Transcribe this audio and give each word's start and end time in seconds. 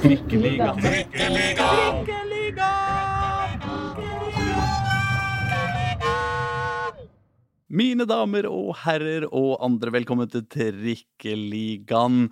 Trikkeliga. 0.00 0.72
Trikkeliga! 0.80 2.68
Mine 7.70 8.06
damer 8.08 8.48
og 8.48 8.72
herrer 8.82 9.26
og 9.28 9.60
andre, 9.62 9.92
velkommen 9.94 10.30
til 10.32 10.46
Trikkeligaen. 10.50 12.30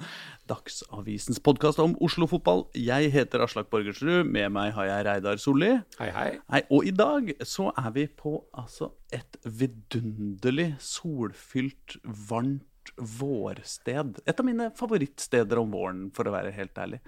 Dagsavisens 0.48 1.42
podkast 1.44 1.78
om 1.84 1.92
Oslo-fotball. 2.00 2.64
Jeg 2.72 3.12
heter 3.12 3.44
Aslak 3.44 3.68
Borgersrud. 3.70 4.24
Med 4.24 4.48
meg 4.56 4.72
har 4.78 4.88
jeg 4.88 5.06
Reidar 5.10 5.38
Solli. 5.38 5.74
Hei, 6.00 6.10
hei. 6.16 6.30
Hei, 6.48 6.64
og 6.72 6.88
i 6.88 6.96
dag 6.96 7.30
så 7.44 7.68
er 7.76 7.92
vi 7.94 8.08
på 8.08 8.38
altså 8.56 8.94
et 9.12 9.36
vidunderlig, 9.44 10.72
solfylt, 10.80 12.00
varmt 12.32 12.64
vårsted. 12.96 14.22
Et 14.24 14.40
av 14.40 14.46
mine 14.46 14.72
favorittsteder 14.76 15.60
om 15.60 15.76
våren, 15.76 16.06
for 16.16 16.26
å 16.28 16.32
være 16.34 16.56
helt 16.56 16.80
ærlig. 16.80 17.04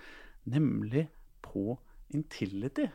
Nemlig 0.48 1.08
på 1.44 1.76
Intility. 2.14 2.88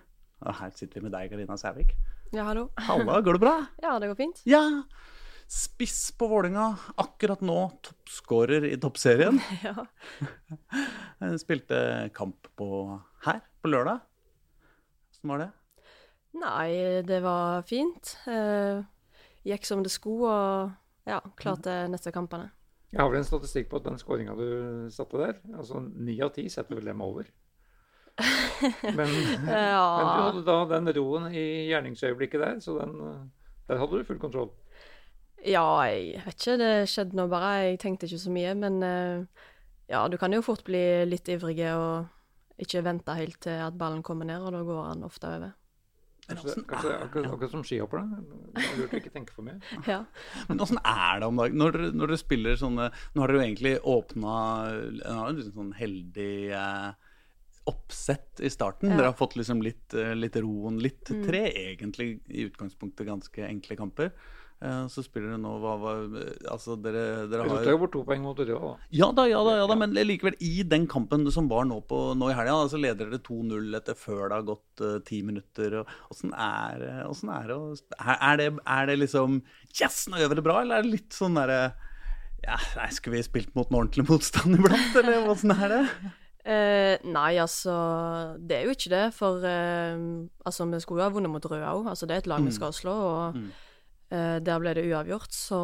Og 0.46 0.56
her 0.60 0.72
sitter 0.76 1.00
vi 1.00 1.08
med 1.08 1.16
deg, 1.16 1.32
Karina 1.32 1.58
Sævik. 1.60 1.94
Ja, 2.34 2.44
hallo. 2.50 2.70
Halla, 2.88 3.20
går 3.24 3.38
det 3.38 3.44
bra? 3.46 3.56
Ja, 3.86 3.98
det 4.02 4.10
går 4.12 4.18
fint. 4.20 4.42
Ja. 4.50 4.64
Spiss 5.48 6.10
på 6.18 6.28
Vålinga. 6.28 6.72
Akkurat 7.00 7.44
nå 7.46 7.58
toppskårer 7.86 8.66
i 8.72 8.76
toppserien. 8.82 9.40
Ja. 9.66 9.86
Spilte 11.44 12.10
kamp 12.16 12.50
på 12.58 12.68
her 13.28 13.40
på 13.62 13.72
lørdag. 13.72 14.02
Hvordan 15.14 15.32
var 15.32 15.44
det? 15.46 15.52
Nei, 16.36 16.70
det 17.08 17.22
var 17.24 17.64
fint. 17.70 18.18
Eh, 18.28 18.84
gikk 19.48 19.66
som 19.70 19.86
det 19.86 19.94
skulle, 19.94 20.28
og 20.28 21.08
ja, 21.08 21.22
klarte 21.40 21.86
neste 21.90 22.12
kampene. 22.14 22.50
Jeg 22.96 23.04
har 23.04 23.10
vel 23.12 23.20
en 23.20 23.28
statistikk 23.28 23.66
på 23.68 23.82
at 23.82 23.88
den 23.90 23.98
skåringa 24.00 24.34
du 24.40 24.46
satte 24.94 25.20
der, 25.20 25.40
altså 25.52 25.82
ni 25.84 26.16
av 26.24 26.30
ti 26.32 26.46
setter 26.52 26.78
vel 26.78 26.88
dem 26.88 27.02
over. 27.04 27.28
Men, 28.96 29.10
men 29.44 29.50
du 29.52 30.22
hadde 30.24 30.44
da 30.48 30.54
den 30.70 30.88
roen 30.96 31.26
i 31.36 31.68
gjerningsøyeblikket 31.68 32.40
der, 32.40 32.62
så 32.64 32.78
den, 32.78 32.94
der 33.68 33.82
hadde 33.82 34.00
du 34.00 34.08
full 34.08 34.22
kontroll. 34.22 34.54
ja, 35.44 35.66
jeg 35.92 36.22
vet 36.24 36.40
ikke, 36.40 36.56
det 36.62 36.72
skjedde 36.88 37.20
nå 37.20 37.26
bare. 37.28 37.50
Jeg 37.66 37.82
tenkte 37.84 38.08
ikke 38.08 38.22
så 38.24 38.32
mye, 38.32 38.54
men 38.56 38.80
eh, 38.88 39.44
ja, 39.92 40.06
du 40.08 40.16
kan 40.22 40.32
jo 40.32 40.40
fort 40.46 40.64
bli 40.64 40.86
litt 41.10 41.28
ivrige 41.28 41.76
og 41.76 42.64
ikke 42.64 42.86
vente 42.88 43.20
helt 43.20 43.42
til 43.44 43.60
at 43.68 43.76
ballen 43.76 44.00
kommer 44.08 44.32
ned, 44.32 44.48
og 44.48 44.56
da 44.56 44.64
går 44.64 44.82
han 44.94 45.04
ofte 45.04 45.36
over. 45.36 45.52
Kanskje, 46.26 46.54
kanskje 46.66 46.94
akkurat, 47.06 47.28
akkurat 47.36 47.52
som 47.54 47.64
skihopperne. 47.66 48.20
Er 48.58 48.78
lurt 48.80 48.94
å 48.96 49.00
ikke 49.02 49.14
tenke 49.14 49.34
for 49.36 49.46
mye. 49.46 49.60
Ja. 49.92 50.00
Men 50.50 50.62
åssen 50.66 50.80
er 50.82 51.20
det 51.22 51.28
om 51.30 51.38
dagen? 51.42 51.58
Når, 51.62 51.78
når 51.94 52.12
dere 52.14 52.18
spiller 52.22 52.58
sånne 52.60 52.88
Nå 53.14 53.22
har 53.22 53.30
dere 53.32 53.38
jo 53.42 53.46
egentlig 53.46 53.74
åpna 53.96 54.38
En 55.30 55.44
sånn 55.52 55.74
heldig 55.78 56.32
eh, 56.58 56.88
oppsett 57.70 58.42
i 58.46 58.50
starten. 58.54 58.92
Ja. 58.92 58.98
Dere 59.00 59.10
har 59.12 59.18
fått 59.18 59.38
liksom 59.40 59.62
litt, 59.66 59.94
eh, 59.98 60.14
litt 60.18 60.36
roen. 60.38 60.76
Litt 60.82 61.10
Mm. 61.10 61.24
tre, 61.26 61.44
egentlig, 61.74 62.20
i 62.30 62.46
utgangspunktet 62.50 63.08
ganske 63.08 63.46
enkle 63.48 63.78
kamper. 63.80 64.12
Eh, 64.64 64.86
så 64.88 65.04
spiller 65.04 65.34
dere 65.34 65.42
nå 65.42 65.58
hva, 65.60 65.74
hva 65.82 65.94
Altså, 66.54 66.78
dere, 66.80 67.26
dere 67.28 67.44
har 67.50 67.66
jo 67.68 67.80
bort 67.82 67.92
to 67.92 68.04
poeng 68.08 68.22
mot 68.24 68.38
Røa, 68.40 68.60
da. 68.62 68.90
Ja 68.96 69.10
da, 69.12 69.26
ja 69.28 69.42
da, 69.44 69.58
ja 69.60 69.66
da, 69.68 69.76
men 69.82 69.92
likevel, 69.98 70.38
i 70.40 70.64
den 70.64 70.86
kampen 70.88 71.26
som 71.34 71.50
var 71.52 71.66
nå, 71.68 71.82
på, 71.90 72.00
nå 72.16 72.30
i 72.32 72.38
helga, 72.38 72.62
så 72.72 72.80
leder 72.80 73.10
dere 73.12 73.20
2-0 73.26 73.76
etter 73.82 73.98
før 74.00 74.30
det 74.30 74.38
har 74.38 74.48
gått 74.54 74.86
ti 75.04 75.16
ti 75.16 75.22
minutter. 75.24 75.80
og 75.82 76.12
Åssen 76.12 76.34
er, 76.36 76.84
åssen 77.08 77.32
er 77.32 77.48
det 77.52 77.58
er, 78.00 78.18
er 78.20 78.38
det 78.42 78.50
Er 78.66 78.90
det 78.90 78.98
liksom 79.00 79.42
Yes, 79.80 80.06
nå 80.12 80.20
gjør 80.20 80.34
vi 80.34 80.40
det 80.40 80.46
bra, 80.48 80.60
eller 80.62 80.80
er 80.80 80.86
det 80.88 80.94
litt 80.96 81.16
sånn 81.16 81.38
derre 81.40 81.62
ja, 82.46 82.58
nei, 82.78 82.90
Skulle 82.96 83.20
vi 83.20 83.26
spilt 83.28 83.56
mot 83.58 83.72
en 83.72 83.80
ordentlig 83.82 84.06
motstand 84.10 84.56
iblant, 84.60 84.96
eller 85.02 85.30
åssen 85.32 85.54
er 85.56 85.72
det? 85.72 85.84
Uh, 86.46 86.96
nei, 87.10 87.32
altså 87.42 87.76
Det 88.38 88.60
er 88.60 88.68
jo 88.68 88.76
ikke 88.76 88.92
det, 88.94 89.06
for 89.18 89.42
uh, 89.42 90.04
altså, 90.46 90.68
vi 90.70 90.82
skulle 90.84 91.02
jo 91.02 91.08
ha 91.08 91.14
vunnet 91.16 91.32
mot 91.34 91.48
Røa 91.50 91.72
òg. 91.74 91.88
Altså, 91.90 92.06
det 92.06 92.14
er 92.20 92.22
et 92.22 92.30
lag 92.30 92.44
vi 92.46 92.54
skal 92.54 92.76
slå, 92.76 92.94
og 92.94 93.40
Mm. 93.40 93.48
Eh, 94.16 94.38
der 94.44 94.64
ble 94.64 94.74
det 94.78 94.88
uavgjort. 94.88 95.36
Så 95.36 95.60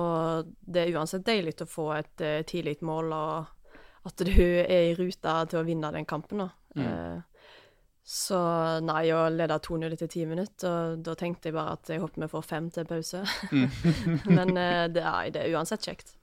det 0.46 0.86
er 0.86 0.94
uansett 0.98 1.26
deilig 1.28 1.58
å 1.64 1.70
få 1.70 1.88
et 1.96 2.24
uh, 2.26 2.40
tidlig 2.48 2.80
mål, 2.86 3.14
og 3.16 4.08
at 4.10 4.24
du 4.28 4.38
er 4.62 4.92
i 4.92 4.96
ruta 4.98 5.42
til 5.50 5.62
å 5.62 5.68
vinne 5.68 5.94
den 5.96 6.08
kampen. 6.10 6.46
Da. 6.46 6.50
Mm. 6.76 6.88
Eh, 6.88 7.20
så 8.12 8.40
nei, 8.84 9.06
å 9.14 9.28
lede 9.30 9.60
2-0 9.62 9.94
etter 9.94 10.10
ti 10.10 10.26
minutter, 10.28 10.72
og 10.72 11.04
da 11.06 11.14
tenkte 11.16 11.50
jeg 11.50 11.56
bare 11.56 11.76
at 11.78 11.92
jeg 11.92 12.02
håper 12.02 12.26
vi 12.26 12.32
får 12.32 12.48
fem 12.48 12.72
til 12.74 12.88
pause. 12.90 13.22
Mm. 13.52 13.68
Men 14.38 14.58
eh, 14.58 14.88
det, 14.92 15.06
er, 15.06 15.30
det 15.36 15.44
er 15.44 15.56
uansett 15.56 15.86
kjekt. 15.86 16.16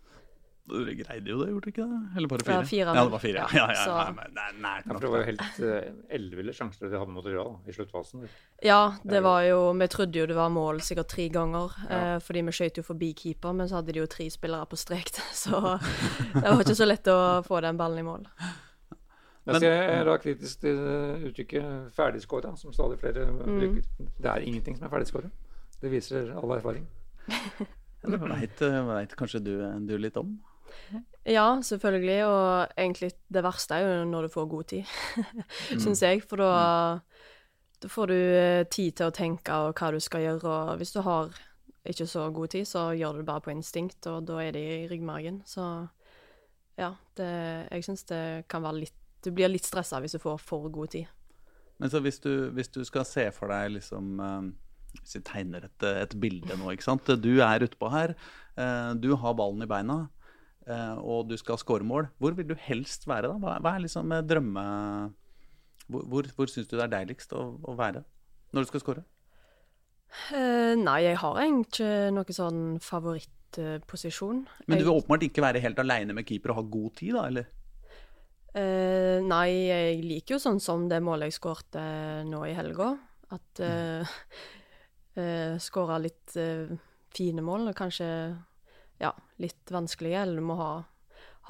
Dere 0.68 0.94
greide 0.98 1.30
jo 1.32 1.38
det, 1.40 1.48
gjorde 1.50 1.64
dere 1.64 1.72
ikke 1.72 1.86
det? 1.88 1.98
Eller 2.18 2.28
bare 2.28 2.44
Ja, 2.44 2.46
fire? 2.60 2.66
fire, 2.68 2.94
Ja, 2.94 3.04
det 3.04 3.12
var 3.14 3.22
fire. 3.22 3.44
Ja, 3.56 3.66
ja, 3.72 3.86
ja, 3.88 4.10
nei, 4.12 4.26
nei, 4.60 4.74
det 4.84 4.92
er 4.92 4.92
Ja, 4.92 4.98
det 5.00 5.10
var 5.12 5.18
jo 5.22 5.26
helt 5.28 5.60
uh, 5.64 6.14
elleville 6.18 6.52
sjanser 6.56 6.90
de 6.92 6.98
hadde 7.00 7.14
mot 7.14 7.24
da, 7.24 7.46
i 7.66 7.72
sluttfasen. 7.76 8.28
Ja, 8.64 8.80
Det 9.02 9.10
det 9.14 9.22
var 9.22 9.42
jo 9.48 9.72
Vi 9.78 9.88
trodde 9.88 10.18
jo 10.20 10.26
det 10.26 10.36
var 10.36 10.48
mål 10.52 10.80
sikkert 10.84 11.08
tre 11.08 11.28
ganger, 11.28 11.72
Ja. 11.88 12.14
eh, 12.14 12.18
fordi 12.20 12.42
vi 12.44 12.52
skøyt 12.52 12.76
jo 12.76 12.82
forbi 12.82 13.12
keeper, 13.14 13.52
men 13.52 13.68
så 13.68 13.76
hadde 13.80 13.92
de 13.92 14.00
jo 14.00 14.06
tre 14.06 14.28
spillere 14.30 14.66
på 14.66 14.76
strek, 14.76 15.08
så 15.32 15.78
det 16.34 16.44
var 16.44 16.60
ikke 16.60 16.74
så 16.76 16.86
lett 16.86 17.06
å 17.08 17.42
få 17.46 17.60
den 17.64 17.76
ballen 17.76 17.98
i 17.98 18.02
mål. 18.02 18.26
Jeg 19.48 19.64
er 19.64 20.04
da 20.04 20.16
kritisk 20.20 20.60
til 20.60 20.76
eh, 20.76 21.24
uttrykket 21.30 21.94
'ferdigskåra', 21.96 22.56
som 22.56 22.72
stadig 22.72 22.98
flere 23.00 23.24
bruker. 23.32 23.82
Det 24.20 24.28
er 24.28 24.44
ingenting 24.44 24.76
som 24.76 24.84
er 24.86 24.90
ferdigskåra. 24.92 25.30
Det 25.80 25.90
viser 25.90 26.34
all 26.36 26.52
erfaring. 26.52 26.86
Det 28.02 28.20
veit 28.20 28.60
veit 28.60 29.16
kanskje 29.16 29.40
du, 29.42 29.54
du 29.86 29.96
litt 29.98 30.16
om? 30.16 30.38
Ja, 31.28 31.46
selvfølgelig, 31.60 32.20
og 32.24 32.70
egentlig 32.78 33.10
det 33.28 33.42
verste 33.44 33.76
er 33.76 33.82
jo 33.84 34.04
når 34.08 34.22
du 34.28 34.28
får 34.32 34.46
god 34.48 34.64
tid, 34.70 34.84
syns 35.82 36.00
jeg, 36.02 36.22
for 36.24 36.40
da 36.40 36.52
da 37.78 37.86
får 37.92 38.10
du 38.10 38.14
eh, 38.18 38.64
tid 38.66 38.96
til 38.98 39.06
å 39.06 39.14
tenke 39.14 39.54
og 39.54 39.76
hva 39.78 39.90
du 39.94 40.00
skal 40.02 40.24
gjøre, 40.24 40.50
og 40.50 40.78
hvis 40.80 40.90
du 40.96 41.02
har 41.06 41.28
ikke 41.86 42.06
så 42.10 42.24
god 42.34 42.48
tid, 42.50 42.64
så 42.66 42.88
gjør 42.98 43.12
du 43.12 43.20
det 43.20 43.26
bare 43.28 43.44
på 43.44 43.52
instinkt, 43.52 44.00
og 44.10 44.24
da 44.26 44.40
er 44.42 44.56
det 44.56 44.62
i 44.64 44.88
ryggmargen. 44.90 45.42
Så 45.46 45.62
ja, 46.78 46.88
det, 47.20 47.28
jeg 47.70 47.84
syns 47.86 48.02
det 48.10 48.22
kan 48.50 48.64
være 48.66 48.80
litt 48.84 48.96
Du 49.24 49.30
blir 49.34 49.50
litt 49.50 49.66
stressa 49.66 49.98
hvis 50.02 50.14
du 50.14 50.20
får 50.22 50.36
for 50.42 50.68
god 50.70 50.92
tid. 50.94 51.06
Men 51.78 51.90
så 51.90 52.00
hvis 52.02 52.18
du, 52.22 52.50
hvis 52.54 52.68
du 52.74 52.80
skal 52.86 53.06
se 53.06 53.28
for 53.34 53.50
deg 53.50 53.76
liksom 53.76 54.20
eh, 54.22 54.50
Hvis 55.00 55.16
vi 55.18 55.22
tegner 55.26 55.66
et, 55.68 55.86
et 56.04 56.14
bilde 56.22 56.54
nå, 56.58 56.70
ikke 56.74 56.86
sant. 56.86 57.10
Du 57.22 57.32
er 57.42 57.66
utpå 57.66 57.90
her. 57.94 58.14
eh, 58.58 58.92
Du 58.98 59.12
har 59.18 59.34
ballen 59.38 59.62
i 59.62 59.70
beina, 59.70 60.08
og 60.74 61.28
du 61.30 61.36
skal 61.40 61.58
score 61.60 61.86
mål. 61.86 62.10
Hvor 62.18 62.36
vil 62.36 62.48
du 62.50 62.56
helst 62.60 63.06
være 63.08 63.30
da? 63.30 63.38
Hva, 63.58 63.74
er 63.74 63.84
liksom 63.84 64.12
eh, 64.12 64.24
drømme... 64.26 64.64
Hvor, 65.88 66.04
hvor, 66.04 66.28
hvor 66.36 66.50
syns 66.52 66.68
du 66.68 66.76
det 66.76 66.84
er 66.84 66.92
deiligst 66.98 67.32
å, 67.32 67.46
å 67.64 67.74
være 67.78 68.02
når 68.52 68.64
du 68.64 68.68
skal 68.68 68.82
score? 68.82 69.04
Uh, 70.32 70.74
nei, 70.76 71.02
jeg 71.04 71.18
har 71.20 71.38
egentlig 71.40 71.84
ikke 71.84 72.12
noen 72.16 72.36
sånn 72.36 72.60
favorittposisjon. 72.84 74.42
Men 74.68 74.80
du 74.80 74.84
vil 74.84 74.94
åpenbart 74.96 75.24
ikke 75.28 75.44
være 75.44 75.62
helt 75.64 75.80
aleine 75.80 76.16
med 76.16 76.28
keeper 76.28 76.52
og 76.52 76.60
ha 76.60 76.66
god 76.76 76.94
tid, 77.00 77.16
da? 77.16 77.24
eller? 77.28 77.48
Uh, 78.52 79.24
nei, 79.24 79.48
jeg 79.68 79.98
liker 80.04 80.36
jo 80.36 80.42
sånn 80.42 80.60
som 80.64 80.88
det 80.90 81.00
målet 81.04 81.30
jeg 81.30 81.38
skårte 81.38 81.82
nå 82.28 82.44
i 82.48 82.56
helga. 82.56 82.94
At 83.36 83.60
uh, 83.60 84.16
uh, 85.20 85.56
Skåra 85.60 85.98
litt 86.00 86.36
eh, 86.38 86.70
fine 87.14 87.42
mål, 87.44 87.70
og 87.70 87.76
kanskje 87.76 88.08
ja, 89.02 89.12
litt 89.42 89.74
vanskelige. 89.74 90.24
Eller 90.24 90.40
du 90.40 90.46
må 90.48 90.58
ha, 90.58 90.72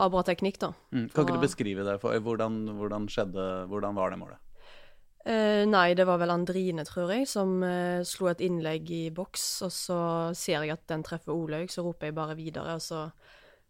ha 0.00 0.10
bra 0.12 0.24
teknikk, 0.26 0.60
da. 0.62 0.72
Mm. 0.92 1.08
Kan 1.14 1.24
ikke 1.24 1.38
du 1.38 1.46
beskrive 1.46 1.86
det? 1.86 1.98
for 2.02 2.16
Hvordan, 2.16 2.60
hvordan 2.78 3.08
skjedde 3.12 3.48
Hvordan 3.70 3.98
var 3.98 4.14
det 4.14 4.20
målet? 4.20 4.44
Eh, 5.28 5.64
nei, 5.68 5.92
det 5.98 6.06
var 6.08 6.20
vel 6.22 6.32
Andrine, 6.32 6.86
tror 6.88 7.10
jeg, 7.12 7.26
som 7.28 7.58
eh, 7.66 8.00
slo 8.06 8.30
et 8.30 8.40
innlegg 8.44 8.88
i 8.94 9.02
boks, 9.12 9.44
og 9.66 9.72
så 9.74 9.98
ser 10.38 10.64
jeg 10.64 10.72
at 10.72 10.86
den 10.88 11.02
treffer 11.04 11.34
Olaug, 11.34 11.68
så 11.68 11.84
roper 11.84 12.08
jeg 12.08 12.16
bare 12.16 12.36
videre, 12.38 12.78
og 12.78 12.84
så 12.84 13.02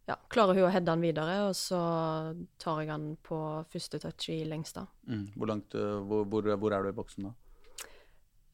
ja, 0.06 0.15
klarer 0.31 0.55
hun 0.55 0.69
å 0.69 0.71
heade 0.71 0.87
den 0.87 1.03
videre, 1.03 1.41
og 1.49 1.56
så 1.58 1.81
tar 2.62 2.85
jeg 2.85 2.93
den 2.93 3.08
på 3.26 3.41
første 3.73 3.99
touch 4.05 4.29
i 4.31 4.38
lengste. 4.47 4.87
Mm. 5.08 5.25
Hvor, 5.35 5.50
langt, 5.50 5.75
eh, 5.75 5.99
hvor, 6.06 6.29
hvor, 6.31 6.52
hvor 6.62 6.76
er 6.76 6.87
du 6.87 6.93
i 6.93 6.97
boksen 7.00 7.26
da? 7.26 7.35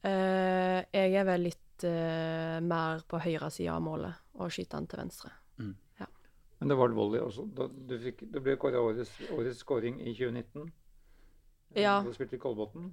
Eh, 0.05 0.79
jeg 0.95 1.15
er 1.19 1.29
vel 1.29 1.47
litt 1.51 1.64
eh, 1.83 2.59
mer 2.61 3.01
på 3.07 3.19
høyre 3.19 3.49
side 3.51 3.69
av 3.73 3.81
målet 3.81 4.13
og 4.39 4.51
skyter 4.51 4.77
den 4.79 4.87
til 4.87 4.99
venstre. 4.99 5.31
Men 6.59 6.69
det 6.71 6.75
var 6.79 6.87
volley 6.95 7.19
også. 7.19 7.43
Da, 7.51 7.65
du, 7.67 7.97
fikk, 7.99 8.21
du 8.31 8.39
ble 8.39 8.53
kåra 8.55 8.79
årets, 8.79 9.11
årets 9.35 9.59
scoring 9.59 9.97
i 9.99 10.13
2019. 10.15 10.69
Ja. 11.75 11.97
Du 12.01 12.13
spilte 12.15 12.37
i 12.37 12.39
Kolbotn. 12.39 12.85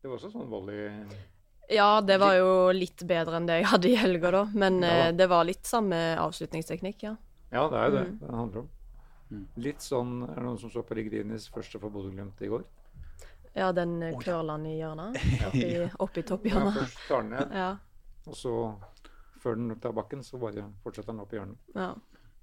Det 0.00 0.08
var 0.08 0.16
også 0.16 0.30
sånn 0.32 0.48
volley 0.48 0.88
Ja, 1.68 2.00
det 2.00 2.16
var 2.20 2.34
jo 2.38 2.48
litt 2.72 3.04
bedre 3.08 3.36
enn 3.36 3.46
det 3.48 3.58
jeg 3.60 3.68
hadde 3.68 3.90
i 3.92 3.98
helga, 4.00 4.30
da, 4.32 4.42
men 4.56 4.80
Ja 4.80 4.88
da. 4.88 5.04
eh, 5.10 5.12
det 5.20 5.28
var 5.28 5.44
litt 5.44 5.68
samme 5.68 6.00
avslutningsteknikk, 6.24 7.04
ja. 7.04 7.14
Ja, 7.52 7.68
det 7.68 7.78
er 7.78 7.84
jo 7.90 7.94
det 7.98 8.06
Mm. 8.08 8.18
det 8.24 8.34
handler 8.40 8.58
om. 8.64 8.68
Mm. 9.30 9.44
Litt 9.56 9.80
sånn 9.84 10.22
Er 10.30 10.34
det 10.34 10.42
noen 10.44 10.58
som 10.58 10.70
så 10.70 10.82
på 10.82 10.94
Rigrinis 10.96 11.48
første 11.52 11.78
for 11.80 11.90
Bodø-Glimt 11.90 12.40
i 12.42 12.48
går? 12.48 12.64
Ja, 13.54 13.68
den 13.72 14.02
eh, 14.02 14.10
Å, 14.10 14.18
ja. 14.18 14.24
curlen 14.26 14.66
i 14.66 14.74
hjørnet. 14.80 15.18
Oppi, 15.48 15.68
oppi 16.02 16.20
Ja, 16.20 16.26
topphjørnet. 16.32 16.74
først 16.80 17.04
tar 17.08 17.22
den 17.22 17.30
ned, 17.36 17.54
Ja. 17.54 17.68
og 18.26 18.34
så 18.40 18.54
før 19.44 19.56
den 19.60 19.74
tar 19.80 19.92
bakken, 19.92 20.22
så 20.24 20.38
bare 20.40 20.64
fortsetter 20.82 21.12
den 21.12 21.20
opp 21.20 21.32
i 21.32 21.36
hjørnet. 21.38 21.58
ja. 21.76 21.92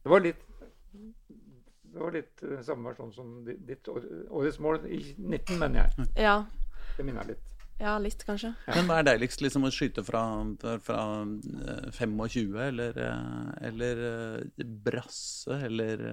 Det 0.04 0.10
var 0.10 0.20
litt 0.24 0.40
Det 1.92 2.00
var 2.00 2.12
litt 2.16 2.42
uh, 2.48 2.62
samme 2.66 2.88
versjon 2.90 3.12
som 3.14 3.32
ditt 3.46 3.88
årets 3.92 4.60
mål 4.64 4.86
i 4.88 5.02
19, 5.20 5.58
mener 5.60 5.84
jeg. 5.84 6.08
Ja. 6.24 6.38
Det 6.98 7.04
minner 7.06 7.28
litt. 7.28 7.48
Ja, 7.82 7.98
litt, 8.00 8.24
kanskje. 8.26 8.54
Ja. 8.68 8.76
Men 8.78 8.88
hva 8.88 9.00
er 9.02 9.08
deiligst, 9.10 9.42
liksom 9.42 9.66
å 9.68 9.72
skyte 9.74 10.04
fra, 10.06 10.22
fra 10.86 11.00
25, 11.98 12.56
eller, 12.70 13.00
eller 13.62 14.02
brasse, 14.86 15.58
eller 15.66 16.04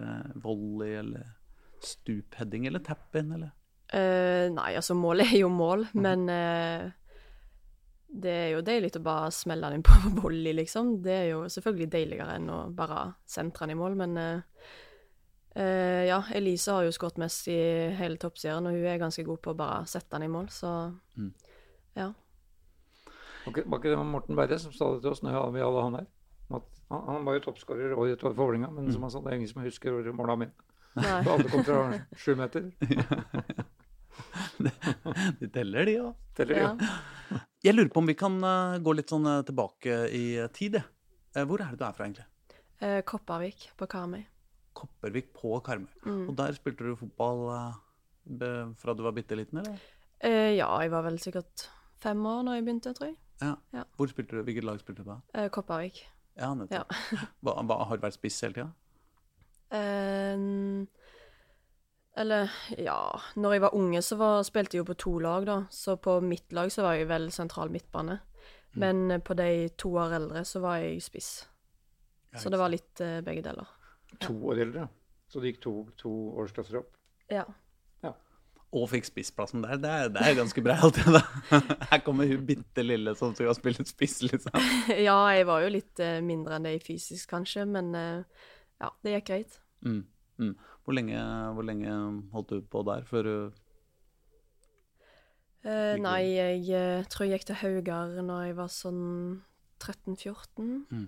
volley, 0.40 0.94
eller 0.98 1.28
stupheading, 1.84 2.66
eller 2.66 2.80
tap-in, 2.84 3.32
eller? 3.36 3.52
Uh, 3.88 4.50
nei, 4.52 4.74
altså 4.76 4.92
målet 4.92 5.30
er 5.32 5.38
jo 5.40 5.48
mål, 5.48 5.86
mm. 5.94 6.02
men 6.04 6.24
uh, 6.28 6.90
det 8.08 8.34
er 8.34 8.50
jo 8.52 8.64
deilig 8.64 8.90
å 8.98 9.04
bare 9.04 9.30
smelle 9.32 9.70
den 9.70 9.80
inn 9.80 9.86
på 9.86 9.96
volley, 10.20 10.52
liksom. 10.58 10.98
Det 11.04 11.14
er 11.14 11.26
jo 11.30 11.46
selvfølgelig 11.48 11.88
deiligere 11.94 12.36
enn 12.36 12.50
å 12.52 12.60
bare 12.76 13.06
sentre 13.28 13.64
den 13.64 13.76
i 13.76 13.80
mål, 13.80 13.96
men 14.02 14.20
uh, 14.20 14.44
ja, 15.56 16.20
Elise 16.36 16.76
har 16.76 16.84
jo 16.84 16.92
skåret 16.94 17.18
mest 17.18 17.48
i 17.50 17.58
hele 17.98 18.20
toppserien, 18.20 18.68
og 18.68 18.76
hun 18.76 18.84
er 18.92 19.00
ganske 19.00 19.24
god 19.26 19.40
på 19.42 19.56
å 19.56 19.58
bare 19.58 19.80
sette 19.90 20.12
den 20.14 20.28
i 20.28 20.32
mål, 20.36 20.52
så 20.52 20.74
mm. 21.16 21.32
ja. 21.98 22.12
Var 23.48 23.64
ikke 23.64 23.88
det 23.88 24.04
Morten 24.04 24.36
Berre 24.36 24.60
som 24.60 24.74
sa 24.76 24.92
det 24.92 25.00
til 25.00 25.14
oss 25.14 25.24
når 25.24 25.48
vi 25.56 25.64
hadde 25.64 25.82
han 25.86 26.00
her? 26.02 26.08
Han, 26.52 26.64
han, 27.08 27.24
var 27.24 27.36
jo 27.36 27.46
toppskårer 27.48 27.96
året 27.96 28.20
for 28.20 28.36
Vålerenga, 28.36 28.68
men 28.70 28.84
mm. 28.86 28.92
som 28.92 29.04
han 29.04 29.12
sa, 29.12 29.24
det 29.24 29.32
er 29.32 29.40
ingen 29.40 29.50
som 29.50 29.64
husker 29.64 30.12
måla 30.12 30.36
mine. 30.40 30.52
Alle 30.96 31.48
kom 31.48 31.64
fra 31.64 31.80
sju 32.16 32.34
meter. 32.36 32.70
de 35.40 35.48
teller, 35.52 35.88
de 35.88 35.94
òg. 36.02 36.14
Ja. 36.48 36.72
ja. 36.72 37.40
Jeg 37.64 37.74
lurer 37.74 37.90
på 37.92 38.02
om 38.02 38.08
vi 38.08 38.16
kan 38.18 38.38
uh, 38.44 38.78
gå 38.82 38.94
litt 38.94 39.10
sånn 39.10 39.26
uh, 39.26 39.40
tilbake 39.46 40.00
i 40.14 40.24
tid. 40.54 40.78
Uh, 41.34 41.44
hvor 41.44 41.62
er 41.62 41.72
det 41.74 41.80
du 41.80 41.86
er 41.86 41.96
fra, 41.96 42.08
egentlig? 42.08 42.26
Kopervik 43.10 43.64
på 43.74 43.88
Karmøy. 43.90 44.20
Kopervik 44.78 45.32
på 45.34 45.56
Karmøy. 45.66 45.90
Mm. 46.04 46.20
Og 46.30 46.36
der 46.38 46.54
spilte 46.54 46.86
du 46.86 46.92
fotball 46.98 47.48
fra 48.78 48.94
du 48.94 49.02
var 49.02 49.16
bitte 49.16 49.34
liten, 49.38 49.62
eller? 49.62 49.80
ja, 50.20 50.68
jeg 50.82 50.90
var 50.92 51.02
vel 51.06 51.16
sikkert 51.22 51.64
fem 52.02 52.20
år 52.26 52.44
når 52.46 52.58
jeg 52.58 52.64
begynte, 52.66 52.92
tror 52.94 53.08
jeg. 53.08 53.16
Ja. 53.42 53.50
ja. 53.74 53.82
Hvor 53.96 54.10
spilte 54.10 54.36
du? 54.36 54.44
Hvilket 54.46 54.66
lag 54.68 54.78
spilte 54.82 55.02
du 55.02 55.10
på? 55.10 55.18
Kopervik. 55.54 56.04
Ja, 56.38 56.52
nettopp. 56.54 56.94
Ja. 56.94 57.26
hva, 57.42 57.56
hva, 57.66 57.80
har 57.88 57.98
du 57.98 58.06
vært 58.06 58.18
spiss 58.18 58.38
hele 58.46 58.54
tida? 58.60 58.68
Uh, 59.74 60.86
eller 62.18 62.50
ja 62.78 62.98
Når 63.36 63.52
jeg 63.54 63.62
var 63.62 63.74
unge, 63.74 64.02
så 64.02 64.16
var, 64.18 64.42
spilte 64.46 64.76
jeg 64.76 64.82
jo 64.82 64.88
på 64.90 64.98
to 64.98 65.12
lag, 65.22 65.46
da. 65.46 65.58
Så 65.70 65.96
på 66.02 66.18
mitt 66.24 66.52
lag 66.56 66.72
så 66.72 66.84
var 66.86 66.98
jeg 66.98 67.08
vel 67.10 67.30
sentral 67.34 67.70
midtbane. 67.70 68.18
Mm. 68.74 68.80
Men 68.82 69.04
mm. 69.12 69.20
på 69.26 69.36
de 69.38 69.68
to 69.78 69.94
år 69.96 70.16
eldre 70.18 70.44
så 70.44 70.62
var 70.64 70.82
jeg 70.82 71.02
spiss. 71.02 71.32
Så 72.36 72.50
det 72.52 72.60
var 72.60 72.70
litt 72.72 73.00
uh, 73.00 73.20
begge 73.24 73.42
deler. 73.46 73.70
To 74.24 74.34
år 74.50 74.62
eldre? 74.66 74.88
Så 75.28 75.40
det 75.40 75.52
gikk 75.52 75.62
to, 75.64 75.72
to 76.00 76.12
årsklasser 76.40 76.80
opp? 76.80 76.92
Ja. 77.32 77.44
ja. 78.04 78.12
Og 78.76 78.86
fikk 78.92 79.08
spissplassen 79.08 79.64
der. 79.64 79.80
Det 79.80 79.94
er, 79.94 80.12
det 80.12 80.24
er 80.24 80.36
ganske 80.38 80.64
bra 80.64 80.76
alltid, 80.84 81.18
da. 81.18 81.22
Her 81.90 82.02
kommer 82.04 82.28
hun 82.28 82.44
bitte 82.48 82.84
lille 82.84 83.14
som 83.18 83.34
skal 83.36 83.56
spille 83.56 83.86
spiss, 83.88 84.20
liksom. 84.26 84.56
ja, 85.08 85.18
jeg 85.36 85.48
var 85.48 85.64
jo 85.64 85.72
litt 85.72 86.04
uh, 86.04 86.18
mindre 86.24 86.58
enn 86.58 86.68
det 86.68 86.78
fysisk, 86.84 87.28
kanskje, 87.32 87.66
men 87.68 87.92
uh, 87.96 88.46
ja, 88.80 88.92
det 89.04 89.18
gikk 89.18 89.30
greit. 89.32 89.60
Mm. 89.84 90.02
Mm. 90.38 90.54
Hvor, 90.88 90.96
lenge, 90.96 91.20
hvor, 91.52 91.66
lenge, 91.68 91.94
holdt 92.32 92.54
du 92.54 92.62
på 92.64 92.80
der 92.88 93.02
før 93.04 93.26
du 93.26 93.32
uh, 95.68 95.96
Nei, 96.00 96.22
jeg 96.32 96.62
uh, 96.72 97.04
tror 97.12 97.26
jeg 97.26 97.36
gikk 97.36 97.50
til 97.50 97.58
Haugar 97.60 98.14
når 98.24 98.46
jeg 98.46 98.56
var 98.56 98.70
sånn 98.72 99.02
13-14. 99.84 100.70
Mm. 100.88 101.04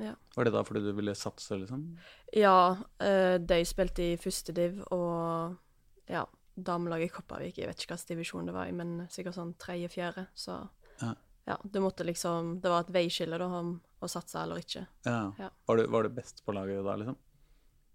Ja. 0.00 0.14
Var 0.38 0.48
det 0.48 0.54
da 0.56 0.64
fordi 0.64 0.86
du 0.86 0.94
ville 0.96 1.12
satse, 1.12 1.60
liksom? 1.60 1.84
Ja, 2.32 2.80
uh, 2.80 3.36
de 3.36 3.60
spilte 3.68 4.08
i 4.14 4.18
første 4.24 4.56
div, 4.56 4.80
og 4.88 5.60
ja, 6.08 6.24
damelaget 6.56 7.10
i 7.10 7.14
Kopervik 7.14 7.60
Jeg 7.60 7.68
vet 7.68 7.84
ikke 7.84 7.94
hvilken 7.98 8.14
divisjon 8.14 8.48
det 8.48 8.56
var 8.56 8.72
i, 8.72 8.76
men 8.80 9.02
sikkert 9.12 9.36
sånn 9.36 9.52
tredje-fjerde. 9.60 10.30
Så 10.32 10.56
ja. 11.02 11.12
ja. 11.52 11.60
det 11.60 11.84
måtte 11.84 12.08
liksom 12.08 12.56
Det 12.64 12.72
var 12.72 12.88
et 12.88 12.94
veiskille 12.96 13.36
da, 13.36 13.52
om 13.60 13.76
å 14.00 14.08
satse 14.08 14.40
eller 14.40 14.64
ikke. 14.64 14.86
Ja. 15.04 15.26
ja. 15.36 15.50
Var, 15.68 15.76
du, 15.76 15.92
var, 15.92 16.08
du, 16.08 16.16
best 16.16 16.40
på 16.46 16.56
laget 16.56 16.80
da, 16.86 16.96
liksom? 17.04 17.20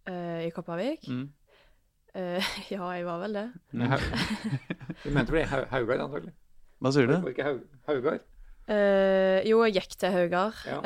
Uh, 0.10 0.42
i 0.46 0.52
Kopervik. 0.56 1.07
Mm. 1.10 1.28
Uh, 2.16 2.52
ja, 2.74 2.90
jeg 2.96 3.06
var 3.07 3.22
vel 3.25 3.40
det. 3.40 3.48
Mm. 3.72 3.96
du 5.04 5.10
mente 5.16 5.36
vel 5.36 5.48
Haugard, 5.50 6.06
antagelig? 6.07 6.36
Hva 6.84 6.92
sier 6.94 7.10
du? 7.10 7.18
Var 7.24 7.34
ikke 7.34 7.56
Haugard? 7.90 8.28
Uh, 8.66 9.40
jo, 9.46 9.62
jeg 9.68 9.80
gikk 9.80 9.98
til 10.02 10.13
Haugard. 10.16 10.62
Ja. 10.68 10.80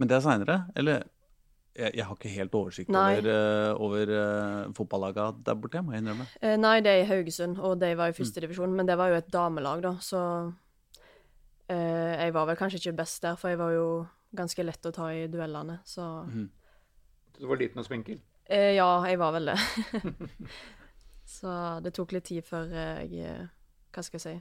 Men 0.00 0.08
det 0.08 0.16
er 0.16 0.22
seinere, 0.24 0.62
eller? 0.80 1.08
Jeg, 1.76 1.92
jeg, 1.94 2.04
har 2.04 2.16
ikke 2.16 2.32
helt 2.32 2.54
oversikt 2.58 2.90
nei. 2.90 3.18
over, 3.20 3.28
uh, 3.30 3.82
over 3.84 4.10
uh, 4.10 4.72
fotballaga 4.74 5.28
der 5.46 5.58
borte, 5.58 5.82
må 5.86 5.94
jeg 5.94 6.02
innrømme. 6.02 6.26
Uh, 6.42 6.56
nei, 6.58 6.78
det 6.84 6.92
er 6.92 7.02
i 7.04 7.08
Haugesund, 7.08 7.60
og 7.62 7.76
de 7.80 7.92
var 7.98 8.10
i 8.10 8.16
førstedivisjon. 8.16 8.72
Mm. 8.72 8.80
Men 8.80 8.90
det 8.90 8.96
var 8.98 9.12
jo 9.12 9.20
et 9.20 9.30
damelag, 9.32 9.84
da, 9.86 9.94
så 10.04 10.24
jeg 11.70 12.32
var 12.34 12.48
vel 12.48 12.56
kanskje 12.58 12.80
ikke 12.80 12.96
best 12.98 13.22
der, 13.22 13.36
for 13.38 13.52
jeg 13.52 13.58
var 13.60 13.70
jo 13.70 13.84
ganske 14.34 14.64
lett 14.64 14.86
å 14.88 14.90
ta 14.90 15.04
i 15.14 15.28
duellene, 15.30 15.76
så 15.86 16.24
mm. 16.26 16.48
Du 17.40 17.48
var 17.48 17.60
liten 17.60 17.80
og 17.80 17.86
spinkel? 17.86 18.20
Eh, 18.50 18.74
ja, 18.76 18.86
jeg 19.08 19.18
var 19.20 19.32
vel 19.32 19.48
det. 19.48 19.58
så 21.36 21.52
det 21.84 21.94
tok 21.96 22.12
litt 22.16 22.28
tid 22.28 22.44
før 22.44 22.72
jeg 22.74 23.24
eh, 23.24 23.44
Hva 23.94 24.02
skal 24.04 24.18
jeg 24.18 24.24
si 24.24 24.32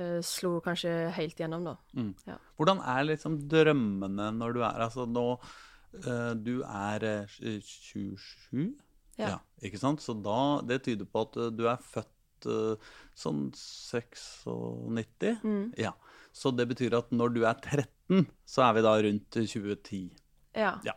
eh, 0.00 0.20
Slo 0.26 0.56
kanskje 0.64 0.92
helt 1.14 1.38
gjennom, 1.38 1.68
da. 1.68 1.76
Mm. 1.94 2.12
Ja. 2.26 2.38
Hvordan 2.58 2.80
er 2.82 3.06
liksom 3.12 3.36
drømmene 3.52 4.30
når 4.34 4.56
du 4.56 4.62
er 4.64 4.86
Altså 4.86 5.06
nå 5.06 5.26
uh, 5.36 6.32
Du 6.34 6.62
er 6.64 7.06
27? 7.28 8.72
Ja. 9.20 9.36
ja. 9.36 9.36
Ikke 9.62 9.78
sant? 9.78 10.02
Så 10.02 10.16
da 10.18 10.40
Det 10.66 10.80
tyder 10.88 11.06
på 11.06 11.26
at 11.28 11.38
du 11.54 11.66
er 11.70 11.84
født 11.92 12.48
uh, 12.48 12.90
sånn 13.14 13.50
96? 13.54 15.44
Mm. 15.44 15.76
Ja. 15.78 15.92
Så 16.32 16.50
det 16.54 16.66
betyr 16.70 16.96
at 16.98 17.12
når 17.12 17.36
du 17.36 17.44
er 17.44 17.54
13, 17.58 18.26
så 18.46 18.66
er 18.66 18.74
vi 18.76 18.82
da 18.86 18.96
rundt 19.02 19.30
2010. 19.34 20.10
Ja. 20.56 20.74
ja. 20.86 20.94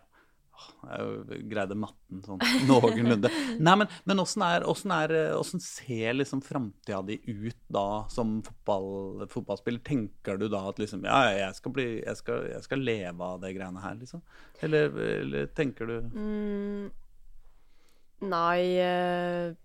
Jeg 0.84 1.44
greide 1.50 1.76
matten 1.80 2.22
sånn 2.26 2.42
noenlunde. 2.70 3.32
Nei, 3.58 3.76
men, 3.80 3.90
men 4.06 4.20
hvordan, 4.22 4.44
er, 4.46 4.66
hvordan, 4.68 4.94
er, 4.96 5.14
hvordan, 5.34 5.64
ser 5.64 6.18
liksom 6.18 6.44
framtida 6.46 7.02
di 7.08 7.18
ut 7.28 7.60
da 7.74 7.86
som 8.14 8.36
fotball, 8.46 9.26
fotballspiller? 9.32 9.84
Tenker 9.88 10.40
du 10.42 10.50
da 10.52 10.66
at 10.70 10.82
liksom 10.82 11.08
Ja, 11.08 11.26
jeg 11.34 11.58
skal, 11.60 11.76
bli, 11.76 11.88
jeg 12.04 12.20
skal, 12.20 12.48
jeg 12.52 12.68
skal 12.68 12.86
leve 12.86 13.32
av 13.34 13.42
de 13.44 13.54
greiene 13.56 13.84
her, 13.84 13.98
liksom? 14.00 14.24
Eller, 14.64 14.94
eller 15.18 15.50
tenker 15.58 15.90
du 15.90 15.96
mm, 16.14 16.86
Nei 18.24 18.60
eh, 18.80 19.56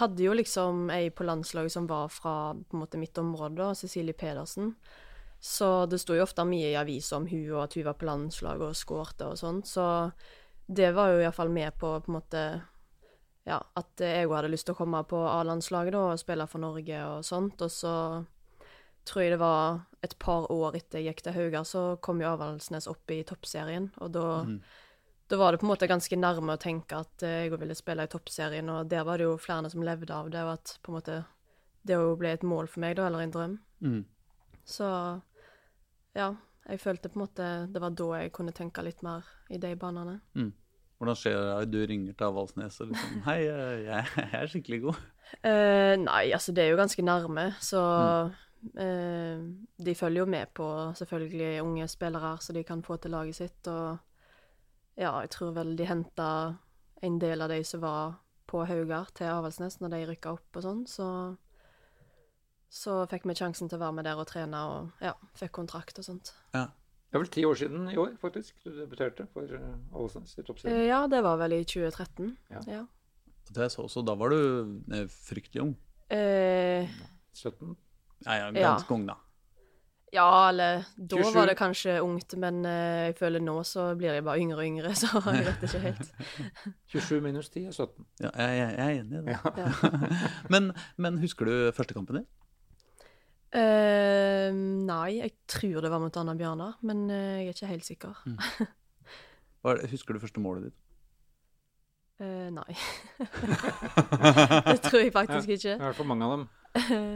hadde 0.00 0.24
jo 0.24 0.34
liksom 0.36 0.88
ei 0.94 1.10
på 1.14 1.26
landslaget 1.26 1.74
som 1.74 1.86
var 1.90 2.08
fra 2.12 2.54
på 2.54 2.76
en 2.76 2.82
måte 2.82 3.00
mitt 3.00 3.18
område, 3.18 3.74
Cecilie 3.78 4.16
Pedersen. 4.16 4.74
Så 5.46 5.86
det 5.86 6.00
sto 6.02 6.16
jo 6.16 6.24
ofte 6.24 6.42
mye 6.42 6.72
i 6.72 6.78
avisa 6.78 7.20
om 7.20 7.26
hun 7.30 7.44
og 7.52 7.60
at 7.68 7.76
hun 7.78 7.84
var 7.86 7.94
på 8.00 8.08
landslaget 8.08 8.64
og 8.66 8.78
skårte 8.78 9.28
og 9.30 9.38
sånn. 9.38 9.60
Så 9.62 9.84
det 10.66 10.88
var 10.96 11.12
jo 11.12 11.20
iallfall 11.22 11.52
med 11.54 11.76
på 11.78 11.92
på 12.02 12.10
en 12.10 12.16
måte 12.18 12.46
Ja, 13.46 13.60
at 13.78 14.02
jeg 14.02 14.26
hadde 14.26 14.50
lyst 14.50 14.66
til 14.66 14.74
å 14.74 14.80
komme 14.80 15.04
på 15.06 15.20
A-landslaget 15.22 15.94
da 15.94 16.00
og 16.08 16.18
spille 16.18 16.48
for 16.50 16.58
Norge 16.58 17.02
og 17.06 17.20
sånt. 17.22 17.62
Og 17.62 17.70
så 17.70 17.92
tror 19.06 19.22
jeg 19.22 19.36
det 19.36 19.38
var 19.38 19.84
et 20.02 20.16
par 20.18 20.48
år 20.50 20.74
etter 20.80 20.98
jeg 20.98 21.12
gikk 21.12 21.22
til 21.28 21.36
Haugar, 21.36 21.62
så 21.62 21.84
kom 22.02 22.18
jo 22.18 22.32
Avaldsnes 22.32 22.90
opp 22.90 23.14
i 23.14 23.20
toppserien. 23.28 23.86
Og 24.02 24.10
da, 24.16 24.24
mm. 24.48 24.56
da 25.30 25.38
var 25.38 25.54
det 25.54 25.62
på 25.62 25.68
en 25.68 25.72
måte 25.76 25.86
ganske 25.86 26.18
nærme 26.18 26.56
å 26.56 26.62
tenke 26.62 26.98
at 27.06 27.22
jeg 27.22 27.54
ville 27.54 27.78
spille 27.78 28.02
i 28.02 28.10
toppserien, 28.10 28.66
og 28.74 28.90
der 28.90 29.06
var 29.06 29.22
det 29.22 29.28
jo 29.28 29.38
flere 29.38 29.70
som 29.70 29.86
levde 29.86 30.10
av 30.10 30.34
det, 30.34 30.42
og 30.42 30.56
at 30.56 30.74
på 30.82 30.90
en 30.90 30.98
måte 30.98 31.22
det 31.86 32.02
ble 32.18 32.34
et 32.34 32.42
mål 32.42 32.66
for 32.66 32.82
meg, 32.82 32.98
da, 32.98 33.06
eller 33.06 33.22
en 33.22 33.36
drøm. 33.38 33.56
Mm. 33.86 34.02
Så 34.66 34.90
ja, 36.16 36.30
jeg 36.66 36.80
følte 36.82 37.10
på 37.10 37.20
en 37.20 37.24
måte 37.26 37.48
det 37.72 37.82
var 37.82 37.94
da 37.94 38.06
jeg 38.20 38.32
kunne 38.34 38.54
tenke 38.56 38.82
litt 38.84 39.02
mer 39.06 39.26
i 39.52 39.60
de 39.62 39.74
banene. 39.78 40.18
Mm. 40.34 40.54
Hvordan 40.96 41.18
skjer 41.20 41.36
det 41.36 41.68
du 41.74 41.78
ringer 41.84 42.16
til 42.16 42.30
Avaldsnes 42.30 42.80
og 42.80 42.90
liksom 42.90 43.20
'Hei, 43.26 43.38
jeg, 43.44 43.84
jeg 44.16 44.40
er 44.40 44.50
skikkelig 44.50 44.80
god'? 44.86 45.04
Uh, 45.44 45.94
nei, 46.00 46.24
altså 46.32 46.52
det 46.52 46.64
er 46.64 46.72
jo 46.72 46.80
ganske 46.80 47.02
nærme, 47.02 47.46
så 47.60 47.82
mm. 48.62 48.68
uh, 48.80 49.84
de 49.86 49.94
følger 49.94 50.22
jo 50.22 50.26
med 50.26 50.46
på 50.54 50.68
selvfølgelig 50.94 51.62
unge 51.62 51.88
spillere 51.88 52.36
så 52.40 52.52
de 52.52 52.64
kan 52.64 52.82
få 52.82 52.96
til 52.96 53.10
laget 53.10 53.36
sitt. 53.36 53.68
Og 53.68 53.98
ja, 54.96 55.18
jeg 55.20 55.30
tror 55.30 55.52
vel 55.52 55.76
de 55.78 55.86
henta 55.86 56.30
en 57.02 57.18
del 57.20 57.42
av 57.42 57.48
de 57.48 57.64
som 57.64 57.82
var 57.82 58.14
på 58.46 58.64
Haugar, 58.64 59.10
til 59.14 59.24
Avaldsnes 59.24 59.80
når 59.80 59.88
de 59.88 60.06
rykka 60.06 60.32
opp 60.32 60.56
og 60.56 60.62
sånn, 60.62 60.86
så 60.86 61.08
så 62.72 63.04
fikk 63.10 63.28
vi 63.28 63.36
sjansen 63.38 63.70
til 63.70 63.78
å 63.78 63.84
være 63.84 63.98
med 63.98 64.08
der 64.08 64.20
og 64.20 64.26
trene, 64.30 64.62
og 64.66 65.04
ja, 65.04 65.14
fikk 65.38 65.54
kontrakt 65.60 65.98
og 66.02 66.06
sånt. 66.08 66.34
Ja. 66.56 66.68
Det 67.06 67.14
er 67.14 67.22
vel 67.22 67.32
ti 67.32 67.44
år 67.46 67.56
siden 67.56 67.86
i 67.88 67.96
år, 68.02 68.16
faktisk, 68.20 68.56
du 68.64 68.74
debuterte 68.74 69.28
for 69.32 69.46
Ålesnes 69.94 70.34
i 70.36 70.42
toppserien? 70.44 70.74
Eh, 70.74 70.88
ja, 70.90 71.04
det 71.08 71.22
var 71.24 71.38
vel 71.40 71.54
i 71.56 71.62
2013. 71.64 72.32
Ja. 72.50 72.62
ja. 72.66 72.82
Det 73.54 73.70
så 73.72 73.86
også, 73.86 74.02
da 74.04 74.16
var 74.18 74.34
du 74.34 74.82
eh, 74.92 75.06
fryktelig 75.08 75.62
ung? 75.62 75.76
Eh, 76.10 76.90
17? 77.32 77.76
Ja, 78.26 78.34
ja, 78.40 78.50
ganske 78.50 78.90
ja. 78.90 78.96
ung, 78.98 79.06
da. 79.06 79.16
Ja, 80.12 80.48
eller 80.48 80.84
da 80.96 81.16
27. 81.16 81.34
var 81.34 81.46
det 81.46 81.56
kanskje 81.58 81.96
ungt, 82.00 82.36
men 82.38 82.64
eh, 82.64 83.06
jeg 83.08 83.16
føler 83.18 83.42
nå 83.42 83.56
så 83.66 83.88
blir 83.98 84.14
jeg 84.14 84.24
bare 84.26 84.40
yngre 84.42 84.62
og 84.62 84.68
yngre, 84.68 84.94
så 85.00 85.20
jeg 85.24 85.46
vet 85.48 85.66
ikke 85.66 85.82
helt. 85.82 86.12
27 86.94 87.20
minus 87.24 87.50
10 87.50 87.66
er 87.66 87.74
17. 87.74 88.06
Ja, 88.22 88.30
jeg, 88.30 88.58
jeg, 88.58 88.74
jeg 88.78 88.86
er 88.86 89.00
enig 89.00 89.18
i 89.18 89.22
det. 89.22 89.36
Ja. 89.36 89.54
Ja. 89.62 90.10
Men, 90.54 90.72
men 90.96 91.18
husker 91.18 91.48
du 91.48 91.54
første 91.76 91.94
kampen 91.94 92.20
din? 92.20 92.28
Eh, 93.54 94.48
nei, 94.52 95.10
jeg 95.20 95.32
tror 95.48 95.84
det 95.84 95.90
var 95.92 96.02
mot 96.02 96.16
Anna 96.18 96.34
Bjørnar, 96.38 96.80
men 96.86 97.04
uh, 97.10 97.36
jeg 97.38 97.46
er 97.46 97.54
ikke 97.54 97.70
helt 97.70 97.86
sikker. 97.86 98.18
Hva 99.62 99.72
er 99.72 99.82
det- 99.82 99.90
Husker 99.94 100.16
du 100.16 100.22
første 100.22 100.42
målet 100.42 100.68
ditt? 100.68 100.80
Uh, 102.16 102.48
nei. 102.50 102.72
det 104.72 104.80
tror 104.86 105.02
jeg 105.02 105.12
faktisk 105.12 105.52
ja, 105.52 105.58
ikke. 105.58 105.76
er 105.76 105.96
for 105.96 106.08
mange 106.08 106.26
av 106.26 106.34
dem. 106.34 106.48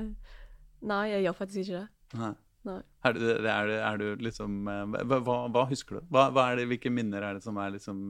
nei, 0.93 1.05
jeg 1.15 1.27
gjør 1.27 1.37
faktisk 1.41 1.65
ikke 1.65 1.81
det. 1.81 1.87
Nei. 2.21 2.33
Nei. 2.69 2.81
Er, 3.09 3.17
du, 3.17 3.23
er, 3.49 3.71
du, 3.71 3.75
er 3.81 3.97
du 3.97 4.25
liksom 4.27 4.67
eh, 4.69 4.99
hva, 5.09 5.39
hva, 5.49 5.63
husker 5.71 5.97
du? 5.97 6.09
Hva, 6.13 6.27
hva 6.35 6.51
er 6.51 6.61
det, 6.61 6.67
hvilke 6.75 6.93
minner 6.93 7.25
er 7.25 7.39
det 7.39 7.45
som 7.47 7.57
er 7.57 7.73
liksom 7.73 8.03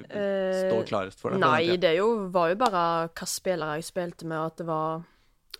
Står 0.00 0.88
klarest 0.88 1.22
for 1.22 1.30
deg? 1.30 1.42
Nei, 1.44 1.76
det 1.78 1.92
er 1.92 2.00
jo, 2.00 2.08
var 2.34 2.50
jo 2.50 2.58
bare 2.58 2.82
hva 3.12 3.28
spillere 3.30 3.78
jeg 3.78 3.86
spilte 3.92 4.26
med, 4.26 4.40
og 4.40 4.50
at 4.50 4.58
det 4.58 4.66
var 4.66 5.04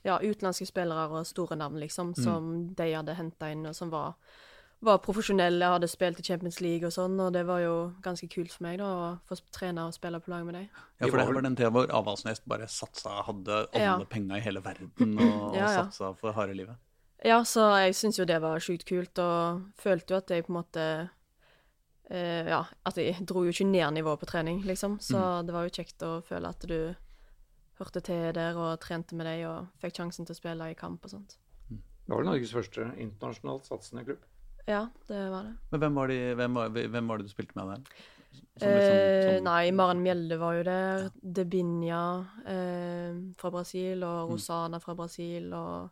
ja, 0.04 0.18
utenlandske 0.18 0.66
spillere 0.66 1.08
og 1.10 1.26
store 1.26 1.56
navn, 1.56 1.78
liksom, 1.80 2.14
Mm. 2.16 2.22
som 2.24 2.74
de 2.74 2.92
hadde 2.94 3.14
henta 3.14 3.50
inn, 3.52 3.66
og 3.66 3.74
som 3.74 3.90
var, 3.90 4.14
var 4.82 4.98
profesjonelle, 4.98 5.60
hadde 5.62 5.88
spilt 5.88 6.18
i 6.20 6.22
Champions 6.22 6.60
League 6.60 6.86
og 6.86 6.92
sånn, 6.92 7.18
og 7.20 7.32
det 7.34 7.44
var 7.46 7.60
jo 7.60 7.92
ganske 8.02 8.28
kult 8.32 8.50
for 8.52 8.62
meg, 8.64 8.78
da, 8.78 8.84
å 8.84 9.18
få 9.28 9.38
trene 9.52 9.86
og 9.86 9.92
spille 9.92 10.20
på 10.20 10.28
lag 10.32 10.44
med 10.46 10.54
dem. 10.54 10.68
Ja, 11.00 11.06
for 11.08 11.18
det 11.18 11.26
var 11.34 11.42
den 11.42 11.56
tida 11.56 11.70
hvor 11.70 11.86
Avaldsnes 11.92 12.40
bare 12.48 12.66
satsa, 12.66 13.22
hadde 13.24 13.66
alle 13.74 13.80
Ja. 13.84 13.98
penga 14.04 14.36
i 14.36 14.40
hele 14.40 14.60
verden 14.62 15.18
og, 15.18 15.54
Ja, 15.54 15.66
ja. 15.66 15.80
og 15.82 15.92
satsa 15.92 16.16
for 16.16 16.32
harde 16.32 16.54
livet. 16.56 16.76
Ja, 17.22 17.42
så 17.42 17.60
jeg 17.84 17.92
syns 17.94 18.16
jo 18.16 18.24
det 18.24 18.40
var 18.40 18.56
sjukt 18.58 18.86
kult, 18.86 19.18
og 19.18 19.66
følte 19.76 20.10
jo 20.14 20.16
at 20.16 20.28
jeg 20.28 20.46
på 20.46 20.48
en 20.56 20.62
måte 20.64 21.10
eh, 22.10 22.48
Ja, 22.48 22.64
at 22.86 22.96
jeg 22.96 23.20
dro 23.26 23.44
jo 23.44 23.50
ikke 23.52 23.66
ned 23.70 23.92
nivået 23.94 24.18
på 24.20 24.26
trening, 24.26 24.62
liksom. 24.64 24.98
Så 24.98 25.14
Mm. 25.16 25.46
det 25.46 25.52
var 25.54 25.62
jo 25.68 25.70
kjekt 25.70 25.98
å 26.02 26.22
føle 26.24 26.48
at 26.48 26.60
du 26.66 26.96
hørte 27.80 28.02
til 28.04 28.32
der 28.36 28.56
og 28.60 28.78
trente 28.84 29.16
med 29.18 29.26
dem 29.26 29.46
og 29.50 29.68
fikk 29.82 29.96
sjansen 29.98 30.26
til 30.28 30.36
å 30.36 30.40
spille 30.40 30.70
i 30.70 30.76
kamp 30.78 31.04
og 31.08 31.10
sånt. 31.16 31.36
Det 31.70 32.12
var 32.14 32.22
vel 32.22 32.30
Norges 32.32 32.52
første 32.54 32.86
internasjonalt 33.00 33.66
satsende 33.68 34.04
klubb. 34.06 34.22
Ja, 34.68 34.84
det 35.08 35.20
var 35.32 35.44
det. 35.48 35.52
Men 35.72 35.80
hvem 35.84 35.94
var, 36.00 36.10
de, 36.12 36.18
hvem 36.38 36.54
var, 36.58 36.68
hvem 36.70 37.08
var 37.10 37.18
det 37.18 37.26
du 37.26 37.32
spilte 37.32 37.56
med 37.58 37.70
der? 37.72 38.00
Som 38.60 38.68
eh, 38.68 39.36
som- 39.36 39.44
nei, 39.46 39.70
Maren 39.74 40.02
Mjelde 40.04 40.36
var 40.38 40.54
jo 40.58 40.62
der. 40.66 41.06
Debinja 41.22 42.02
eh, 42.46 43.14
fra 43.40 43.50
Brasil, 43.50 44.02
og 44.04 44.28
Mm. 44.28 44.32
Rosana 44.34 44.78
fra 44.80 44.94
Brasil, 44.94 45.52
og 45.54 45.90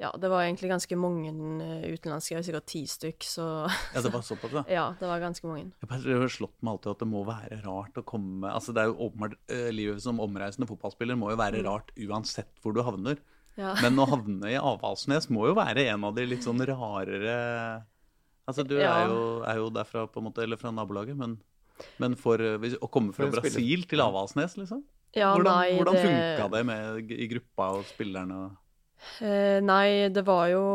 Ja, 0.00 0.10
det 0.18 0.26
var 0.28 0.42
egentlig 0.42 0.68
ganske 0.72 0.96
mange 0.98 1.30
eh, 1.62 1.84
utenlandske, 1.94 2.40
sikkert 2.42 2.66
ti 2.66 2.80
stykk, 2.90 3.22
så 3.22 3.44
Ja, 3.94 4.00
det 4.02 4.10
var 4.12 4.24
såpass, 4.26 4.50
da. 4.50 4.64
ja, 4.68 4.86
det 4.98 5.06
var 5.06 5.20
ganske 5.22 5.46
mange. 5.46 5.70
Jeg 5.80 6.18
har 6.18 6.28
slått 6.34 6.56
meg 6.66 6.72
alltid 6.74 6.90
at 6.96 6.98
det 7.04 7.08
må 7.12 7.22
være 7.28 7.60
rart 7.62 7.94
å 8.00 8.04
komme 8.04 8.50
Altså, 8.50 8.74
det 8.74 8.82
er 8.82 8.90
jo 8.90 8.96
åpenbart 9.06 9.36
eh, 9.54 9.68
Livet 9.70 10.02
som 10.02 10.18
omreisende 10.18 10.66
fotballspiller 10.66 11.14
må 11.16 11.30
jo 11.30 11.38
være 11.38 11.62
Mm. 11.62 11.68
rart 11.70 11.92
uansett 11.96 12.50
hvor 12.60 12.74
du 12.74 12.82
havner. 12.82 13.18
Ja. 13.56 13.76
Men 13.82 13.94
å 14.02 14.08
havne 14.10 14.50
i 14.50 14.56
Avaldsnes 14.58 15.28
må 15.30 15.46
jo 15.46 15.54
være 15.54 15.84
en 15.92 16.02
av 16.04 16.14
de 16.16 16.24
litt 16.26 16.42
sånn 16.42 16.58
rarere 16.66 17.84
Altså, 18.48 18.64
du 18.66 18.74
Ja. 18.76 18.90
er, 19.04 19.06
jo, 19.08 19.20
er 19.46 19.56
jo 19.62 19.70
derfra, 19.72 20.02
på 20.10 20.18
en 20.20 20.26
måte, 20.26 20.42
eller 20.42 20.58
fra 20.60 20.70
nabolaget, 20.74 21.16
men, 21.16 21.38
men 22.02 22.14
for 22.18 22.34
eh, 22.42 22.58
hvis- 22.58 22.76
å 22.82 22.90
komme 22.90 23.14
fra. 23.14 23.30
Brasil 23.30 23.86
til 23.88 24.02
Avaldsnes, 24.04 24.58
liksom? 24.58 24.82
Ja, 25.14 25.30
hvordan 25.36 25.54
nei, 25.54 25.78
hvordan 25.78 25.94
det- 25.94 26.50
det 26.52 26.66
med, 26.66 27.10
i 27.14 27.28
gruppa 27.30 27.70
og 27.78 27.84
spillerne? 27.86 28.34
og 28.50 28.58
Eh, 29.20 29.60
nei, 29.64 30.08
det 30.12 30.24
var 30.26 30.48
jo 30.52 30.66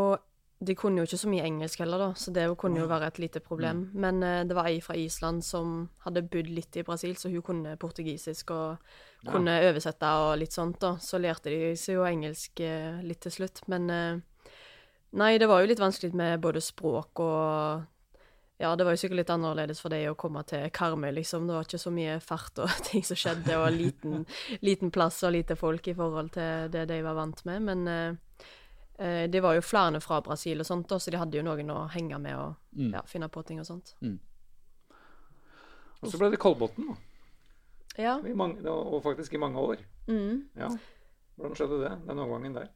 De 0.60 0.74
kunne 0.76 1.00
jo 1.00 1.08
ikke 1.08 1.18
så 1.22 1.30
mye 1.32 1.46
engelsk 1.48 1.80
heller, 1.80 2.02
da, 2.02 2.08
så 2.20 2.34
det 2.36 2.44
kunne 2.60 2.82
jo 2.82 2.88
være 2.90 3.08
et 3.08 3.20
lite 3.24 3.40
problem. 3.40 3.86
Men 3.96 4.24
eh, 4.24 4.42
det 4.44 4.58
var 4.58 4.68
ei 4.68 4.82
fra 4.84 4.98
Island 5.00 5.40
som 5.48 5.86
hadde 6.04 6.26
bodd 6.28 6.50
litt 6.52 6.76
i 6.76 6.84
Brasil, 6.84 7.16
så 7.16 7.32
hun 7.32 7.46
kunne 7.48 7.78
portugisisk 7.80 8.52
og 8.52 8.90
kunne 9.24 9.54
oversette 9.70 10.10
og 10.20 10.34
litt 10.42 10.52
sånt, 10.52 10.82
da. 10.84 10.98
Så 11.00 11.16
lærte 11.18 11.48
de 11.54 11.72
seg 11.80 11.96
jo 11.96 12.04
engelsk 12.04 12.60
eh, 12.60 13.00
litt 13.08 13.22
til 13.24 13.32
slutt. 13.38 13.64
Men 13.72 13.88
eh, 13.90 14.20
nei, 15.16 15.38
det 15.40 15.48
var 15.48 15.64
jo 15.64 15.72
litt 15.72 15.80
vanskelig 15.80 16.12
med 16.12 16.44
både 16.44 16.60
språk 16.60 17.24
og 17.24 17.88
ja, 18.60 18.74
det 18.76 18.84
var 18.84 18.92
jo 18.96 19.00
sikkert 19.00 19.22
litt 19.22 19.30
annerledes 19.32 19.80
for 19.80 19.90
deg 19.94 20.10
å 20.12 20.16
komme 20.20 20.42
til 20.48 20.66
Karmøy, 20.76 21.14
liksom. 21.16 21.46
Det 21.48 21.56
var 21.56 21.64
ikke 21.68 21.80
så 21.80 21.92
mye 21.96 22.18
fart 22.20 22.60
og 22.60 22.70
ting 22.90 23.04
som 23.08 23.16
skjedde, 23.20 23.56
og 23.56 23.70
liten, 23.72 24.26
liten 24.66 24.92
plass 24.92 25.22
og 25.24 25.32
lite 25.38 25.56
folk 25.60 25.88
i 25.88 25.96
forhold 25.96 26.34
til 26.36 26.68
det 26.74 26.86
de 26.92 26.98
var 27.06 27.16
vant 27.16 27.40
med. 27.48 27.62
Men 27.70 27.88
eh, 27.88 28.48
eh, 29.00 29.24
det 29.32 29.42
var 29.46 29.56
jo 29.56 29.64
flere 29.64 30.02
fra 30.04 30.20
Brasil 30.26 30.60
og 30.60 30.68
sånt, 30.68 30.92
så 30.92 31.10
de 31.14 31.22
hadde 31.22 31.40
jo 31.40 31.46
noen 31.48 31.72
å 31.72 31.86
henge 31.96 32.20
med 32.20 32.36
og 32.38 32.56
Mm. 32.70 32.92
ja, 32.94 33.02
finne 33.10 33.26
på 33.34 33.42
ting 33.44 33.58
og 33.60 33.66
sånt. 33.66 33.96
Og 36.00 36.12
så 36.12 36.20
ble 36.22 36.30
det 36.32 36.38
Kolbotn, 36.40 36.86
da. 36.92 36.94
Ja. 38.00 38.12
I 38.24 38.36
mange, 38.38 38.62
og 38.70 39.02
faktisk 39.04 39.34
i 39.34 39.40
mange 39.42 39.60
år. 39.60 39.82
Mm. 40.08 40.46
Ja. 40.56 40.70
Hvordan 41.36 41.58
skjedde 41.58 41.80
det, 41.82 41.90
den 42.08 42.22
overgangen 42.22 42.54
der? 42.56 42.70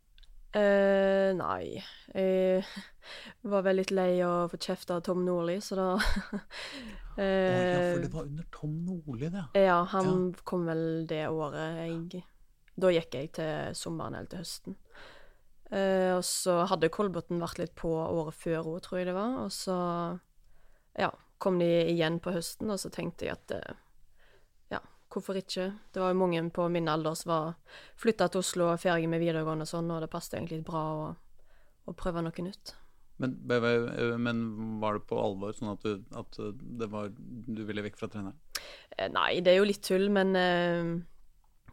Eh, 0.54 1.30
nei 1.34 1.82
Jeg 2.14 3.50
var 3.50 3.64
vel 3.66 3.80
litt 3.82 3.94
lei 3.94 4.22
av 4.22 4.44
å 4.44 4.52
få 4.52 4.60
kjeft 4.62 4.92
av 4.94 5.02
Tom 5.06 5.24
Nordli, 5.26 5.58
så 5.66 5.78
da 5.80 5.88
Å 5.98 7.26
ja, 7.26 7.80
for 7.94 8.04
det 8.04 8.12
var 8.14 8.26
under 8.26 8.46
Tom 8.54 8.78
Nordli, 8.88 9.30
det. 9.34 9.44
Ja, 9.62 9.84
han 9.92 10.32
kom 10.46 10.64
vel 10.66 11.06
det 11.10 11.28
året 11.30 11.82
jeg 11.84 12.24
Da 12.82 12.90
gikk 12.94 13.18
jeg 13.18 13.34
til 13.38 13.76
sommeren 13.78 14.18
eller 14.18 14.32
til 14.32 14.42
høsten. 14.42 14.78
Uh, 15.74 16.18
og 16.18 16.24
så 16.26 16.60
hadde 16.70 16.90
Kolbotn 16.94 17.42
vært 17.42 17.62
litt 17.62 17.76
på 17.78 17.90
året 17.90 18.38
før 18.38 18.76
òg, 18.76 18.80
tror 18.86 19.00
jeg 19.00 19.10
det 19.10 19.16
var. 19.18 19.38
Og 19.46 19.54
så 19.54 19.78
ja, 20.98 21.10
kom 21.42 21.58
de 21.62 21.70
igjen 21.92 22.20
på 22.22 22.34
høsten, 22.36 22.70
og 22.74 22.82
så 22.82 22.92
tenkte 22.94 23.28
jeg 23.28 23.38
at 23.38 23.54
eh, 23.58 23.62
ja, 23.70 23.83
hvorfor 25.14 25.38
ikke? 25.40 25.70
Det 25.94 26.02
var 26.02 26.14
jo 26.14 26.20
mange 26.20 26.42
på 26.54 26.68
min 26.74 26.90
alder 26.92 27.18
som 27.18 27.32
var 27.32 27.76
flytta 28.02 28.30
til 28.34 28.44
Oslo 28.44 28.72
og 28.72 28.82
ferdig 28.82 29.10
med 29.12 29.22
videregående 29.24 29.68
og 29.68 29.72
sånn, 29.72 29.92
og 29.94 30.02
det 30.04 30.12
passet 30.14 30.40
egentlig 30.40 30.64
bra 30.68 30.84
å, 30.98 31.12
å 31.88 31.96
prøve 31.98 32.26
noe 32.26 32.46
nytt. 32.48 32.76
Men, 33.22 33.38
men 33.46 34.44
var 34.82 34.98
det 34.98 35.06
på 35.08 35.20
alvor 35.22 35.54
sånn 35.56 35.72
at, 35.76 35.86
du, 35.86 36.02
at 36.18 36.40
det 36.82 36.90
var, 36.92 37.12
du 37.14 37.62
ville 37.68 37.84
vekk 37.86 38.00
fra 38.00 38.10
treneren? 38.12 38.38
Eh, 38.98 39.10
Nei, 39.14 39.38
det 39.46 39.54
er 39.54 39.60
jo 39.62 39.68
litt 39.70 39.84
tull, 39.86 40.10
men 40.14 40.34
eh, 40.40 40.94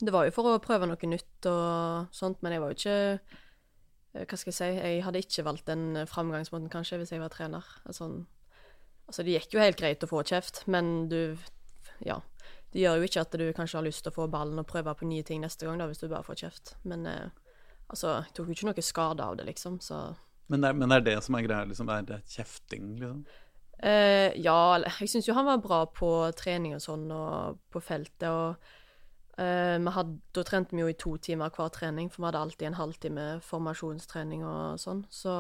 det 0.01 0.13
var 0.15 0.29
jo 0.29 0.35
for 0.37 0.51
å 0.53 0.61
prøve 0.63 0.89
noe 0.89 1.11
nytt 1.11 1.49
og 1.51 2.13
sånt. 2.17 2.43
Men 2.45 2.55
jeg 2.55 2.63
var 2.63 2.73
jo 2.73 2.79
ikke 2.79 2.99
eh, 3.17 4.27
Hva 4.27 4.37
skal 4.37 4.53
jeg 4.53 4.59
si? 4.59 4.69
Jeg 4.77 5.05
hadde 5.07 5.25
ikke 5.25 5.47
valgt 5.49 5.71
den 5.73 6.05
framgangsmåten, 6.11 6.71
kanskje, 6.73 7.01
hvis 7.01 7.15
jeg 7.17 7.25
var 7.25 7.33
trener. 7.33 7.67
Altså, 7.89 8.11
altså, 9.09 9.25
det 9.25 9.39
gikk 9.39 9.57
jo 9.57 9.65
helt 9.65 9.81
greit 9.81 10.05
å 10.07 10.11
få 10.11 10.25
kjeft, 10.27 10.67
men 10.71 11.09
du 11.13 11.23
Ja. 12.05 12.21
Det 12.71 12.85
gjør 12.85 13.01
jo 13.01 13.09
ikke 13.09 13.25
at 13.25 13.37
du 13.41 13.47
kanskje 13.57 13.79
har 13.81 13.87
lyst 13.87 14.05
til 14.05 14.13
å 14.13 14.17
få 14.21 14.29
ballen 14.31 14.63
og 14.63 14.69
prøve 14.71 14.95
på 14.95 15.09
nye 15.11 15.27
ting 15.27 15.43
neste 15.43 15.67
gang, 15.67 15.81
da, 15.81 15.89
hvis 15.91 16.03
du 16.03 16.09
bare 16.09 16.27
får 16.27 16.43
kjeft. 16.45 16.75
Men 16.87 17.07
eh, 17.11 17.31
altså, 17.91 18.21
jeg 18.21 18.35
tok 18.37 18.51
jo 18.51 18.57
ikke 18.57 18.69
noe 18.71 18.85
skade 18.87 19.27
av 19.27 19.39
det, 19.41 19.47
liksom, 19.51 19.81
så 19.83 20.03
Men 20.51 20.63
det 20.63 20.71
er, 20.71 20.79
men 20.79 20.91
det 20.91 20.99
er 21.01 21.07
det 21.09 21.17
som 21.27 21.39
er 21.39 21.47
greia, 21.47 21.67
liksom? 21.67 21.91
Er 21.91 22.07
det 22.07 22.21
kjefting, 22.31 22.93
liksom? 22.99 23.25
Eh, 23.81 24.37
ja, 24.37 24.77
jeg 25.01 25.09
syns 25.09 25.29
jo 25.29 25.35
han 25.39 25.49
var 25.49 25.63
bra 25.65 25.85
på 25.89 26.11
trening 26.37 26.75
og 26.77 26.83
sånn, 26.85 27.07
og 27.15 27.61
på 27.73 27.81
feltet, 27.83 28.29
og 28.29 29.41
eh, 29.41 29.79
vi 29.81 29.95
hadde, 29.97 30.19
Da 30.37 30.45
trente 30.45 30.77
vi 30.77 30.83
jo 30.85 30.91
i 30.91 30.99
to 31.01 31.17
timer 31.17 31.55
hver 31.55 31.73
trening, 31.73 32.11
for 32.11 32.23
vi 32.23 32.29
hadde 32.29 32.43
alltid 32.45 32.69
en 32.69 32.81
halvtime 32.81 33.27
formasjonstrening 33.47 34.45
og 34.45 34.79
sånn, 34.83 35.07
så 35.11 35.35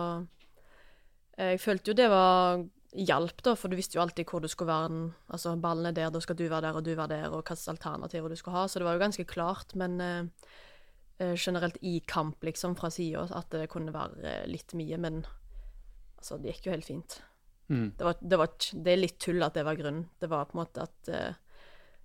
eh, 1.36 1.54
jeg 1.54 1.62
følte 1.66 1.92
jo 1.92 1.98
det 2.00 2.08
var 2.10 2.64
hjalp, 2.92 3.42
da, 3.46 3.54
for 3.58 3.70
du 3.70 3.78
visste 3.78 3.98
jo 3.98 4.02
alltid 4.02 4.28
hvor 4.28 4.42
du 4.42 4.48
skulle 4.50 4.72
være. 4.72 5.02
Altså, 5.30 5.54
ballen 5.60 5.90
er 5.90 5.96
der, 5.96 6.10
da 6.12 6.22
skal 6.22 6.38
du 6.38 6.46
være 6.48 6.66
der, 6.66 6.78
og 6.78 6.84
du 6.86 6.92
være 6.94 7.12
der, 7.14 7.28
og 7.30 7.40
hvilke 7.40 7.58
alternativer 7.72 8.32
du 8.32 8.38
skulle 8.38 8.56
ha, 8.58 8.66
så 8.68 8.80
det 8.80 8.88
var 8.88 8.96
jo 8.96 9.04
ganske 9.04 9.26
klart, 9.30 9.74
men 9.78 10.00
eh, 10.04 10.54
eh, 11.22 11.34
generelt 11.38 11.78
i 11.86 12.00
kamp, 12.06 12.42
liksom, 12.44 12.76
fra 12.78 12.90
sida, 12.90 13.26
at 13.36 13.50
det 13.54 13.68
kunne 13.70 13.94
være 13.94 14.24
eh, 14.24 14.46
litt 14.50 14.74
mye, 14.78 14.98
men 14.98 15.22
altså, 16.18 16.40
det 16.40 16.56
gikk 16.56 16.70
jo 16.70 16.74
helt 16.74 16.88
fint. 16.88 17.20
Mm. 17.70 17.92
Det, 17.98 18.04
var, 18.04 18.18
det, 18.20 18.40
var, 18.40 18.50
det 18.58 18.92
er 18.92 18.98
litt 18.98 19.20
tull 19.22 19.46
at 19.46 19.54
det 19.54 19.62
var 19.66 19.78
grunnen. 19.78 20.08
Det 20.18 20.26
var 20.30 20.48
på 20.50 20.56
en 20.56 20.64
måte 20.64 20.88
at 20.88 21.14
eh, 21.14 21.38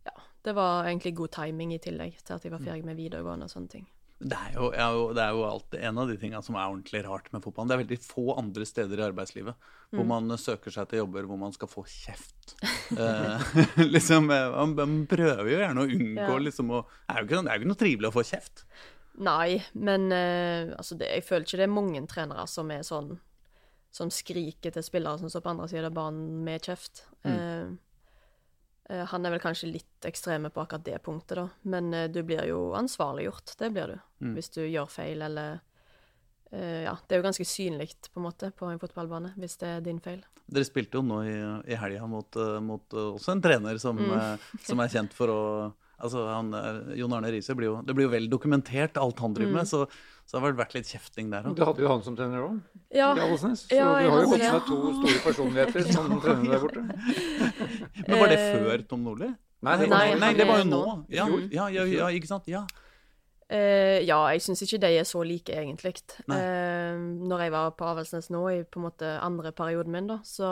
Ja, 0.06 0.14
det 0.46 0.54
var 0.54 0.86
egentlig 0.86 1.16
god 1.18 1.32
timing 1.34 1.74
i 1.74 1.82
tillegg 1.82 2.20
til 2.22 2.36
at 2.36 2.44
jeg 2.46 2.54
var 2.54 2.62
ferdig 2.62 2.86
med 2.86 3.00
videregående 3.00 3.48
og 3.48 3.54
sånne 3.56 3.72
ting. 3.72 3.88
Det 4.26 4.38
er 4.42 4.54
jo, 4.56 4.72
er 4.74 4.94
jo, 4.96 5.02
det 5.14 5.22
er 5.22 5.34
jo 5.38 5.42
alltid 5.46 5.84
en 5.86 6.00
av 6.02 6.08
de 6.10 6.16
tingene 6.18 6.40
som 6.42 6.56
er 6.58 6.64
ordentlig 6.66 7.04
rart 7.06 7.28
med 7.36 7.44
fotballen. 7.46 7.70
Det 7.70 7.76
er 7.76 7.82
veldig 7.84 7.98
få 8.02 8.24
andre 8.42 8.66
steder 8.66 9.02
i 9.02 9.06
arbeidslivet 9.12 9.54
hvor 9.94 10.02
Mm. 10.04 10.10
man 10.10 10.38
søker 10.42 10.74
seg 10.74 10.88
til 10.90 10.98
jobber 11.04 11.28
hvor 11.30 11.38
man 11.40 11.54
skal 11.54 11.70
få 11.72 11.84
kjeft. 11.86 12.56
Eh, 12.96 13.46
liksom, 13.96 14.28
eh, 14.34 14.50
man, 14.56 14.74
man 14.78 14.96
prøver 15.10 15.48
jo 15.50 15.58
gjerne 15.62 15.82
å 15.84 15.88
unngå 15.90 16.26
Ja. 16.36 16.42
liksom 16.42 16.70
å 16.74 16.82
er 17.10 17.22
jo 17.22 17.28
ikke, 17.28 17.40
det 17.46 17.52
er 17.52 17.56
jo 17.56 17.62
ikke 17.64 17.70
noe 17.72 17.80
trivelig 17.82 18.10
å 18.10 18.16
få 18.18 18.24
kjeft. 18.26 18.66
Nei, 19.26 19.62
men 19.74 20.10
eh, 20.12 20.74
altså 20.76 20.98
det, 21.00 21.08
jeg 21.14 21.24
føler 21.26 21.46
ikke 21.48 21.58
det 21.62 21.68
er 21.70 21.74
mange 21.78 22.02
trenere 22.12 22.46
som 22.52 22.70
er 22.76 22.82
sånn 22.84 23.16
Som 23.96 24.10
skriker 24.12 24.74
til 24.76 24.84
spillere 24.84 25.18
som 25.22 25.30
står 25.32 25.42
på 25.46 25.50
andre 25.54 25.70
siden 25.72 25.86
av 25.88 25.94
banen 25.96 26.44
med 26.44 26.66
kjeft. 26.68 27.06
Mm. 27.24 27.32
eh, 27.32 27.68
han 28.86 29.26
er 29.26 29.34
vel 29.34 29.42
kanskje 29.42 29.72
litt 29.72 30.06
ekstreme 30.06 30.52
på 30.54 30.62
akkurat 30.62 30.86
det 30.86 31.00
punktet, 31.06 31.40
da. 31.40 31.48
Men 31.62 31.94
eh, 31.94 32.10
du 32.12 32.22
blir 32.24 32.46
jo 32.50 32.74
ansvarliggjort. 32.78 33.56
Det 33.58 33.72
blir 33.74 33.96
du. 33.96 33.98
Mm. 34.26 34.36
Hvis 34.38 34.52
du 34.54 34.62
gjør 34.62 34.92
feil 34.92 35.26
eller 35.26 35.58
uh, 36.54 36.84
Ja, 36.86 36.94
det 37.08 37.16
er 37.16 37.20
jo 37.20 37.26
ganske 37.26 37.48
synlig 37.50 37.96
på 38.12 38.22
en 38.22 38.28
måte 38.28 38.52
på 38.56 38.70
en 38.70 38.80
fotballbane 38.80 39.34
hvis 39.42 39.58
det 39.62 39.72
er 39.72 39.82
din 39.86 40.00
feil. 40.04 40.22
Dere 40.46 40.68
spilte 40.68 41.00
jo 41.00 41.02
nå 41.04 41.24
i, 41.26 41.34
i 41.74 41.78
helga 41.82 42.06
mot, 42.08 42.38
mot, 42.62 42.94
også 42.94 43.34
en 43.34 43.42
trener 43.42 43.80
som, 43.82 43.98
mm. 43.98 44.62
som 44.62 44.84
er 44.84 44.92
kjent 44.94 45.16
for 45.18 45.34
å 45.34 45.42
Altså, 45.96 46.26
han, 46.28 46.52
Jon 47.00 47.14
Arne 47.16 47.32
Riise 47.32 47.56
blir 47.56 47.70
jo 47.70 47.76
Det 47.88 47.96
blir 47.96 48.10
jo 48.10 48.12
vel 48.12 48.26
dokumentert, 48.32 48.98
alt 49.00 49.22
han 49.24 49.36
driver 49.38 49.54
mm. 49.54 49.60
med. 49.62 49.70
Så, 49.70 49.86
så, 50.26 50.36
det 50.36 50.44
har 50.44 50.58
vært 50.60 50.76
litt 50.76 50.92
kjefting 50.92 51.32
der 51.32 51.48
òg. 51.48 51.56
Du 51.56 51.64
hadde 51.68 51.86
jo 51.86 51.92
han 51.94 52.04
som 52.06 52.18
trener 52.18 52.44
òg, 52.44 52.60
ja. 52.90 53.14
i 53.16 53.24
Alesnes. 53.24 53.66
Så 53.70 53.80
ja, 53.80 53.88
du 53.88 54.10
har 54.12 54.24
jo 54.24 54.30
gått 54.34 54.44
med 54.44 54.70
to 54.70 54.80
store 55.00 55.24
personligheter 55.30 55.90
som 55.96 56.16
trener 56.24 56.56
der 56.56 56.64
borte. 56.66 56.86
Men 58.08 58.24
var 58.24 58.34
det 58.34 58.40
før 58.44 58.88
Tom 58.92 59.06
Nordli? 59.08 59.32
Nei, 59.66 59.78
nei, 59.90 60.08
nei, 60.22 60.34
det 60.38 60.46
var 60.46 60.60
jo 60.62 60.66
nå. 60.70 60.82
Ja, 61.10 61.26
ja, 61.50 61.86
ja, 61.90 62.10
ikke 62.14 62.30
sant? 62.30 62.50
Ja. 62.52 62.66
Uh, 63.46 64.02
ja, 64.02 64.18
jeg 64.34 64.42
syns 64.42 64.64
ikke 64.66 64.80
de 64.82 64.90
er 65.00 65.06
så 65.06 65.22
like, 65.26 65.54
egentlig. 65.54 66.00
Uh, 66.26 66.98
når 67.30 67.46
jeg 67.46 67.54
var 67.54 67.74
på 67.78 67.88
Avaldsnes 67.88 68.32
nå, 68.34 68.42
i 68.50 68.64
på 68.66 68.82
en 68.82 68.88
måte 68.88 69.12
andre 69.22 69.54
perioden 69.56 69.94
min, 69.94 70.10
da, 70.10 70.20
så, 70.26 70.50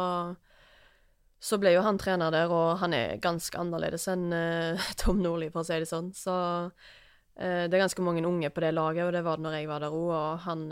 så 1.44 1.60
ble 1.60 1.74
jo 1.74 1.84
han 1.84 2.00
trener 2.00 2.32
der, 2.32 2.52
og 2.56 2.78
han 2.80 2.96
er 2.96 3.18
ganske 3.24 3.60
annerledes 3.60 4.08
enn 4.12 4.30
uh, 4.32 4.90
Tom 5.02 5.20
Nordli, 5.24 5.50
for 5.52 5.64
å 5.64 5.68
si 5.68 5.80
det 5.84 5.90
sånn. 5.90 6.14
Så 6.16 6.36
det 7.34 7.74
er 7.74 7.82
ganske 7.82 8.04
mange 8.06 8.22
unge 8.30 8.52
på 8.54 8.62
det 8.62 8.76
laget, 8.76 9.08
og 9.08 9.16
det 9.16 9.24
var 9.26 9.40
det 9.40 9.44
når 9.48 9.54
jeg 9.58 9.66
var 9.66 9.82
der 9.82 9.96
òg, 9.98 10.10
og 10.14 10.44
han, 10.44 10.68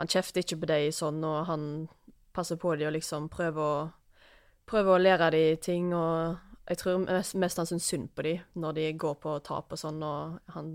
han 0.00 0.10
kjefter 0.10 0.42
ikke 0.42 0.56
på 0.64 0.66
dem 0.66 0.88
sånn, 0.90 1.20
og 1.22 1.36
han 1.46 1.66
passer 2.34 2.58
på 2.58 2.72
dem 2.74 2.90
og 2.90 2.96
liksom 2.96 3.28
prøver 3.30 3.62
å, 3.62 3.86
prøver 4.66 4.96
å 4.96 4.98
lære 4.98 5.30
dem 5.36 5.60
ting 5.62 5.92
og 5.94 6.48
jeg 6.68 6.80
tror 6.82 7.00
mest, 7.06 7.36
mest 7.40 7.60
han 7.60 7.68
syns 7.68 7.88
synd 7.88 8.10
på 8.14 8.24
de 8.26 8.34
når 8.60 8.76
de 8.76 8.86
går 9.00 9.16
på 9.22 9.34
tap 9.46 9.72
og 9.72 9.80
sånn, 9.80 10.02
og 10.04 10.52
han, 10.54 10.74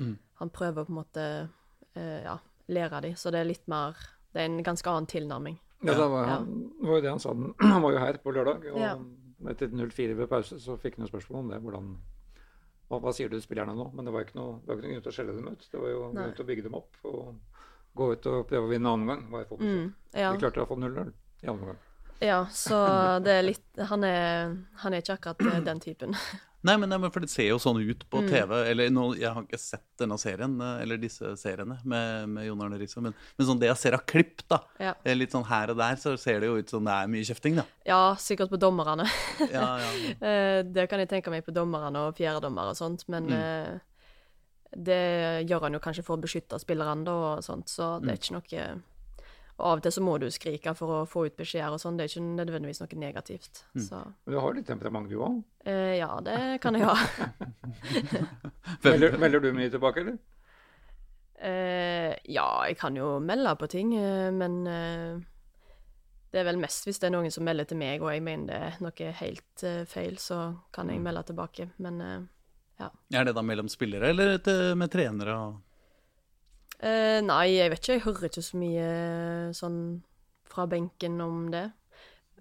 mm. 0.00 0.14
han 0.42 0.52
prøver 0.54 0.86
på 0.86 0.92
en 0.92 0.98
måte 0.98 1.26
uh, 1.46 2.20
ja, 2.24 2.36
lære 2.74 3.02
de, 3.06 3.12
så 3.16 3.32
det 3.34 3.42
er 3.42 3.52
litt 3.52 3.66
mer 3.70 3.96
Det 4.28 4.42
er 4.42 4.50
en 4.50 4.62
ganske 4.62 4.90
annen 4.90 5.06
tilnærming. 5.08 5.54
Ja, 5.80 5.94
det 5.94 6.06
var, 6.10 6.26
ja. 6.26 6.38
var 6.88 6.96
jo 6.98 7.02
det 7.04 7.10
han 7.10 7.20
sa. 7.22 7.32
Han 7.62 7.82
var 7.84 7.92
jo 7.94 7.98
her 8.02 8.16
på 8.22 8.32
lørdag, 8.34 8.64
og 8.72 8.80
ja. 8.82 8.94
etter 9.52 9.70
0-4 9.70 10.16
ved 10.18 10.30
pause 10.30 10.58
så 10.58 10.74
fikk 10.80 10.96
han 10.98 11.06
jo 11.06 11.12
spørsmål 11.12 11.44
om 11.44 11.52
det. 11.52 11.60
hvordan 11.62 11.92
hva, 12.88 12.98
hva, 13.04 13.12
sier 13.12 13.28
du 13.28 13.36
til 13.36 13.44
spillerne 13.44 13.76
nå? 13.76 13.90
Men 13.94 14.08
det 14.08 14.14
var 14.14 14.24
ikke 14.24 14.38
noe, 14.38 14.58
var 14.64 14.78
ikke 14.78 14.88
noe 14.88 14.94
grunn 14.94 15.04
til 15.04 15.12
å 15.12 15.16
skjelle 15.18 15.36
dem 15.36 15.50
ut. 15.52 15.66
Det 15.70 15.82
var 15.82 15.92
jo 15.92 16.04
grunn 16.14 16.36
til 16.36 16.44
å 16.44 16.48
bygge 16.48 16.64
dem 16.66 16.78
opp 16.78 17.02
og 17.10 17.58
gå 17.98 18.12
ut 18.14 18.30
og 18.30 18.46
prøve 18.48 18.64
å 18.64 18.70
vinne 18.72 18.94
annen 18.94 19.12
gang. 19.12 19.26
var 19.34 19.44
fokuset. 19.50 19.74
Mm, 19.74 19.92
ja. 20.14 20.32
De 20.32 20.42
klarte 20.42 20.64
å 20.64 20.70
få 20.70 20.78
0-0 20.80 21.12
i 21.44 21.52
andre 21.52 21.72
gang. 21.72 21.84
Ja, 22.24 22.38
så 22.50 22.78
det 23.22 23.30
er 23.30 23.44
litt 23.46 23.82
Han 23.92 24.02
er, 24.02 24.56
han 24.82 24.94
er 24.94 25.04
ikke 25.04 25.18
akkurat 25.20 25.44
eh, 25.46 25.60
den 25.68 25.82
typen. 25.84 26.16
Nei 26.66 26.74
men, 26.74 26.90
nei, 26.90 26.98
men, 26.98 27.10
for 27.14 27.22
det 27.22 27.30
ser 27.30 27.46
jo 27.52 27.58
sånn 27.62 27.78
ut 27.86 28.00
på 28.10 28.22
mm. 28.24 28.28
TV. 28.32 28.54
Eller 28.72 28.90
no, 28.90 29.06
jeg 29.14 29.30
har 29.30 29.44
ikke 29.44 29.60
sett 29.62 29.84
denne 30.00 30.16
serien, 30.18 30.56
eh, 30.64 30.80
eller 30.82 30.98
disse 31.00 31.30
seriene 31.38 31.78
med, 31.86 32.32
med 32.34 32.48
Jon 32.48 32.64
Arne 32.64 32.80
Riise, 32.80 33.02
men, 33.04 33.14
men, 33.36 33.46
sånn 33.46 33.60
det 33.62 33.70
jeg 33.70 33.80
ser 33.84 33.98
av 33.98 34.02
klipp, 34.10 34.42
da, 34.50 34.60
ja. 34.82 34.96
Eh, 35.04 35.14
litt 35.14 35.34
sånn 35.34 35.46
her 35.46 35.70
og 35.74 35.78
der, 35.78 36.00
så 36.02 36.16
ser 36.18 36.42
det 36.42 36.50
jo 36.50 36.58
ut 36.58 36.74
som 36.74 36.86
det 36.86 36.96
er 36.96 37.12
mye 37.12 37.28
kjefting, 37.30 37.60
da. 37.60 37.66
Ja, 37.86 38.02
sikkert 38.18 38.50
på 38.50 38.60
dommerne. 38.60 39.06
ja, 39.54 39.68
ja. 39.84 39.92
det 40.74 40.88
kan 40.90 41.02
jeg 41.02 41.12
tenke 41.12 41.32
meg 41.32 41.46
på 41.46 41.54
dommerne 41.54 42.08
og 42.08 42.18
fjerdedommere 42.18 42.74
og 42.74 42.80
sånt, 42.80 43.06
men 43.12 43.30
mm. 43.30 44.78
det 44.88 45.02
gjør 45.46 45.68
han 45.68 45.78
jo 45.78 45.84
kanskje 45.84 46.06
for 46.06 46.18
å 46.18 46.26
beskytte 46.26 46.58
spillerne 46.58 47.14
og 47.14 47.46
sånt, 47.46 47.70
så 47.70 47.96
det 48.02 48.16
er 48.16 48.18
mm. 48.18 48.18
ikke 48.18 48.38
noe 48.40 48.64
og 49.58 49.66
av 49.66 49.80
og 49.80 49.82
til 49.82 49.94
så 49.94 50.02
må 50.06 50.14
du 50.22 50.28
skrike 50.30 50.72
for 50.78 51.00
å 51.00 51.04
få 51.08 51.24
ut 51.26 51.38
beskjeder 51.38 51.74
og 51.74 51.80
sånn. 51.82 51.96
Det 51.98 52.06
er 52.06 52.12
ikke 52.12 52.26
nødvendigvis 52.38 52.78
noe 52.82 52.98
negativt. 53.02 53.64
Mm. 53.74 53.88
Men 53.90 54.34
du 54.34 54.38
har 54.38 54.54
litt 54.54 54.68
temperament, 54.70 55.10
du 55.10 55.18
òg? 55.18 55.40
Eh, 55.66 55.96
ja, 55.98 56.12
det 56.22 56.38
kan 56.62 56.78
jeg 56.78 56.86
ha. 56.86 56.94
melder, 58.86 59.18
melder, 59.18 59.42
du 59.42 59.50
mye 59.56 59.72
tilbake, 59.72 60.04
eller? 60.04 60.20
Eh, 61.38 62.14
ja, 62.30 62.46
jeg 62.70 62.78
kan 62.78 62.94
jo 62.98 63.16
melde 63.22 63.56
på 63.58 63.70
ting, 63.70 63.92
eh, 63.98 64.30
men 64.34 64.62
eh, 64.70 65.18
det 66.30 66.42
er 66.42 66.48
vel 66.52 66.62
mest 66.62 66.86
hvis 66.86 67.02
det 67.02 67.08
er 67.08 67.16
noen 67.16 67.34
som 67.34 67.46
melder 67.46 67.66
til 67.66 67.80
meg, 67.80 68.02
og 68.02 68.12
jeg 68.14 68.22
mener 68.22 68.48
det 68.50 68.58
er 68.62 68.82
noe 68.84 69.12
helt 69.22 69.64
uh, 69.64 69.84
feil, 69.88 70.18
så 70.20 70.40
kan 70.74 70.90
jeg 70.92 71.00
mm. 71.00 71.06
melde 71.08 71.22
tilbake. 71.30 71.70
Men 71.82 72.02
uh, 72.04 72.18
ja. 72.78 72.90
Er 73.16 73.26
det 73.26 73.34
da 73.34 73.42
mellom 73.42 73.70
spillere 73.72 74.12
eller 74.12 74.36
til, 74.44 74.76
med 74.78 74.92
trenere? 74.92 75.34
og 75.34 75.64
Uh, 76.78 77.18
nei, 77.26 77.56
jeg 77.56 77.72
vet 77.72 77.82
ikke. 77.82 77.96
Jeg 77.96 78.04
hører 78.06 78.30
ikke 78.30 78.44
så 78.46 78.60
mye 78.60 78.88
sånn 79.56 79.80
fra 80.48 80.66
benken 80.70 81.18
om 81.24 81.48
det. 81.52 81.66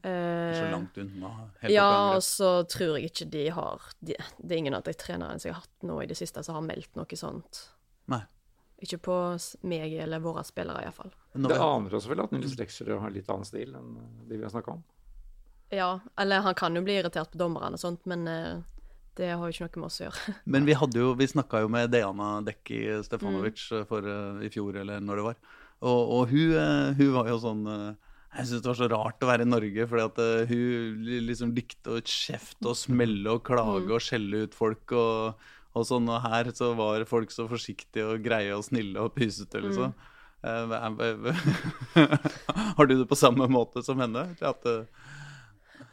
Uh, 0.06 0.54
så 0.54 0.68
langt 0.72 0.98
unna? 1.02 1.32
ja, 1.74 1.90
og 2.16 2.22
så 2.24 2.62
tror 2.70 3.00
jeg 3.00 3.10
ikke 3.10 3.26
de 3.34 3.48
har 3.50 3.82
de, 3.98 4.14
Det 4.38 4.54
er 4.54 4.60
ingen 4.60 4.78
av 4.78 4.84
de 4.86 4.94
trenerne 4.94 5.42
som 5.42 5.50
jeg 5.50 5.56
har 5.56 5.64
hatt 5.66 5.88
nå 5.90 5.98
i 6.04 6.10
det 6.10 6.20
siste, 6.20 6.44
som 6.46 6.60
har 6.60 6.68
meldt 6.68 6.94
noe 7.00 7.20
sånt. 7.20 7.64
Nei. 8.14 8.22
Ikke 8.86 9.00
på 9.10 9.16
meg 9.66 9.96
eller 10.04 10.22
våre 10.22 10.44
spillere, 10.46 10.86
iallfall. 10.86 11.10
Det 11.34 11.58
aner 11.58 11.98
oss 11.98 12.06
vel 12.06 12.22
at 12.22 12.34
Nils 12.36 12.54
Dekser 12.60 12.94
har 13.02 13.14
litt 13.14 13.30
annen 13.34 13.48
stil 13.48 13.74
enn 13.78 13.96
de 14.30 14.38
vi 14.38 14.46
har 14.46 14.54
snakka 14.54 14.78
om? 14.78 14.84
Ja, 15.74 15.98
eller 16.16 16.46
han 16.46 16.56
kan 16.56 16.78
jo 16.78 16.84
bli 16.86 17.00
irritert 17.02 17.34
på 17.34 17.42
dommerne 17.42 17.76
og 17.76 17.82
sånt, 17.82 18.06
men 18.08 18.30
uh, 18.30 18.62
det 19.18 19.32
har 19.34 19.44
jo 19.44 19.54
ikke 19.54 19.68
noe 19.68 19.84
med 19.84 19.90
oss 19.90 20.02
å 20.02 20.08
gjøre. 20.08 20.36
Men 20.54 20.68
vi 20.68 20.76
jo, 20.78 21.12
vi 21.18 21.30
snakka 21.30 21.64
jo 21.64 21.72
med 21.74 21.94
Dejana 21.94 22.34
Dekki 22.46 22.82
Stefanovic 23.06 23.64
mm. 23.72 23.88
for, 23.90 24.06
uh, 24.06 24.44
i 24.46 24.52
fjor, 24.54 24.78
eller 24.84 25.02
når 25.04 25.22
det 25.22 25.30
var. 25.32 25.40
Og, 25.78 26.02
og 26.18 26.34
hun, 26.34 26.58
uh, 26.58 26.92
hun, 26.98 27.12
var 27.14 27.28
jo 27.30 27.36
sånn 27.38 27.60
Jeg 27.70 28.48
syns 28.50 28.64
det 28.64 28.70
var 28.72 28.80
så 28.80 28.88
rart 28.90 29.22
å 29.22 29.30
være 29.30 29.46
i 29.46 29.50
Norge, 29.50 29.86
fordi 29.90 30.08
at 30.08 30.50
hun 30.50 31.06
liksom 31.30 31.54
likte 31.58 31.98
å 31.98 32.02
kjefte 32.02 32.70
og 32.70 32.78
smelle 32.78 33.34
og 33.34 33.46
klage 33.48 33.88
mm. 33.88 33.96
og 33.98 34.04
skjelle 34.04 34.44
ut 34.46 34.58
folk. 34.58 34.94
og, 34.94 35.48
og 35.78 35.86
sånn, 35.86 36.10
og 36.10 36.22
her 36.26 36.50
så 36.58 36.72
var 36.78 37.06
folk 37.10 37.34
så 37.34 37.48
forsiktige 37.50 38.14
og 38.14 38.24
greie 38.26 38.54
og 38.56 38.66
snille 38.66 39.02
og 39.02 39.14
pysete, 39.18 39.62
liksom. 39.66 39.94
Mm. 39.94 40.14
har 42.78 42.86
du 42.86 42.94
det 42.94 43.08
på 43.10 43.18
samme 43.18 43.48
måte 43.50 43.82
som 43.84 43.98
henne? 44.00 44.28
At 44.46 44.62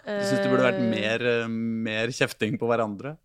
du 0.04 0.24
syns 0.28 0.42
det 0.42 0.50
burde 0.52 0.66
vært 0.66 0.82
eh, 0.82 0.90
mer, 0.90 1.24
eh, 1.30 1.46
mer, 1.48 2.12
kjefting 2.12 2.58
på 2.60 2.68
hverandre? 2.68 3.16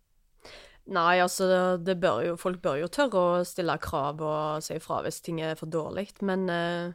Nei, 0.90 1.20
altså 1.22 1.46
bør 1.78 2.22
jo, 2.24 2.38
Folk 2.40 2.62
bør 2.64 2.80
jo 2.80 2.88
tørre 2.90 3.20
å 3.20 3.44
stille 3.46 3.76
krav 3.82 4.22
og 4.24 4.64
si 4.64 4.78
ifra 4.78 5.02
hvis 5.04 5.20
ting 5.22 5.42
er 5.44 5.58
for 5.58 5.70
dårlig. 5.70 6.08
Men 6.26 6.48
uh, 6.50 6.90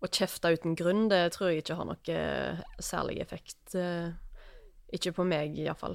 å 0.00 0.08
kjefte 0.08 0.50
uten 0.56 0.74
grunn, 0.78 1.04
det 1.12 1.28
tror 1.36 1.50
jeg 1.50 1.62
ikke 1.62 1.76
har 1.78 1.86
noe 1.86 2.16
særlig 2.82 3.20
effekt. 3.22 3.60
Uh, 3.76 4.10
ikke 4.90 5.12
på 5.14 5.26
meg, 5.28 5.54
iallfall. 5.62 5.94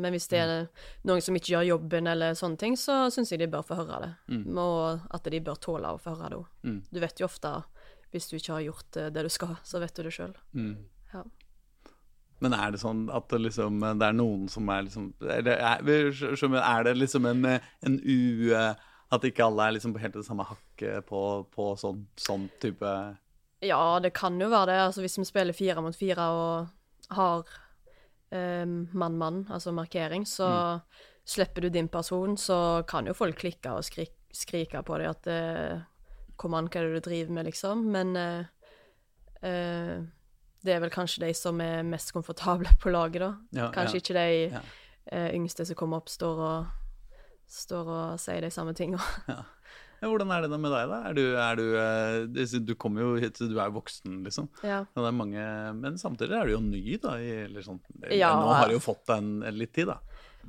Men 0.00 0.16
hvis 0.16 0.26
det 0.32 0.40
er 0.42 0.54
noen 1.06 1.22
som 1.22 1.36
ikke 1.38 1.52
gjør 1.52 1.68
jobben, 1.68 2.08
eller 2.10 2.34
sånne 2.34 2.58
ting, 2.58 2.74
så 2.74 3.04
syns 3.14 3.30
jeg 3.30 3.44
de 3.44 3.46
bør 3.52 3.62
få 3.68 3.76
høre 3.78 4.00
det. 4.02 4.10
Mm. 4.32 4.58
Og 4.58 5.12
at 5.14 5.30
de 5.30 5.42
bør 5.46 5.60
tåle 5.62 5.92
å 5.94 6.00
få 6.02 6.16
høre 6.16 6.32
det 6.32 6.40
òg. 6.40 6.48
Mm. 6.66 6.80
Du 6.90 6.98
vet 7.04 7.22
jo 7.22 7.28
ofte, 7.28 7.52
hvis 8.10 8.26
du 8.32 8.40
ikke 8.40 8.56
har 8.56 8.66
gjort 8.66 8.98
det 9.14 9.26
du 9.28 9.30
skal, 9.30 9.54
så 9.62 9.78
vet 9.84 9.94
du 9.94 10.02
det 10.08 10.16
sjøl. 10.16 10.34
Mm. 10.56 10.74
Ja. 11.12 11.22
Men 12.40 12.54
er 12.56 12.72
det 12.72 12.80
sånn 12.82 13.04
at 13.12 13.28
det, 13.32 13.40
liksom, 13.46 13.82
det 14.00 14.06
er 14.06 14.16
noen 14.16 14.46
som 14.48 14.68
er 14.72 14.86
liksom 14.86 15.10
Er 15.20 15.42
det, 15.44 15.56
er 15.60 16.84
det 16.86 16.94
liksom 16.96 17.26
en, 17.28 17.48
en 17.84 17.98
u... 18.00 18.54
At 19.10 19.24
ikke 19.26 19.42
alle 19.42 19.66
er 19.66 19.74
liksom 19.74 19.96
helt 19.98 20.14
det 20.14 20.22
samme 20.22 20.46
hakket 20.46 21.06
på, 21.08 21.20
på 21.50 21.72
sånn, 21.80 22.04
sånn, 22.20 22.46
type 22.62 22.90
Ja, 23.66 23.98
det 24.00 24.12
kan 24.14 24.38
jo 24.40 24.48
være 24.52 24.70
det. 24.70 24.76
Altså 24.84 25.02
Hvis 25.02 25.18
vi 25.18 25.26
spiller 25.26 25.56
fire 25.56 25.82
mot 25.82 25.96
fire 25.96 26.28
og 26.30 27.16
har 27.16 27.42
mann-mann, 28.30 29.40
um, 29.42 29.46
altså 29.50 29.72
markering, 29.74 30.22
så 30.26 30.46
mm. 30.46 31.00
slipper 31.26 31.66
du 31.66 31.68
din 31.74 31.88
person, 31.88 32.36
så 32.38 32.84
kan 32.86 33.08
jo 33.10 33.16
folk 33.18 33.40
klikke 33.40 33.72
og 33.74 33.82
skrik, 33.82 34.12
skrike 34.30 34.84
på 34.86 35.00
deg 35.00 35.10
at 35.10 35.30
uh, 35.30 35.86
Kom 36.40 36.54
an, 36.56 36.70
hva 36.72 36.80
er 36.80 36.86
det 36.88 37.02
du 37.02 37.10
driver 37.10 37.34
med, 37.36 37.44
liksom? 37.50 37.82
Men 37.92 38.14
uh, 38.16 38.46
uh, 39.44 39.98
det 40.66 40.74
er 40.74 40.82
vel 40.82 40.92
kanskje 40.92 41.24
de 41.24 41.30
som 41.36 41.60
er 41.64 41.84
mest 41.86 42.12
komfortable 42.16 42.72
på 42.82 42.92
laget, 42.92 43.22
da. 43.24 43.30
Ja, 43.56 43.70
kanskje 43.74 44.00
ja. 44.00 44.04
ikke 44.04 44.16
de 44.18 44.26
ja. 44.56 44.62
eh, 45.12 45.30
yngste 45.38 45.66
som 45.68 45.78
kommer 45.78 46.02
opp, 46.02 46.10
står 46.12 46.42
og, 46.44 46.74
står 47.50 47.94
og 47.94 48.20
sier 48.22 48.44
de 48.44 48.52
samme 48.54 48.76
tingene. 48.76 49.04
Ja. 50.00 50.08
hvordan 50.08 50.30
er 50.32 50.44
det 50.44 50.48
da 50.48 50.56
med 50.56 50.72
deg, 50.72 50.88
da? 50.88 50.98
Er 51.10 51.16
du, 51.16 51.22
er 51.36 51.58
du, 51.60 51.64
uh, 51.76 52.58
du 52.64 52.74
kommer 52.80 53.04
jo 53.04 53.14
hit, 53.20 53.36
du 53.36 53.58
er 53.58 53.68
jo 53.68 53.76
voksen, 53.76 54.22
liksom. 54.24 54.48
Ja. 54.64 54.82
Mange, 55.12 55.44
men 55.76 55.98
samtidig 56.00 56.38
er 56.38 56.48
du 56.48 56.54
jo 56.54 56.60
ny, 56.64 56.82
da. 57.02 57.18
Eller 57.20 57.64
sånn. 57.66 57.82
Nå 58.00 58.20
har 58.48 58.70
du 58.70 58.78
jo 58.78 58.84
fått 58.84 59.04
deg 59.10 59.20
en, 59.20 59.32
en 59.44 59.58
litt 59.60 59.74
tid, 59.76 59.92
da. 59.92 59.98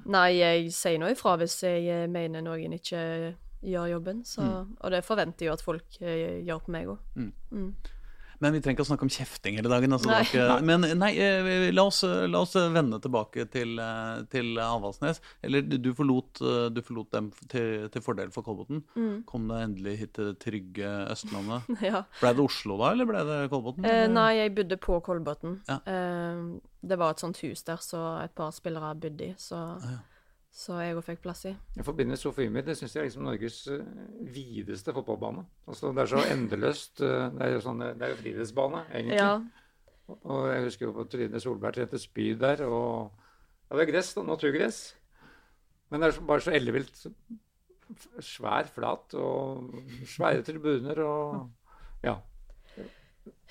Nei, 0.07 0.29
jeg 0.39 0.69
sier 0.71 1.01
nå 1.01 1.09
ifra 1.11 1.33
hvis 1.41 1.57
jeg 1.65 1.83
eh, 1.91 2.05
mener 2.07 2.43
noen 2.45 2.77
ikke 2.77 3.01
gjør 3.59 3.89
jobben. 3.91 4.23
Så, 4.23 4.43
mm. 4.43 4.77
Og 4.79 4.93
det 4.95 5.03
forventer 5.03 5.45
jeg 5.45 5.51
jo 5.51 5.57
at 5.57 5.65
folk 5.65 5.99
gjør 5.99 6.63
på 6.63 6.73
meg 6.73 6.93
òg. 6.93 7.03
Mm. 7.19 7.33
Mm. 7.51 7.73
Men 8.41 8.55
vi 8.55 8.61
trenger 8.61 8.79
ikke 8.79 8.85
å 8.87 8.89
snakke 8.91 9.07
om 9.07 9.13
kjefting 9.13 9.59
hele 9.59 9.71
dagen. 9.71 9.95
Altså, 9.95 10.09
nei. 10.11 10.21
Ikke, 10.25 10.45
men 10.65 10.85
nei, 10.97 11.11
eh, 11.21 11.69
la 11.73 11.85
oss, 11.89 12.01
la 12.03 12.41
oss, 12.41 12.55
vende 12.73 12.99
tilbake 13.03 13.45
til, 13.53 13.75
eh, 13.81 14.23
til 14.33 14.57
Avaldsnes. 14.61 15.21
Eller 15.45 15.65
du 15.65 15.91
forlot, 15.97 16.41
du 16.73 16.81
forlot 16.85 17.11
dem 17.13 17.31
til, 17.47 17.87
til, 17.93 18.05
fordel 18.05 18.33
for 18.33 18.45
Kolbotn. 18.45 18.81
Mm. 18.97 19.21
Kom 19.29 19.47
deg 19.51 19.67
endelig 19.67 19.97
hit 20.01 20.13
til 20.17 20.31
det 20.31 20.39
trygge 20.41 20.91
Østlandet. 21.11 21.69
ja. 21.91 22.03
Ble 22.21 22.33
det 22.35 22.45
Oslo 22.45 22.77
da, 22.81 22.91
eller 22.95 23.09
ble 23.09 23.23
det 23.27 23.39
Kolbotn? 23.53 23.87
Eh, 23.87 24.05
nei, 24.11 24.29
jeg 24.39 24.55
bodde 24.57 24.77
på 24.81 24.99
Kolbotn. 25.05 25.59
Ja. 25.69 25.79
Eh, 25.85 26.45
det 26.81 26.97
var 26.97 27.13
et 27.13 27.21
sånt 27.21 27.41
hus 27.45 27.61
der 27.67 27.81
så 27.83 28.01
et 28.23 28.33
par 28.37 28.53
spillere 28.55 28.95
bodde 28.97 29.31
i, 29.31 29.33
så 29.37 29.59
ah, 29.77 29.91
ja. 29.93 29.99
Så 30.51 30.75
jeg 30.83 30.97
òg 30.97 31.05
fikk 31.07 31.21
plass 31.23 31.45
i. 31.47 31.53
Jeg 31.77 31.85
forbinder 31.87 32.19
Sofiemi 32.19 32.63
det 32.65 32.75
syns 32.75 32.95
jeg 32.95 33.01
er 33.01 33.07
liksom 33.07 33.23
Norges 33.23 33.61
uh, 33.71 33.85
videste 34.35 34.91
fotballbane. 34.91 35.45
Altså, 35.71 35.93
det 35.95 36.03
er 36.03 36.11
så 36.11 36.23
endeløst. 36.27 36.99
Uh, 36.99 37.29
det 37.37 37.45
er 37.45 37.53
jo 37.53 37.61
sånn, 37.63 37.83
det 37.85 38.07
er 38.07 38.11
jo 38.11 38.19
friidrettsbane, 38.19 38.81
egentlig. 38.91 39.19
Ja. 39.21 39.31
Og 40.27 40.49
jeg 40.51 40.65
husker 40.65 40.89
jo 40.89 40.95
på 40.97 41.05
Trine 41.07 41.39
Solberg 41.39 41.77
trente 41.77 41.99
spyd 42.01 42.41
der, 42.41 42.65
og 42.67 43.13
ja, 43.69 43.77
det 43.77 43.85
er 43.85 43.91
gress, 43.93 44.11
da, 44.17 44.25
naturgress. 44.27 44.81
Men 45.91 46.03
det 46.03 46.11
er 46.11 46.19
bare 46.27 46.43
så 46.43 46.51
ellevilt 46.55 47.05
svær 48.23 48.67
flat 48.71 49.15
og 49.19 49.71
svære 50.07 50.43
tribuner 50.47 50.99
og 51.03 52.03
ja. 52.03 52.17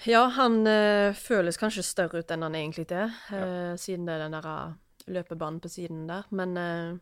Ja, 0.09 0.23
han 0.33 0.63
ø, 0.65 1.13
føles 1.17 1.61
kanskje 1.61 1.85
større 1.85 2.23
ut 2.23 2.33
enn 2.33 2.47
han 2.47 2.57
egentlig 2.57 2.87
er, 2.97 3.13
ja. 3.29 3.77
siden 3.77 4.09
det 4.09 4.17
er 4.17 4.25
den 4.25 4.37
der 4.39 4.49
eh, 4.49 4.73
løpebanen 5.09 5.61
på 5.63 5.71
siden 5.73 6.07
der. 6.11 6.27
Men 6.35 6.57
øh, 6.61 6.99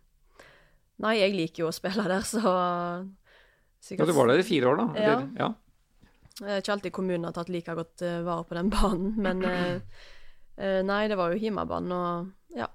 nei, 1.05 1.15
jeg 1.19 1.37
liker 1.37 1.65
jo 1.65 1.71
å 1.71 1.77
spille 1.77 2.05
der, 2.11 2.27
så 2.27 2.43
sikkert, 3.81 4.07
Ja, 4.07 4.11
du 4.13 4.19
var 4.19 4.31
der 4.33 4.43
i 4.43 4.47
fire 4.47 4.73
år, 4.73 4.83
da? 4.83 4.89
Ja. 4.95 5.17
Eller, 5.17 5.33
ja. 5.39 5.51
Det 6.39 6.53
er 6.55 6.63
ikke 6.63 6.75
alltid 6.77 6.95
kommunen 6.95 7.27
har 7.27 7.35
tatt 7.35 7.49
like 7.51 7.75
godt 7.75 8.05
vare 8.23 8.45
på 8.47 8.55
den 8.55 8.69
banen, 8.77 9.17
men 9.19 9.43
nei, 10.87 11.01
det 11.11 11.17
var 11.19 11.33
jo 11.35 11.41
Himabanen, 11.43 11.91
og 11.97 12.55
ja, 12.55 12.69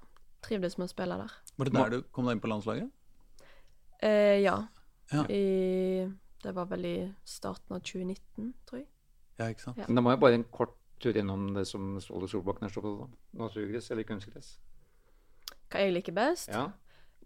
trivdes 0.44 0.76
med 0.76 0.90
å 0.90 0.92
spille 0.92 1.16
der. 1.22 1.32
Var 1.56 1.70
det 1.70 1.78
der 1.78 1.94
du 1.94 1.98
kom 2.12 2.28
deg 2.28 2.36
inn 2.36 2.42
på 2.44 2.50
landslaget? 2.50 2.90
Eh, 4.04 4.40
ja. 4.42 4.56
ja. 5.12 5.24
I, 5.30 6.10
det 6.42 6.52
var 6.54 6.68
vel 6.70 6.84
i 6.88 6.96
starten 7.24 7.76
av 7.76 7.80
2019, 7.80 8.52
tror 8.68 8.82
jeg. 8.82 8.88
Ja, 9.38 9.48
ikke 9.48 9.68
sant. 9.68 9.78
Ja. 9.80 9.86
Men 9.88 9.98
da 9.98 10.04
må 10.04 10.14
jeg 10.14 10.22
bare 10.22 10.38
en 10.38 10.48
kort 10.52 10.76
tur 11.02 11.16
innom 11.18 11.48
det 11.56 11.64
som 11.68 11.96
Ståle 12.02 12.28
Solbakken 12.30 12.68
er 12.68 12.74
så 12.74 12.82
på. 12.84 12.94
Naturgress 13.38 13.90
eller 13.94 14.06
kunstgress? 14.08 14.54
Hva 15.74 15.82
jeg 15.82 15.94
liker 15.96 16.14
best? 16.14 16.52
Ja. 16.54 16.68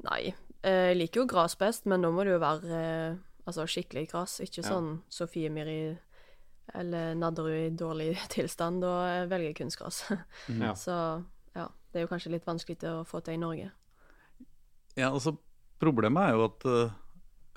Nei, 0.07 0.33
eh, 0.65 0.85
jeg 0.91 1.01
liker 1.03 1.23
jo 1.23 1.29
gress 1.29 1.59
best, 1.61 1.85
men 1.91 2.05
da 2.05 2.11
må 2.15 2.25
det 2.25 2.33
jo 2.33 2.43
være 2.43 2.79
eh, 2.81 3.19
altså 3.45 3.67
skikkelig 3.69 4.07
gress. 4.13 4.39
Ikke 4.41 4.63
ja. 4.63 4.71
sånn 4.71 4.95
Sofie 5.13 5.51
Miri 5.53 5.99
eller 6.77 7.13
Nadderud 7.17 7.59
i 7.61 7.75
dårlig 7.77 8.15
tilstand. 8.35 8.81
Da 8.85 9.27
velger 9.29 9.51
jeg 9.51 9.59
kunstgress. 9.61 10.07
Mm. 10.49 10.63
Ja. 10.65 10.73
Så 10.79 10.97
ja, 11.53 11.69
det 11.93 12.01
er 12.01 12.07
jo 12.07 12.13
kanskje 12.15 12.33
litt 12.33 12.49
vanskelig 12.49 12.81
å 12.89 13.05
få 13.09 13.21
til 13.25 13.37
i 13.37 13.43
Norge. 13.43 13.69
Ja, 14.97 15.13
altså 15.13 15.37
Problemet 15.79 16.27
er 16.27 16.35
jo 16.35 16.47
at, 16.49 16.65
eh, 16.67 16.95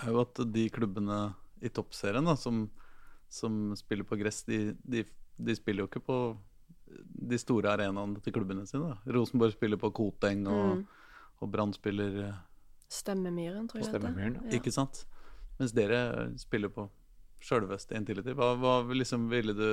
er 0.06 0.14
jo 0.14 0.20
at 0.22 0.40
de 0.54 0.68
klubbene 0.70 1.22
i 1.62 1.72
toppserien 1.74 2.28
da, 2.28 2.36
som, 2.38 2.68
som, 3.30 3.72
spiller 3.78 4.06
på 4.06 4.18
gress, 4.20 4.44
de, 4.46 4.76
de, 4.86 5.02
de, 5.42 5.56
spiller 5.58 5.82
jo 5.82 5.90
ikke 5.90 6.04
på 6.06 6.18
de 7.32 7.40
store 7.40 7.74
arenaene 7.76 8.22
til 8.24 8.36
klubbene 8.36 8.66
sine. 8.70 8.92
Da. 8.92 9.14
Rosenborg 9.16 9.56
spiller 9.56 9.80
på 9.82 9.92
Koteng, 9.96 10.46
og, 10.50 10.82
mm. 10.82 11.36
og 11.42 11.52
Brann 11.54 11.76
spiller 11.76 12.18
eh, 12.26 12.40
Stemmemyren, 12.92 13.70
tror 13.72 13.82
jeg. 13.82 13.92
Stemmemyren, 13.92 14.40
ja. 14.42 14.58
Ikke 14.60 14.74
sant? 14.76 15.06
Mens 15.60 15.74
dere 15.78 16.02
spiller 16.42 16.72
på 16.74 16.90
sjølveste 17.42 17.96
Intility. 17.98 18.36
Hva, 18.38 18.54
hva 18.60 18.80
liksom 18.92 19.30
ville 19.32 19.56
du 19.58 19.72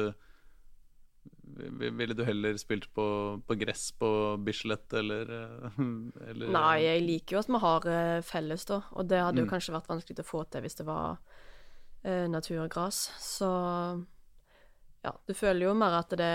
ville 1.69 2.15
du 2.15 2.25
heller 2.25 2.57
spilt 2.57 2.95
på, 2.95 3.05
på 3.47 3.55
gress 3.55 3.93
på 3.93 4.37
Bislett, 4.45 4.93
eller, 4.93 5.31
eller, 6.29 6.51
Nei, 6.53 6.77
jeg 6.85 7.03
liker 7.05 7.37
jo 7.37 7.43
at 7.43 7.51
vi 7.51 7.61
har 7.65 7.89
eh, 7.93 8.21
felles, 8.27 8.65
da. 8.69 8.81
Og 8.95 9.09
det 9.09 9.21
hadde 9.23 9.43
jo 9.43 9.49
mm. 9.49 9.53
kanskje 9.53 9.75
vært 9.75 9.91
vanskelig 9.91 10.25
å 10.25 10.29
få 10.29 10.45
til 10.53 10.65
hvis 10.65 10.79
det 10.79 10.87
var 10.89 11.19
uh, 11.19 12.27
naturgras. 12.31 13.01
Så 13.23 13.49
ja, 15.05 15.15
du 15.27 15.35
føler 15.35 15.69
jo 15.69 15.75
mer 15.79 15.99
at 16.01 16.15
det 16.19 16.35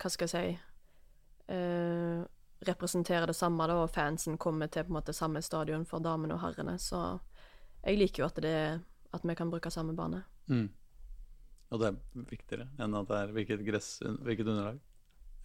Hva 0.00 0.10
skal 0.12 0.28
jeg 0.28 0.32
si 0.32 1.54
eh, 1.54 2.20
Representerer 2.68 3.30
det 3.30 3.36
samme, 3.36 3.64
da, 3.68 3.78
og 3.80 3.92
fansen 3.92 4.36
kommer 4.40 4.68
til 4.68 4.84
på 4.84 4.92
en 4.92 4.98
måte 4.98 5.16
samme 5.16 5.40
stadion 5.40 5.86
for 5.88 6.04
damene 6.04 6.36
og 6.36 6.42
herrene. 6.42 6.74
Så 6.76 6.98
jeg 7.80 7.96
liker 7.96 8.22
jo 8.22 8.28
at, 8.28 8.40
det, 8.44 8.82
at 9.16 9.24
vi 9.24 9.36
kan 9.38 9.48
bruke 9.48 9.72
samme 9.72 9.96
bane. 9.96 10.20
Mm. 10.52 10.68
Og 11.70 11.80
det 11.80 11.88
er 11.88 12.28
viktigere 12.28 12.68
enn 12.82 12.98
at 12.98 13.08
det 13.08 13.16
er 13.16 13.32
hvilket, 13.32 13.64
gress, 13.64 13.88
hvilket 14.26 14.48
underlag? 14.50 14.80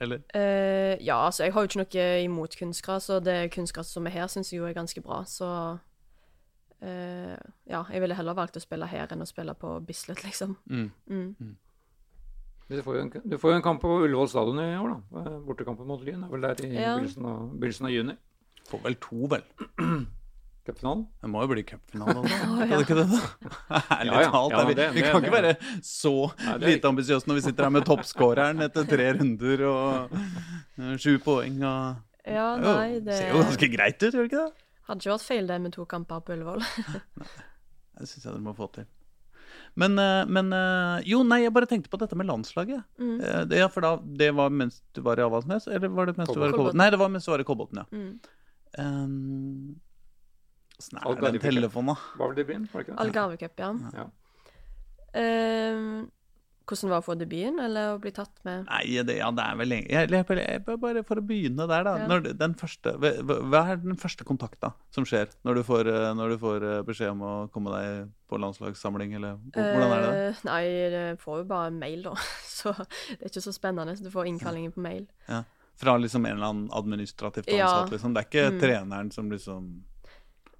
Eller? 0.04 0.24
Uh, 0.36 1.00
ja, 1.00 1.26
altså 1.26 1.46
jeg 1.46 1.54
har 1.54 1.64
jo 1.64 1.70
ikke 1.70 1.84
noe 1.86 2.06
imot 2.26 2.58
kunstgras, 2.60 3.10
og 3.16 3.24
det 3.24 3.52
kunstgras 3.56 3.94
som 3.96 4.08
er 4.10 4.18
her, 4.18 4.28
syns 4.28 4.52
jeg 4.52 4.60
jo 4.60 4.68
er 4.68 4.76
ganske 4.76 5.02
bra, 5.02 5.22
så 5.30 5.50
uh, 6.84 7.36
Ja, 7.64 7.86
jeg 7.88 8.02
ville 8.04 8.18
heller 8.18 8.36
valgt 8.36 8.60
å 8.60 8.64
spille 8.64 8.90
her 8.92 9.08
enn 9.14 9.24
å 9.24 9.30
spille 9.30 9.56
på 9.56 9.78
Bislett, 9.88 10.26
liksom. 10.26 10.58
Mm. 10.68 10.90
Mm. 11.08 11.56
Du, 12.68 12.82
får 12.82 12.98
en, 12.98 13.12
du, 13.14 13.38
får 13.38 13.52
jo 13.52 13.56
en, 13.60 13.66
kamp 13.66 13.82
på 13.84 13.96
Ullevål 14.08 14.30
stadion 14.32 14.60
i 14.64 14.72
år, 14.80 14.96
da. 14.96 15.22
Eh, 15.22 15.34
bortekampen 15.46 15.86
mot 15.86 16.02
Lyn 16.02 16.24
er 16.26 16.32
vel 16.32 16.46
der 16.48 16.62
i 16.66 16.70
ja. 16.74 16.96
begynnelsen, 16.96 17.28
av, 17.30 17.50
begynnelsen 17.54 17.90
av 17.90 17.94
juni. 17.94 18.16
Får 18.66 18.82
vel 18.88 18.98
to, 19.04 19.28
vel. 19.30 19.44
Cupfinalen? 20.66 21.04
Det 21.22 21.30
må 21.30 21.44
jo 21.44 21.50
bli 21.52 21.62
cupfinalen, 21.70 22.26
da. 22.26 22.40
Kan 22.66 22.74
det 22.74 22.80
ikke 22.88 22.98
det, 22.98 23.06
da? 23.12 23.20
Ærlig 24.00 24.16
ja, 24.16 24.24
ja. 24.24 24.32
talt. 24.34 24.56
Ja, 24.56 24.64
vi, 24.66 24.78
det, 24.80 24.88
vi, 24.96 25.04
kan 25.06 25.22
det, 25.22 25.30
ikke 25.30 25.36
være 25.36 25.54
så 25.86 26.14
Nei, 26.42 26.56
lite 26.64 26.90
ambisiøse 26.90 27.30
når 27.30 27.38
vi 27.38 27.46
sitter 27.46 27.68
her 27.68 27.76
med 27.76 27.86
toppskåreren 27.92 28.66
etter 28.66 28.90
tre 28.90 29.08
runder 29.20 29.66
og 29.70 30.18
uh, 30.18 30.96
sju 30.98 31.20
poeng 31.22 31.62
og 31.62 32.02
Ja, 32.26 32.48
nei, 32.58 32.98
det 33.06 33.20
Ser 33.20 33.30
jo 33.36 33.44
ganske 33.46 33.70
greit 33.76 34.02
ut, 34.02 34.10
gjør 34.10 34.24
det 34.24 34.30
ikke 34.32 34.42
det? 34.42 34.66
Hadde 34.90 35.06
ikke 35.06 35.14
vært 35.14 35.28
feil 35.28 35.54
det 35.54 35.62
med 35.62 35.78
to 35.78 35.86
kamper 35.90 36.26
på 36.26 36.34
Ullevål. 36.34 36.66
det 36.66 38.10
syns 38.10 38.26
jeg 38.26 38.32
dere 38.32 38.42
må 38.42 38.58
få 38.58 38.72
til. 38.74 38.90
Men, 39.76 40.00
eh, 40.00 40.26
men, 40.32 40.54
eh, 40.56 41.04
Jo, 41.10 41.22
nei, 41.28 41.42
jeg 41.44 41.54
bare 41.56 41.68
tenkte 41.68 41.92
på 41.92 42.00
dette 42.00 42.16
med 42.16 42.30
landslaget. 42.30 42.84
Mm. 43.00 43.18
Det, 43.50 43.60
ja, 43.60 43.68
for 43.72 43.84
da, 43.84 43.96
det 44.22 44.32
var 44.38 44.50
mens 44.50 44.82
du 44.96 45.02
var 45.06 45.20
i 45.20 45.26
Avaldsnes, 45.26 45.68
eller 45.68 45.92
var 45.92 46.08
det 46.08 46.18
mens 46.18 46.30
Kolbot. 46.30 46.36
du 46.36 46.46
var 46.46 46.54
i 46.54 46.58
Kolbotn? 46.60 46.80
Nei, 46.80 46.90
det 46.94 47.00
var 47.02 47.12
mens 47.12 47.28
du 47.28 47.32
var 47.34 47.44
i 47.44 47.48
Kolbotn, 47.48 47.82
ja. 47.84 47.88
Mm. 47.92 48.14
Um, 48.78 49.82
Åssen 50.80 51.00
er 51.00 51.22
den 51.24 51.40
telefonen, 51.40 51.94
da? 51.94 52.16
Hva 52.20 52.28
var 52.28 52.36
debuten? 52.36 52.98
Algarve-cup, 53.00 53.62
ja. 53.64 53.70
ja. 53.96 54.08
Uh, 55.16 56.04
hvordan 56.66 56.92
var 56.92 57.00
det 57.00 57.04
å 57.04 57.06
få 57.06 57.16
debuten, 57.20 57.60
eller 57.62 57.94
å 57.94 58.00
bli 58.02 58.12
tatt 58.16 58.34
med 58.48 58.66
Nei, 58.68 58.84
det, 59.06 59.18
ja, 59.20 59.30
det 59.36 59.46
er 59.46 59.60
vel 59.60 59.76
egentlig 59.78 60.22
Bare 60.82 61.04
for 61.08 61.22
å 61.22 61.26
begynne 61.26 61.68
der, 61.70 61.86
da. 61.88 61.96
Ja. 62.02 62.20
Den 62.42 62.56
første, 62.58 62.96
hva 62.98 63.62
er 63.72 63.82
den 63.84 64.00
første 64.02 64.26
kontakta 64.28 64.74
som 64.94 65.06
skjer 65.08 65.32
når 65.46 65.60
du, 65.60 65.64
får, 65.68 65.90
eh, 65.92 66.12
når 66.18 66.36
du, 66.36 66.38
får, 66.42 66.68
eh, 66.70 66.84
beskjed 66.88 67.14
om 67.14 67.26
å 67.26 67.34
komme 67.54 67.74
deg 67.76 68.12
på 68.30 68.40
landslagssamling, 68.42 69.14
eller 69.20 69.38
hvordan 69.54 69.92
er 69.94 70.06
det? 70.06 70.14
Uh, 70.16 70.46
nei, 70.48 70.62
du 70.94 71.22
får 71.22 71.44
jo 71.44 71.50
bare 71.50 71.74
mail, 71.76 72.08
da. 72.08 72.16
Så 72.58 72.74
det 72.74 73.20
er 73.20 73.30
ikke 73.30 73.46
så 73.46 73.54
spennende. 73.54 73.94
Så 73.98 74.08
Du 74.08 74.14
får 74.14 74.32
innkallingen 74.32 74.74
på 74.74 74.82
mail. 74.82 75.06
Ja. 75.30 75.44
Fra 75.78 75.98
liksom 76.00 76.26
en 76.26 76.38
eller 76.38 76.54
annen 76.54 76.70
administrativt 76.74 77.52
ansatt, 77.52 77.92
liksom. 77.94 78.16
Det 78.16 78.24
er 78.24 78.30
ikke 78.30 78.48
mm. 78.56 78.62
treneren 78.64 79.12
som 79.14 79.30
liksom 79.32 79.70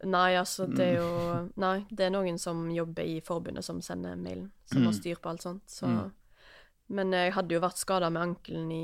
Nei, 0.04 0.36
altså, 0.36 0.68
det 0.68 0.86
er 0.86 0.98
jo 1.00 1.08
mm. 1.08 1.50
Nei, 1.62 1.78
det 1.90 2.08
er 2.08 2.14
noen 2.14 2.38
som 2.42 2.66
jobber 2.74 3.08
i 3.08 3.20
forbundet 3.24 3.66
som 3.66 3.82
sender 3.86 4.18
mailen, 4.20 4.50
som 4.68 4.84
mm. 4.84 4.88
har 4.90 4.96
styr 4.98 5.22
på 5.22 5.32
alt 5.32 5.46
sånt, 5.46 5.66
så 5.72 5.90
mm. 5.90 6.06
Men 6.96 7.16
jeg 7.18 7.32
hadde 7.34 7.56
jo 7.56 7.62
vært 7.64 7.80
skada 7.82 8.12
med 8.14 8.22
ankelen 8.22 8.68
i 8.70 8.84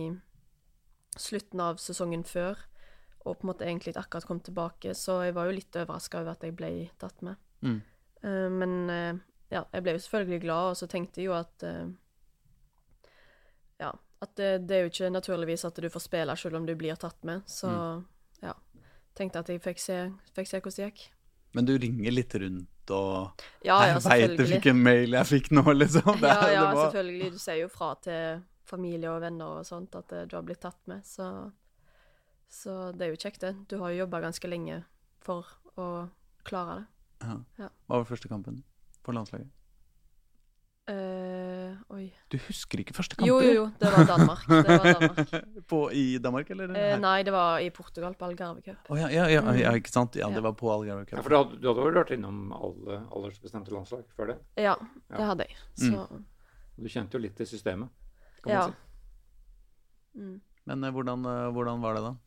slutten 1.22 1.62
av 1.62 1.78
sesongen 1.78 2.24
før, 2.26 2.58
og 3.22 3.36
på 3.38 3.46
en 3.46 3.52
måte 3.52 3.68
egentlig 3.68 3.94
akkurat 3.94 4.26
kom 4.26 4.40
tilbake, 4.42 4.96
så 4.98 5.20
jeg 5.28 5.36
var 5.38 5.46
jo 5.46 5.54
litt 5.60 5.78
overraska 5.78 6.24
over 6.24 6.34
at 6.34 6.46
jeg 6.48 6.56
ble 6.58 6.72
tatt 6.98 7.22
med. 7.22 7.38
Mm. 7.62 7.76
Uh, 8.24 8.48
men 8.56 8.74
uh, 8.90 9.20
ja, 9.54 9.62
jeg 9.68 9.86
ble 9.86 9.94
jo 9.94 10.02
selvfølgelig 10.08 10.42
glad, 10.48 10.72
og 10.72 10.80
så 10.80 10.90
tenkte 10.90 11.22
jeg 11.22 11.30
jo 11.30 11.36
at 11.38 11.68
uh, 11.68 11.92
Ja, 13.84 13.92
at 14.22 14.34
det, 14.38 14.50
det, 14.66 14.80
er 14.80 14.88
jo 14.88 14.94
ikke 14.96 15.14
naturligvis 15.14 15.68
at 15.70 15.78
du 15.78 15.90
får 15.94 16.08
spille 16.08 16.36
selv 16.42 16.58
om 16.58 16.66
du 16.66 16.74
blir 16.78 16.98
tatt 16.98 17.22
med, 17.28 17.46
så 17.46 17.70
mm 17.70 18.02
tenkte 19.18 19.42
at 19.42 19.50
jeg 19.52 19.62
fikk 19.64 19.82
se, 19.82 19.98
fikk 20.36 20.50
se 20.50 20.60
hvordan 20.62 20.78
det 20.78 20.92
gikk. 20.92 21.08
Men 21.58 21.68
du 21.68 21.74
ringer 21.76 22.16
litt 22.16 22.36
rundt 22.40 22.94
og 22.96 23.44
ja, 23.64 23.76
ja, 23.88 23.96
'Jeg 23.96 24.04
veit 24.06 24.38
du 24.40 24.46
fikk 24.50 24.70
en 24.72 24.84
mail 24.84 25.16
jeg 25.18 25.28
fikk 25.30 25.52
nå', 25.52 25.66
liksom. 25.76 26.16
Det, 26.24 26.32
ja, 26.32 26.48
ja, 26.56 26.64
var... 26.72 26.90
selvfølgelig. 26.90 27.32
Du 27.36 27.40
sier 27.44 27.60
jo 27.62 27.70
fra 27.72 27.94
til 28.04 28.42
familie 28.68 29.12
og 29.12 29.22
venner 29.24 29.60
og 29.60 29.68
sånt 29.68 29.96
at 30.00 30.14
uh, 30.16 30.24
du 30.28 30.38
har 30.38 30.46
blitt 30.48 30.62
tatt 30.64 30.80
med, 30.88 31.04
så, 31.08 31.52
så 32.48 32.92
det 32.96 33.08
er 33.08 33.14
jo 33.14 33.20
kjekt, 33.20 33.42
det. 33.44 33.54
Du 33.68 33.82
har 33.82 33.92
jo 33.92 34.06
jobba 34.06 34.22
ganske 34.24 34.48
lenge 34.48 34.84
for 35.22 35.48
å 35.76 35.88
klare 36.48 36.82
det. 36.82 36.86
Ja. 37.60 37.70
Hva 37.88 38.00
var 38.00 38.08
første 38.10 38.32
kampen 38.32 38.64
på 39.04 39.14
landslaget? 39.14 39.52
Uh, 40.90 41.78
oi. 41.94 42.08
Du 42.34 42.40
husker 42.48 42.82
ikke 42.82 42.96
første 42.98 43.16
kamp? 43.16 43.28
Jo, 43.30 43.38
jo, 43.44 43.52
jo. 43.54 43.66
Det 43.80 43.90
var 43.94 44.08
Danmark. 44.10 44.48
Det 44.50 44.62
var 44.66 44.88
Danmark. 44.88 45.30
på, 45.72 45.82
I 45.94 46.18
Danmark, 46.18 46.50
eller? 46.50 46.74
Uh, 46.74 46.96
nei, 47.04 47.20
det 47.28 47.34
var 47.36 47.62
i 47.62 47.70
Portugal, 47.70 48.16
på 48.18 48.26
Algarve 48.26 48.64
Cup. 48.66 48.90
Oh, 48.90 48.98
ja, 48.98 49.12
ja, 49.14 49.28
ja, 49.30 49.44
mm. 49.46 49.60
ja, 49.62 49.76
ikke 49.78 49.94
sant? 49.94 50.18
Ja, 50.18 50.32
det 50.34 50.42
var 50.42 50.56
på 50.58 50.72
Algarve 50.74 51.06
Cup. 51.06 51.20
Ja, 51.20 51.22
for 51.22 51.30
du 51.30 51.38
hadde, 51.38 51.60
du 51.62 51.70
hadde 51.70 51.86
vel 51.86 52.00
vært 52.02 52.16
innom 52.18 52.50
alle 52.58 52.98
aldersbestemte 53.14 53.76
landslag 53.76 54.04
før 54.18 54.34
det? 54.34 54.40
Ja, 54.66 54.74
det 55.14 55.30
hadde 55.30 55.48
jeg. 55.48 55.62
Så. 55.86 56.08
Mm. 56.10 56.26
Du 56.82 56.90
kjente 56.90 57.18
jo 57.20 57.24
litt 57.28 57.38
til 57.38 57.52
systemet, 57.54 57.94
kan 58.42 58.56
man 58.58 58.74
si. 58.74 58.82
Mm. 60.18 60.36
Men 60.72 60.90
uh, 60.90 60.92
hvordan, 60.98 61.32
hvordan 61.54 61.86
var 61.86 61.98
det 62.00 62.06
da? 62.10 62.18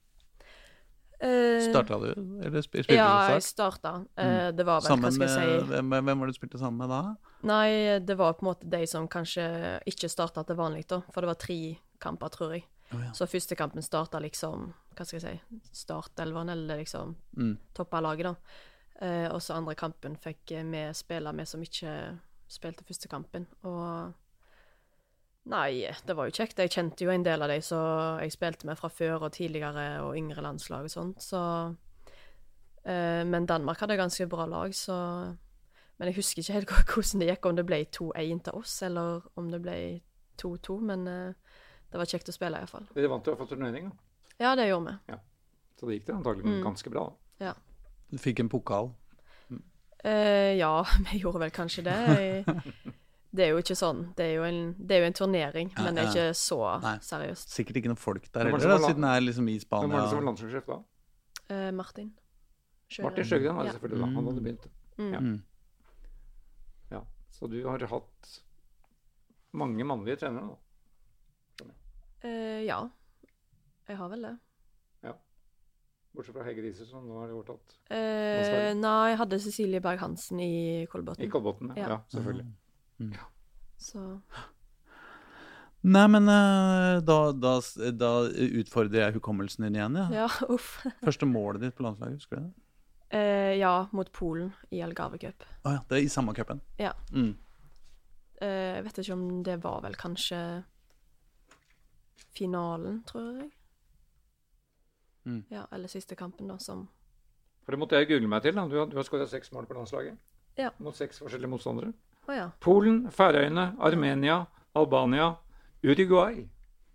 Uh, 1.24 1.58
starta 1.66 1.98
du, 1.98 2.10
eller 2.44 2.62
spilte 2.62 2.92
du? 2.92 2.96
Ja, 2.98 3.34
jeg 3.34 3.42
starta. 3.46 3.98
Uh, 4.14 4.50
det 4.54 4.62
var 4.62 4.78
vel, 4.78 4.88
sammen 4.88 5.10
hva 5.10 5.14
skal 5.14 5.30
jeg 5.30 5.62
si 5.62 5.70
Hvem, 5.72 5.94
hvem 6.06 6.20
var 6.22 6.28
det 6.28 6.34
du 6.34 6.38
spilte 6.38 6.60
sammen 6.62 6.84
med 6.84 6.94
da? 6.94 7.02
Nei, 7.44 8.00
det 8.00 8.16
var 8.16 8.36
på 8.38 8.44
en 8.44 8.50
måte 8.52 8.68
de 8.72 8.86
som 8.88 9.08
kanskje 9.10 9.44
ikke 9.90 10.08
starta 10.08 10.44
til 10.46 10.56
vanlig, 10.56 10.86
da. 10.88 11.02
For 11.12 11.24
det 11.24 11.32
var 11.32 11.40
tre 11.40 11.58
kamper, 12.00 12.32
tror 12.32 12.54
jeg. 12.56 12.64
Oh, 12.92 13.00
ja. 13.00 13.12
Så 13.16 13.28
første 13.28 13.56
kampen 13.56 13.82
starta 13.82 14.20
liksom 14.20 14.68
Hva 14.94 15.06
skal 15.08 15.18
jeg 15.18 15.40
si 15.40 15.80
Startelveren, 15.84 16.52
eller 16.52 16.82
liksom 16.82 17.16
mm. 17.36 17.54
toppa 17.76 18.00
laget, 18.04 18.30
da. 18.30 18.60
Eh, 19.04 19.28
og 19.28 19.40
så 19.42 19.56
andre 19.58 19.74
kampen 19.74 20.16
fikk 20.20 20.54
vi 20.70 20.84
spille 20.94 21.32
med 21.34 21.48
som 21.50 21.62
ikke 21.64 21.94
spilte 22.50 22.86
første 22.86 23.10
kampen. 23.10 23.48
Og 23.66 24.12
Nei, 25.44 25.84
det 26.06 26.14
var 26.16 26.28
jo 26.28 26.32
kjekt. 26.38 26.60
Jeg 26.62 26.72
kjente 26.72 27.04
jo 27.04 27.10
en 27.12 27.24
del 27.24 27.42
av 27.44 27.50
de 27.52 27.58
så 27.60 27.78
jeg 28.22 28.32
spilte 28.32 28.64
med 28.64 28.78
fra 28.80 28.88
før 28.88 29.26
og 29.26 29.34
tidligere 29.36 29.98
og 30.00 30.16
yngre 30.16 30.40
landslag 30.40 30.86
og 30.88 30.92
sånt, 30.92 31.20
så 31.20 31.42
eh, 32.84 33.20
Men 33.28 33.44
Danmark 33.44 33.82
hadde 33.84 34.00
ganske 34.00 34.26
bra 34.30 34.46
lag, 34.48 34.72
så 34.72 34.96
Men 36.04 36.10
jeg 36.12 36.18
husker 36.18 36.42
ikke 36.42 36.54
helt 36.58 36.72
hvordan 36.92 37.22
det 37.22 37.26
gikk, 37.30 37.46
om 37.48 37.56
det 37.56 37.62
ble 37.64 37.76
2-1 37.96 38.40
til 38.44 38.56
oss, 38.58 38.72
eller 38.84 39.22
om 39.40 39.46
det 39.48 39.60
ble 39.64 39.76
2-2, 40.42 40.74
men 40.84 41.06
uh, 41.08 41.60
det 41.88 42.00
var 42.00 42.10
kjekt 42.10 42.28
å 42.28 42.34
spille, 42.34 42.58
iallfall. 42.60 42.84
Dere 42.92 43.08
vant 43.08 43.30
få 43.40 43.46
turnering, 43.48 43.86
da? 43.88 44.26
Ja, 44.42 44.50
det 44.58 44.66
gjorde 44.68 44.92
vi. 44.92 45.14
Ja. 45.14 45.16
Så 45.80 45.88
det 45.88 45.96
gikk 45.96 46.10
det 46.10 46.16
antagelig 46.18 46.44
mm. 46.50 46.58
ganske 46.66 46.92
bra, 46.92 47.06
da. 47.08 47.46
Ja. 47.46 47.54
Du 48.12 48.18
fikk 48.20 48.42
en 48.44 48.50
pokal? 48.52 48.90
Uh, 50.04 50.52
ja, 50.58 50.74
vi 51.08 51.22
gjorde 51.22 51.40
vel 51.46 51.54
kanskje 51.56 51.86
det. 51.88 51.96
Jeg, 52.20 52.92
det 53.32 53.46
er 53.46 53.54
jo 53.54 53.64
ikke 53.64 53.78
sånn. 53.80 54.04
Det 54.18 54.26
er 54.26 54.34
jo 54.34 54.44
en, 54.50 54.60
er 54.84 55.02
jo 55.06 55.08
en 55.08 55.18
turnering, 55.22 55.72
ja, 55.72 55.86
men 55.86 55.96
det 55.96 56.04
er 56.04 56.12
ikke 56.12 56.36
så 56.42 56.60
Nei. 56.84 56.94
seriøst. 57.08 57.56
Sikkert 57.56 57.80
ikke 57.80 57.94
noen 57.94 58.02
folk 58.02 58.28
der 58.28 58.52
heller, 58.52 58.76
siden 58.84 59.08
det 59.08 59.14
er 59.14 59.24
liksom 59.24 59.48
i 59.48 59.56
Spania. 59.64 59.88
Hvem 59.88 59.96
var 59.96 60.04
det 60.04 60.12
som 60.12 60.20
var 60.20 60.28
landslagssjef 60.28 60.68
da? 60.68 60.78
Uh, 61.48 61.72
Martin. 61.80 62.12
Sjøgren. 62.92 63.08
Martin 63.08 63.32
Sjøgren 63.32 63.56
var 63.56 63.70
det 63.70 63.76
selvfølgelig 63.78 64.04
da. 64.04 64.12
Han 64.20 64.32
hadde 64.34 64.48
begynt. 64.50 64.70
Mm. 65.00 65.10
Ja. 65.16 65.26
Så 67.34 67.50
du 67.50 67.58
har 67.66 67.82
hatt 67.90 68.34
mange 69.58 69.86
mannlige 69.86 70.22
trenere, 70.22 70.54
da? 70.54 70.60
Uh, 72.24 72.62
ja. 72.64 72.78
Jeg 73.88 73.98
har 74.00 74.10
vel 74.14 74.24
det. 74.24 74.32
Ja. 75.04 75.12
Bortsett 76.14 76.36
fra 76.38 76.46
Hege 76.46 76.64
Riise, 76.64 76.86
som 76.88 77.04
nå 77.04 77.18
har 77.20 77.34
overtatt? 77.34 77.76
Uh, 77.90 78.70
nei, 78.78 79.12
jeg 79.12 79.20
hadde 79.20 79.40
Cecilie 79.44 79.82
Berg-Hansen 79.84 80.40
i 80.40 80.54
Kolbotn. 80.90 81.26
I 81.26 81.30
Kolbotn, 81.30 81.74
ja. 81.76 81.90
ja. 81.96 82.00
selvfølgelig. 82.14 82.46
Mm. 83.02 83.14
Ja. 83.18 83.30
Så 83.82 84.00
Nei, 85.84 86.06
men 86.08 86.30
uh, 86.30 87.02
da, 87.04 87.18
da, 87.36 87.58
da, 87.92 88.10
utfordrer 88.62 89.02
jeg 89.02 89.18
hukommelsen 89.18 89.66
din 89.66 89.76
igjen, 89.76 89.98
ja. 90.00 90.06
ja 90.22 90.28
uff. 90.54 90.78
Første 91.04 91.28
målet 91.28 91.66
ditt 91.66 91.76
på 91.76 91.84
landslaget, 91.84 92.22
husker 92.22 92.40
du 92.40 92.46
det? 92.46 92.63
Uh, 93.14 93.54
ja, 93.54 93.86
mot 93.92 94.12
Polen 94.12 94.50
i 94.74 94.82
Algarve 94.82 95.18
Cup. 95.22 95.44
Oh, 95.62 95.72
ja, 95.72 95.80
det 95.88 95.98
er 95.98 96.06
i 96.06 96.10
samme 96.10 96.34
cupen? 96.34 96.60
Ja. 96.80 96.92
Mm. 97.12 97.36
Eh, 98.42 98.76
jeg 98.76 98.84
vet 98.84 98.98
ikke 98.98 99.14
om 99.14 99.26
det 99.46 99.56
var 99.62 99.82
vel 99.84 99.94
kanskje 99.98 100.38
finalen, 102.34 103.02
tror 103.06 103.28
jeg. 103.38 103.50
Mm. 105.24 105.44
Ja, 105.52 105.64
eller 105.72 105.88
siste 105.88 106.18
kampen, 106.18 106.50
da, 106.50 106.58
som 106.58 106.88
For 107.64 107.72
det 107.72 107.80
måtte 107.80 107.96
jeg 107.96 108.10
google 108.10 108.28
meg 108.28 108.42
til. 108.42 108.54
da. 108.54 108.66
Du 108.68 108.76
har, 108.78 108.86
du 108.90 108.96
har 108.98 109.06
skåra 109.06 109.26
seks 109.26 109.52
mål 109.52 109.66
på 109.66 109.74
landslaget 109.78 110.18
ja. 110.58 110.70
mot 110.78 110.96
seks 110.96 111.22
forskjellige 111.22 111.50
motstandere. 111.50 111.92
Oh, 112.26 112.34
ja. 112.36 112.50
Polen, 112.60 113.10
Færøyene, 113.10 113.74
Armenia, 113.78 114.44
Albania, 114.74 115.34
Uruguay 115.84 116.44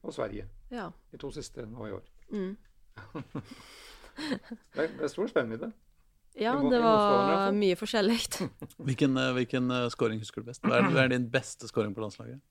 og 0.04 0.14
Sverige. 0.14 0.48
Ja. 0.72 0.90
De 1.12 1.18
to 1.18 1.32
siste 1.32 1.66
nå 1.66 1.88
i 1.88 1.92
år. 1.92 2.06
Mm. 2.30 2.58
det, 4.76 4.84
er, 4.84 4.88
det 4.88 5.08
er 5.08 5.08
stor 5.08 5.32
spenn 5.32 5.56
i 5.56 5.58
det. 5.58 5.72
Ja, 6.38 6.54
det 6.62 6.80
var 6.84 7.52
mye 7.56 7.76
forskjellig. 7.80 8.20
hvilken 8.88 9.18
uh, 9.18 9.32
hvilken 9.36 9.72
uh, 9.74 9.88
scoring 9.92 10.22
husker 10.22 10.44
du 10.44 10.52
best? 10.52 10.64
Hva 10.64 10.78
er, 10.78 10.90
hva 10.94 11.06
er, 11.06 11.14
din 11.16 11.28
beste 11.32 11.68
scoring 11.68 11.96
på 11.96 12.04
landslaget? 12.06 12.42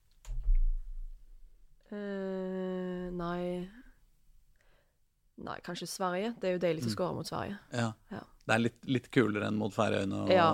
Uh, 1.89 3.09
nei 3.17 3.69
Nei, 5.39 5.55
kanskje 5.63 5.87
Sverige. 5.87 6.33
Det 6.35 6.49
er 6.49 6.57
jo 6.57 6.59
deilig 6.59 6.81
å 6.83 6.89
score 6.89 6.93
skåre 6.97 7.15
mot 7.15 7.27
Sverige. 7.29 7.55
Ja. 7.71 7.93
ja. 8.11 8.19
Det 8.43 8.55
er 8.57 8.59
litt, 8.59 8.81
litt 8.91 9.05
kulere 9.07 9.47
enn 9.47 9.55
mot 9.55 9.71
Færøyene 9.71 10.25
og, 10.25 10.33
ja 10.35 10.49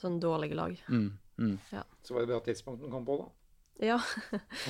sånn 0.00 0.18
dårlige 0.22 0.56
lag. 0.58 0.76
Mm, 0.88 1.10
mm. 1.38 1.54
Ja. 1.72 1.84
Så 2.02 2.14
var 2.14 2.24
det 2.24 2.32
bra 2.32 2.40
tidspunkt 2.44 2.82
den 2.82 2.92
kom 2.92 3.06
på, 3.06 3.18
da. 3.20 3.28
Ja. 3.90 3.98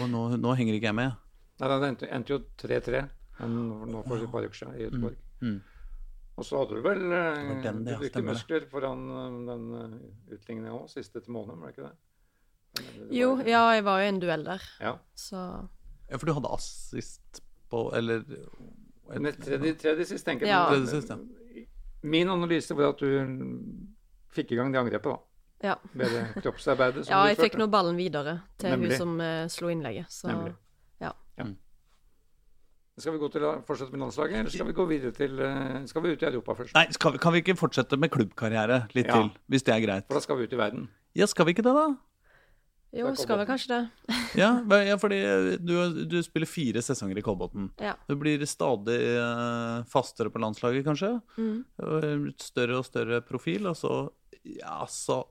og 0.01 0.11
nå, 0.12 0.25
nå, 0.37 0.53
henger 0.59 0.77
ikke 0.77 0.90
jeg 0.90 0.99
med. 0.99 1.16
Nei, 1.59 1.71
det 1.73 1.88
endte, 1.88 2.11
endte 2.14 2.35
jo 2.35 2.42
3-3 2.61 3.03
nå 3.49 4.03
for 4.07 4.18
et 4.18 4.33
par 4.33 4.47
uker 4.47 4.59
siden 4.59 4.77
i 4.77 4.87
Göteborg. 4.87 5.18
Mm, 5.40 5.51
mm. 5.55 5.59
Og 6.38 6.46
så 6.46 6.61
hadde 6.61 6.79
du 6.79 6.85
vel 6.85 7.01
eh, 7.11 7.48
den, 7.64 7.81
du 7.87 7.94
brukte 7.98 8.22
muskler 8.22 8.68
foran 8.70 9.01
eh, 9.11 9.38
den 9.48 9.64
utligninga 9.74 10.37
utligningen 10.37 10.77
òg, 10.77 10.87
siste 10.92 11.22
til 11.24 11.35
måneden, 11.35 11.61
var 11.62 11.72
det 11.72 11.77
ikke 11.77 11.88
det? 11.88 11.96
det 12.79 13.18
jo, 13.18 13.33
var, 13.40 13.51
ja, 13.51 13.62
jeg 13.74 13.85
var 13.88 13.98
jo 13.98 14.07
i 14.07 14.12
en 14.12 14.20
duell 14.22 14.44
der, 14.46 14.66
ja. 14.85 14.94
så 15.18 15.42
Ja, 16.09 16.16
for 16.16 16.29
du 16.29 16.35
hadde 16.37 16.51
assist 16.55 17.42
på 17.68 17.81
Eller 17.96 18.22
Tredje, 19.09 19.72
tredje 19.81 20.05
sist, 20.05 20.27
tenker 20.27 20.44
jeg. 20.44 20.53
Ja. 20.53 20.66
Tredje 20.68 20.90
sist, 20.92 21.11
ja. 21.11 21.64
Min 22.05 22.29
analyse 22.29 22.77
var 22.77 22.92
at 22.92 23.01
du 23.01 23.09
fikk 24.37 24.53
i 24.53 24.59
gang 24.59 24.72
det 24.72 24.83
angrepet, 24.83 25.16
da. 25.16 25.18
Ja. 25.64 25.77
Med 25.92 26.12
det 26.12 26.24
kroppsarbeidet 26.44 27.07
som 27.07 27.14
ja, 27.14 27.22
jeg 27.33 27.38
fikk 27.40 27.57
nå 27.59 27.66
ballen 27.72 27.96
videre 27.98 28.38
til 28.61 28.77
Nemlig. 28.77 28.92
hun 28.92 29.01
som 29.01 29.16
uh, 29.20 29.46
slo 29.51 29.72
innlegget. 29.72 30.12
Så 30.12 30.29
Nemlig. 30.31 30.53
ja. 31.03 31.14
ja. 31.40 31.48
Skal 32.98 33.14
vi 33.14 33.20
gå 33.22 33.28
til 33.30 33.46
fortsette 33.66 33.94
med 33.94 34.02
landslaget, 34.02 34.40
eller 34.42 34.52
skal 34.52 34.68
vi 34.68 34.74
gå 34.74 34.84
videre 34.90 35.14
til 35.14 35.38
uh, 35.38 35.78
Skal 35.87 36.04
vi 36.04 36.12
ut 36.14 36.22
i 36.22 36.28
Europa 36.28 36.56
først? 36.58 36.74
Nei, 36.74 36.87
vi, 36.90 37.20
kan 37.22 37.34
vi 37.34 37.42
ikke 37.44 37.54
fortsette 37.58 37.98
med 38.00 38.11
klubbkarriere 38.14 38.84
litt 38.96 39.06
ja. 39.06 39.20
til? 39.20 39.30
Hvis 39.52 39.66
det 39.66 39.74
er 39.76 39.84
greit. 39.84 40.06
For 40.11 40.18
da 40.18 40.24
skal 40.24 40.40
vi 40.40 40.48
ut 40.48 40.54
i 40.54 40.61
verden. 40.61 40.88
Ja, 41.18 41.28
skal 41.30 41.48
vi 41.48 41.54
ikke 41.54 41.64
det, 41.66 41.74
da? 41.76 41.88
Jo, 42.96 43.11
skal 43.20 43.37
vi 43.42 43.44
kanskje 43.50 43.68
det. 43.74 44.12
ja, 44.42 44.50
ja, 44.88 44.96
fordi 44.96 45.18
du, 45.61 45.74
du, 46.08 46.16
spiller 46.24 46.48
fire 46.48 46.82
sesonger 46.82 47.20
i 47.20 47.24
Kolbotn. 47.24 47.68
Ja. 47.84 47.92
Du 48.08 48.16
blir 48.20 48.42
stadig 48.48 48.96
uh, 49.20 49.84
fastere 49.92 50.32
på 50.32 50.40
landslaget, 50.40 50.87
kanskje. 50.88 51.12
Mm. 51.37 52.32
Større 52.40 52.80
og 52.80 52.88
større 52.88 53.20
profil, 53.24 53.68
og 53.70 53.76
så 53.78 54.08
Ja, 54.48 54.87
så 54.88 55.24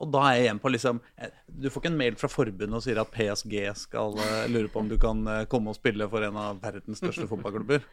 og 0.00 0.08
da 0.14 0.22
er 0.26 0.36
jeg 0.36 0.46
igjen 0.46 0.60
på 0.62 0.72
liksom 0.72 1.00
Du 1.46 1.68
får 1.68 1.82
ikke 1.82 1.92
en 1.92 1.98
mail 2.00 2.16
fra 2.20 2.30
forbundet 2.32 2.76
og 2.78 2.84
sier 2.84 3.00
at 3.02 3.12
PSG 3.12 3.56
skal 3.82 4.16
uh, 4.16 4.46
lure 4.48 4.70
på 4.72 4.80
om 4.80 4.88
du 4.88 4.96
kan 5.00 5.20
uh, 5.28 5.44
komme 5.50 5.72
og 5.72 5.76
spille 5.76 6.08
for 6.10 6.24
en 6.24 6.38
av 6.40 6.60
verdens 6.62 7.02
største 7.02 7.28
fotballklubber? 7.28 7.84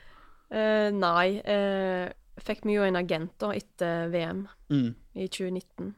Uh, 0.47 0.87
nei. 0.95 1.41
Uh, 1.43 2.07
fikk 2.39 2.63
vi 2.67 2.77
jo 2.77 2.85
en 2.87 2.99
agent 2.99 3.33
da 3.41 3.51
etter 3.57 4.11
VM 4.13 4.45
mm. 4.71 4.89
i 5.17 5.25
2019, 5.25 5.95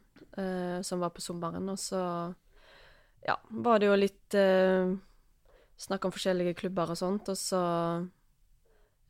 som 0.87 1.01
var 1.03 1.11
på 1.11 1.19
sommeren. 1.19 1.65
Og 1.67 1.75
så 1.81 1.99
ja, 3.27 3.35
var 3.59 3.81
det 3.81 3.89
jo 3.89 3.97
litt 3.99 4.37
snakk 5.83 6.07
om 6.07 6.13
forskjellige 6.15 6.55
klubber 6.61 6.93
og 6.93 6.99
sånt. 7.01 7.27
Og 7.27 7.35
så 7.35 7.59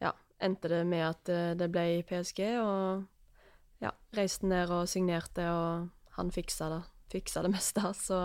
ja, 0.01 0.09
endte 0.41 0.73
det 0.73 0.81
med 0.89 1.05
at 1.05 1.31
det 1.62 1.69
ble 1.69 1.85
i 1.99 2.01
PSG, 2.09 2.41
og 2.63 3.05
ja, 3.85 3.93
reiste 4.17 4.49
ned 4.49 4.73
og 4.73 4.89
signerte. 4.89 5.45
og 5.53 5.98
han 6.19 6.34
fiksa 6.36 6.69
det, 6.73 6.82
fiksa 7.13 7.43
det 7.45 7.53
meste, 7.58 7.93
så, 7.97 8.19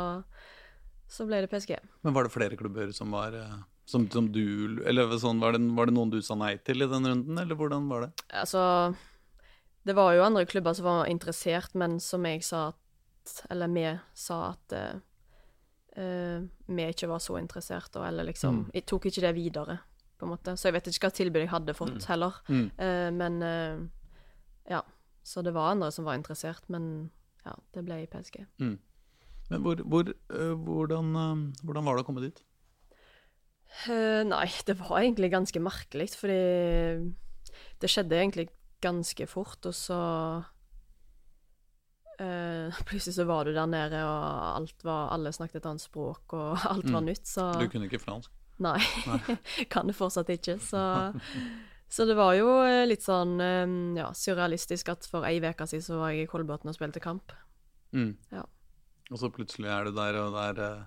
så 1.11 1.28
ble 1.28 1.44
det 1.44 1.52
PSG. 1.52 1.76
Men 2.07 2.16
var 2.16 2.26
det 2.26 2.35
flere 2.35 2.59
klubber 2.61 2.92
som 2.96 3.14
var 3.14 3.37
eh, 3.38 3.62
som, 3.85 4.07
som 4.11 4.30
du 4.33 4.80
Eller 4.87 5.12
sånn, 5.20 5.40
var, 5.42 5.57
det, 5.57 5.64
var, 5.76 5.88
det, 5.88 5.96
noen 5.96 6.12
du 6.12 6.20
sa 6.24 6.37
nei 6.38 6.57
til 6.64 6.85
i 6.85 6.88
den 6.90 7.09
runden, 7.11 7.40
eller 7.40 7.59
hvordan 7.59 7.88
var 7.90 8.07
det? 8.07 8.12
Altså, 8.40 8.62
det 9.85 9.96
var 9.96 10.14
jo 10.16 10.24
andre 10.24 10.46
klubber 10.48 10.76
som 10.76 10.88
var 10.88 11.11
interessert, 11.12 11.74
men 11.78 11.98
som 12.00 12.24
jeg 12.28 12.44
sa 12.46 12.70
at 12.72 12.80
Eller 13.48 13.72
vi 13.72 13.87
sa 14.20 14.38
at 14.50 14.76
uh, 14.76 14.96
uh, 15.96 16.44
vi 16.66 16.88
ikke 16.92 17.09
var 17.09 17.22
så 17.24 17.38
interessert, 17.40 17.92
og, 17.96 18.07
eller 18.09 18.28
liksom 18.28 18.64
mm. 18.64 18.70
Jeg 18.74 18.87
tok 18.88 19.09
ikke 19.09 19.24
det 19.24 19.35
videre, 19.37 19.78
på 20.18 20.26
en 20.26 20.33
måte. 20.35 20.57
Så 20.57 20.68
jeg 20.68 20.76
vet 20.76 20.90
ikke 20.90 21.09
hva 21.09 21.16
tilbud 21.20 21.40
jeg 21.40 21.52
hadde 21.52 21.76
fått, 21.76 22.00
mm. 22.00 22.09
heller. 22.09 22.40
Mm. 22.48 22.66
Uh, 22.80 23.11
men 23.16 23.38
ja. 24.68 24.83
Så 25.24 25.40
det 25.40 25.54
var 25.57 25.70
andre 25.72 25.88
som 25.92 26.04
var 26.04 26.18
interessert, 26.18 26.66
men 26.68 27.09
ja, 27.44 27.54
det 27.74 27.85
ble 27.87 28.00
i 28.02 28.09
PSG. 28.11 28.42
Mm. 28.62 28.78
Men 29.50 29.64
hvor, 29.64 29.83
hvor, 29.85 30.11
uh, 30.33 30.54
hvordan, 30.57 31.12
uh, 31.16 31.64
hvordan, 31.64 31.85
var 31.85 31.98
det 31.98 32.04
å 32.04 32.09
komme 32.09 32.24
dit? 32.24 32.40
Uh, 33.85 34.22
nei, 34.28 34.46
det 34.68 34.78
var 34.80 35.02
egentlig 35.02 35.33
ganske 35.35 35.62
merkelig, 35.62 36.11
fordi 36.20 36.40
det 37.83 37.90
skjedde 37.92 38.18
egentlig 38.20 38.48
ganske 38.85 39.28
fort, 39.30 39.61
og 39.64 39.76
så 39.76 40.00
Plutselig 42.87 43.16
så 43.16 43.24
var 43.26 43.42
du 43.42 43.50
der 43.50 43.66
nede, 43.66 43.98
og 44.07 44.26
alt 44.61 44.85
var, 44.87 45.09
alle 45.16 45.33
snakket 45.35 45.59
et 45.59 45.64
annet 45.66 45.83
språk, 45.83 46.37
og 46.37 46.62
alt 46.72 46.87
var 46.87 47.02
mm. 47.02 47.09
nytt, 47.11 47.26
så 47.26 47.48
Du 47.59 47.66
kunne 47.68 47.88
ikke 47.90 47.98
fransk? 47.98 48.30
Nei, 48.62 48.78
nei. 49.11 49.35
kan 49.72 49.90
det 49.90 49.96
fortsatt 49.98 50.30
ikke, 50.30 50.61
så 50.62 50.78
Så 51.94 52.09
det 52.09 52.16
var 52.18 52.33
jo 52.35 52.48
litt 52.88 53.04
sånn 53.04 53.37
ja, 53.94 54.09
surrealistisk 54.18 54.88
at 54.90 55.07
for 55.07 55.26
ei 55.28 55.37
uke 55.38 55.66
siden 55.70 55.85
så 55.85 56.00
var 56.00 56.11
jeg 56.11 56.24
i 56.24 56.30
Kolbotn 56.30 56.72
og 56.72 56.74
spilte 56.74 57.02
kamp. 57.02 57.30
Mm. 57.94 58.16
Ja. 58.35 58.42
Og 59.12 59.20
så 59.20 59.30
plutselig 59.30 59.70
er 59.70 59.87
du 59.87 59.94
der, 59.94 60.18
og 60.18 60.35
det 60.35 60.48
er 60.48 60.83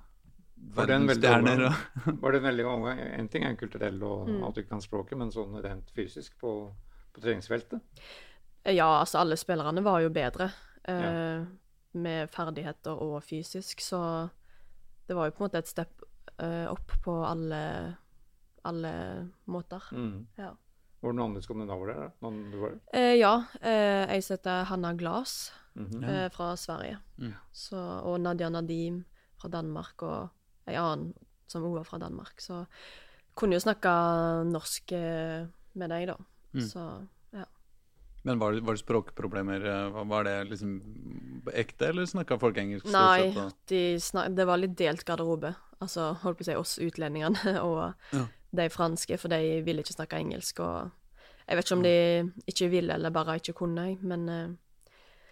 var 0.57 0.87
det 0.87 0.93
en 0.93 1.07
veldig 1.07 1.29
overgang? 1.29 1.75
var 2.21 2.31
det 2.31 2.37
en 2.37 2.43
veldig 2.43 2.65
omgang? 2.65 2.99
En 2.99 3.29
ting 3.29 3.45
er 3.45 3.55
kulturell 3.59 4.01
og 4.03 4.29
mm. 4.29 4.41
at 4.47 4.55
du 4.55 4.61
ikke 4.63 4.73
kan 4.73 4.83
språket, 4.83 5.17
men 5.19 5.31
sånn 5.33 5.57
rent 5.63 5.91
fysisk 5.95 6.37
på, 6.41 6.53
på 7.13 7.23
treningsfeltet? 7.23 7.83
Ja, 8.67 8.87
altså 8.99 9.21
alle 9.21 9.37
spillerne 9.39 9.83
var 9.85 10.01
jo 10.03 10.11
bedre 10.13 10.49
eh, 10.83 11.03
ja. 11.03 11.45
med 12.01 12.33
ferdigheter 12.33 12.99
og 13.05 13.21
fysisk, 13.23 13.83
så 13.85 14.01
det 15.07 15.15
var 15.15 15.29
jo 15.29 15.37
på 15.37 15.43
en 15.43 15.47
måte 15.47 15.61
et 15.61 15.69
step 15.69 16.03
eh, 16.35 16.65
opp 16.67 16.97
på 17.05 17.15
alle, 17.23 17.61
alle 18.67 18.93
måter. 19.45 19.91
Mm. 19.93 20.25
Ja. 20.41 20.51
Var 21.01 21.11
det 21.11 21.17
noen 21.19 21.29
andre 21.29 21.41
skandinaver 21.45 21.87
der? 21.91 21.99
da? 22.01 22.09
Noen 22.25 22.51
du 22.51 22.57
var? 22.61 22.71
Eh, 22.93 23.15
ja. 23.19 23.33
Eh, 23.61 24.15
jeg 24.15 24.23
heter 24.29 24.63
Hanna 24.65 24.93
Glas 24.93 25.51
mm 25.75 25.85
-hmm. 25.85 26.09
eh, 26.09 26.29
fra 26.31 26.55
Sverige. 26.57 26.97
Mm. 27.17 27.33
Så, 27.51 27.77
og 28.03 28.19
Nadia 28.21 28.49
Nadim 28.49 29.03
fra 29.41 29.49
Danmark, 29.49 30.01
og 30.01 30.29
ei 30.67 30.75
annen 30.75 31.13
som 31.47 31.63
òg 31.63 31.73
var 31.77 31.83
fra 31.83 31.97
Danmark. 31.97 32.39
Så 32.41 32.65
kunne 33.35 33.53
jo 33.55 33.59
snakke 33.59 33.89
norsk 34.51 34.91
eh, 34.91 35.45
med 35.73 35.89
deg, 35.89 36.07
da. 36.07 36.15
Mm. 36.53 36.61
Så 36.61 37.07
ja. 37.33 37.43
Men 38.23 38.39
var 38.39 38.51
det, 38.51 38.61
var 38.65 38.73
det 38.73 38.79
språkproblemer? 38.79 39.61
eh, 39.65 39.91
Var- 39.93 40.05
Var 40.05 40.23
det 40.23 40.49
liksom 40.49 40.81
ekte, 41.53 41.87
eller 41.87 42.05
snakka 42.05 42.39
folk 42.39 42.57
engelsk? 42.57 42.85
Nei, 42.85 43.31
sett, 43.33 43.55
de 43.67 43.99
snak 43.99 44.35
det 44.35 44.45
var 44.47 44.57
litt 44.57 44.77
delt 44.77 45.05
garderobe. 45.05 45.55
Altså, 45.79 46.13
holdt 46.23 46.37
på 46.37 46.41
å 46.41 46.45
si 46.45 46.55
oss 46.55 46.79
utlendingene 46.79 47.61
og 47.69 47.93
Ja. 48.13 48.25
De 48.55 48.69
franske, 48.69 49.17
for 49.19 49.27
de 49.33 49.61
ville 49.65 49.83
ikke 49.83 49.93
snakke 49.97 50.19
engelsk. 50.21 50.59
Og 50.59 50.91
jeg 51.47 51.57
vet 51.57 51.65
ikke 51.67 51.75
om 51.77 51.83
de 51.83 51.93
ikke 52.47 52.69
ville 52.71 52.93
eller 52.93 53.09
bare 53.15 53.35
ikke 53.41 53.53
kunne, 53.53 53.97
men 54.01 54.29
eh, 54.29 54.47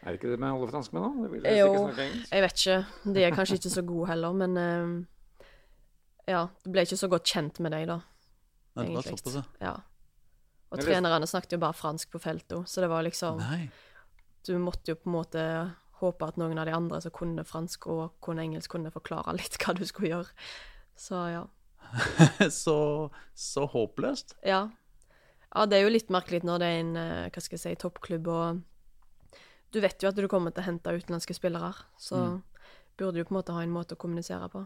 Er 0.06 0.12
det 0.14 0.20
ikke 0.20 0.32
det 0.36 0.40
med 0.40 0.52
alle 0.52 0.68
franskmenn, 0.70 1.04
da? 1.04 1.24
De 1.24 1.32
vil 1.32 1.46
Jo. 1.58 1.68
ikke 1.72 1.84
snakke 1.86 2.04
engelsk. 2.10 2.32
jeg 2.34 2.42
vet 2.44 2.60
ikke. 2.66 3.14
De 3.16 3.24
er 3.24 3.32
kanskje 3.36 3.56
ikke 3.60 3.70
så 3.76 3.82
gode 3.86 4.08
heller, 4.12 4.34
men 4.34 4.58
eh, 4.58 5.06
ja, 6.28 6.48
det 6.66 6.72
ble 6.74 6.82
ikke 6.86 6.98
så 6.98 7.08
godt 7.10 7.26
kjent 7.32 7.60
med 7.60 7.72
dem, 7.72 7.88
da. 7.88 8.00
Nei, 8.76 8.86
det 8.86 8.96
var 8.96 9.02
egentlig. 9.08 9.20
såpass, 9.34 9.50
ja. 9.62 9.74
Og 10.74 10.78
Jeg 10.82 10.86
trenerne 10.90 11.28
snakket 11.30 11.54
jo 11.56 11.60
bare 11.62 11.74
fransk 11.78 12.12
på 12.12 12.20
feltet, 12.20 12.68
så 12.70 12.82
det 12.82 12.90
var 12.92 13.04
liksom 13.06 13.38
Nei. 13.40 13.70
Du 14.46 14.58
måtte 14.60 14.92
jo 14.92 14.96
på 15.00 15.08
en 15.10 15.14
måte 15.16 15.44
håpe 16.02 16.28
at 16.28 16.36
noen 16.38 16.58
av 16.60 16.66
de 16.68 16.74
andre 16.76 17.00
som 17.02 17.12
kunne 17.16 17.46
fransk 17.48 17.88
og 17.88 18.18
kunne 18.22 18.44
engelsk, 18.44 18.70
kunne 18.76 18.92
forklare 18.92 19.34
litt 19.40 19.56
hva 19.62 19.74
du 19.78 19.86
skulle 19.88 20.10
gjøre. 20.12 20.28
Så 21.00 21.22
ja. 21.32 21.46
så, 22.64 22.78
så 23.36 23.66
håpløst. 23.72 24.36
Ja. 24.46 24.70
ja, 25.56 25.66
det 25.66 25.78
er 25.80 25.86
jo 25.86 25.94
litt 25.94 26.10
merkelig 26.14 26.44
når 26.46 26.62
det 26.64 26.70
er 26.72 26.80
en 26.84 26.96
eh, 27.02 27.28
hva 27.30 27.44
skal 27.44 27.58
jeg 27.58 27.64
si, 27.64 27.76
toppklubb, 27.82 28.28
og 28.28 29.40
du 29.76 29.82
vet 29.84 30.02
jo 30.04 30.10
at 30.12 30.16
du 30.20 30.28
kommer 30.32 30.54
til 30.56 30.64
å 30.64 30.70
hente 30.70 30.94
utenlandske 30.96 31.36
spillere, 31.36 31.74
så 32.00 32.16
Mm. 32.16 32.42
burde 32.98 33.20
du 33.20 33.26
på 33.28 33.34
en 33.34 33.40
måte 33.42 33.54
ha 33.56 33.64
en 33.64 33.74
måte 33.76 33.96
å 33.96 34.00
kommunisere 34.00 34.48
på. 34.50 34.62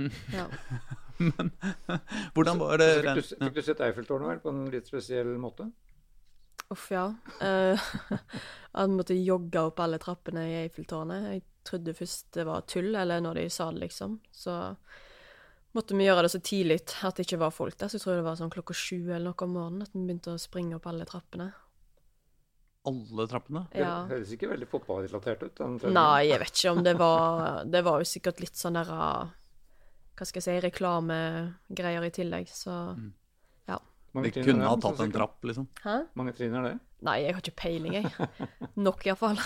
Mm. 0.00 0.10
Ja. 0.32 0.46
Men 1.18 1.52
hvordan 2.34 2.58
var 2.58 2.78
Så 2.78 2.82
det 2.82 2.90
fikk, 2.96 3.14
du, 3.14 3.44
fikk 3.46 3.54
du 3.54 3.62
sett 3.62 3.80
Eiffeltårnet 3.86 4.28
vel, 4.32 4.40
på 4.42 4.50
en 4.50 4.64
litt 4.72 4.88
spesiell 4.90 5.36
måte? 5.38 5.68
Uff, 6.72 6.86
ja. 6.90 7.04
Jeg 7.38 7.76
at 8.72 8.88
vi 8.88 8.96
måtte 8.96 9.14
jogge 9.18 9.60
opp 9.68 9.80
alle 9.84 9.98
trappene 10.00 10.46
i 10.48 10.54
Eiffeltårnet. 10.62 11.26
Jeg 11.34 11.42
trodde 11.68 11.94
først 11.94 12.30
det 12.34 12.46
var 12.48 12.64
tull, 12.66 12.94
eller 12.96 13.20
når 13.20 13.42
de 13.42 13.48
sa 13.52 13.66
det, 13.70 13.82
liksom. 13.84 14.16
Så 14.32 14.54
måtte 15.76 15.96
vi 15.96 16.06
gjøre 16.06 16.26
det 16.26 16.32
så 16.34 16.40
tidlig 16.44 16.78
at 17.06 17.18
det 17.18 17.26
ikke 17.26 17.40
var 17.42 17.52
folk 17.54 17.76
der. 17.80 17.90
Så 17.90 17.98
jeg 17.98 18.04
tror 18.04 18.18
det 18.18 18.26
var 18.26 18.38
sånn 18.38 18.52
klokka 18.52 18.76
sju 18.76 18.98
eller 19.08 19.30
noe 19.30 19.46
om 19.46 19.54
morgenen 19.56 19.86
at 19.86 19.94
vi 19.94 20.04
begynte 20.04 20.34
å 20.34 20.40
springe 20.40 20.78
opp 20.78 20.88
alle 20.90 21.06
trappene. 21.08 21.50
Alle 22.88 23.26
trappene? 23.30 23.64
Ja. 23.78 24.02
Det 24.08 24.16
høres 24.16 24.34
ikke 24.34 24.50
veldig 24.50 24.68
fotballrelatert 24.70 25.44
ut. 25.46 25.54
den. 25.60 25.94
Nei, 25.94 26.24
jeg 26.26 26.42
vet 26.42 26.56
ikke 26.58 26.74
om 26.74 26.82
det 26.82 26.96
var 27.04 27.62
Det 27.70 27.82
var 27.86 28.02
jo 28.02 28.08
sikkert 28.10 28.42
litt 28.42 28.58
sånn 28.58 28.78
der 28.80 28.90
ah, 28.90 29.28
Hva 30.18 30.26
skal 30.26 30.42
jeg 30.42 30.48
si 30.48 30.64
Reklamegreier 30.64 32.08
i 32.08 32.14
tillegg, 32.14 32.50
så 32.50 32.74
mm. 32.98 33.12
ja. 33.70 33.78
er 34.18 34.32
kunne 34.40 34.66
ha 34.66 34.74
tatt 34.82 35.04
en 35.06 35.14
trapp, 35.14 35.38
liksom. 35.46 35.70
Hæ? 35.84 36.00
Mange 36.18 36.34
trinn 36.36 36.58
er 36.58 36.72
det? 36.72 36.74
Nei, 37.06 37.16
jeg 37.24 37.34
har 37.34 37.42
ikke 37.42 37.60
peiling, 37.62 37.96
jeg. 37.98 38.28
Nok, 38.86 39.06
iallfall. 39.06 39.40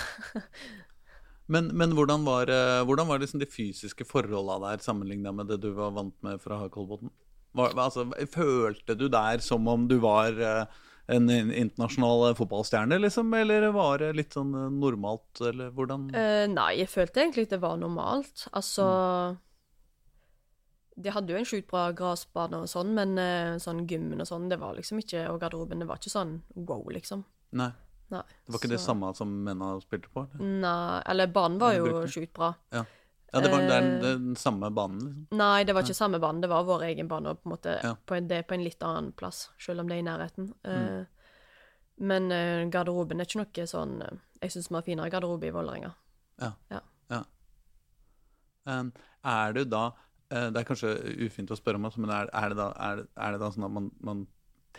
Men, 1.52 1.70
men 1.78 1.94
hvordan 1.94 2.24
var, 2.26 2.50
eh, 2.50 2.82
hvordan 2.87 3.06
var 3.06 3.22
liksom 3.22 3.42
de 3.42 3.46
fysiske 3.46 4.06
forholda 4.09 4.59
der 4.64 4.82
sammenligna 4.82 5.32
med 5.32 5.52
det 5.52 5.61
du 5.62 5.70
var 5.76 5.94
vant 5.94 6.16
med 6.26 6.42
fra 6.42 6.64
Kolbotn? 6.72 7.12
Altså, 7.56 8.04
følte 8.28 8.96
du 8.98 9.06
der 9.09 9.40
som 9.44 9.68
om 9.70 9.87
du 9.88 9.96
var 10.02 10.37
eh, 10.42 10.82
en 11.06 11.30
internasjonal 11.30 12.35
fotballstjerne, 12.35 12.98
liksom? 12.98 13.32
Eller 13.35 13.68
var 13.74 14.02
det 14.02 14.12
litt 14.18 14.35
sånn 14.37 14.52
eh, 14.54 14.70
normalt, 14.74 15.40
eller 15.40 15.70
hvordan? 15.74 16.09
Uh, 16.14 16.44
nei, 16.50 16.72
jeg 16.80 16.90
følte 16.90 17.22
egentlig 17.22 17.48
det 17.52 17.62
var 17.62 17.78
normalt. 17.80 18.48
Altså 18.56 18.87
De 20.96 21.12
hadde 21.12 21.32
jo 21.32 21.38
en 21.38 21.48
sjukt 21.48 21.70
bra 21.70 21.88
gressbane 21.96 22.64
og 22.64 22.70
sånn, 22.72 22.94
men 22.96 23.16
eh, 23.22 23.54
sånn 23.62 23.85
gymmen 23.87 24.24
og 24.24 24.30
sånn, 24.30 24.50
det 24.50 24.59
var 24.61 24.78
liksom 24.78 25.02
ikke 25.02 25.26
Og 25.30 25.40
garderoben, 25.42 25.82
det 25.82 25.88
var 25.88 26.00
ikke 26.00 26.14
sånn 26.14 26.40
wow, 26.56 26.82
liksom. 26.90 27.26
Nei. 27.56 27.70
Nei. 28.14 28.23
Det 28.47 28.55
var 28.55 28.61
ikke 28.61 28.71
det 28.71 28.83
samme 28.83 29.11
som 29.19 29.33
mennene 29.47 29.81
spilte 29.83 30.12
på? 30.12 30.23
Eller? 30.29 30.53
Nei, 30.62 31.03
eller 31.11 31.33
banen 31.35 31.59
var 31.59 31.75
jo 31.75 32.05
sjukt 32.11 32.33
bra. 32.37 32.53
Ja, 32.73 32.85
det 33.42 33.51
var 33.51 33.64
det 33.66 33.75
er 33.75 33.88
Eh, 33.97 34.01
den 34.03 34.37
samme 34.38 34.71
banen, 34.71 35.01
liksom. 35.03 35.38
Nei, 35.38 35.64
det 35.64 35.75
var 35.75 35.83
ikke 35.83 35.95
samme 35.99 36.21
banen. 36.23 36.40
det 36.40 36.49
var 36.49 36.64
vår 36.64 36.87
egen 36.87 37.09
bane, 37.09 37.29
og 37.29 37.42
på 37.42 37.51
en 37.51 37.57
måte 37.57 37.81
Ja. 37.83 37.97
på 38.07 38.14
en, 38.16 38.29
det 38.29 38.38
er 38.38 38.42
på 38.42 38.55
en 38.55 38.64
litt 38.64 38.83
annen 38.83 39.12
plass, 39.12 39.51
selv 39.59 39.81
om 39.81 39.88
det 39.88 39.97
er 39.97 39.99
i 39.99 40.07
nærheten. 40.07 40.55
Mm. 40.64 41.01
Uh, 41.01 41.05
men 41.99 42.31
uh, 42.31 42.71
garderoben 42.71 43.21
er 43.21 43.27
ikke 43.27 43.42
noe 43.42 43.66
sånn 43.66 44.03
uh, 44.03 44.19
Jeg 44.42 44.53
syns 44.53 44.71
vi 44.71 44.75
har 44.75 44.83
finere 44.83 45.11
garderobe 45.11 45.47
i 45.47 45.51
Vålerenga. 45.51 45.95
Um, 48.66 48.92
er 49.23 49.53
du 49.55 49.64
da 49.64 49.92
eh, 50.31 50.49
Det 50.51 50.59
er 50.59 50.66
kanskje 50.66 50.88
ufint 51.23 51.51
å 51.55 51.57
spørre 51.57 51.79
om, 51.79 51.87
men 51.97 52.11
er, 52.11 52.31
er, 52.35 52.51
det, 52.51 52.57
da, 52.59 52.73
er, 52.83 53.05
er 53.14 53.33
det 53.33 53.40
da 53.40 53.51
sånn 53.55 53.66
at 53.69 53.75
man, 53.77 53.90
man 54.03 54.27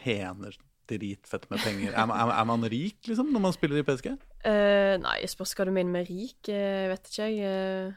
tjener 0.03 0.57
dritfett 0.89 1.45
med 1.51 1.59
penger? 1.63 1.93
Er, 1.93 2.05
man- 2.09 2.17
er, 2.23 2.31
er 2.39 2.47
man 2.49 2.63
rik, 2.71 2.97
liksom, 3.07 3.29
når 3.35 3.43
man 3.47 3.53
spiller 3.55 3.81
i 3.81 3.85
PSG? 3.87 4.11
Uh, 4.45 4.95
nei, 5.03 5.15
jeg 5.23 5.29
spørs 5.33 5.53
hva 5.57 5.65
du 5.67 5.71
mener 5.75 5.91
med 5.99 6.07
rik. 6.09 6.49
eh, 6.49 6.87
vet 6.93 7.09
ikke 7.11 7.27
jeg. 7.29 7.39
eh, 7.43 7.93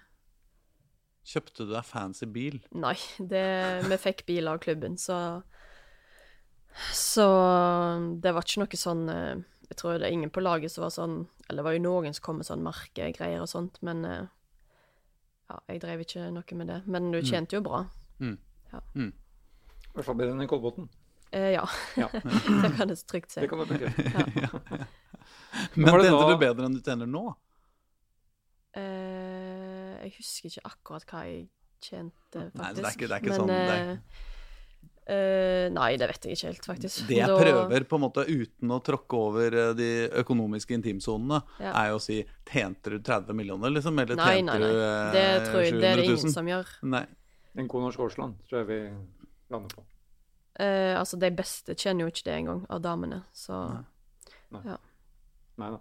Kjøpte 1.30 1.66
du 1.68 1.72
deg 1.74 1.84
fancy 1.84 2.26
bil? 2.26 2.56
Nei, 2.74 2.96
det, 3.20 3.44
vi 3.86 3.98
fikk 4.00 4.24
bil 4.26 4.48
av 4.50 4.58
klubben, 4.64 4.96
så 4.98 5.42
Så 6.96 7.26
det 8.22 8.32
var 8.34 8.46
ikke 8.46 8.62
noe 8.62 8.78
sånn 8.78 9.08
eh, 9.12 9.40
Jeg 9.68 9.76
tror 9.80 9.98
det 9.98 10.06
er 10.08 10.14
ingen 10.14 10.30
på 10.32 10.42
laget 10.42 10.70
som 10.72 10.84
var 10.86 10.92
sånn 10.94 11.16
Eller 11.48 11.60
det 11.60 11.66
var 11.66 11.74
jo 11.76 11.82
noen 11.84 12.14
som 12.16 12.22
kom 12.24 12.38
med 12.40 12.46
sånn 12.48 12.62
merkegreier 12.64 13.42
og 13.42 13.50
sånt, 13.50 13.78
men 13.86 14.04
eh, 14.08 14.22
ja, 15.50 15.58
jeg 15.68 15.80
drev 15.82 16.04
ikke 16.04 16.28
noe 16.30 16.54
med 16.60 16.68
det. 16.70 16.76
Men 16.86 17.08
du 17.10 17.18
tjente 17.26 17.56
jo 17.56 17.60
bra. 17.66 17.80
I 18.22 18.30
hvert 19.96 20.06
fall 20.06 20.14
bedre 20.20 20.36
enn 20.36 20.44
i 20.44 20.46
Kolbotn. 20.46 20.86
Eh, 21.32 21.50
ja, 21.54 21.64
Ja, 21.96 22.08
det 22.12 22.72
kan 22.76 22.88
jeg 22.90 22.98
trygt 23.06 23.30
si. 23.30 23.40
det 23.40 23.48
kan 23.50 23.58
du 23.60 23.66
bekrefte. 23.66 24.86
Men 25.76 25.90
var 25.92 25.98
det 26.02 26.08
tjente 26.08 26.24
da- 26.24 26.30
du 26.32 26.38
bedre 26.42 26.66
enn 26.66 26.74
du 26.74 26.80
tjener 26.82 27.06
nå? 27.10 27.24
Eh, 28.76 29.94
jeg 30.04 30.12
husker 30.18 30.50
ikke 30.50 30.66
akkurat 30.70 31.06
hva 31.10 31.22
jeg 31.26 31.46
tjente, 31.82 32.42
faktisk. 32.54 32.60
Nei, 32.60 32.72
det 32.74 32.84
er 32.84 32.90
ikke- 32.94 33.08
det 33.08 33.10
er 33.16 33.20
ikke 33.20 33.30
men, 33.30 33.40
sånn, 33.40 33.46
det 33.48 33.56
er- 33.70 33.90
eh, 35.10 35.14
eh, 35.14 35.68
nei, 35.70 35.96
det 35.96 36.06
vet 36.08 36.22
jeg 36.24 36.36
ikke 36.36 36.46
helt, 36.50 36.66
faktisk. 36.70 37.06
Det 37.08 37.16
jeg 37.16 37.26
Da- 37.26 37.38
prøver, 37.40 37.84
på 37.84 37.94
en 37.96 38.00
måte 38.02 38.26
uten 38.28 38.68
å 38.70 38.82
tråkke 38.82 39.14
over 39.18 39.50
de 39.74 40.08
økonomiske 40.10 40.70
intimsonene, 40.78 41.42
Ja. 41.58 41.72
er 41.84 41.88
jo 41.90 41.96
å 41.96 42.00
si 42.00 42.24
Tjente 42.46 42.90
du 42.90 42.98
30 42.98 43.32
millioner, 43.34 43.70
liksom? 43.70 43.98
Eller 44.00 44.16
Nei, 44.16 44.36
tjente 44.42 44.44
nei, 44.46 44.58
nei. 44.58 44.68
du 44.68 44.80
eh, 44.80 45.12
Det 45.12 45.46
tror 45.48 45.62
jeg 45.62 45.72
det 45.80 45.84
er 45.84 45.96
det 45.96 46.04
ingen 46.06 46.32
som 46.32 46.46
gjør. 46.46 46.66
Nei. 46.82 47.06
En 47.56 47.66
god 47.68 47.82
norsk 47.82 47.98
årsland 47.98 48.34
tror 48.48 48.66
jeg 48.66 48.66
vi 48.66 48.90
lander 49.50 49.68
på. 49.74 49.82
Eh, 50.58 50.96
altså, 50.98 51.18
de 51.20 51.30
beste 51.34 51.76
kjenner 51.78 52.04
jo 52.06 52.12
ikke 52.12 52.26
det 52.26 52.34
engang, 52.40 52.64
av 52.72 52.82
damene, 52.84 53.22
så 53.36 53.60
Nei 55.60 55.68
da. 55.70 55.78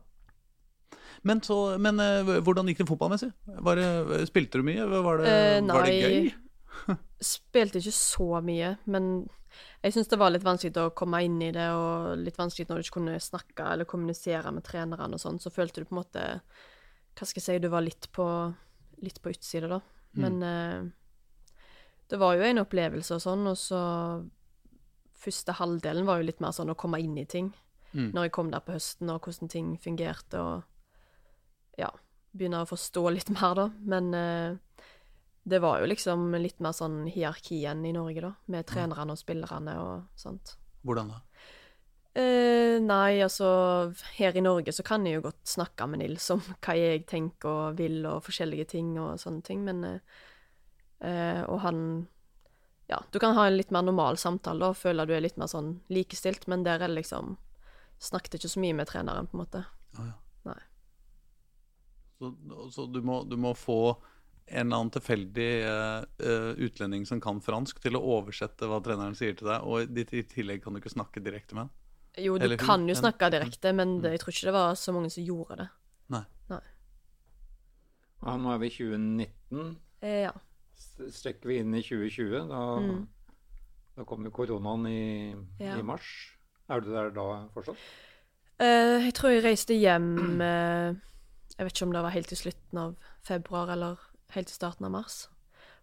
Men, 1.25 1.41
så, 1.43 1.55
men 1.81 1.99
eh, 2.03 2.29
hvordan 2.45 2.69
gikk 2.69 2.83
det 2.83 2.87
fotballmessig? 2.91 3.31
Var 3.65 3.79
det, 3.79 4.19
spilte 4.29 4.61
du 4.61 4.67
mye? 4.67 4.85
Var 4.87 5.19
det, 5.19 5.33
Eh, 5.33 5.57
var 5.65 5.89
det 5.89 5.95
nei. 5.95 5.99
gøy? 5.99 6.95
Spilte 7.33 7.81
ikke 7.81 7.95
så 7.97 8.29
mye, 8.45 8.75
men 8.85 9.09
jeg 9.83 9.95
syns 9.95 10.11
det 10.11 10.19
var 10.21 10.31
litt 10.31 10.45
vanskelig 10.45 10.77
å 10.85 10.93
komme 10.95 11.19
inn 11.25 11.39
i 11.43 11.51
det, 11.55 11.65
og 11.75 12.13
litt 12.21 12.37
vanskelig 12.39 12.69
når 12.69 12.79
du 12.79 12.85
ikke 12.85 12.97
kunne 12.99 13.17
snakke 13.23 13.65
eller 13.73 13.89
kommunisere 13.89 14.53
med 14.55 14.63
trenerne 14.67 15.17
og 15.17 15.23
sånn, 15.23 15.39
så 15.41 15.51
følte 15.51 15.81
du 15.81 15.89
på 15.89 15.95
en 15.97 16.01
måte 16.03 16.25
Hva 17.17 17.27
skal 17.27 17.41
jeg 17.41 17.45
si, 17.47 17.59
du 17.63 17.67
var 17.73 17.83
litt 17.83 18.07
på, 18.15 18.25
litt 19.03 19.17
på 19.19 19.33
utsida, 19.33 19.67
da. 19.67 19.79
Men 20.19 20.43
eh, 20.45 21.57
det 22.09 22.19
var 22.21 22.37
jo 22.37 22.45
en 22.47 22.61
opplevelse 22.63 23.17
og 23.17 23.23
sånn, 23.25 23.43
og 23.51 23.57
så 23.59 23.81
Første 25.19 25.55
halvdelen 25.59 26.07
var 26.07 26.19
jo 26.19 26.29
litt 26.29 26.39
mer 26.43 26.55
sånn 26.55 26.71
å 26.71 26.77
komme 26.79 27.01
inn 27.03 27.17
i 27.19 27.27
ting. 27.27 27.51
Mm. 27.91 28.11
Når 28.13 28.27
jeg 28.27 28.33
kom 28.35 28.51
der 28.53 28.63
på 28.63 28.75
høsten, 28.75 29.09
og 29.11 29.25
hvordan 29.25 29.51
ting 29.51 29.73
fungerte, 29.81 30.39
og 30.39 31.79
ja, 31.79 31.89
begynne 32.31 32.63
å 32.63 32.69
forstå 32.69 33.05
litt 33.15 33.31
mer, 33.37 33.55
da. 33.57 33.67
Men 33.79 34.13
eh, 34.15 34.85
det 35.49 35.61
var 35.63 35.81
jo 35.81 35.89
liksom 35.89 36.29
litt 36.39 36.59
mer 36.63 36.75
sånn 36.77 37.01
hierarki 37.09 37.63
enn 37.69 37.85
i 37.87 37.95
Norge, 37.95 38.23
da. 38.29 38.33
Med 38.53 38.67
trenerne 38.69 39.15
og 39.15 39.21
spillerne 39.21 39.79
og 39.83 40.19
sånt. 40.19 40.55
Hvordan 40.85 41.11
da? 41.15 41.23
Eh, 42.19 42.79
nei, 42.81 43.19
altså 43.21 43.47
Her 44.17 44.37
i 44.37 44.41
Norge 44.41 44.73
så 44.73 44.81
kan 44.83 45.03
jeg 45.05 45.19
jo 45.19 45.27
godt 45.27 45.43
snakke 45.47 45.85
med 45.87 46.01
Nils 46.01 46.25
om 46.33 46.41
hva 46.65 46.73
jeg 46.77 47.05
tenker 47.09 47.49
og 47.49 47.77
vil 47.79 48.01
og 48.09 48.23
forskjellige 48.25 48.71
ting 48.73 48.95
og 48.97 49.19
sånne 49.21 49.45
ting, 49.45 49.61
men 49.67 49.83
eh, 49.85 50.23
eh, 51.05 51.43
Og 51.45 51.61
han 51.65 51.83
Ja, 52.89 53.03
du 53.11 53.19
kan 53.21 53.35
ha 53.37 53.45
en 53.47 53.57
litt 53.57 53.69
mer 53.71 53.85
normal 53.85 54.17
samtale 54.17 54.71
og 54.71 54.77
føle 54.79 55.05
du 55.05 55.13
er 55.13 55.21
litt 55.21 55.37
mer 55.37 55.49
sånn 55.51 55.75
likestilt, 55.93 56.47
men 56.49 56.65
der 56.65 56.81
er 56.81 56.89
det 56.89 57.03
liksom 57.03 57.37
Snakket 57.99 58.37
ikke 58.37 58.47
så 58.47 58.61
mye 58.63 58.75
med 58.77 58.87
treneren, 58.87 59.25
på 59.27 59.35
en 59.35 59.39
måte. 59.41 59.59
Ah, 59.99 60.05
ja. 60.07 60.13
Nei. 60.47 60.61
Så, 62.15 62.29
så 62.71 62.85
du, 62.87 63.01
må, 63.03 63.17
du 63.27 63.35
må 63.35 63.51
få 63.59 63.97
en 64.47 64.69
eller 64.69 64.77
annen 64.77 64.93
tilfeldig 64.95 65.49
uh, 65.67 66.53
utlending 66.63 67.03
som 67.05 67.19
kan 67.19 67.41
fransk, 67.43 67.81
til 67.83 67.99
å 67.99 68.01
oversette 68.15 68.69
hva 68.71 68.79
treneren 68.85 69.19
sier 69.19 69.35
til 69.35 69.51
deg, 69.51 69.67
og 69.67 69.99
i 69.99 70.23
tillegg 70.31 70.63
kan 70.63 70.73
du 70.73 70.79
ikke 70.79 70.93
snakke 70.95 71.19
direkte 71.27 71.57
med 71.57 71.67
ham? 71.67 71.75
Jo, 72.23 72.37
du 72.39 72.47
Eller 72.47 72.63
kan 72.63 72.87
jo 72.89 72.95
snakke 72.95 73.29
direkte, 73.35 73.75
men 73.75 73.99
det, 73.99 74.15
jeg 74.15 74.23
tror 74.23 74.33
ikke 74.37 74.49
det 74.49 74.55
var 74.55 74.79
så 74.79 74.95
mange 74.95 75.11
som 75.13 75.27
gjorde 75.27 75.59
det. 75.59 75.69
Nei. 76.15 76.23
Nei. 76.49 76.63
Ja, 78.23 78.35
nå 78.39 78.55
er 78.55 78.63
vi 78.63 78.71
i 78.71 78.77
2019. 78.79 79.75
Eh, 80.01 80.21
ja. 80.25 80.33
Strekker 80.79 81.51
vi 81.51 81.59
inn 81.61 81.73
i 81.75 81.81
2020, 81.83 82.49
da, 82.49 82.61
mm. 82.83 82.99
da 83.97 84.05
kommer 84.07 84.33
koronaen 84.35 84.85
i, 84.89 85.01
ja. 85.59 85.77
i, 85.77 85.83
mars. 85.85 86.07
Er 86.69 86.83
du 86.83 86.91
der 86.93 87.11
da 87.15 87.25
fortsatt? 87.53 87.81
Uh, 88.59 88.99
jeg 89.05 89.15
tror 89.15 89.31
jeg 89.31 89.43
reiste 89.45 89.75
hjem 89.79 90.41
uh, 90.43 90.91
Jeg 91.55 91.63
vet 91.63 91.71
ikke 91.71 91.85
om 91.87 91.93
det 91.95 92.01
var 92.03 92.11
helt 92.11 92.27
til 92.27 92.41
slutten 92.41 92.81
av 92.81 93.13
februar 93.23 93.71
eller 93.71 94.01
helt 94.35 94.51
til 94.51 94.59
starten 94.59 94.87
av 94.87 94.93
mars. 94.97 95.21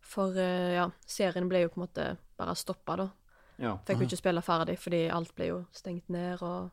For 0.04 0.36
uh, 0.36 0.72
ja, 0.76 0.90
serien 1.08 1.48
ble 1.50 1.64
jo 1.64 1.72
på 1.72 1.80
en 1.80 1.86
måte 1.86 2.08
bare 2.36 2.56
stoppa, 2.56 2.98
da. 3.00 3.08
Ja. 3.56 3.76
Fikk 3.88 4.04
jo 4.04 4.10
ikke 4.10 4.20
spille 4.20 4.44
ferdig 4.44 4.76
fordi 4.80 5.06
alt 5.12 5.32
ble 5.36 5.48
jo 5.48 5.60
stengt 5.76 6.10
ned, 6.12 6.42
og 6.44 6.70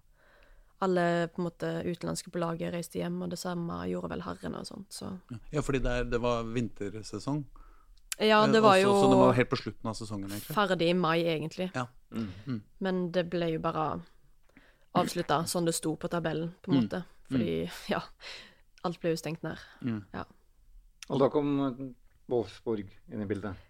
alle 0.84 1.30
på 1.32 1.40
en 1.40 1.48
måte 1.48 1.70
utenlandske 1.88 2.32
på 2.34 2.42
laget 2.44 2.74
reiste 2.74 3.00
hjem, 3.00 3.22
og 3.24 3.32
det 3.32 3.40
samme 3.40 3.78
gjorde 3.88 4.12
vel 4.12 4.24
herrene 4.26 4.64
og 4.64 4.68
sånt, 4.68 4.90
så 4.92 5.14
Ja, 5.54 5.64
fordi 5.64 5.80
det, 5.84 5.96
det 6.12 6.20
var 6.22 6.44
vintersesong? 6.44 7.46
Ja, 8.22 8.44
det 8.48 8.62
var 8.62 8.78
jo 8.78 8.92
Så 8.94 9.10
det 9.10 9.18
var 9.18 9.34
helt 9.34 9.50
på 9.50 9.58
slutten 9.58 9.90
av 9.90 9.98
sesongen, 9.98 10.30
egentlig? 10.30 10.56
Ferdig 10.56 10.90
i 10.90 10.94
mai, 10.94 11.20
egentlig. 11.26 11.72
Ja. 11.74 11.88
Mm. 12.14 12.30
Mm. 12.46 12.62
Men 12.86 13.02
det 13.12 13.26
ble 13.32 13.50
jo 13.56 13.64
bare 13.64 13.88
avslutta 14.94 15.44
sånn 15.50 15.66
det 15.66 15.74
sto 15.74 15.96
på 15.98 16.10
tabellen, 16.12 16.54
på 16.62 16.72
en 16.72 16.78
mm. 16.78 16.84
måte. 16.84 17.04
Fordi, 17.32 17.60
mm. 17.66 17.84
ja 17.94 18.02
Alt 18.84 19.00
ble 19.00 19.14
jo 19.14 19.20
stengt 19.20 19.46
ned. 19.46 19.60
Mm. 19.82 20.02
Ja. 20.12 20.26
Og 21.08 21.22
da 21.22 21.30
kom 21.32 21.54
Wolfsburg 22.32 22.90
inn 23.12 23.24
i 23.24 23.28
bildet? 23.28 23.70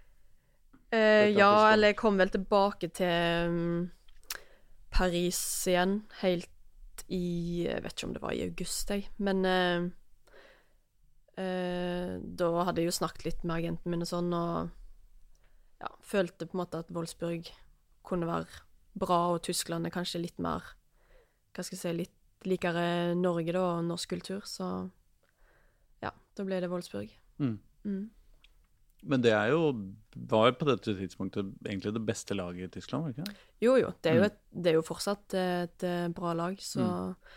Eh, 0.94 1.30
ja, 1.34 1.52
eller 1.72 1.94
jeg 1.94 2.00
kom 2.02 2.18
vel 2.22 2.32
tilbake 2.34 2.90
til 2.94 3.50
um, 3.50 3.92
Paris 4.94 5.40
igjen 5.70 6.02
helt 6.22 6.50
i 7.14 7.66
Jeg 7.66 7.82
vet 7.82 7.96
ikke 7.96 8.08
om 8.08 8.14
det 8.14 8.22
var 8.22 8.34
i 8.34 8.44
august, 8.46 8.90
jeg. 8.94 9.08
Men 9.18 9.46
uh, 9.46 9.88
uh, 11.40 12.16
da 12.22 12.50
hadde 12.68 12.84
jeg 12.84 12.92
jo 12.92 12.98
snakket 13.00 13.28
litt 13.28 13.44
med 13.44 13.58
agenten 13.60 13.94
min 13.94 14.06
og 14.06 14.10
sånn, 14.10 14.32
og 14.34 15.84
ja, 15.84 15.92
følte 16.06 16.48
på 16.48 16.58
en 16.58 16.64
måte 16.64 16.84
at 16.84 16.92
Wolfsburg 16.96 17.50
kunne 18.08 18.30
være 18.30 18.64
bra, 19.00 19.20
og 19.34 19.44
Tyskland 19.46 19.88
er 19.88 19.96
kanskje 19.96 20.22
litt 20.22 20.42
mer 20.44 20.76
Hva 21.54 21.64
skal 21.64 21.78
jeg 21.78 21.82
si 21.82 21.96
Litt 21.98 22.20
likere 22.48 23.14
Norge, 23.16 23.54
da, 23.56 23.62
og 23.78 23.86
norsk 23.88 24.16
kultur. 24.16 24.44
Så 24.48 24.66
ja, 26.04 26.12
da 26.12 26.46
ble 26.48 26.60
det 26.64 26.70
Wolfsburg. 26.72 27.14
Mm. 27.42 27.58
Mm. 27.84 28.04
Men 29.04 29.24
det 29.24 29.34
er 29.36 29.52
jo 29.52 29.72
var 30.16 30.54
på 30.56 30.68
dette 30.70 30.94
tidspunktet 30.96 31.50
egentlig 31.66 31.92
det 31.96 32.04
beste 32.08 32.36
laget 32.38 32.70
i 32.70 32.74
Tyskland? 32.78 33.12
ikke 33.12 33.26
Jo, 33.64 33.76
jo. 33.80 33.92
Det 34.02 34.12
er 34.12 34.20
jo, 34.20 34.24
mm. 34.24 34.30
et, 34.32 34.38
det 34.64 34.72
er 34.72 34.78
jo 34.78 34.86
fortsatt 34.88 35.34
et, 35.34 35.84
et, 35.84 36.14
bra 36.16 36.36
lag. 36.38 36.60
Så 36.62 36.84
mm. 36.84 37.34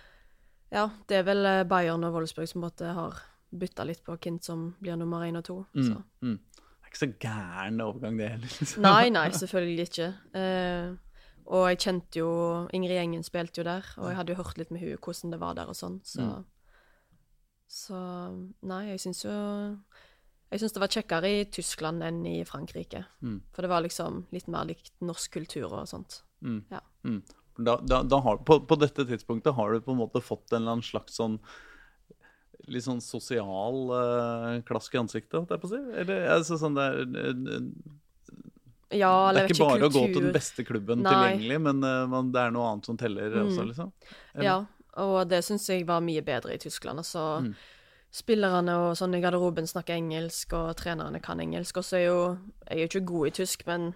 ja, 0.76 0.84
det 1.09 1.20
er 1.20 1.26
vel 1.26 1.51
eh, 1.51 1.64
Bayern 1.66 2.07
og 2.07 2.18
Wolfsburg 2.18 2.51
som 2.51 2.62
måtte 2.66 2.92
har 2.99 3.18
bytta 3.61 3.86
litt 3.88 4.02
på 4.07 4.16
hvem 4.16 4.38
som 4.42 4.68
blir 4.80 4.98
nummer 4.98 5.24
én 5.26 5.38
og 5.38 5.44
to. 5.46 5.59
Mm. 5.74 6.02
Mm. 6.22 6.38
Det 6.57 6.86
er 6.86 6.92
ikke 6.92 7.02
så 7.02 7.11
gæren 7.20 7.82
overgang, 7.82 8.18
det 8.20 8.30
heller. 8.34 8.57
Liksom. 8.61 8.82
Nei, 8.86 9.09
nei, 9.18 9.28
selvfølgelig 9.34 9.88
ikke. 9.90 10.11
Eh, 10.40 10.96
og 11.46 11.68
jeg 11.70 11.80
kjente 11.84 12.20
jo 12.20 12.30
Ingrid 12.74 12.96
Gjengen 12.98 13.24
spilte 13.26 13.62
jo 13.62 13.68
der, 13.68 13.86
og 14.00 14.11
jeg 14.11 14.18
hadde 14.18 14.34
jo 14.34 14.40
hørt 14.40 14.59
litt 14.59 14.72
med 14.74 14.82
henne 14.82 14.98
hvordan 14.98 15.34
det 15.34 15.40
var 15.42 15.57
der 15.59 15.70
og 15.70 15.78
sånn, 15.78 16.00
så 16.07 16.26
mm. 16.26 16.44
Så 17.66 17.98
nei, 18.62 18.84
jeg 18.92 19.00
syns 19.02 19.24
jo 19.24 19.32
jeg 20.46 20.62
syns 20.62 20.76
det 20.76 20.82
var 20.82 20.92
kjekkere 20.94 21.30
i 21.34 21.46
Tyskland 21.50 22.04
enn 22.07 22.20
i 22.30 22.36
Frankrike. 22.46 23.02
Mm. 23.18 23.40
For 23.54 23.66
det 23.66 23.70
var 23.72 23.82
liksom 23.82 24.20
litt 24.34 24.46
mer 24.52 24.68
likt 24.68 24.92
norsk 25.02 25.32
kultur 25.34 25.72
og 25.72 25.88
sånt. 25.90 26.20
Mm. 26.46 26.61
Ja. 26.70 26.82
Mm. 27.02 27.24
Da, 27.57 27.74
da, 27.82 28.02
da 28.07 28.20
har, 28.22 28.38
på, 28.46 28.61
på, 28.68 28.78
dette 28.78 29.07
tidspunktet 29.09 29.57
har 29.57 29.72
du 29.72 29.82
på 29.82 29.94
en 29.94 30.02
måte 30.04 30.22
fått 30.22 30.52
en 30.52 30.61
eller 30.61 30.76
annen 30.76 30.86
slags 30.86 31.16
sånn 31.18 31.40
litt 32.72 32.86
sånn 32.86 33.02
sosial 33.04 33.82
uh, 33.92 34.56
klask 34.66 34.94
i 34.96 35.00
ansiktet, 35.00 35.36
holdt 35.38 35.54
jeg 35.54 35.62
på 35.62 35.70
å 35.70 35.72
si? 35.74 35.82
Eller 36.02 36.26
altså, 36.34 36.58
sånn 36.60 36.78
er 36.82 37.02
uh, 37.04 37.60
ja, 38.94 39.12
det 39.34 39.42
er 39.42 39.50
ikke 39.50 39.64
bare 39.64 39.80
kultur. 39.82 39.88
å 39.88 39.94
gå 39.94 40.02
til 40.14 40.26
den 40.28 40.34
beste 40.34 40.64
klubben 40.66 41.00
Nei. 41.02 41.10
tilgjengelig, 41.10 41.62
men 41.64 41.86
man, 42.12 42.28
det 42.34 42.42
er 42.42 42.52
noe 42.54 42.68
annet 42.70 42.86
som 42.86 42.98
teller 43.00 43.32
mm. 43.34 43.48
også, 43.48 43.64
liksom? 43.70 43.88
Eller? 44.36 44.46
Ja, 44.46 44.58
og 45.02 45.16
det 45.28 45.40
syns 45.42 45.66
jeg 45.68 45.82
var 45.88 46.04
mye 46.06 46.22
bedre 46.24 46.54
i 46.54 46.60
Tyskland. 46.62 47.02
Altså, 47.02 47.24
mm 47.42 47.50
spillerne 48.16 48.76
og 48.80 48.94
sånn 48.98 49.16
i 49.16 49.22
garderoben 49.22 49.68
snakker 49.68 49.96
engelsk, 49.96 50.54
og 50.56 50.76
trenerne 50.80 51.20
kan 51.24 51.40
engelsk. 51.42 51.80
Og 51.80 51.86
så 51.86 51.98
er 51.98 52.06
jo 52.06 52.20
Jeg 52.66 52.76
er 52.76 52.80
jo 52.80 52.90
ikke 52.90 53.08
god 53.12 53.26
i 53.26 53.34
tysk, 53.42 53.66
men 53.66 53.92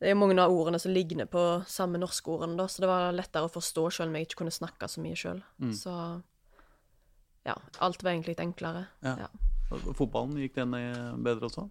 det 0.00 0.10
er 0.10 0.18
mange 0.18 0.36
av 0.42 0.52
ordene 0.52 0.78
som 0.78 0.92
ligner 0.92 1.26
på 1.30 1.62
samme 1.70 1.98
norske 1.98 2.28
ordene, 2.30 2.56
da, 2.58 2.66
så 2.68 2.82
det 2.82 2.90
var 2.90 3.12
lettere 3.14 3.46
å 3.46 3.52
forstå 3.52 3.90
selv 3.90 4.10
om 4.10 4.16
jeg 4.16 4.26
ikke 4.26 4.40
kunne 4.42 4.54
snakke 4.54 4.88
så 4.88 5.00
mye 5.00 5.16
sjøl. 5.16 5.42
Mm. 5.62 5.72
Så 5.72 5.92
ja, 7.44 7.56
alt 7.84 8.04
var 8.04 8.12
egentlig 8.12 8.34
litt 8.34 8.44
enklere. 8.44 8.86
Ja. 9.04 9.26
ja. 9.26 9.80
Fotballen, 9.96 10.36
gikk 10.40 10.56
den 10.58 10.76
bedre 11.24 11.48
også? 11.48 11.68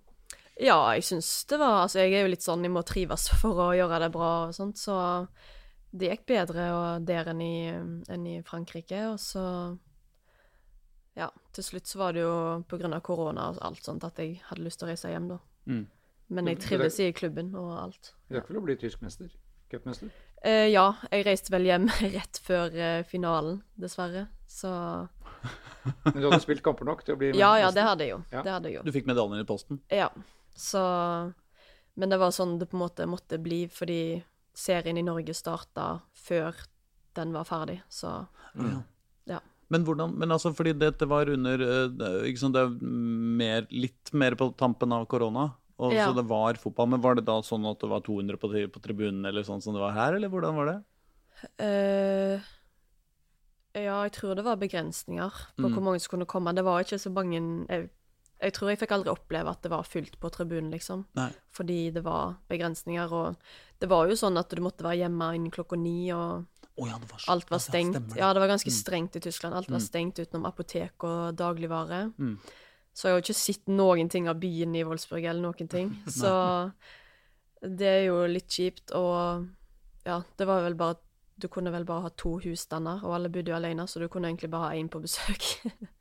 Ja, 0.62 0.78
jeg 0.94 1.06
syns 1.08 1.30
det 1.50 1.58
var 1.58 1.80
Altså, 1.82 2.04
jeg 2.04 2.14
er 2.14 2.28
jo 2.28 2.34
litt 2.34 2.46
sånn 2.46 2.66
jeg 2.66 2.74
må 2.74 2.84
trives 2.86 3.30
for 3.42 3.62
å 3.70 3.72
gjøre 3.78 4.04
det 4.06 4.12
bra 4.14 4.34
og 4.50 4.54
sånt, 4.58 4.82
så 4.82 4.98
det 5.94 6.10
gikk 6.10 6.28
bedre 6.30 6.68
der 7.06 7.30
enn 7.30 7.42
i, 7.46 7.56
enn 8.10 8.30
i 8.30 8.40
Frankrike. 8.46 9.06
Og 9.12 9.20
så 9.22 9.44
ja, 11.14 11.28
til 11.54 11.66
slutt 11.68 11.90
så 11.90 12.00
var 12.02 12.16
det 12.16 12.24
jo 12.24 12.36
pga. 12.70 13.00
korona 13.06 13.52
og 13.52 13.60
alt 13.62 13.86
sånt 13.86 14.06
at 14.08 14.18
jeg 14.18 14.40
hadde 14.48 14.66
lyst 14.66 14.82
til 14.82 14.88
å 14.88 14.92
reise 14.92 15.12
hjem, 15.12 15.30
da. 15.36 15.40
Mm. 15.70 15.84
Men 16.34 16.50
jeg 16.50 16.62
trives 16.64 17.00
i 17.04 17.12
klubben 17.14 17.54
og 17.60 17.74
alt. 17.78 18.14
Du 18.28 18.38
rakk 18.38 18.50
vel 18.50 18.58
å 18.58 18.66
bli 18.66 18.76
tysk 18.82 19.04
mester? 19.06 19.30
Cupmester? 19.70 20.10
Eh, 20.44 20.70
ja, 20.74 20.88
jeg 21.12 21.26
reiste 21.28 21.54
vel 21.54 21.68
hjem 21.70 21.86
rett 22.16 22.40
før 22.42 22.74
eh, 22.74 23.04
finalen, 23.06 23.62
dessverre. 23.80 24.28
Så 24.50 24.72
Men 25.84 26.20
du 26.20 26.28
hadde 26.28 26.42
spilt 26.44 26.64
kamper 26.66 26.88
nok 26.88 27.04
til 27.06 27.16
å 27.16 27.20
bli 27.20 27.32
med? 27.32 27.40
Ja, 27.40 27.54
ja, 27.62 27.72
det 27.76 27.86
hadde 27.86 28.06
jeg 28.06 28.16
jo. 28.16 28.20
Ja. 28.32 28.44
Det 28.46 28.54
hadde 28.56 28.70
jeg 28.70 28.80
jo. 28.80 28.84
Du 28.88 28.94
fikk 28.96 29.10
medaljen 29.10 29.44
i 29.44 29.48
posten? 29.48 29.82
Ja. 29.94 30.10
Så 30.56 30.84
Men 32.00 32.14
det 32.14 32.20
var 32.22 32.34
sånn 32.34 32.58
det 32.62 32.70
på 32.72 32.78
en 32.78 32.86
måte 32.86 33.10
måtte 33.10 33.38
bli, 33.42 33.66
fordi 33.70 34.24
serien 34.58 34.98
i 34.98 35.06
Norge 35.06 35.34
starta 35.38 36.00
før 36.18 36.58
den 37.18 37.34
var 37.34 37.46
ferdig, 37.46 37.80
så 37.90 38.24
mm. 38.58 38.80
ja. 39.30 39.40
Men 39.74 39.86
hvordan, 39.86 40.16
men 40.18 40.34
altså 40.34 40.52
fordi 40.54 40.74
dette 40.78 41.08
var 41.10 41.30
under 41.30 41.62
eh, 41.62 42.26
ikke 42.30 42.42
sant, 42.42 42.58
det 42.58 42.64
er 42.66 42.96
mer, 43.42 43.68
litt 43.74 44.12
mer 44.18 44.38
på 44.38 44.52
tampen 44.58 44.94
av 44.94 45.06
korona, 45.10 45.52
og 45.82 45.94
ja. 45.96 46.08
så 46.08 46.18
det 46.18 46.26
var 46.30 46.60
fotball. 46.62 46.92
Men 46.94 47.02
var 47.04 47.18
det 47.18 47.26
da 47.28 47.40
sånn 47.46 47.66
at 47.70 47.82
det 47.82 47.90
var 47.90 48.04
200 48.06 48.40
på, 48.42 48.52
på 48.74 48.84
tribunen 48.84 49.26
eller 49.30 49.46
sånn 49.46 49.64
som 49.64 49.76
det 49.76 49.82
var 49.82 49.96
her, 49.98 50.18
eller 50.18 50.32
hvordan 50.34 50.58
var 50.60 50.70
det? 50.70 50.78
Uh, 51.60 52.52
ja, 53.74 53.98
jeg 54.06 54.14
tror 54.20 54.38
det 54.38 54.46
var 54.46 54.62
begrensninger 54.62 55.44
på 55.58 55.66
mm. 55.66 55.74
hvor 55.74 55.84
mange 55.86 56.02
som 56.04 56.14
kunne 56.14 56.30
komme. 56.30 56.54
Det 56.54 56.66
var 56.66 56.86
ikke 56.86 57.02
så 57.02 57.10
mange 57.14 57.40
jeg, 57.40 57.90
jeg, 58.38 58.54
tror 58.54 58.70
jeg 58.70 58.82
fikk 58.84 58.96
aldri 58.96 59.14
oppleve 59.14 59.54
at 59.54 59.64
det 59.66 59.72
var 59.74 59.88
fullt 59.88 60.20
på 60.22 60.32
tribunen, 60.34 60.70
liksom. 60.74 61.08
Nei. 61.18 61.32
Fordi 61.54 61.80
det 61.96 62.04
var 62.06 62.38
begrensninger, 62.52 63.14
og 63.14 63.82
det 63.82 63.90
var 63.90 64.10
jo 64.10 64.18
sånn 64.20 64.38
at 64.38 64.54
du 64.54 64.62
måtte 64.62 64.86
være 64.86 65.02
hjemme 65.04 65.32
innen 65.38 65.54
klokka 65.54 65.80
ni, 65.80 66.12
og 66.16 66.50
Oh, 66.74 66.88
ja, 66.90 66.98
var 66.98 67.22
Alt 67.30 67.52
var 67.52 67.60
stengt. 67.62 68.00
Ja, 68.16 68.18
ja, 68.18 68.28
det 68.34 68.42
var 68.42 68.50
ganske 68.50 68.72
mm. 68.72 68.74
strengt 68.74 69.16
i 69.16 69.22
Tyskland. 69.22 69.54
Alt 69.54 69.70
var 69.70 69.78
mm. 69.78 69.86
stengt 69.86 70.18
utenom 70.18 70.48
apotek 70.50 71.06
og 71.06 71.36
dagligvare. 71.38 72.08
Mm. 72.18 72.40
Så 72.94 73.08
jeg 73.08 73.14
har 73.14 73.20
jo 73.20 73.26
ikke 73.28 73.38
sett 73.38 73.70
noen 73.70 74.10
ting 74.10 74.30
av 74.30 74.40
byen 74.42 74.74
i 74.78 74.82
Wolfsburg 74.86 75.26
eller 75.26 75.42
noen 75.46 75.70
ting. 75.70 75.92
Så 76.20 76.32
det 77.62 77.90
er 77.92 78.04
jo 78.08 78.24
litt 78.30 78.50
kjipt. 78.50 78.94
Og 78.98 79.46
ja, 80.08 80.18
det 80.38 80.50
var 80.50 80.66
vel 80.66 80.78
bare 80.80 80.98
Du 81.42 81.50
kunne 81.52 81.74
vel 81.74 81.86
bare 81.88 82.08
ha 82.08 82.14
to 82.18 82.38
husstander, 82.44 83.02
og 83.04 83.18
alle 83.18 83.32
bodde 83.34 83.52
jo 83.52 83.58
alene, 83.58 83.88
så 83.90 84.02
du 84.02 84.08
kunne 84.12 84.30
egentlig 84.30 84.52
bare 84.54 84.70
ha 84.70 84.80
én 84.80 84.90
på 84.92 85.02
besøk. 85.04 85.48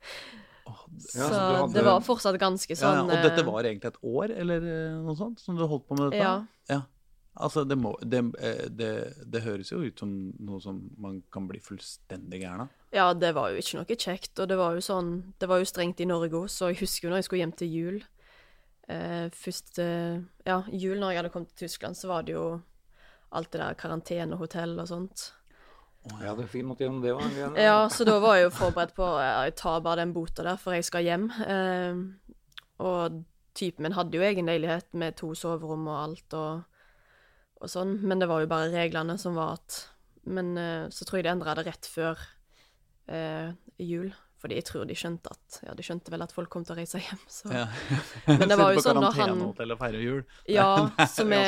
oh, 0.69 0.83
ja, 0.93 1.27
så 1.27 1.29
hadde... 1.33 1.73
det 1.73 1.85
var 1.87 2.03
fortsatt 2.05 2.37
ganske 2.41 2.77
sånn 2.77 3.01
ja, 3.01 3.05
Og 3.07 3.27
dette 3.27 3.41
eh, 3.41 3.47
var 3.49 3.69
egentlig 3.69 3.93
et 3.93 4.01
år, 4.13 4.35
eller 4.43 4.67
eh, 4.75 4.99
noe 5.01 5.17
sånt, 5.19 5.41
som 5.43 5.57
du 5.57 5.65
holdt 5.65 5.87
på 5.89 5.97
med 5.97 6.11
dette? 6.11 6.21
Ja. 6.21 6.35
ja. 6.69 6.81
Altså, 7.33 7.63
det, 7.65 7.75
må, 7.81 7.95
det, 8.05 8.19
eh, 8.37 8.65
det, 8.69 8.91
det, 9.25 9.41
høres 9.41 9.71
jo 9.71 9.79
ut 9.81 9.99
som 9.99 10.09
noe 10.45 10.59
som 10.61 10.83
man 11.01 11.17
kan 11.33 11.47
bli 11.49 11.57
fullstendig 11.65 12.43
gæren 12.43 12.67
av. 12.67 12.75
Ja, 12.93 13.07
det 13.17 13.31
var 13.33 13.49
jo 13.49 13.61
ikke 13.61 13.79
noe 13.79 13.97
kjekt, 13.97 14.37
og 14.37 14.51
det 14.51 14.57
var 14.59 14.75
jo 14.77 14.83
sånn 14.85 15.15
Det 15.41 15.49
var 15.49 15.63
jo 15.63 15.65
strengt 15.65 16.03
i 16.03 16.05
Norge 16.05 16.37
òg, 16.37 16.51
så 16.53 16.69
jeg 16.69 16.83
husker 16.83 17.07
jo 17.07 17.13
når 17.13 17.23
jeg 17.23 17.27
skulle 17.27 17.41
hjem 17.41 17.55
til 17.57 17.71
jul 17.73 17.95
eh, 18.93 19.33
Først 19.33 19.81
eh, 19.81 20.21
Ja, 20.45 20.59
jul 20.69 21.01
når 21.01 21.15
jeg 21.15 21.21
hadde 21.23 21.31
kommet 21.33 21.55
til 21.55 21.65
Tyskland, 21.65 21.97
så 21.97 22.11
var 22.11 22.27
det 22.27 22.35
jo 22.35 22.45
alt 23.33 23.51
det 23.53 23.61
der 23.61 23.79
karantenehotell 23.79 24.77
og 24.79 24.89
sånt. 24.89 25.29
Ja, 26.19 26.33
det 26.35 26.49
fint 26.51 26.67
måtte 26.67 26.83
gjennom 26.83 27.03
det 27.03 27.13
òg. 27.15 27.57
Ja, 27.59 27.87
så 27.91 28.03
da 28.07 28.17
var 28.19 28.35
jeg 28.35 28.49
jo 28.49 28.55
forberedt 28.57 28.91
på 28.97 29.05
å 29.07 29.21
jeg 29.23 29.55
tar 29.59 29.83
bare 29.85 30.01
den 30.03 30.11
bota 30.15 30.43
der, 30.43 30.59
for 30.59 30.75
jeg 30.75 30.83
skal 30.87 31.05
hjem. 31.05 31.29
Eh, 31.47 32.01
og 32.83 33.23
typen 33.55 33.87
min 33.87 33.95
hadde 33.95 34.19
jo 34.19 34.25
egen 34.27 34.49
leilighet 34.51 34.89
med 34.99 35.15
to 35.19 35.31
soverom 35.37 35.87
og 35.87 35.99
alt, 36.01 36.35
og 36.35 36.63
og 37.63 37.71
sånn, 37.71 37.95
men 38.03 38.19
det 38.19 38.27
var 38.27 38.43
jo 38.43 38.51
bare 38.51 38.71
reglene 38.73 39.15
som 39.21 39.37
var 39.39 39.57
at 39.59 39.85
Men 40.23 40.53
uh, 40.55 40.91
så 40.91 41.05
tror 41.07 41.19
jeg 41.19 41.27
de 41.27 41.33
endra 41.33 41.55
det 41.57 41.65
rett 41.67 41.87
før 41.89 42.19
eh, 43.11 43.49
jul, 43.75 44.13
Fordi 44.43 44.57
jeg 44.59 44.65
tror 44.67 44.83
de 44.89 44.95
skjønte 44.99 45.31
at 45.31 45.57
Ja, 45.63 45.73
de 45.77 45.83
skjønte 45.87 46.11
vel 46.11 46.23
at 46.25 46.33
folk 46.35 46.49
kom 46.51 46.65
til 46.67 46.75
å 46.75 46.77
reise 46.81 46.99
hjem, 46.99 47.21
så 47.31 47.47
Ja. 47.53 47.61
Men 48.27 48.49
det 48.51 48.57
var 48.59 48.73
jo 48.75 48.83
sånn 48.83 48.99
når 48.99 49.15
han 49.21 49.41
og 49.47 49.79
feire 49.79 50.01
jul. 50.03 50.21
Ja, 50.51 50.67
så 51.15 51.23
vi, 51.29 51.39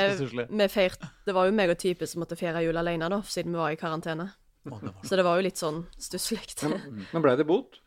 vi 0.47 0.67
feirt 0.71 1.03
Det 1.27 1.35
var 1.35 1.49
jo 1.49 1.55
meg 1.57 1.73
og 1.75 1.79
type 1.81 2.07
som 2.07 2.23
måtte 2.23 2.37
feire 2.39 2.63
jul 2.63 2.79
alene, 2.79 3.09
da, 3.11 3.19
siden 3.27 3.51
vi 3.51 3.59
var 3.59 3.75
i 3.75 3.79
karantene. 3.81 4.29
Det 4.63 4.71
var 4.71 4.93
Så 5.03 5.19
det 5.19 5.25
var 5.27 5.41
jo 5.41 5.43
litt 5.45 5.59
sånn 5.59 5.83
stusslig. 5.99 6.39
Men, 6.63 7.03
men 7.11 7.21
ble 7.27 7.35
det 7.37 7.45
bot? 7.51 7.81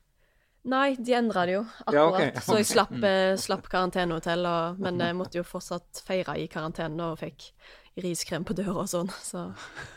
Nei, 0.69 0.93
de 1.01 1.15
endra 1.17 1.47
det 1.49 1.55
jo 1.57 1.63
Ja, 1.65 2.05
akkurat. 2.05 2.37
ok. 2.37 2.45
Så 2.45 2.57
jeg 2.61 2.67
slapp, 2.69 2.93
eh, 3.09 3.33
slapp 3.41 3.69
karantenehotell, 3.73 4.45
og, 4.45 4.81
men 4.85 5.01
jeg 5.01 5.17
måtte 5.17 5.39
jo 5.41 5.45
fortsatt 5.47 6.03
feire 6.05 6.35
i 6.37 6.45
karantene 6.53 7.07
og 7.15 7.23
fikk 7.23 7.49
riskrem 8.05 8.45
på 8.47 8.55
døra 8.59 8.83
og 8.85 8.91
sånn, 8.91 9.09
så 9.25 9.47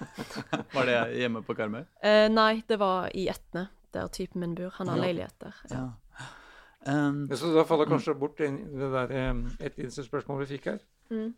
Var 0.75 0.87
det 0.89 0.97
hjemme 1.19 1.43
på 1.45 1.53
Karmøy? 1.57 1.83
eh, 2.01 2.27
Nei, 2.31 2.63
det 2.69 2.77
var 2.81 3.09
i 3.17 3.27
Etne, 3.29 3.67
der 3.93 4.07
typen 4.07 4.39
min 4.41 4.55
bor. 4.55 4.69
Han 4.77 4.87
har 4.87 4.97
Ja. 4.97 5.03
leilighet 5.05 5.35
der. 5.41 5.53
Ja. 5.71 5.81
Ja. 6.19 7.07
Um, 7.09 7.27
Så 7.29 7.53
da 7.53 7.63
faller 7.63 7.85
kanskje 7.85 8.15
bort 8.19 8.39
en- 8.41 8.63
det 8.79 8.91
der 8.91 9.11
eh, 9.11 9.65
et 9.65 9.77
innstilt 9.77 10.11
vi 10.11 10.45
fikk 10.45 10.65
her. 10.65 10.79
Mm. 11.09 11.33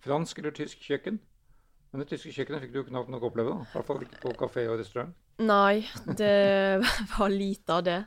Fransk 0.00 0.38
eller 0.38 0.50
tysk 0.50 0.78
kjøkken? 0.80 1.20
Men 1.92 2.00
det 2.00 2.08
tyske 2.08 2.32
kjøkkenet 2.32 2.60
fikk 2.60 2.72
du 2.72 2.78
jo 2.78 2.84
knapt 2.88 3.08
nok 3.10 3.22
oppleve, 3.22 3.50
da. 3.50 3.62
I 3.66 3.72
hvert 3.74 3.86
fall 3.86 4.02
ikke 4.02 4.20
på 4.22 4.32
kafé 4.38 4.68
og 4.70 4.78
restaurant. 4.78 5.14
Nei, 5.38 5.80
det 6.16 6.82
var 7.18 7.28
lite 7.32 7.68
av 7.72 7.84
det. 7.84 8.04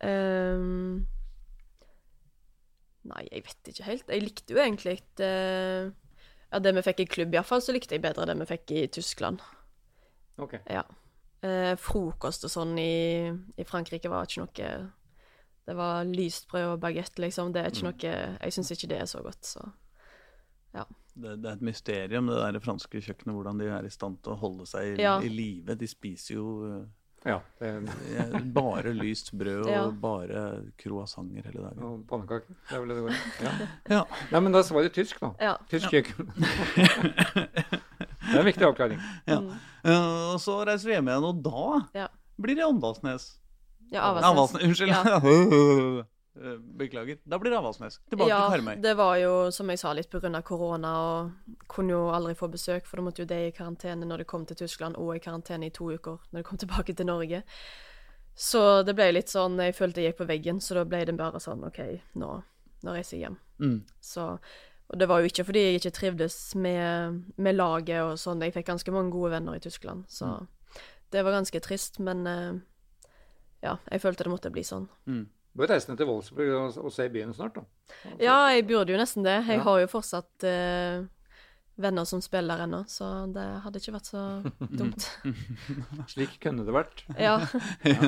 Um, 0.00 1.06
nei, 3.04 3.26
jeg 3.30 3.44
vet 3.44 3.68
ikke 3.74 3.84
helt. 3.84 4.08
Jeg 4.08 4.22
likte 4.24 4.54
jo 4.56 4.62
egentlig 4.62 5.00
ikke 5.02 5.30
Ja, 6.52 6.58
det 6.58 6.72
vi 6.74 6.82
fikk 6.82 7.00
i 7.04 7.04
klubb, 7.06 7.34
iallfall, 7.36 7.60
så 7.62 7.72
likte 7.76 7.94
jeg 7.94 8.02
bedre 8.02 8.24
det 8.26 8.34
vi 8.40 8.46
fikk 8.48 8.72
i 8.74 8.86
Tyskland. 8.90 9.38
Ok. 10.40 10.56
Ja. 10.66 10.82
Eh, 11.42 11.74
frokost 11.80 12.44
og 12.44 12.50
sånn 12.52 12.74
i, 12.78 13.30
i 13.56 13.64
Frankrike 13.64 14.10
var 14.12 14.26
ikke 14.28 14.42
noe 14.44 14.72
Det 15.64 15.76
var 15.76 16.04
lyst 16.04 16.48
brød 16.50 16.74
og 16.74 16.80
bagett, 16.82 17.16
liksom. 17.18 17.52
Det 17.54 17.62
er 17.62 17.70
ikke 17.72 17.86
noe 17.88 18.10
Jeg 18.44 18.52
syns 18.52 18.72
ikke 18.74 18.90
det 18.92 18.98
er 19.00 19.08
så 19.08 19.22
godt, 19.24 19.44
så 19.46 19.70
det, 21.20 21.42
det 21.42 21.48
er 21.50 21.58
et 21.58 21.66
mysterium, 21.66 22.28
det 22.30 22.38
der 22.38 22.62
franske 22.62 23.00
kjøkkenet, 23.02 23.34
hvordan 23.34 23.60
de 23.60 23.68
er 23.72 23.86
i 23.86 23.92
stand 23.92 24.20
til 24.24 24.34
å 24.34 24.40
holde 24.40 24.66
seg 24.68 24.94
i, 24.94 25.02
Ja. 25.02 25.18
i 25.20 25.28
live. 25.28 25.74
De 25.76 25.88
spiser 25.90 26.34
jo 26.36 26.46
uh, 26.64 26.86
Ja. 27.26 27.40
Det, 27.58 27.68
eh, 28.16 28.38
bare 28.54 28.94
lyst 28.96 29.32
brød 29.36 29.66
og 29.66 29.70
Ja. 29.70 29.90
bare 29.90 30.44
croissanter 30.78 31.42
hele 31.44 31.66
dagen. 31.66 31.82
og 31.82 32.06
pannekaker. 32.08 32.54
Det 32.70 32.76
er 32.76 32.80
vel 32.80 32.88
det 32.88 32.96
det 32.96 33.02
går 33.04 33.10
i. 33.10 33.44
Ja. 33.44 33.52
Ja. 33.96 34.04
Nei, 34.32 34.40
men 34.40 34.52
da 34.52 34.62
var 34.70 34.82
det 34.82 34.92
tysk, 34.94 35.20
da. 35.20 35.32
Ja. 35.40 35.56
Tysk 35.68 35.90
kjøkken. 35.90 36.32
det 38.30 38.38
er 38.38 38.44
en 38.44 38.48
viktig 38.52 38.66
avklaring. 38.70 39.02
Ja. 39.30 39.40
Og 40.34 40.38
så 40.42 40.58
reiser 40.68 40.86
vi 40.90 40.96
hjem 40.98 41.08
igjen, 41.10 41.24
og 41.30 41.42
da 41.44 42.00
Ja. 42.04 42.08
blir 42.40 42.54
det 42.58 42.64
Åndalsnes. 42.68 43.30
Ja, 43.90 44.06
Avaldsnes. 44.10 44.30
Avaldsnes. 44.30 44.64
Unnskyld. 44.70 44.90
Ja. 44.94 46.04
Eh, 46.40 46.56
Beklager. 46.78 47.18
Da 47.26 47.38
blir 47.42 47.50
det 47.50 47.58
Avaldsnes. 47.58 47.96
Tilbake 48.08 48.28
ja, 48.30 48.36
til 48.46 48.60
Karmøy. 48.60 48.76
det 48.80 48.92
var 48.96 49.16
jo, 49.18 49.32
som 49.52 49.68
jeg 49.68 49.80
sa, 49.82 49.90
litt 49.98 50.08
pga. 50.08 50.30
korona, 50.46 50.92
og 51.02 51.56
kunne 51.68 51.90
jo 51.90 52.04
aldri 52.14 52.36
få 52.38 52.46
besøk, 52.48 52.86
for 52.86 52.96
da 52.96 53.02
måtte 53.02 53.24
jo 53.24 53.26
de 53.28 53.48
i 53.48 53.50
karantene 53.50 54.06
når 54.06 54.22
de 54.22 54.24
kom 54.30 54.46
til 54.46 54.56
Tyskland, 54.56 54.96
og 54.96 55.10
i 55.16 55.18
karantene 55.18 55.66
i 55.66 55.70
to 55.74 55.90
uker 55.90 56.18
når 56.30 56.38
de 56.38 56.46
kom 56.46 56.58
tilbake 56.62 56.94
til 56.96 57.06
Norge. 57.10 57.42
Så 58.38 58.62
det 58.86 58.94
ble 58.96 59.10
litt 59.12 59.28
sånn 59.28 59.58
Jeg 59.58 59.74
følte 59.76 60.00
jeg 60.00 60.12
gikk 60.14 60.20
på 60.22 60.28
veggen, 60.30 60.60
så 60.62 60.78
da 60.78 60.84
ble 60.88 61.02
det 61.04 61.16
bare 61.18 61.40
sånn 61.42 61.66
OK, 61.66 61.80
nå, 62.14 62.30
nå 62.86 62.94
reiser 62.94 63.18
jeg 63.18 63.26
hjem. 63.26 63.36
Mm. 63.60 63.76
Så 64.00 64.38
Og 64.90 64.98
det 64.98 65.06
var 65.08 65.20
jo 65.22 65.28
ikke 65.30 65.44
fordi 65.46 65.60
jeg 65.62 65.74
ikke 65.80 65.92
trivdes 65.94 66.36
med, 66.58 67.20
med 67.38 67.54
laget 67.54 68.00
og 68.02 68.16
sånn. 68.18 68.40
Jeg 68.42 68.52
fikk 68.56 68.66
ganske 68.72 68.90
mange 68.94 69.12
gode 69.14 69.30
venner 69.36 69.54
i 69.54 69.62
Tyskland, 69.62 70.04
så 70.10 70.32
det 71.14 71.22
var 71.26 71.36
ganske 71.36 71.60
trist, 71.62 72.00
men 72.02 72.26
eh, 72.26 72.58
ja, 73.62 73.76
jeg 73.90 74.02
følte 74.02 74.26
det 74.26 74.32
måtte 74.32 74.50
bli 74.54 74.64
sånn. 74.66 74.88
Mm. 75.06 75.28
Du 75.50 75.58
bør 75.62 75.70
reise 75.72 75.90
ned 75.90 75.98
til 75.98 76.06
Wolfsburg 76.10 76.50
og, 76.54 76.76
og 76.86 76.92
se 76.94 77.06
byen 77.10 77.32
snart, 77.34 77.56
da. 77.58 77.64
Ja, 78.22 78.36
jeg 78.54 78.66
burde 78.68 78.92
jo 78.94 78.98
nesten 79.00 79.24
det. 79.26 79.38
Jeg 79.48 79.58
Ja. 79.58 79.64
har 79.66 79.80
jo 79.82 79.88
fortsatt 79.90 80.44
eh, 80.46 81.06
venner 81.82 82.04
som 82.08 82.20
spiller 82.24 82.62
ennå, 82.64 82.82
så 82.90 83.08
det 83.34 83.44
hadde 83.64 83.80
ikke 83.82 83.94
vært 83.96 84.10
så 84.10 84.22
dumt. 84.80 85.06
Slik 86.10 86.36
kunne 86.42 86.64
det 86.66 86.74
vært. 86.76 87.04
Ja. 87.26 87.36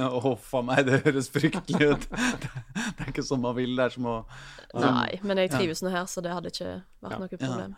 Å, 0.09 0.35
faen 0.41 0.69
meg, 0.69 0.85
det 0.89 1.01
høres 1.07 1.31
fryktelig 1.33 1.93
ut. 1.95 2.07
Det 2.11 3.07
er 3.07 3.11
ikke 3.13 3.25
sånn 3.27 3.43
man 3.45 3.57
vil. 3.59 3.75
Det 3.79 3.87
er 3.89 3.97
som 3.97 4.09
å 4.13 4.19
Nei, 4.73 5.19
men 5.27 5.41
jeg 5.43 5.51
trives 5.53 5.83
nå 5.85 5.91
her, 5.93 6.07
så 6.09 6.23
det 6.25 6.33
hadde 6.33 6.53
ikke 6.53 6.71
vært 7.05 7.17
Ja. 7.17 7.19
noe 7.25 7.37
problem. 7.37 7.75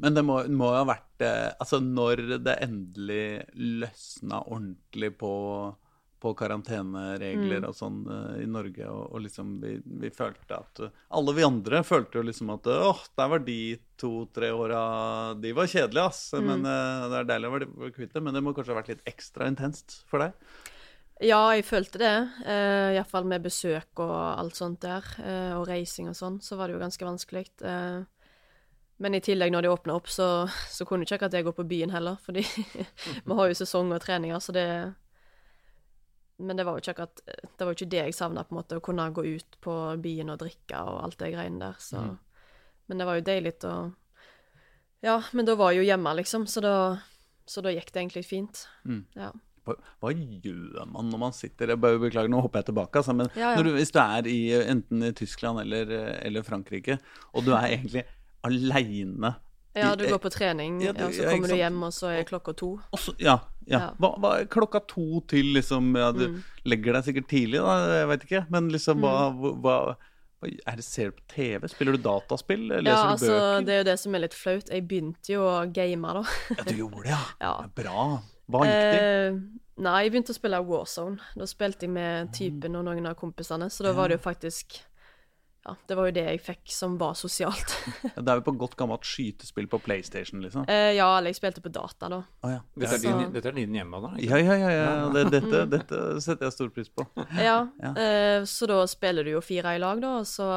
Men 0.00 0.14
det 0.16 0.22
må, 0.24 0.36
må 0.56 0.68
jo 0.70 0.78
ha 0.78 0.84
vært 0.88 1.22
eh, 1.26 1.48
Altså, 1.60 1.80
når 1.82 2.20
det 2.46 2.54
endelig 2.64 3.24
løsna 3.82 4.38
ordentlig 4.46 5.10
på, 5.20 5.32
på 6.20 6.32
karanteneregler 6.36 7.64
og 7.68 7.76
sånn 7.76 8.00
eh, 8.04 8.42
i 8.44 8.48
Norge, 8.50 8.86
og, 8.88 9.06
og 9.14 9.22
liksom 9.24 9.54
vi, 9.62 9.76
vi 10.02 10.10
følte 10.14 10.58
at 10.58 10.82
eh, 10.84 10.98
Alle 11.16 11.34
vi 11.36 11.46
andre 11.46 11.82
følte 11.86 12.20
jo 12.20 12.26
liksom 12.28 12.52
at 12.54 12.68
eh, 12.70 12.88
åh, 12.90 13.00
der 13.18 13.30
var 13.32 13.44
de 13.46 13.60
to-tre 14.00 14.50
åra 14.56 14.82
De 15.40 15.52
var 15.56 15.68
kjedelige, 15.68 16.06
ass. 16.08 16.22
Men 16.36 16.64
eh, 16.64 17.06
det 17.12 17.22
er 17.22 17.30
deilig 17.32 17.48
å 17.48 17.54
være 17.56 17.90
kvitt 17.96 18.14
det. 18.16 18.22
Men 18.24 18.36
det 18.36 18.44
må 18.44 18.54
kanskje 18.56 18.72
ha 18.72 18.80
vært 18.80 18.94
litt 18.94 19.08
ekstra 19.08 19.48
intenst 19.50 20.00
for 20.10 20.24
deg? 20.24 20.36
Ja, 21.20 21.42
jeg 21.52 21.66
følte 21.68 22.00
det. 22.00 22.14
Uh, 22.46 22.94
Iallfall 22.94 23.26
med 23.28 23.44
besøk 23.44 24.00
og 24.00 24.14
alt 24.16 24.56
sånt 24.56 24.80
der, 24.80 25.04
Uh, 25.20 25.58
og 25.58 25.66
reising 25.68 26.08
og 26.08 26.16
sånn, 26.16 26.38
så 26.40 26.56
var 26.56 26.68
det 26.68 26.78
jo 26.78 26.80
ganske 26.80 27.04
vanskelig. 27.04 27.44
Uh, 27.60 28.08
men 29.00 29.16
i 29.16 29.20
tillegg, 29.24 29.52
når 29.52 29.64
de 29.64 29.72
åpna 29.72 29.96
opp, 29.96 30.08
så, 30.12 30.48
så 30.68 30.84
kunne 30.88 31.04
ikke 31.04 31.18
akkurat 31.18 31.36
jeg 31.36 31.44
gå 31.44 31.52
på 31.56 31.66
byen 31.68 31.92
heller, 31.92 32.16
fordi 32.24 32.44
vi 33.26 33.36
har 33.36 33.52
jo 33.52 33.58
sesong 33.60 33.92
og 33.96 34.00
treninger, 34.04 34.40
så 34.40 34.56
det 34.56 34.66
Men 36.40 36.56
det 36.56 36.64
var 36.66 36.76
jo 36.76 36.82
ikke 36.82 36.94
akkurat 36.94 37.20
Det 37.26 37.60
var 37.60 37.70
jo 37.70 37.76
ikke 37.76 37.90
det 37.92 38.00
jeg 38.00 38.16
savna, 38.16 38.44
på 38.46 38.54
en 38.54 38.60
måte, 38.60 38.78
å 38.80 38.84
kunne 38.84 39.06
gå 39.14 39.24
ut 39.36 39.58
på 39.62 39.76
byen 40.02 40.32
og 40.32 40.40
drikke 40.42 40.80
og 40.88 41.02
alt 41.04 41.20
det 41.20 41.32
greiene 41.34 41.60
der, 41.62 41.78
så 41.82 42.06
Men 42.88 43.02
det 43.02 43.06
var 43.08 43.20
jo 43.20 43.26
deilig 43.28 43.54
å 43.68 43.74
Ja, 45.04 45.20
men 45.32 45.48
da 45.48 45.56
var 45.56 45.72
jeg 45.72 45.82
jo 45.84 45.90
hjemme, 45.92 46.16
liksom, 46.18 46.48
så 46.50 46.64
da, 46.64 46.74
så 47.48 47.62
da 47.64 47.72
gikk 47.72 47.88
det 47.94 48.02
egentlig 48.02 48.26
fint. 48.28 48.66
Mm. 48.84 49.06
Ja. 49.16 49.30
Hva, 49.64 49.76
hva 50.00 50.10
gjør 50.12 50.88
man 50.88 51.10
når 51.12 51.20
man 51.20 51.36
sitter 51.36 51.72
jeg 51.72 51.80
bare 51.80 52.00
Beklager, 52.00 52.30
nå 52.32 52.40
hopper 52.44 52.62
jeg 52.62 52.70
tilbake. 52.70 53.00
Altså, 53.00 53.14
men 53.16 53.30
Ja, 53.36 53.54
ja. 53.54 53.62
Du, 53.62 53.70
hvis 53.76 53.92
du 53.94 54.00
er 54.02 54.28
i, 54.30 54.40
enten 54.60 55.04
i 55.04 55.12
Tyskland 55.16 55.62
eller, 55.64 55.92
eller 56.20 56.44
Frankrike, 56.46 56.98
og 57.32 57.46
du 57.46 57.52
er 57.54 57.68
egentlig 57.74 58.04
aleine 58.46 59.34
Ja, 59.76 59.94
du 59.96 60.06
går 60.08 60.18
på 60.18 60.32
trening, 60.32 60.80
Ja, 60.82 60.94
ja, 60.96 61.06
og 61.06 61.14
så 61.14 61.28
kommer 61.28 61.52
du 61.52 61.56
hjem, 61.60 61.82
og 61.86 61.92
så 61.94 62.12
er 62.14 62.24
klokka 62.28 62.56
to. 62.58 62.72
Ja. 63.20 63.36
ja. 63.36 63.38
Ja. 63.70 63.92
Hva, 64.02 64.10
hva, 64.18 64.30
klokka 64.50 64.80
to 64.90 65.20
til, 65.30 65.52
liksom 65.54 65.92
ja, 65.96 66.10
Du 66.12 66.24
Mm. 66.28 66.38
legger 66.66 66.92
deg 66.98 67.04
sikkert 67.06 67.28
tidlig, 67.30 67.60
da, 67.62 67.74
jeg 68.00 68.08
vet 68.08 68.24
ikke. 68.26 68.40
Men 68.50 68.68
liksom, 68.72 69.00
hva, 69.04 69.30
hva, 69.30 69.76
hva 70.42 70.74
det, 70.76 70.84
Ser 70.84 71.10
du 71.10 71.18
på 71.20 71.26
TV? 71.34 71.68
Spiller 71.68 71.92
du 71.96 72.02
dataspill? 72.02 72.66
Leser 72.68 72.88
Ja, 72.90 73.02
du 73.04 73.12
altså, 73.14 73.30
bøker? 73.36 73.64
det 73.66 73.72
er 73.74 73.78
jo 73.82 73.88
det 73.90 73.98
som 74.00 74.14
er 74.14 74.24
litt 74.24 74.34
flaut. 74.34 74.70
Jeg 74.72 74.86
begynte 74.88 75.32
jo 75.34 75.42
å 75.46 75.56
game, 75.72 76.14
da. 76.18 76.22
Ja, 76.56 76.64
du 76.64 76.74
gjorde 76.74 77.02
det, 77.04 77.10
ja. 77.14 77.22
Ja. 77.40 77.54
ja 77.62 77.68
bra. 77.76 78.04
Hva 78.50 78.64
gikk 78.66 78.78
det? 78.80 79.00
Eh, 79.00 79.40
nei, 79.86 79.96
jeg 80.04 80.12
begynte 80.12 80.32
å 80.34 80.38
spille 80.40 80.62
Warzone. 80.66 81.18
Da 81.36 81.46
spilte 81.46 81.86
jeg 81.86 81.90
med 81.94 82.32
typen 82.34 82.74
og 82.76 82.84
noen 82.88 83.06
av 83.06 83.14
kompisene, 83.20 83.68
så 83.70 83.84
da 83.86 83.92
var 83.94 84.08
det 84.10 84.18
jo 84.18 84.24
faktisk 84.26 84.80
Ja, 85.66 85.74
det 85.86 85.96
var 85.98 86.06
jo 86.08 86.12
det 86.16 86.22
jeg 86.24 86.40
fikk 86.40 86.70
som 86.72 86.94
var 86.96 87.12
sosialt. 87.20 87.74
Det 88.16 88.24
er 88.32 88.38
jo 88.38 88.44
på 88.46 88.54
godt 88.56 88.76
gammelt 88.80 89.04
skytespill 89.04 89.66
på 89.68 89.78
PlayStation, 89.84 90.40
liksom. 90.40 90.64
Eh, 90.72 90.94
ja, 90.96 91.04
eller 91.18 91.28
jeg 91.34 91.36
spilte 91.36 91.60
på 91.60 91.68
data, 91.68 92.08
da. 92.08 92.22
Å 92.40 92.52
ja. 92.54 92.60
Dette 92.80 92.94
er 92.96 93.02
Så- 93.02 93.12
din, 93.18 93.32
dette 93.34 93.48
er 93.52 93.58
din 93.58 93.74
hjemme, 93.76 94.00
da? 94.00 94.14
Ja, 94.24 94.38
ja, 94.40 94.54
ja. 94.56 94.70
ja. 94.72 95.08
Det, 95.12 95.24
dette, 95.34 95.60
dette 95.76 95.98
setter 96.24 96.48
jeg 96.48 96.56
stor 96.56 96.70
pris 96.72 96.88
på. 96.88 97.04
Ja, 97.36 97.58
Ja. 97.82 97.90
eh, 97.92 98.44
så 98.48 98.66
da 98.72 98.78
spiller 98.88 99.22
du 99.28 99.34
jo 99.34 99.42
fire 99.44 99.74
i 99.76 99.82
lag, 99.84 100.00
da, 100.00 100.14
og 100.22 100.26
så 100.26 100.48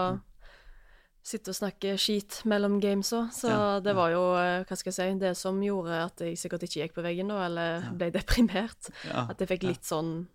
sitte 1.23 1.51
og 1.51 1.55
snakke 1.55 1.93
skit 1.99 2.41
mellom 2.51 2.79
games 2.83 3.11
òg. 3.15 3.27
Så 3.35 3.51
Ja, 3.51 3.79
det 3.83 3.93
var 3.95 4.11
jo, 4.11 4.23
eh, 4.39 4.63
hva 4.67 4.75
skal 4.79 4.91
jeg 4.91 4.95
si, 5.01 5.19
det 5.19 5.33
som 5.39 5.59
gjorde 5.63 5.99
at 6.05 6.23
jeg 6.23 6.39
sikkert 6.39 6.63
ikke 6.67 6.79
gikk 6.83 6.95
på 6.95 7.03
veggen 7.05 7.27
da, 7.31 7.41
eller 7.47 7.91
ble 7.95 8.09
deprimert. 8.11 8.89
Ja. 9.07 9.27
At 9.31 9.39
jeg 9.43 9.51
fikk 9.51 9.63
litt 9.67 9.83
sånn 9.87 10.27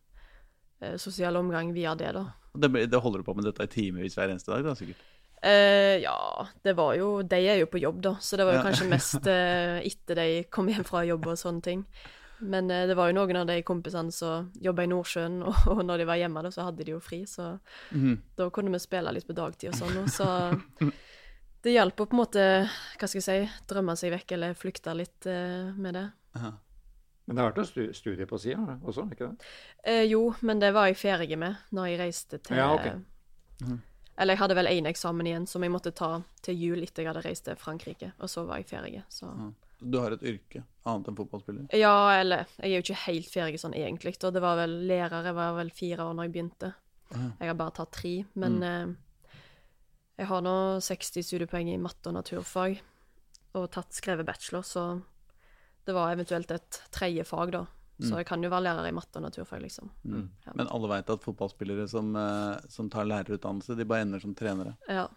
eh, 0.81 0.97
sosial 1.01 1.37
omgang 1.41 1.73
via 1.77 1.95
det, 1.99 2.13
da. 2.17 2.27
Det, 2.55 2.87
det 2.89 3.01
holder 3.03 3.23
du 3.23 3.27
på 3.27 3.35
med 3.37 3.47
dette 3.49 3.67
i 3.67 3.73
timevis 3.73 4.17
hver 4.19 4.33
eneste 4.33 4.53
dag, 4.53 4.65
da, 4.67 4.75
sikkert? 4.79 5.01
Uh, 5.39 6.03
ja, 6.03 6.47
det 6.67 6.73
var 6.75 6.97
jo 6.99 7.23
De 7.23 7.39
er 7.47 7.61
jo 7.61 7.69
på 7.71 7.79
jobb, 7.79 8.01
da, 8.03 8.17
så 8.21 8.37
det 8.37 8.47
var 8.47 8.57
jo 8.57 8.59
Ja. 8.59 8.67
kanskje 8.67 8.89
mest 8.95 9.27
uh, 9.27 9.79
etter 9.79 10.19
de 10.19 10.29
kom 10.51 10.71
hjem 10.71 10.87
fra 10.87 11.05
jobb 11.07 11.29
og 11.31 11.39
sånne 11.39 11.63
ting. 11.63 11.85
Men 12.39 12.71
uh, 12.71 12.87
det 12.91 12.97
var 12.99 13.11
jo 13.11 13.19
noen 13.21 13.39
av 13.43 13.47
de 13.51 13.61
kompisene 13.67 14.15
som 14.15 14.51
jobba 14.63 14.87
i 14.87 14.91
Nordsjøen, 14.91 15.43
og, 15.49 15.55
og 15.77 15.85
når 15.87 16.03
de 16.03 16.09
var 16.11 16.23
hjemme, 16.23 16.43
da, 16.43 16.51
så 16.55 16.67
hadde 16.67 16.87
de 16.87 16.97
jo 16.97 17.03
fri, 17.03 17.23
så 17.27 17.53
mm. 17.93 18.17
da 18.41 18.51
kunne 18.51 18.75
vi 18.75 18.83
spille 18.83 19.15
litt 19.15 19.29
på 19.29 19.37
dagtid 19.39 19.71
og 19.71 19.79
sånn. 19.79 20.01
og 20.03 20.11
Så 20.11 20.91
det 21.63 21.75
hjalp 21.75 22.01
å 22.01 22.07
på 22.07 22.17
en 22.17 22.23
måte, 22.23 22.47
hva 22.99 23.07
skal 23.11 23.21
jeg 23.21 23.29
si, 23.29 23.63
drømme 23.71 23.95
seg 23.99 24.15
vekk 24.15 24.35
eller 24.39 24.59
flykte 24.59 24.95
litt 24.95 25.27
med 25.27 25.95
det. 25.99 26.09
Ja. 26.39 26.53
Men 27.29 27.37
det 27.37 27.43
har 27.45 27.51
vært 27.53 27.59
noe 27.61 27.93
studie 27.93 28.27
på 28.27 28.39
sida 28.41 28.79
også, 28.89 29.05
ikke 29.13 29.27
det? 29.29 29.49
Eh, 29.85 30.03
jo, 30.09 30.23
men 30.41 30.63
det 30.63 30.73
var 30.73 30.89
jeg 30.89 30.97
ferdig 30.97 31.37
med 31.39 31.59
når 31.77 31.91
jeg 31.91 31.99
reiste 32.01 32.39
til 32.41 32.57
Ja, 32.57 32.71
okay. 32.73 32.97
mm. 33.61 33.79
Eller 34.19 34.35
jeg 34.35 34.41
hadde 34.41 34.57
vel 34.59 34.67
én 34.73 34.89
eksamen 34.91 35.29
igjen 35.29 35.45
som 35.47 35.63
jeg 35.63 35.71
måtte 35.71 35.93
ta 35.95 36.23
til 36.43 36.57
jul 36.59 36.81
etter 36.83 37.05
jeg 37.05 37.13
hadde 37.13 37.23
reist 37.29 37.45
til 37.47 37.59
Frankrike, 37.61 38.09
og 38.19 38.33
så 38.33 38.43
var 38.49 38.63
jeg 38.63 38.71
ferdig. 38.73 39.03
Så 39.13 39.29
Mm. 39.31 39.55
Du 39.79 40.01
har 40.01 40.11
et 40.11 40.23
yrke 40.27 40.65
annet 40.91 41.07
enn 41.07 41.15
fotballspiller? 41.15 41.69
Ja, 41.79 42.11
eller 42.19 42.47
Jeg 42.59 42.73
er 42.73 42.81
jo 42.81 42.83
ikke 42.83 43.03
helt 43.05 43.29
ferdig 43.31 43.61
sånn 43.63 43.77
egentlig. 43.79 44.17
Og 44.25 44.33
det 44.35 44.43
var 44.43 44.57
vel 44.59 44.73
lærer 44.89 45.29
jeg 45.29 45.35
var 45.37 45.53
vel 45.55 45.71
fire 45.71 46.03
år 46.03 46.17
når 46.19 46.27
jeg 46.27 46.33
begynte. 46.35 46.73
Mm. 47.15 47.29
Jeg 47.39 47.49
har 47.53 47.55
bare 47.55 47.75
tatt 47.77 47.93
tre. 47.95 48.25
Men 48.35 48.63
eh, 48.67 48.89
jeg 50.19 50.27
har 50.27 50.43
nå 50.43 50.57
60 50.83 51.23
studiepoeng 51.23 51.71
i 51.71 51.79
matte 51.79 52.11
og 52.11 52.17
naturfag 52.19 52.81
og 53.55 53.71
tatt 53.71 53.95
skrevet 53.95 54.27
bachelor, 54.27 54.67
så 54.67 54.83
det 55.89 55.97
var 55.97 56.13
eventuelt 56.13 56.51
et 56.53 56.81
tredje 56.95 57.25
fag, 57.25 57.53
da. 57.57 57.65
Så 57.99 58.21
jeg 58.21 58.29
kan 58.29 58.43
jo 58.45 58.51
være 58.53 58.63
lærer 58.63 58.87
i 58.87 58.95
matte 58.95 59.19
og 59.19 59.25
naturfag, 59.25 59.63
liksom. 59.65 59.91
Mm. 60.07 60.27
Ja. 60.47 60.53
Men 60.55 60.69
alle 60.71 60.91
veit 60.93 61.09
at 61.11 61.25
fotballspillere 61.25 61.89
som, 61.91 62.13
eh, 62.17 62.59
som 62.71 62.91
tar 62.91 63.09
lærerutdannelse, 63.11 63.75
de 63.75 63.87
bare 63.89 64.07
ender 64.07 64.23
som 64.23 64.35
trenere. 64.39 64.77
Ja. 64.89 65.09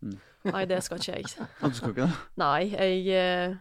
Mm. 0.00 0.16
Nei, 0.48 0.64
det 0.64 0.78
skal 0.82 1.02
ikke 1.02 1.18
jeg. 1.18 1.48
Du 1.60 1.76
skal 1.76 1.92
ikke 1.92 2.06
det? 2.06 2.14
Nei, 2.40 2.70
jeg 2.72 3.02
eh, 3.12 3.56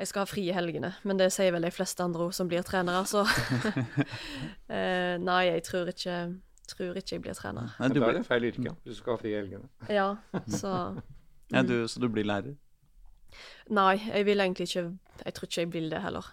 Jeg 0.00 0.08
skal 0.10 0.24
ha 0.24 0.26
fri 0.26 0.48
i 0.48 0.54
helgene, 0.56 0.90
men 1.04 1.20
det 1.20 1.28
sier 1.30 1.52
vel 1.54 1.62
de 1.62 1.70
fleste 1.70 2.02
andre 2.02 2.32
som 2.34 2.48
blir 2.50 2.64
trenere, 2.66 3.04
så 3.06 3.22
eh, 4.76 5.14
Nei, 5.22 5.42
jeg 5.52 5.62
tror 5.68 5.92
ikke, 5.94 6.18
tror 6.74 6.98
ikke 6.98 7.14
jeg 7.14 7.22
blir 7.22 7.38
trener. 7.38 7.76
Nei, 7.78 7.92
du 7.92 8.00
blir... 8.00 8.08
da 8.08 8.10
er 8.10 8.18
det 8.18 8.26
feil 8.26 8.50
yrke. 8.50 8.74
Du 8.82 8.94
skal 8.98 9.14
ha 9.14 9.22
fri 9.22 9.36
i 9.36 9.38
helgene. 9.38 9.70
Ja, 9.86 10.16
så 10.50 10.74
ja, 11.52 11.62
du, 11.62 11.84
så 11.86 12.00
du 12.02 12.08
blir 12.10 12.26
lærer? 12.26 12.56
Nei, 13.70 13.96
jeg 14.08 14.24
vil 14.26 14.40
egentlig 14.40 14.68
ikke 14.68 14.98
Jeg 15.24 15.34
tror 15.34 15.46
ikke 15.48 15.60
jeg 15.60 15.72
vil 15.72 15.90
det 15.90 16.00
heller. 16.02 16.24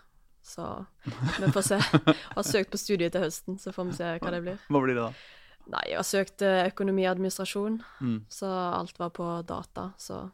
Så 0.44 0.86
vi 1.40 1.52
får 1.54 1.62
se. 1.68 1.78
Har 2.36 2.44
søkt 2.48 2.72
på 2.72 2.78
studiet 2.80 3.12
til 3.14 3.22
høsten, 3.22 3.60
så 3.60 3.72
får 3.76 3.86
vi 3.92 3.94
se 4.00 4.08
hva 4.24 4.32
det 4.32 4.42
blir. 4.42 4.58
Hva 4.70 4.82
blir 4.82 4.96
det 4.96 5.04
da? 5.04 5.12
Nei, 5.70 5.84
jeg 5.92 5.98
har 6.00 6.08
søkt 6.08 6.42
eh, 6.42 6.64
økonomi 6.72 7.04
og 7.06 7.12
administrasjon, 7.12 7.76
Mm. 8.02 8.24
så 8.30 8.48
alt 8.50 8.98
var 8.98 9.10
på 9.14 9.28
data. 9.46 9.92
Så 10.02 10.32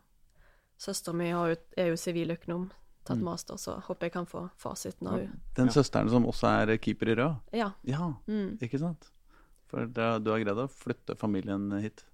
søsteren 0.79 1.17
min 1.17 1.33
er 1.75 1.89
jo 1.89 1.97
siviløkonom, 1.99 2.69
tatt 3.03 3.19
master, 3.21 3.57
så 3.59 3.81
håper 3.83 4.07
jeg 4.07 4.13
kan 4.13 4.25
få 4.25 4.45
fasiten 4.57 5.07
av 5.11 5.19
henne. 5.19 5.39
Den 5.57 5.67
Ja. 5.67 5.71
søsteren 5.73 6.09
som 6.09 6.23
også 6.25 6.47
er 6.71 6.77
keeper 6.77 7.09
i 7.11 7.15
Rød? 7.15 7.35
Ja. 7.51 7.71
Ja, 7.83 8.13
Mm. 8.27 8.57
ikke 8.61 8.79
sant? 8.79 9.09
For 9.67 9.85
du 9.85 9.99
har 10.01 10.19
greid 10.21 10.47
å 10.55 10.69
flytte 10.71 11.17
familien 11.17 11.81
hit? 11.81 12.05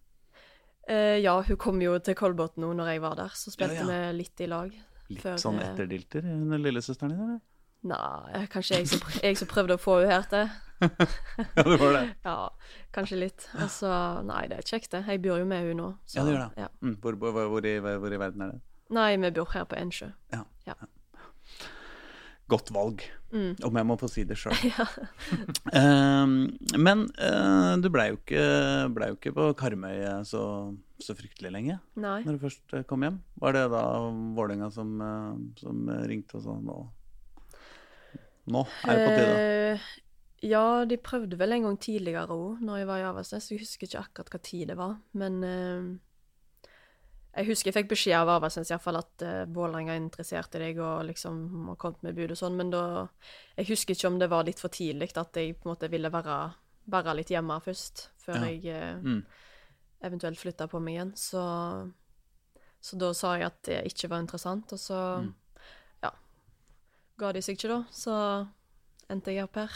Eh, 0.89 1.19
ja, 1.21 1.35
hun 1.41 1.57
kom 1.57 1.81
jo 1.81 1.97
til 1.99 2.15
Kolbotn 2.17 2.61
nå 2.63 2.71
når 2.75 2.87
jeg 2.95 3.01
var 3.03 3.15
der, 3.15 3.29
så 3.37 3.51
spilte 3.53 3.75
Ja, 3.75 3.85
ja. 3.85 4.09
vi 4.11 4.17
litt 4.23 4.41
i 4.41 4.47
lag. 4.49 4.73
Litt 5.11 5.21
Før, 5.21 5.37
sånn 5.37 5.59
eh, 5.61 5.69
etterdilter, 5.69 6.21
hun 6.25 6.55
lillesøsteren 6.63 7.11
din, 7.13 7.21
eller? 7.27 7.39
Nei, 7.83 8.45
kanskje 8.53 8.77
jeg 8.77 8.87
som, 8.91 8.99
jeg 9.23 9.37
som 9.39 9.47
prøvde 9.49 9.73
å 9.77 9.81
få 9.81 9.99
henne 10.01 10.13
her 10.19 10.27
til. 10.31 10.51
Ja, 10.81 11.63
det 11.65 11.77
var 11.81 11.93
det. 11.93 12.03
Ja, 12.25 12.35
kanskje 12.93 13.17
litt. 13.21 13.47
Altså, 13.53 13.89
nei, 14.25 14.47
det 14.49 14.57
er 14.57 14.65
kjekt, 14.65 14.89
det. 14.95 15.03
Jeg 15.07 15.21
bor 15.21 15.37
jo 15.37 15.45
med 15.45 15.61
henne 15.61 15.77
nå. 15.77 15.89
så- 16.05 16.19
Ja, 16.19 16.23
det 16.25 16.33
gjør 16.33 16.41
det. 16.55 16.63
Ja. 16.63 16.67
Mm, 16.81 16.95
hvor, 17.01 17.17
hvor, 17.21 17.31
hvor, 17.53 17.65
i, 17.69 17.75
hvor 17.79 18.13
i 18.13 18.17
verden 18.17 18.41
er 18.41 18.51
det? 18.55 18.61
Nei, 18.89 19.11
vi 19.17 19.31
bor 19.31 19.45
her 19.53 19.65
på 19.69 19.77
Ensjø. 19.77 20.09
Godt 22.51 22.71
valg, 22.75 23.03
Mm. 23.31 23.53
om 23.63 23.77
jeg 23.79 23.87
må 23.87 23.95
få 23.95 24.09
si 24.11 24.25
det 24.27 24.35
sjøl. 24.35 24.51
Ja. 24.67 24.83
men 26.75 27.05
uh, 27.15 27.77
du 27.79 27.87
blei 27.87 28.09
jo, 28.11 28.17
ble 28.91 29.07
jo 29.07 29.15
ikke 29.15 29.31
på 29.37 29.45
Karmøy 29.55 30.01
så, 30.27 30.41
så 30.99 31.15
fryktelig 31.15 31.53
lenge 31.55 31.77
Nei. 31.95 32.17
når 32.25 32.35
du 32.35 32.41
først 32.43 32.75
eh, 32.75 32.83
kom 32.89 33.05
hjem. 33.07 33.21
Var 33.39 33.55
det 33.55 33.63
da 33.71 33.83
Vålerenga 34.35 34.67
som, 34.75 34.91
eh, 34.99 35.39
som 35.63 35.87
ringte 36.11 36.41
og 36.41 36.43
sa 36.43 36.57
nå, 36.59 36.77
nå 38.51 38.65
er 38.83 38.99
det 38.99 39.07
på 39.07 39.15
tide? 39.15 39.39
Uh, 39.39 39.89
ja, 40.51 40.65
de 40.89 40.97
prøvde 40.99 41.39
vel 41.39 41.55
en 41.55 41.69
gang 41.69 41.79
tidligere 41.87 42.35
òg, 42.35 42.59
når 42.65 42.81
jeg 42.81 42.89
var 42.91 42.99
i 42.99 43.07
Avaldsnes. 43.13 43.47
Jeg 43.53 43.61
husker 43.63 43.87
ikke 43.87 44.03
akkurat 44.03 44.35
hva 44.35 44.43
tid 44.43 44.71
det 44.73 44.77
var, 44.79 44.97
men 45.15 45.39
jeg 47.35 47.47
husker 47.47 47.69
jeg 47.71 47.75
fikk 47.77 47.89
beskjed 47.93 48.17
av 48.17 48.29
Arvesens 48.33 48.69
i 48.69 48.73
hvert 48.73 48.83
fall 48.83 48.97
at 48.99 49.23
uh, 49.23 49.45
Vålerenga 49.55 49.93
er 49.93 50.01
interessert 50.01 50.55
i 50.55 50.59
deg 50.59 50.79
og 50.83 51.05
liksom 51.07 51.67
har 51.69 51.77
kommet 51.79 52.03
med 52.03 52.15
bud 52.17 52.31
og 52.33 52.37
sånn, 52.41 52.57
men 52.59 52.69
da 52.73 53.07
Jeg 53.57 53.69
husker 53.69 53.95
ikke 53.95 54.07
om 54.11 54.19
det 54.19 54.29
var 54.29 54.43
litt 54.47 54.59
for 54.59 54.69
tidlig 54.69 55.11
at 55.17 55.35
jeg 55.39 55.55
på 55.55 55.69
en 55.69 55.73
måte 55.75 55.89
ville 55.91 56.11
være, 56.11 56.37
være 56.91 57.15
litt 57.15 57.29
hjemme 57.31 57.59
først, 57.63 58.09
før 58.25 58.35
Ja. 58.41 58.49
jeg 58.51 58.65
uh, 58.75 59.01
Mm. 59.03 59.23
eventuelt 60.03 60.39
flytta 60.39 60.67
på 60.67 60.79
meg 60.81 60.95
igjen. 60.95 61.11
Så, 61.15 61.41
så 62.81 62.97
da 62.97 63.13
sa 63.13 63.35
jeg 63.37 63.45
at 63.45 63.61
det 63.63 63.83
ikke 63.93 64.09
var 64.09 64.19
interessant, 64.25 64.73
og 64.73 64.79
så 64.79 64.99
Mm. 65.21 65.33
ja, 66.03 66.11
ga 67.17 67.31
de 67.31 67.41
seg 67.41 67.55
ikke 67.57 67.69
da. 67.69 67.83
Så 67.91 68.47
endte 69.11 69.31
jeg 69.35 69.43
opp 69.43 69.55
her. 69.55 69.69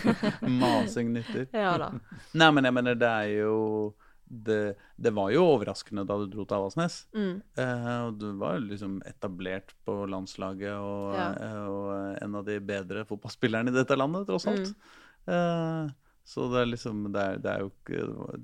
Masing 0.60 1.12
nytter. 1.12 1.46
Ja 1.52 1.76
da. 1.78 1.90
Nei, 2.34 2.50
men 2.50 2.64
jeg 2.64 2.72
mener, 2.74 2.94
det 2.94 3.08
er 3.08 3.30
jo 3.42 3.94
det, 4.42 4.76
det 5.00 5.12
var 5.14 5.30
jo 5.30 5.44
overraskende 5.54 6.02
da 6.08 6.16
du 6.18 6.26
dro 6.32 6.44
til 6.44 6.56
Avaldsnes. 6.58 6.96
Mm. 7.14 7.42
Eh, 7.56 7.98
og 8.08 8.18
du 8.18 8.32
var 8.40 8.58
liksom 8.60 8.98
etablert 9.06 9.74
på 9.86 10.00
landslaget 10.10 10.74
og, 10.74 11.14
Ja. 11.14 11.28
eh, 11.38 11.66
og 11.70 12.18
en 12.22 12.34
av 12.40 12.44
de 12.44 12.58
bedre 12.60 13.04
fotballspillerne 13.06 13.68
i 13.70 13.76
dette 13.78 13.96
landet, 13.96 14.26
tross 14.26 14.46
alt. 14.50 14.72
Mm. 14.74 15.34
Eh, 15.34 15.92
så 16.24 16.46
det 16.52 16.60
er 16.62 16.70
liksom 16.72 17.02
det 17.12 17.20
er, 17.20 17.36
det 17.38 17.50
er 17.52 17.60
jo 17.60 17.70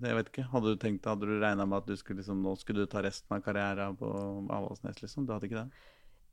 Jeg 0.02 0.14
vet 0.18 0.28
ikke. 0.28 0.48
Hadde 0.52 0.74
du 0.74 0.76
tenkt, 0.76 1.06
hadde 1.08 1.26
du 1.26 1.38
regna 1.40 1.64
med 1.66 1.78
at 1.78 1.86
du 1.86 1.96
skulle 1.96 2.20
liksom, 2.20 2.42
nå 2.44 2.52
skulle 2.60 2.84
du 2.84 2.86
ta 2.92 3.00
resten 3.02 3.36
av 3.36 3.42
karrieren 3.42 3.96
på 3.96 4.10
Avaldsnes, 4.52 5.00
liksom? 5.02 5.24
Du 5.26 5.32
hadde 5.32 5.48
ikke 5.48 5.64
det? 5.64 5.70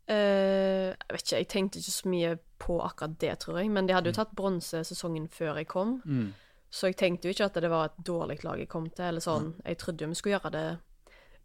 Uh, 0.09 0.93
jeg 0.95 1.11
vet 1.11 1.23
ikke, 1.25 1.37
jeg 1.41 1.47
tenkte 1.51 1.79
ikke 1.81 1.91
så 1.97 2.07
mye 2.11 2.33
på 2.63 2.77
akkurat 2.83 3.17
det, 3.19 3.33
tror 3.43 3.57
jeg. 3.59 3.69
Men 3.71 3.87
de 3.87 3.93
Mm. 3.93 3.97
hadde 3.97 4.11
jo 4.13 4.15
tatt 4.23 4.35
bronse 4.35 4.83
sesongen 4.87 5.27
før 5.29 5.55
jeg 5.57 5.67
kom, 5.67 6.01
så 6.69 6.89
jeg 6.89 6.97
tenkte 6.99 7.27
jo 7.27 7.33
ikke 7.33 7.47
at 7.47 7.57
det 7.63 7.69
var 7.71 7.85
et 7.87 7.99
dårlig 8.05 8.41
lag 8.43 8.59
jeg 8.59 8.69
kom 8.69 8.89
til. 8.91 9.05
Eller 9.07 9.23
sånn. 9.23 9.53
Jeg 9.63 9.79
trodde 9.79 10.03
jo 10.03 10.11
vi 10.11 10.19
skulle 10.19 10.35
gjøre 10.37 10.51
det 10.51 10.67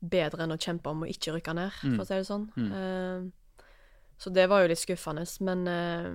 bedre 0.03 0.43
enn 0.43 0.55
å 0.55 0.59
kjempe 0.59 0.91
om 0.91 1.05
å 1.05 1.11
ikke 1.11 1.37
rykke 1.37 1.55
ned, 1.55 1.71
Mm. 1.85 1.95
for 1.97 2.03
å 2.03 2.07
si 2.09 2.15
det 2.19 2.27
sånn. 2.27 2.47
Mm. 2.57 2.73
Uh, 2.73 3.67
så 4.19 4.33
det 4.35 4.49
var 4.51 4.63
jo 4.63 4.71
litt 4.73 4.83
skuffende. 4.83 5.25
Men 5.47 5.63
uh, 5.71 6.09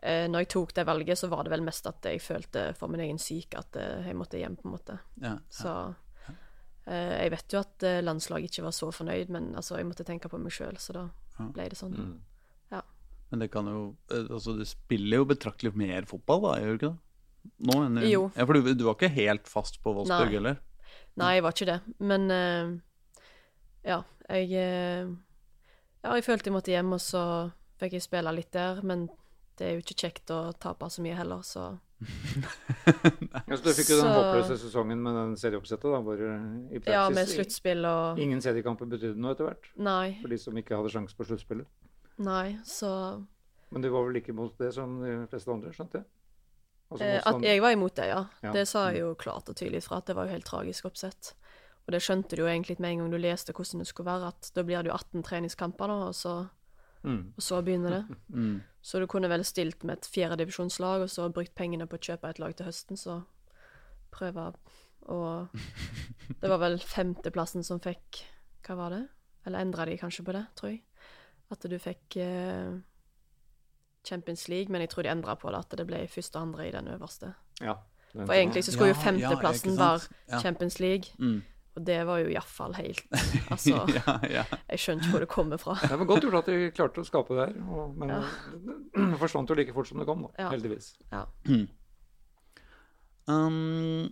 uh, 0.00 0.26
når 0.32 0.46
jeg 0.46 0.48
tok 0.48 0.72
det 0.74 0.86
valget, 0.86 1.18
så 1.18 1.28
var 1.28 1.44
det 1.44 1.52
vel 1.52 1.66
mest 1.66 1.86
at 1.86 2.08
jeg 2.08 2.22
følte 2.24 2.74
for 2.78 2.88
min 2.88 3.04
egen 3.04 3.18
syke 3.20 3.58
at 3.60 3.76
jeg 3.76 4.16
måtte 4.16 4.40
hjem, 4.40 4.56
på 4.56 4.68
en 4.68 4.74
måte. 4.78 4.98
Ja. 5.20 5.36
Så 5.52 5.94
eh, 6.86 7.22
jeg 7.22 7.30
vet 7.30 7.52
jo 7.52 7.60
at 7.60 7.84
landslaget 8.02 8.50
ikke 8.50 8.64
var 8.64 8.72
så 8.72 8.88
fornøyd, 8.90 9.28
men 9.28 9.54
altså, 9.54 9.76
jeg 9.76 9.86
måtte 9.86 10.04
tenke 10.08 10.28
på 10.28 10.40
meg 10.40 10.52
sjøl, 10.52 10.76
så 10.80 10.96
da 10.96 11.04
ble 11.52 11.68
det 11.68 11.76
sånn. 11.78 11.94
Mm. 11.94 12.18
Men 13.30 13.44
det 13.44 13.50
kan 13.54 13.68
jo 13.70 13.94
Altså, 14.10 14.56
du 14.58 14.64
spiller 14.66 15.20
jo 15.20 15.28
betraktelig 15.30 15.70
mer 15.78 16.02
fotball, 16.10 16.42
da, 16.48 16.54
gjør 16.58 16.72
du 16.72 16.78
ikke 16.80 16.88
det? 16.88 17.09
Nå 17.60 17.76
enn 17.86 17.98
i- 18.02 18.10
Jo. 18.12 18.30
Ja, 18.36 18.44
for 18.46 18.54
du, 18.54 18.74
du 18.74 18.84
var 18.84 18.94
ikke 18.98 19.10
helt 19.14 19.48
fast 19.48 19.80
på 19.82 19.92
Wolfsburg, 19.96 20.30
Nei. 20.32 20.36
eller? 20.40 20.60
Nei, 21.20 21.34
jeg 21.36 21.42
var 21.44 21.52
ikke 21.56 21.66
det. 21.70 21.80
Men 22.00 22.30
uh, 22.30 22.78
ja, 23.84 24.02
jeg 24.28 24.48
uh, 24.54 25.14
Ja, 26.04 26.14
jeg 26.16 26.24
følte 26.24 26.48
jeg 26.48 26.54
måtte 26.56 26.72
hjem, 26.72 26.92
og 26.96 27.00
så 27.04 27.22
fikk 27.80 27.92
jeg 27.98 28.02
spille 28.06 28.32
litt 28.32 28.52
der. 28.56 28.80
Men 28.82 29.08
det 29.60 29.66
er 29.66 29.74
jo 29.76 29.82
ikke 29.84 29.98
kjekt 30.06 30.30
å 30.32 30.52
tape 30.56 30.88
så 30.90 31.02
mye 31.04 31.16
heller, 31.18 31.42
så 31.44 31.66
Ja, 33.50 33.56
så 33.56 33.62
du 33.64 33.72
fikk 33.76 33.90
jo 33.92 33.98
den 34.00 34.06
Så- 34.06 34.14
håpløse 34.16 34.56
sesongen 34.62 35.02
med 35.04 35.14
den 35.18 35.34
serieoppsettet, 35.36 35.84
da, 35.92 35.98
hvor 36.04 36.16
eh, 36.24 36.46
i 36.72 36.78
praksis 36.80 36.94
Ja, 36.94 37.02
med 37.12 37.28
sluttspill 37.28 37.84
og 37.84 38.18
ingen 38.24 38.40
seriekamper 38.40 38.88
betydde 38.88 39.20
noe 39.20 39.34
etter 39.34 39.50
hvert. 39.50 39.68
Nei. 39.76 40.14
For 40.22 40.32
de 40.32 40.38
som 40.40 40.56
ikke 40.56 40.78
hadde 40.78 40.92
sjanse 40.94 41.16
på 41.18 41.26
sluttspillet. 41.28 41.68
Nei, 42.24 42.56
så 42.64 42.90
Men 43.70 43.84
du 43.84 43.90
var 43.92 44.06
vel 44.08 44.16
like 44.16 44.32
imot 44.32 44.56
det 44.58 44.72
som 44.74 44.96
de 45.04 45.26
fleste 45.30 45.52
andre, 45.52 45.72
skjønte 45.76 46.00
jeg? 46.00 46.08
Altså, 46.90 47.04
eh, 47.06 47.20
At 47.26 47.42
jeg 47.42 47.62
var 47.62 47.70
imot 47.76 47.94
det, 47.96 48.06
ja. 48.10 48.24
Ja. 48.42 48.52
Det 48.52 48.66
sa 48.68 48.88
jeg 48.90 49.00
jo 49.04 49.14
klart 49.14 49.48
og 49.48 49.56
tydelig 49.56 49.82
fra, 49.86 49.98
at 49.98 50.06
det 50.10 50.16
var 50.16 50.26
jo 50.26 50.32
helt 50.34 50.44
tragisk 50.48 50.84
oppsett. 50.90 51.34
Og 51.86 51.92
det 51.94 52.00
skjønte 52.02 52.36
du 52.36 52.42
jo 52.42 52.48
egentlig 52.50 52.78
med 52.80 52.90
en 52.92 52.98
gang 53.04 53.12
du 53.12 53.18
leste 53.18 53.52
hvordan 53.54 53.78
det 53.82 53.86
skulle 53.88 54.10
være, 54.10 54.28
at 54.34 54.50
da 54.54 54.62
blir 54.66 54.82
det 54.82 54.90
jo 54.90 54.96
18 54.98 55.22
treningskamper, 55.26 55.86
da, 55.86 56.00
og 56.10 56.14
så, 56.14 56.48
Mm. 57.02 57.32
og 57.36 57.42
så 57.42 57.62
begynner 57.64 57.90
det. 57.90 58.16
Mm. 58.28 58.60
Så 58.82 58.98
du 59.00 59.06
kunne 59.06 59.28
vel 59.28 59.44
stilt 59.44 59.84
med 59.84 59.98
et 59.98 60.06
fjerdedivisjonslag, 60.12 61.00
og 61.02 61.08
så 61.08 61.30
brukt 61.32 61.54
pengene 61.54 61.86
på 61.86 61.96
å 61.96 62.00
kjøpe 62.00 62.28
et 62.28 62.38
lag 62.38 62.54
til 62.56 62.66
høsten, 62.66 62.96
så 62.96 63.22
prøve 64.12 64.52
å 65.08 65.48
Det 66.40 66.48
var 66.48 66.58
vel 66.58 66.78
femteplassen 66.78 67.64
som 67.64 67.80
fikk 67.80 68.24
Hva 68.66 68.76
var 68.76 68.90
det? 68.90 69.02
Eller 69.46 69.64
endra 69.64 69.86
de 69.88 69.96
kanskje 69.96 70.24
på 70.24 70.32
det, 70.36 70.44
tror 70.56 70.70
jeg. 70.74 70.82
At 71.50 71.64
du 71.66 71.78
fikk 71.78 72.16
eh, 72.20 72.76
Champions 74.06 74.48
League, 74.48 74.72
men 74.72 74.80
jeg 74.80 74.90
tror 74.90 75.02
de 75.02 75.10
endra 75.12 75.34
på 75.36 75.50
det, 75.50 75.58
at 75.58 75.76
det 75.78 75.86
ble 75.86 76.06
første 76.08 76.36
og 76.36 76.42
andre 76.42 76.68
i 76.68 76.70
den 76.72 76.88
øverste. 76.88 77.34
Ja. 77.60 77.74
den 78.12 78.26
For 78.26 78.32
egentlig 78.34 78.64
så 78.64 78.72
skulle 78.72 78.88
Ja, 78.88 78.94
jo 78.94 79.00
femteplassen 79.04 79.74
ja, 79.76 79.78
være? 79.84 80.08
Ja. 80.32 80.38
Champions 80.40 80.80
League, 80.80 81.04
Mm. 81.18 81.42
og 81.76 81.84
det 81.86 82.06
var 82.06 82.18
jo 82.18 82.28
iallfall 82.28 82.74
helt 82.74 83.04
Altså, 83.52 83.84
ja, 83.94 84.18
ja. 84.30 84.44
jeg 84.70 84.78
skjønner 84.78 85.02
ikke 85.04 85.10
hvor 85.10 85.20
det 85.20 85.28
kommer 85.28 85.56
fra. 85.56 85.74
Det 85.82 85.98
var 85.98 86.04
godt 86.06 86.22
gjort 86.22 86.34
at 86.40 86.46
de 86.46 86.70
klarte 86.74 87.00
å 87.00 87.04
skape 87.04 87.34
det 87.36 87.46
her, 87.48 87.62
og, 87.70 87.94
men 87.96 88.08
Ja. 88.08 88.22
det 88.96 89.18
forsvant 89.22 89.48
jo 89.50 89.54
like 89.54 89.72
fort 89.74 89.86
som 89.88 89.98
det 89.98 90.06
kom, 90.06 90.22
da. 90.26 90.28
Ja. 90.44 90.50
Heldigvis. 90.50 90.94
Um, 93.30 94.08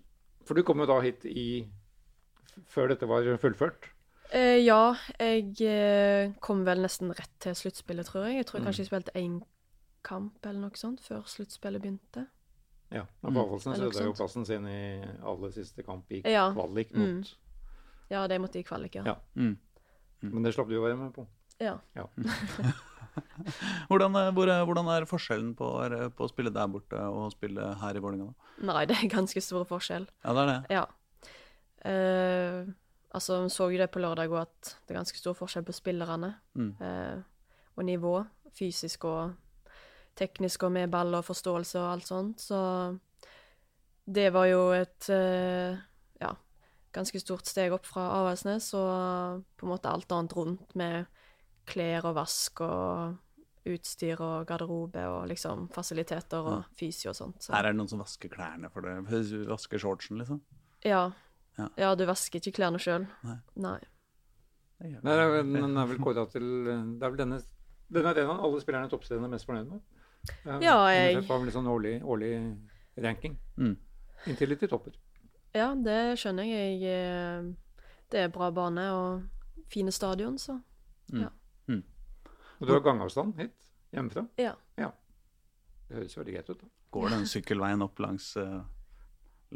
For 0.46 0.54
du 0.54 0.62
kom 0.62 0.78
jo 0.78 0.86
da 0.86 1.00
hit 1.02 1.24
i 1.26 1.66
før 2.70 2.88
dette 2.92 3.06
var 3.08 3.26
fullført. 3.42 3.88
Eh, 4.30 4.58
ja, 4.62 4.94
jeg 5.18 5.54
eh, 5.64 6.32
kom 6.44 6.60
vel 6.66 6.82
nesten 6.84 7.10
rett 7.16 7.32
til 7.42 7.54
sluttspillet, 7.56 8.06
tror 8.06 8.26
jeg. 8.28 8.36
Jeg 8.42 8.46
tror 8.46 8.60
Mm. 8.60 8.66
kanskje 8.68 8.82
jeg 8.84 8.90
spilte 8.90 9.14
én 9.16 9.38
kamp 10.08 10.46
eller 10.48 10.64
noe 10.66 10.78
sånt 10.80 11.02
før 11.04 11.22
sluttspillet 11.28 11.82
begynte. 11.84 12.26
Ja. 12.94 13.04
Mm. 13.22 13.34
På 13.34 13.58
mm. 13.60 14.04
Jo 14.06 14.14
plassen 14.16 14.46
sin 14.48 14.66
i 14.68 14.80
aller 15.20 15.52
siste 15.52 15.84
kamp 15.84 16.10
i 16.16 16.22
Ja. 16.24 16.48
kvalik 16.56 16.92
Mm. 16.94 17.18
mot 17.18 17.34
Ja, 18.10 18.26
det 18.26 18.38
måtte 18.40 18.56
i 18.58 18.64
kvalik, 18.64 18.94
ja. 18.96 19.02
Ja. 19.04 19.16
mm. 19.36 19.58
Men 20.22 20.42
det 20.42 20.54
slapp 20.54 20.68
du 20.70 20.78
å 20.78 20.82
være 20.86 20.96
med 20.96 21.12
på. 21.14 21.26
Ja. 21.60 21.76
Ja. 21.94 22.06
hvordan, 23.90 24.14
er- 24.16 24.32
hvor 24.32 24.48
er, 24.48 24.64
hvordan 24.64 24.88
er 24.94 25.06
forskjellen 25.08 25.54
på, 25.58 25.68
på 26.16 26.24
å 26.24 26.30
spille 26.30 26.52
der 26.54 26.70
borte 26.72 26.98
og 26.98 27.26
å 27.28 27.32
spille 27.34 27.74
her 27.82 27.98
i 27.98 28.02
Vålerenga? 28.02 28.32
Nei, 28.62 28.84
det 28.86 28.96
er 28.96 29.10
ganske 29.12 29.42
stor 29.42 29.64
forskjell. 29.68 30.06
Ja, 30.24 30.32
det 30.34 30.44
er 30.44 30.50
det. 30.52 30.60
Ja. 30.78 30.86
Uh, 31.84 32.72
altså, 33.14 33.42
vi 33.44 33.52
så 33.54 33.68
jo 33.72 33.78
det 33.78 33.90
på 33.94 34.02
lørdag 34.02 34.30
òg, 34.32 34.40
at 34.46 34.72
det 34.86 34.94
er 34.94 35.00
ganske 35.00 35.20
stor 35.20 35.36
forskjell 35.38 35.66
på 35.68 35.76
spillerne. 35.76 36.32
Mm. 36.58 36.72
Eh, 36.80 37.20
og 37.78 37.84
nivå. 37.86 38.14
Fysisk 38.58 39.04
og 39.06 39.36
teknisk 40.18 40.64
og 40.66 40.72
med 40.74 40.90
ball 40.92 41.14
og 41.18 41.24
forståelse 41.26 41.78
og 41.80 41.92
alt 41.92 42.08
sånt. 42.10 42.42
Så 42.42 42.58
det 44.08 44.28
var 44.34 44.48
jo 44.50 44.60
et 44.74 45.08
eh, 45.12 45.78
ja, 46.22 46.32
ganske 46.96 47.20
stort 47.22 47.46
steg 47.48 47.74
opp 47.76 47.86
fra 47.86 48.06
Avaldsnes, 48.18 48.70
og 48.78 49.44
på 49.58 49.66
en 49.68 49.72
måte 49.74 49.92
alt 49.92 50.12
annet 50.16 50.34
rundt 50.38 50.74
med 50.80 51.06
klær 51.68 52.06
og 52.08 52.16
vask 52.16 52.62
og 52.64 53.18
utstyr 53.68 54.20
og 54.24 54.46
garderobe 54.48 55.02
og 55.12 55.26
liksom 55.28 55.66
fasiliteter 55.74 56.46
og 56.54 56.70
fysio 56.78 57.10
og 57.12 57.18
sånt. 57.18 57.42
Så. 57.44 57.52
Her 57.52 57.66
er 57.68 57.74
det 57.74 57.80
noen 57.82 57.90
som 57.90 58.00
vasker 58.00 58.30
klærne 58.32 58.70
for 58.72 58.86
deg. 58.86 59.04
Vasker 59.50 59.82
shortsen, 59.82 60.22
liksom. 60.22 60.40
Ja. 60.86 61.10
Ja. 61.58 61.66
ja, 61.76 61.90
du 61.98 62.04
vasker 62.08 62.40
ikke 62.40 62.54
klærne 62.62 62.80
sjøl. 62.80 63.04
Nei. 63.26 63.36
Nei. 63.60 63.78
Det 64.78 65.02
Nei, 65.02 65.14
er 65.18 65.32
vel- 65.34 65.78
er 65.82 65.98
kåra 65.98 66.24
til 66.30 66.44
Det 66.64 67.02
er 67.02 67.10
vel 67.10 67.18
denne 67.18 67.40
denne 67.90 68.12
den 68.14 68.28
alle 68.30 68.60
spillerne 68.60 68.86
i 68.86 68.92
toppserien 68.92 69.24
er 69.24 69.32
mest 69.32 69.46
fornøyd 69.48 69.70
med. 69.72 69.80
Ja, 70.44 70.78
jeg- 70.92 71.16
NFF 71.16 71.28
var 71.28 71.38
vel 71.38 71.46
litt 71.46 71.54
sånn 71.54 71.68
årlig, 71.68 72.02
årlig 72.04 72.32
ranking. 73.04 73.38
Mm. 73.56 73.76
Inntil 74.26 74.48
litt 74.48 74.62
i 74.62 74.66
topper. 74.68 74.92
Ja, 75.54 75.74
det 75.74 76.18
skjønner 76.18 76.44
jeg. 76.46 76.80
jeg. 76.80 76.92
eh, 76.92 77.52
Det 78.10 78.20
er 78.24 78.28
bra 78.28 78.50
bane 78.50 78.84
og 78.92 79.22
fine 79.68 79.90
stadion, 79.92 80.38
så 80.38 80.60
Og 82.60 82.66
du 82.66 82.72
har 82.72 82.80
gangavstand 82.80 83.36
hit 83.38 83.54
hjemmefra? 83.94 84.26
ja. 84.38 84.54
Det 85.88 85.96
høres 85.96 86.16
veldig 86.18 86.32
greit 86.34 86.48
ut. 86.50 86.58
da. 86.60 86.66
Går 86.92 87.08
den 87.10 87.22
sykkelveien 87.32 87.82
opp 87.82 87.98
langs, 87.98 88.36
uh, 88.36 88.60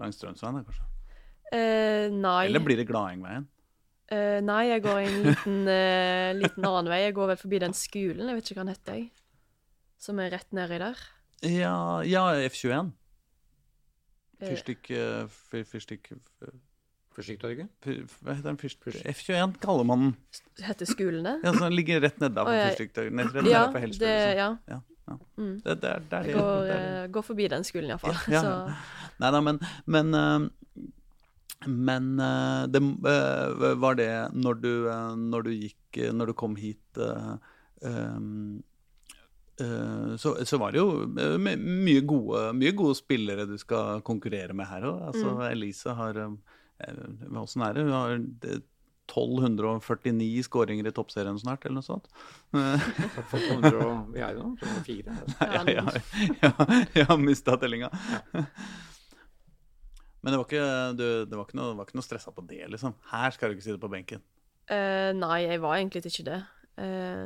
langs 0.00 0.16
Strømsveien, 0.16 0.62
kanskje? 0.64 0.86
Eh, 1.52 2.08
nei. 2.14 2.46
Eller 2.46 2.60
blir 2.64 2.76
det 2.78 2.86
Gladengveien? 2.88 3.44
Eh, 4.08 4.38
nei, 4.40 4.62
jeg 4.70 4.82
går 4.86 5.00
en 5.02 5.18
liten, 5.26 5.58
eh, 5.68 6.32
liten 6.38 6.64
annen 6.64 6.88
vei. 6.88 7.02
Jeg 7.04 7.14
går 7.18 7.26
vel 7.32 7.36
forbi 7.42 7.58
den 7.60 7.74
skolen, 7.76 8.28
jeg 8.30 8.38
vet 8.38 8.44
ikke 8.50 8.60
hva 8.60 8.64
den 8.64 8.74
heter, 8.74 8.94
jeg. 8.94 9.10
Som 10.02 10.18
er 10.22 10.32
rett 10.34 10.50
nedi 10.56 10.78
der. 10.82 10.98
Ja, 11.46 11.76
ja 12.06 12.24
F21. 12.48 12.90
Eh, 14.42 14.48
Fyrstikk 14.50 14.88
uh, 14.90 15.28
Fyrstikk 15.68 16.08
fyr, 17.84 17.98
Hva 18.24 18.34
heter 18.34 18.48
den? 18.48 18.56
Fyrst, 18.58 18.80
F21 19.04 19.58
kaller 19.62 19.84
man 19.86 20.06
den. 20.08 20.14
heter 20.64 20.88
skolen 20.88 21.26
det? 21.28 21.34
Ja, 21.44 21.52
så 21.52 21.66
den 21.68 21.76
ligger 21.76 22.00
rett 22.02 22.18
nedafor 22.22 22.50
Å, 22.50 22.56
ja. 22.56 22.70
Fyrstikktorget. 22.72 23.12
Ja, 23.52 23.66
det, 23.68 23.84
Liksom. 23.84 24.08
ja. 24.38 24.48
Ja, 24.72 24.80
ja. 25.10 25.18
Mm. 25.36 25.52
Det, 25.62 25.76
det, 25.82 25.90
er- 25.92 26.06
det 26.08 26.18
er 26.18 26.26
det. 26.26 26.34
Går, 26.38 26.64
det 26.70 26.78
eh, 26.80 27.06
går 27.14 27.26
forbi 27.28 27.46
den 27.52 27.66
skolen 27.68 27.92
iallfall. 27.92 28.16
Ja, 28.32 28.32
ja. 28.32 28.42
Så 28.42 29.20
Nei 29.22 29.30
da, 29.36 29.40
men 29.44 29.60
Men, 29.86 30.14
eh, 30.18 30.40
men 31.68 32.08
eh, 32.18 32.64
det 32.72 32.82
eh, 33.12 33.74
var 33.84 33.94
det 34.00 34.10
når 34.34 34.60
du, 34.64 34.72
eh, 34.90 35.14
når 35.20 35.46
du 35.46 35.52
gikk 35.52 36.00
eh, 36.02 36.10
Når 36.16 36.32
du 36.32 36.34
kom 36.42 36.56
hit 36.58 36.98
eh, 36.98 37.34
um, 37.86 38.58
eh, 38.58 38.68
så, 40.20 40.34
så 40.48 40.58
var 40.60 40.72
det 40.74 40.80
jo 40.82 41.04
eh, 41.18 41.36
mye 41.38 42.02
gode, 42.08 42.42
mye 42.58 42.72
gode 42.78 42.96
spillere 42.98 43.46
du 43.48 43.56
skal 43.60 44.02
konkurrere 44.06 44.54
med 44.56 44.66
her 44.70 44.88
òg. 44.90 45.00
Altså, 45.12 45.32
Mm. 45.36 45.42
Elise 45.52 45.94
har 45.98 46.18
eh, 46.22 46.34
Åssen 47.38 47.62
er 47.66 47.74
det? 47.78 47.84
Hun 47.86 47.94
har 47.96 48.14
eh, 48.16 48.60
1249 49.12 50.44
skåringer 50.46 50.86
i 50.88 50.92
toppserien 50.94 51.36
snart, 51.40 51.64
eller 51.66 51.80
noe 51.80 51.84
sånt. 51.84 52.06
Eh, 52.56 52.86
Har 53.16 53.26
fått 53.28 53.48
100 53.50 53.72
og, 53.82 54.12
vi 54.14 54.22
er 54.24 54.38
jo 54.38 54.46
nå 54.46 54.54
204. 54.62 55.16
ja, 55.42 55.62
ja, 55.68 55.84
ja, 56.46 56.52
jeg 56.96 57.08
har 57.10 57.18
mista 57.20 57.58
tellinga. 57.60 57.90
Men 60.22 60.30
det 60.32 60.38
var 60.38 60.46
ikke, 60.46 60.66
du, 60.96 61.06
det 61.26 61.34
var 61.38 61.48
ikke 61.48 61.58
noe, 61.58 61.74
var 61.80 61.88
ikke 61.88 61.98
noe 61.98 62.06
stressa 62.06 62.30
på 62.32 62.44
det, 62.46 62.62
liksom. 62.70 62.94
Her 63.10 63.34
skal 63.34 63.50
du 63.50 63.56
ikke 63.56 63.66
sitte 63.66 63.82
på 63.82 63.90
benken. 63.90 64.22
Uh, 64.70 65.10
Nei, 65.18 65.40
jeg 65.48 65.58
var 65.64 65.80
egentlig 65.80 66.04
ikke 66.06 66.26
det. 66.28 66.36
Eh, 66.78 67.24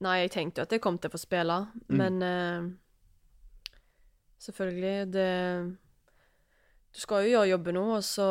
nei, 0.00 0.20
jeg 0.22 0.30
tenkte 0.30 0.60
jo 0.60 0.66
at 0.68 0.72
jeg 0.76 0.80
kom 0.84 0.98
til 0.98 1.10
å 1.10 1.14
få 1.16 1.18
spille, 1.22 1.56
Mm. 1.88 1.96
men 1.98 2.22
uh, 2.22 2.70
selvfølgelig 4.38 5.12
det 5.12 5.76
Du 6.94 7.00
skal 7.02 7.24
jo 7.26 7.32
gjøre 7.36 7.50
jobben 7.52 7.74
nå, 7.76 7.82
og 7.98 8.04
så 8.06 8.26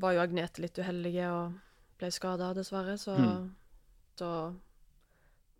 var 0.00 0.14
jo 0.16 0.22
Agnete 0.22 0.62
litt 0.64 0.78
uheldig 0.80 1.14
og 1.28 1.58
ble 2.00 2.08
skada, 2.10 2.52
dessverre, 2.56 2.96
så 2.98 3.16
Mm. 3.18 3.50
da 4.16 4.32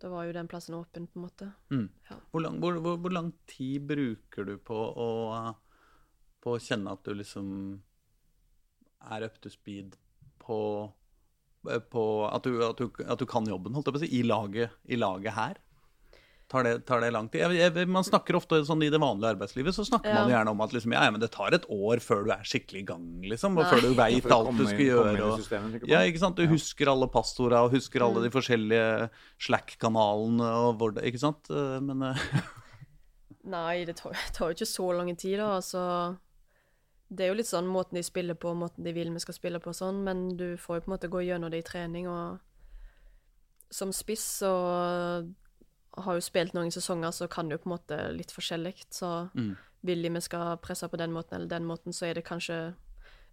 da 0.01 0.09
var 0.09 0.23
jo 0.25 0.31
den 0.33 0.47
plassen 0.49 0.73
åpen, 0.73 1.05
på 1.05 1.19
en 1.19 1.21
måte. 1.27 1.53
Mm. 1.69 1.87
Ja. 2.09 2.15
Hvor, 2.31 2.41
lang, 2.41 2.55
hvor, 2.59 2.73
hvor, 2.81 2.95
hvor 2.97 3.11
lang 3.13 3.27
tid 3.45 3.83
bruker 3.85 4.43
du 4.47 4.57
på 4.57 4.73
å, 4.73 5.53
på 6.41 6.55
å 6.55 6.59
kjenne 6.59 6.89
at 6.91 7.03
du 7.05 7.13
liksom 7.13 7.83
er 9.11 9.21
up 9.27 9.37
to 9.41 9.49
speed 9.53 9.95
på, 10.39 10.91
på 11.91 12.05
at, 12.29 12.43
du, 12.43 12.61
at, 12.65 12.77
du, 12.77 13.03
at 13.05 13.19
du 13.19 13.25
kan 13.29 13.45
jobben, 13.45 13.73
holdt 13.73 13.85
jeg 13.91 13.93
på 13.93 13.99
å 14.01 14.05
si, 14.05 14.11
i 14.19 14.23
laget, 14.25 14.71
i 14.89 14.97
laget 14.97 15.33
her? 15.35 15.59
Tar 16.51 16.65
det, 16.67 16.71
tar 16.83 16.99
det 16.99 17.13
lang 17.15 17.29
tid? 17.31 17.45
Jeg, 17.55 17.71
jeg, 17.77 17.87
man 17.87 18.03
snakker 18.03 18.35
ofte 18.35 18.57
sånn 18.67 18.81
I 18.83 18.89
det 18.91 18.99
vanlige 18.99 19.29
arbeidslivet 19.37 19.71
så 19.71 19.85
snakker 19.87 20.09
Ja. 20.11 20.17
man 20.25 20.31
gjerne 20.33 20.51
om 20.51 20.59
at 20.65 20.73
liksom, 20.75 20.91
ja, 20.91 21.05
men 21.13 21.21
det 21.23 21.29
tar 21.31 21.53
et 21.55 21.63
år 21.71 22.01
før 22.03 22.25
du 22.25 22.31
er 22.35 22.41
skikkelig 22.43 22.81
i 22.81 22.87
gang, 22.89 23.05
liksom. 23.23 23.55
Og 23.55 23.63
Nei. 23.63 23.69
før 23.71 23.81
du 23.85 23.93
veit 23.95 24.25
ja, 24.27 24.35
alt 24.35 24.57
du 24.59 24.65
skal 24.67 24.83
gjøre. 24.83 25.21
Og, 25.29 25.39
systemet, 25.39 25.85
ja, 25.87 26.01
ikke 26.03 26.19
sant? 26.19 26.35
Du 26.35 26.43
Ja. 26.43 26.49
husker 26.51 26.91
alle 26.91 27.07
passorda 27.07 27.61
og 27.63 27.71
husker 27.77 28.03
alle 28.03 28.19
Mm. 28.19 28.25
de 28.27 28.33
forskjellige 28.35 29.09
Slack-kanalene 29.47 30.49
og 30.65 30.75
hvor 30.81 30.91
det 30.97 31.05
Ikke 31.07 31.19
sant? 31.23 31.47
Eh, 31.49 31.79
Men 31.79 32.03
eh, 32.09 32.19
Nei, 33.55 33.85
det 33.85 33.95
tar, 33.97 34.11
tar 34.35 34.51
jo 34.51 34.57
ikke 34.59 34.67
så 34.69 34.91
lang 34.97 35.15
tid, 35.15 35.37
da. 35.39 35.55
Altså 35.57 36.17
Det 37.11 37.25
er 37.25 37.27
jo 37.33 37.35
litt 37.35 37.49
sånn 37.49 37.67
måten 37.67 37.97
de 37.99 38.03
spiller 38.07 38.37
på, 38.39 38.53
måten 38.55 38.85
de 38.85 38.93
vil 38.95 39.09
vi 39.11 39.19
skal 39.19 39.35
spille 39.35 39.59
på 39.59 39.73
og 39.73 39.75
sånn, 39.75 39.97
men 40.05 40.29
du 40.39 40.55
får 40.57 40.77
jo 40.77 40.81
på 40.85 40.91
en 40.91 40.93
måte 40.95 41.09
gå 41.11 41.23
gjennom 41.27 41.51
det 41.51 41.59
i 41.59 41.67
trening, 41.67 42.07
og 42.07 42.39
som 43.71 43.91
spiss 43.91 44.23
så 44.39 44.51
har 45.97 46.15
jo 46.15 46.23
spilt 46.23 46.53
noen 46.55 46.71
sesonger, 46.71 47.11
så 47.11 47.27
kan 47.31 47.49
det 47.49 47.57
jo 47.57 47.63
på 47.65 47.69
en 47.69 47.75
måte 47.75 47.97
litt 48.15 48.31
forskjellig. 48.31 48.85
Så 48.89 49.29
Mm. 49.35 49.57
vil 49.83 50.01
de 50.03 50.09
vi 50.09 50.21
skal 50.21 50.57
presse 50.57 50.87
på 50.87 50.97
den 50.97 51.11
måten 51.11 51.33
eller 51.35 51.47
den 51.47 51.65
måten, 51.65 51.91
så 51.93 52.05
er 52.05 52.13
det 52.13 52.23
kanskje 52.25 52.75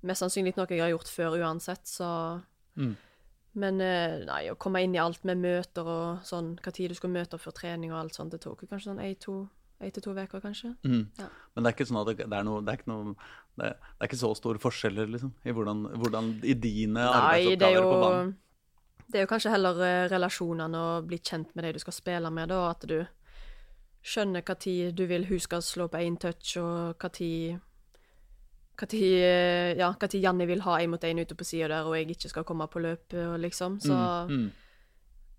mest 0.03 0.23
sannsynlig 0.23 0.57
noe 0.57 0.67
jeg 0.69 0.81
har 0.81 0.91
gjort 0.91 1.09
før 1.09 1.39
uansett, 1.39 1.85
så 1.87 2.43
Mm. 2.77 2.97
Men 3.55 3.81
eh, 3.81 4.25
nei, 4.25 4.49
å 4.51 4.57
komme 4.57 4.83
inn 4.85 4.95
i 4.95 4.99
alt 4.99 5.25
med 5.25 5.39
møter 5.39 5.83
og 5.85 6.19
sånn, 6.23 6.57
hva 6.63 6.73
tid 6.73 6.91
du 6.91 6.95
skulle 6.95 7.13
møte 7.13 7.35
opp 7.35 7.41
før 7.41 7.53
trening 7.55 7.91
og 7.93 7.99
alt 7.99 8.15
sånt, 8.15 8.31
det 8.31 8.41
tok 8.41 8.61
jo 8.63 8.69
kanskje 8.69 8.91
sånn 8.95 9.01
én-to 9.03 9.49
til 9.81 10.03
to 10.03 10.11
uker, 10.13 10.41
kanskje. 10.41 10.77
Mm. 10.85 11.09
Ja. 11.19 11.29
Men 11.55 11.65
det 11.65 11.73
er 11.73 11.77
ikke 11.77 11.89
sånn 11.89 12.01
at 12.09 12.17
det, 12.17 12.29
det 12.31 12.39
er 12.39 12.45
noe 12.45 12.61
Det 12.65 12.69
er 12.69 12.77
ikke 12.79 12.89
noe 12.93 13.17
det, 13.61 13.73
det 13.79 14.05
er 14.05 14.11
ikke 14.11 14.21
så 14.21 14.33
store 14.39 14.61
forskjeller, 14.63 15.09
liksom, 15.15 15.33
i 15.45 15.55
hvordan, 15.55 15.85
hvordan 16.01 16.31
i 16.43 16.55
dine 16.55 16.99
Nei, 16.99 17.05
er 17.05 17.19
arbeidsoppgaver 17.19 17.79
jo 17.79 17.87
på 17.89 18.01
banen. 18.05 18.37
Det 19.09 19.17
er 19.17 19.25
jo 19.25 19.31
kanskje 19.31 19.53
heller 19.55 19.79
eh, 19.87 20.07
relasjonene 20.13 20.83
og 20.91 21.07
bli 21.09 21.19
kjent 21.25 21.55
med 21.57 21.65
de 21.65 21.77
du 21.79 21.81
skal 21.83 21.97
spille 21.97 22.33
med, 22.35 22.51
da, 22.53 22.61
at 22.71 22.85
du 22.91 22.99
skjønner 24.09 24.45
hva 24.47 24.57
tid 24.61 24.95
du 24.97 25.07
vil 25.09 25.25
hun 25.29 25.41
skal 25.43 25.65
slå 25.65 25.89
på 25.91 26.03
én 26.05 26.19
touch, 26.21 26.57
og 26.61 27.01
hva 27.01 27.11
tid, 27.17 27.59
eh, 29.03 29.73
ja, 29.81 29.91
hva 29.91 30.11
tid 30.11 30.23
Janni 30.23 30.47
vil 30.49 30.65
ha 30.67 30.79
én 30.83 30.93
mot 30.93 31.05
én 31.05 31.21
ute 31.23 31.37
på 31.39 31.47
sida 31.49 31.71
der, 31.73 31.89
og 31.89 31.97
jeg 31.97 32.11
ikke 32.15 32.33
skal 32.35 32.47
komme 32.49 32.69
på 32.71 32.85
løp, 32.85 33.17
og 33.17 33.39
liksom. 33.41 33.81
Så 33.83 33.97
mm, 33.97 34.35
mm. 34.35 34.49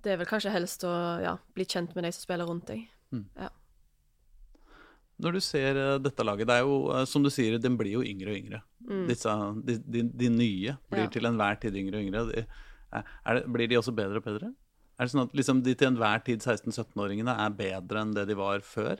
det 0.03 0.13
er 0.13 0.21
vel 0.23 0.31
kanskje 0.33 0.55
helst 0.55 0.83
å 0.89 0.95
ja, 1.23 1.37
bli 1.53 1.69
kjent 1.69 1.95
med 1.95 2.07
de 2.07 2.13
som 2.15 2.25
spiller 2.25 2.49
rundt 2.49 2.67
deg. 2.73 2.87
Når 5.19 5.35
du 5.35 5.39
ser 5.43 5.75
eh, 5.75 5.97
dette 5.99 6.23
laget, 6.23 6.47
det 6.47 6.55
er 6.59 6.63
jo 6.67 6.77
eh, 6.95 7.05
som 7.09 7.23
du 7.25 7.29
sier, 7.33 7.57
den 7.59 7.75
blir 7.79 7.97
jo 7.97 8.03
yngre 8.05 8.31
og 8.31 8.39
yngre. 8.39 8.61
Disse, 9.09 9.29
de, 9.67 9.75
de, 9.85 10.01
de 10.23 10.29
nye 10.33 10.77
blir 10.89 11.03
Mm. 11.03 11.05
Ja. 11.05 11.11
til 11.13 11.27
enhver 11.29 11.59
tid 11.61 11.75
yngre 11.77 11.99
og 11.99 12.07
yngre. 12.07 12.23
De, 12.31 12.45
er 12.95 13.35
det, 13.37 13.43
blir 13.53 13.67
de 13.69 13.77
også 13.77 13.93
bedre 13.93 14.17
og 14.17 14.25
bedre? 14.25 14.53
Er 14.97 15.05
det 15.05 15.11
sånn 15.13 15.27
at 15.27 15.35
liksom, 15.37 15.61
de 15.63 15.75
til 15.77 15.91
enhver 15.91 16.23
tid 16.25 16.41
16-17-åringene 16.41 17.35
er 17.45 17.53
bedre 17.55 18.01
enn 18.01 18.15
det 18.15 18.25
de 18.31 18.35
var 18.39 18.63
før? 18.65 18.99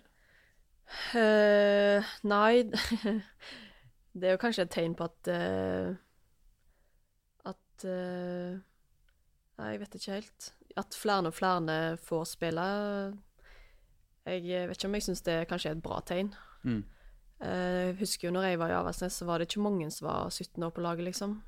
Uh, 1.13 2.01
nei 2.26 2.63
Det 4.17 4.26
er 4.26 4.32
jo 4.34 4.39
kanskje 4.41 4.63
et 4.65 4.72
tegn 4.74 4.95
på 4.97 5.05
at 5.05 5.30
uh, 5.30 5.91
At 7.51 7.86
uh, 7.86 8.57
Nei, 9.59 9.67
jeg 9.76 9.82
vet 9.84 9.97
ikke 9.99 10.15
helt. 10.15 10.47
At 10.80 10.95
flere 10.97 11.30
og 11.30 11.36
flere 11.36 11.76
får 12.01 12.24
spille. 12.32 12.65
Jeg 14.26 14.67
vet 14.70 14.78
ikke 14.78 14.88
om 14.88 14.97
jeg 14.97 15.03
syns 15.07 15.22
det 15.26 15.47
kanskje 15.49 15.72
er 15.72 15.78
et 15.78 15.84
bra 15.84 15.99
tegn. 16.05 16.34
Mm. 16.63 16.84
Eh, 17.41 17.88
Jeg 17.88 17.95
husker 17.99 18.28
jo 18.28 18.34
når 18.34 18.49
jeg 18.49 18.59
var 18.59 18.70
i 18.70 18.78
Avaldsnes, 18.78 19.13
så 19.13 19.26
var 19.26 19.39
det 19.39 19.47
ikke 19.47 19.63
mange 19.63 19.89
som 19.91 20.07
var 20.07 20.30
17 20.30 20.63
år 20.63 20.70
på 20.76 20.82
laget, 20.82 21.05
liksom. 21.05 21.41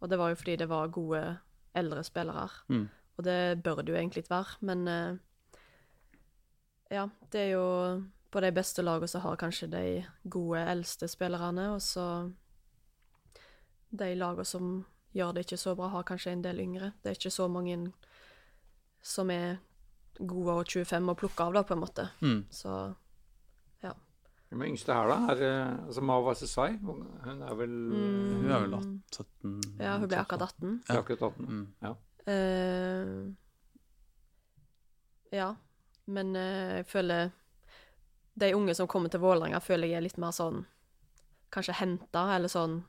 Og 0.00 0.10
det 0.10 0.18
var 0.18 0.28
jo 0.28 0.34
fordi 0.34 0.56
det 0.56 0.68
var 0.68 0.88
gode 0.88 1.38
eldre 1.74 2.04
spillere. 2.04 2.48
Mm. 2.68 2.88
Og 3.16 3.24
det 3.24 3.62
bør 3.62 3.82
det 3.82 3.92
jo 3.92 3.98
egentlig 3.98 4.24
ikke 4.24 4.34
være, 4.36 4.56
men 4.60 4.88
eh, 4.88 5.16
ja, 6.90 7.08
det 7.32 7.40
er 7.40 7.50
jo 7.50 8.02
på 8.30 8.40
de 8.40 8.52
beste 8.52 8.82
lagene 8.82 9.08
så 9.08 9.18
har 9.18 9.36
kanskje 9.36 9.66
de 9.70 10.04
gode 10.30 10.60
eldste 10.70 11.08
spillerne, 11.08 11.72
og 11.74 11.82
så 11.82 12.30
de 13.90 14.14
lagene 14.14 14.44
som 14.46 14.86
gjør 15.12 15.32
det 15.34 15.44
ikke 15.44 15.58
så 15.58 15.74
bra, 15.74 15.88
har 15.88 16.06
kanskje 16.06 16.32
en 16.32 16.44
del 16.44 16.60
yngre. 16.62 16.92
Det 17.02 17.10
er 17.10 17.18
ikke 17.18 17.30
så 17.34 17.48
mange 17.50 17.92
som 19.02 19.30
er 19.30 19.58
gode 20.26 20.52
og 20.60 20.66
25 20.68 21.08
å 21.12 21.14
plukke 21.16 21.44
av, 21.46 21.52
da, 21.54 21.62
på 21.64 21.72
en 21.76 21.80
måte. 21.80 22.04
Mm. 22.20 22.42
Så 22.52 22.74
ja. 23.82 23.92
Hvem 24.50 24.62
er 24.62 24.70
yngste 24.72 24.94
her, 24.96 25.08
da? 25.08 25.18
Er, 25.32 25.42
eh, 25.46 25.86
altså 25.86 26.02
Mawa 26.04 26.34
Sesai? 26.36 26.72
Hun 26.82 27.42
er 27.46 27.54
vel 27.56 27.74
Hun 27.92 28.50
er 28.50 28.64
vel 28.66 28.74
17 29.12 29.80
Ja, 29.80 29.96
hun 29.98 30.08
ble 30.10 30.18
akkurat 30.20 30.42
18. 30.50 30.82
Ja. 30.88 30.98
Akkurat 31.00 31.22
18. 31.30 31.46
Mm. 31.48 31.66
Ja. 31.82 31.94
Uh, 32.30 33.32
ja, 35.32 35.54
men 36.06 36.34
uh, 36.36 36.76
jeg 36.80 36.86
føler 36.90 37.30
De 38.40 38.52
unge 38.54 38.74
som 38.76 38.86
kommer 38.90 39.08
til 39.10 39.22
Vålerenga, 39.22 39.58
føler 39.64 39.88
jeg 39.88 39.96
er 40.00 40.04
litt 40.08 40.18
mer 40.20 40.34
sånn 40.36 40.64
Kanskje 41.50 41.78
henta, 41.80 42.26
eller 42.36 42.48
sånn 42.52 42.82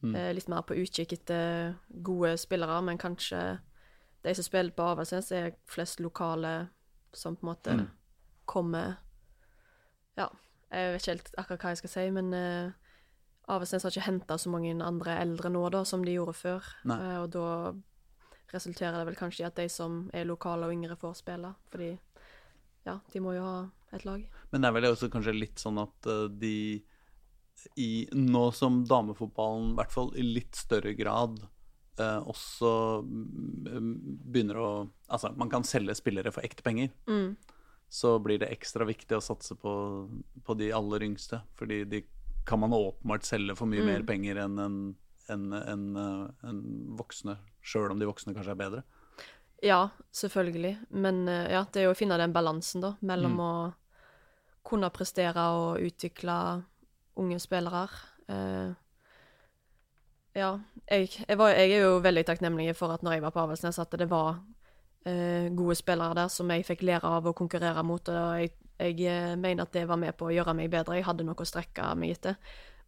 Mm. 0.00 0.14
eh, 0.16 0.30
Litt 0.32 0.48
mer 0.48 0.62
på 0.64 0.72
utkikk 0.80 1.10
etter 1.12 1.74
gode 2.00 2.30
spillere, 2.40 2.78
men 2.80 2.96
kanskje 2.96 3.58
de 4.22 4.34
som 4.36 4.44
spiller 4.44 4.74
på 4.76 4.84
Avaldsnes, 4.84 5.30
er 5.32 5.54
flest 5.70 6.00
lokale 6.00 6.68
som 7.12 7.36
på 7.36 7.46
en 7.46 7.52
måte 7.54 7.76
Mm. 7.76 7.86
kommer 8.44 8.96
Ja, 10.16 10.28
jeg 10.70 10.92
vet 10.92 11.00
ikke 11.00 11.12
helt 11.14 11.34
akkurat 11.38 11.62
hva 11.62 11.70
jeg 11.70 11.80
skal 11.80 11.90
si, 11.90 12.10
men 12.10 12.34
uh, 12.34 12.72
Avaldsnes 13.48 13.82
har 13.82 13.90
ikke 13.90 14.06
henta 14.06 14.36
så 14.38 14.50
mange 14.50 14.74
andre 14.84 15.16
eldre 15.18 15.50
nå, 15.50 15.62
da, 15.70 15.84
som 15.84 16.04
de 16.04 16.12
gjorde 16.12 16.36
før. 16.38 16.66
Eh, 16.86 17.16
og 17.22 17.30
da 17.34 17.72
resulterer 18.52 18.98
det 18.98 19.06
vel 19.08 19.18
kanskje 19.18 19.42
i 19.42 19.46
at 19.48 19.56
de 19.56 19.66
som 19.68 20.04
er 20.14 20.28
lokale 20.28 20.68
og 20.68 20.74
yngre, 20.74 20.98
får 20.98 21.16
spille. 21.18 21.50
Fordi 21.72 21.98
ja, 22.86 22.98
de 23.12 23.20
må 23.20 23.34
jo 23.34 23.42
ha 23.42 23.56
et 23.96 24.04
lag. 24.06 24.22
Men 24.52 24.62
det 24.62 24.68
er 24.68 24.76
vel 24.76 24.88
også 24.92 25.10
kanskje 25.10 25.34
litt 25.34 25.58
sånn 25.58 25.80
at 25.82 26.06
uh, 26.06 26.28
de 26.30 26.82
i, 27.76 28.08
Nå 28.16 28.50
som 28.56 28.84
damefotballen, 28.88 29.72
i 29.72 29.80
hvert 29.80 29.92
fall 29.92 30.14
i 30.16 30.22
litt 30.24 30.56
større 30.56 30.94
grad, 30.96 31.42
eh, 31.98 32.20
også 32.30 33.02
mm, 33.02 33.90
begynner 34.30 34.56
å 34.60 34.70
Altså, 35.10 35.32
man 35.36 35.50
kan 35.50 35.64
selge 35.66 35.94
spillere 35.98 36.30
for 36.30 36.44
ekte 36.46 36.62
penger. 36.62 36.92
Mm. 37.10 37.32
Så 37.90 38.12
blir 38.22 38.38
det 38.38 38.52
ekstra 38.54 38.86
viktig 38.86 39.16
å 39.16 39.22
satse 39.24 39.56
på, 39.58 39.72
på 40.46 40.54
de 40.54 40.68
aller 40.72 41.02
yngste. 41.02 41.40
Fordi 41.58 41.80
de 41.90 42.04
kan 42.46 42.60
man 42.62 42.70
åpenbart 42.76 43.26
selge 43.26 43.56
for 43.58 43.66
mye 43.66 43.82
Mm. 43.82 43.86
mer 43.90 44.02
penger 44.06 44.38
enn 44.44 44.58
en, 44.62 44.76
en, 45.28 45.52
en, 45.52 45.82
eh, 45.96 46.46
en 46.48 46.60
voksne, 46.96 47.34
sjøl 47.60 47.90
om 47.90 47.98
de 47.98 48.06
voksne 48.06 48.34
kanskje 48.36 48.54
er 48.54 48.60
bedre. 48.62 48.82
Ja, 49.62 49.88
selvfølgelig. 50.14 50.76
Men 50.90 51.26
eh, 51.28 51.50
ja, 51.52 51.64
det 51.72 51.82
er 51.82 51.88
jo 51.88 51.96
å 51.96 51.98
finne 51.98 52.16
den 52.16 52.32
balansen, 52.32 52.80
da, 52.80 52.94
mellom 53.02 53.34
Mm. 53.34 53.40
å 53.40 53.74
kunne 54.70 54.90
prestere 54.94 55.42
og 55.56 55.80
utvikle 55.82 56.62
unge 57.18 57.38
spillere. 57.42 57.88
Eh, 58.28 58.72
ja, 60.36 60.54
jeg, 60.86 61.10
jeg, 61.26 61.38
var, 61.38 61.54
jeg 61.56 61.74
er 61.74 61.84
jo 61.88 61.98
veldig 62.04 62.24
takknemlig 62.28 62.72
for 62.78 62.94
at 62.94 63.02
når 63.02 63.16
jeg 63.16 63.24
var 63.24 63.34
på 63.34 63.42
Avaldsnes, 63.42 63.80
at 63.82 63.94
det 63.98 64.06
var 64.10 64.40
eh, 65.08 65.50
gode 65.56 65.76
spillere 65.78 66.16
der 66.22 66.32
som 66.32 66.50
jeg 66.52 66.66
fikk 66.68 66.84
lære 66.86 67.10
av 67.18 67.26
å 67.26 67.36
konkurrere 67.36 67.82
mot. 67.86 68.08
Og 68.08 68.40
jeg, 68.42 68.52
jeg 68.78 68.98
eh, 69.10 69.36
mener 69.40 69.66
at 69.66 69.74
det 69.74 69.86
var 69.90 70.00
med 70.00 70.14
på 70.18 70.28
å 70.28 70.34
gjøre 70.34 70.54
meg 70.56 70.70
bedre. 70.72 70.98
Jeg 70.98 71.08
hadde 71.08 71.26
noe 71.26 71.38
å 71.38 71.48
strekke 71.48 71.92
meg 71.98 72.18
etter. 72.18 72.38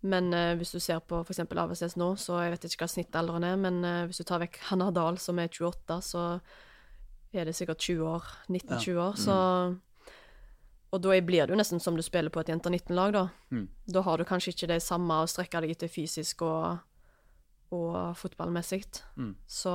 Men 0.02 0.32
eh, 0.34 0.54
hvis 0.58 0.74
du 0.74 0.80
ser 0.82 1.02
på 1.06 1.22
f.eks. 1.22 1.44
Avaldsnes 1.46 1.96
nå, 2.00 2.12
så 2.18 2.40
jeg 2.42 2.54
vet 2.54 2.66
ikke 2.66 2.84
hva 2.84 2.90
snittalderen 2.90 3.46
er, 3.46 3.58
men 3.60 3.82
eh, 3.86 4.04
hvis 4.10 4.22
du 4.22 4.26
tar 4.26 4.42
vekk 4.42 4.58
Hanna 4.70 4.90
Dahl, 4.94 5.18
som 5.22 5.38
er 5.38 5.50
28, 5.50 5.98
så 6.02 6.26
er 7.32 7.48
det 7.48 7.56
sikkert 7.56 7.82
20 7.82 8.06
år. 8.10 8.30
19-20 8.50 9.02
år. 9.02 9.18
Så 9.18 9.36
Og 10.92 11.00
da 11.00 11.14
blir 11.24 11.46
det 11.46 11.54
jo 11.54 11.56
nesten 11.56 11.80
som 11.80 11.96
du 11.96 12.02
spiller 12.04 12.30
på 12.30 12.42
et 12.42 12.50
jenter 12.52 12.70
19-lag, 12.70 13.14
da. 13.14 13.28
Mm. 13.50 13.68
Da 13.94 14.02
har 14.04 14.18
du 14.18 14.26
kanskje 14.28 14.52
ikke 14.52 14.74
det 14.74 14.82
samme 14.84 15.22
å 15.22 15.30
strekke 15.30 15.62
deg 15.64 15.72
etter 15.72 15.88
fysisk 15.88 16.42
og, 16.44 16.82
og 17.72 18.16
fotballmessig. 18.18 18.84
Mm. 19.16 19.34
Så 19.46 19.74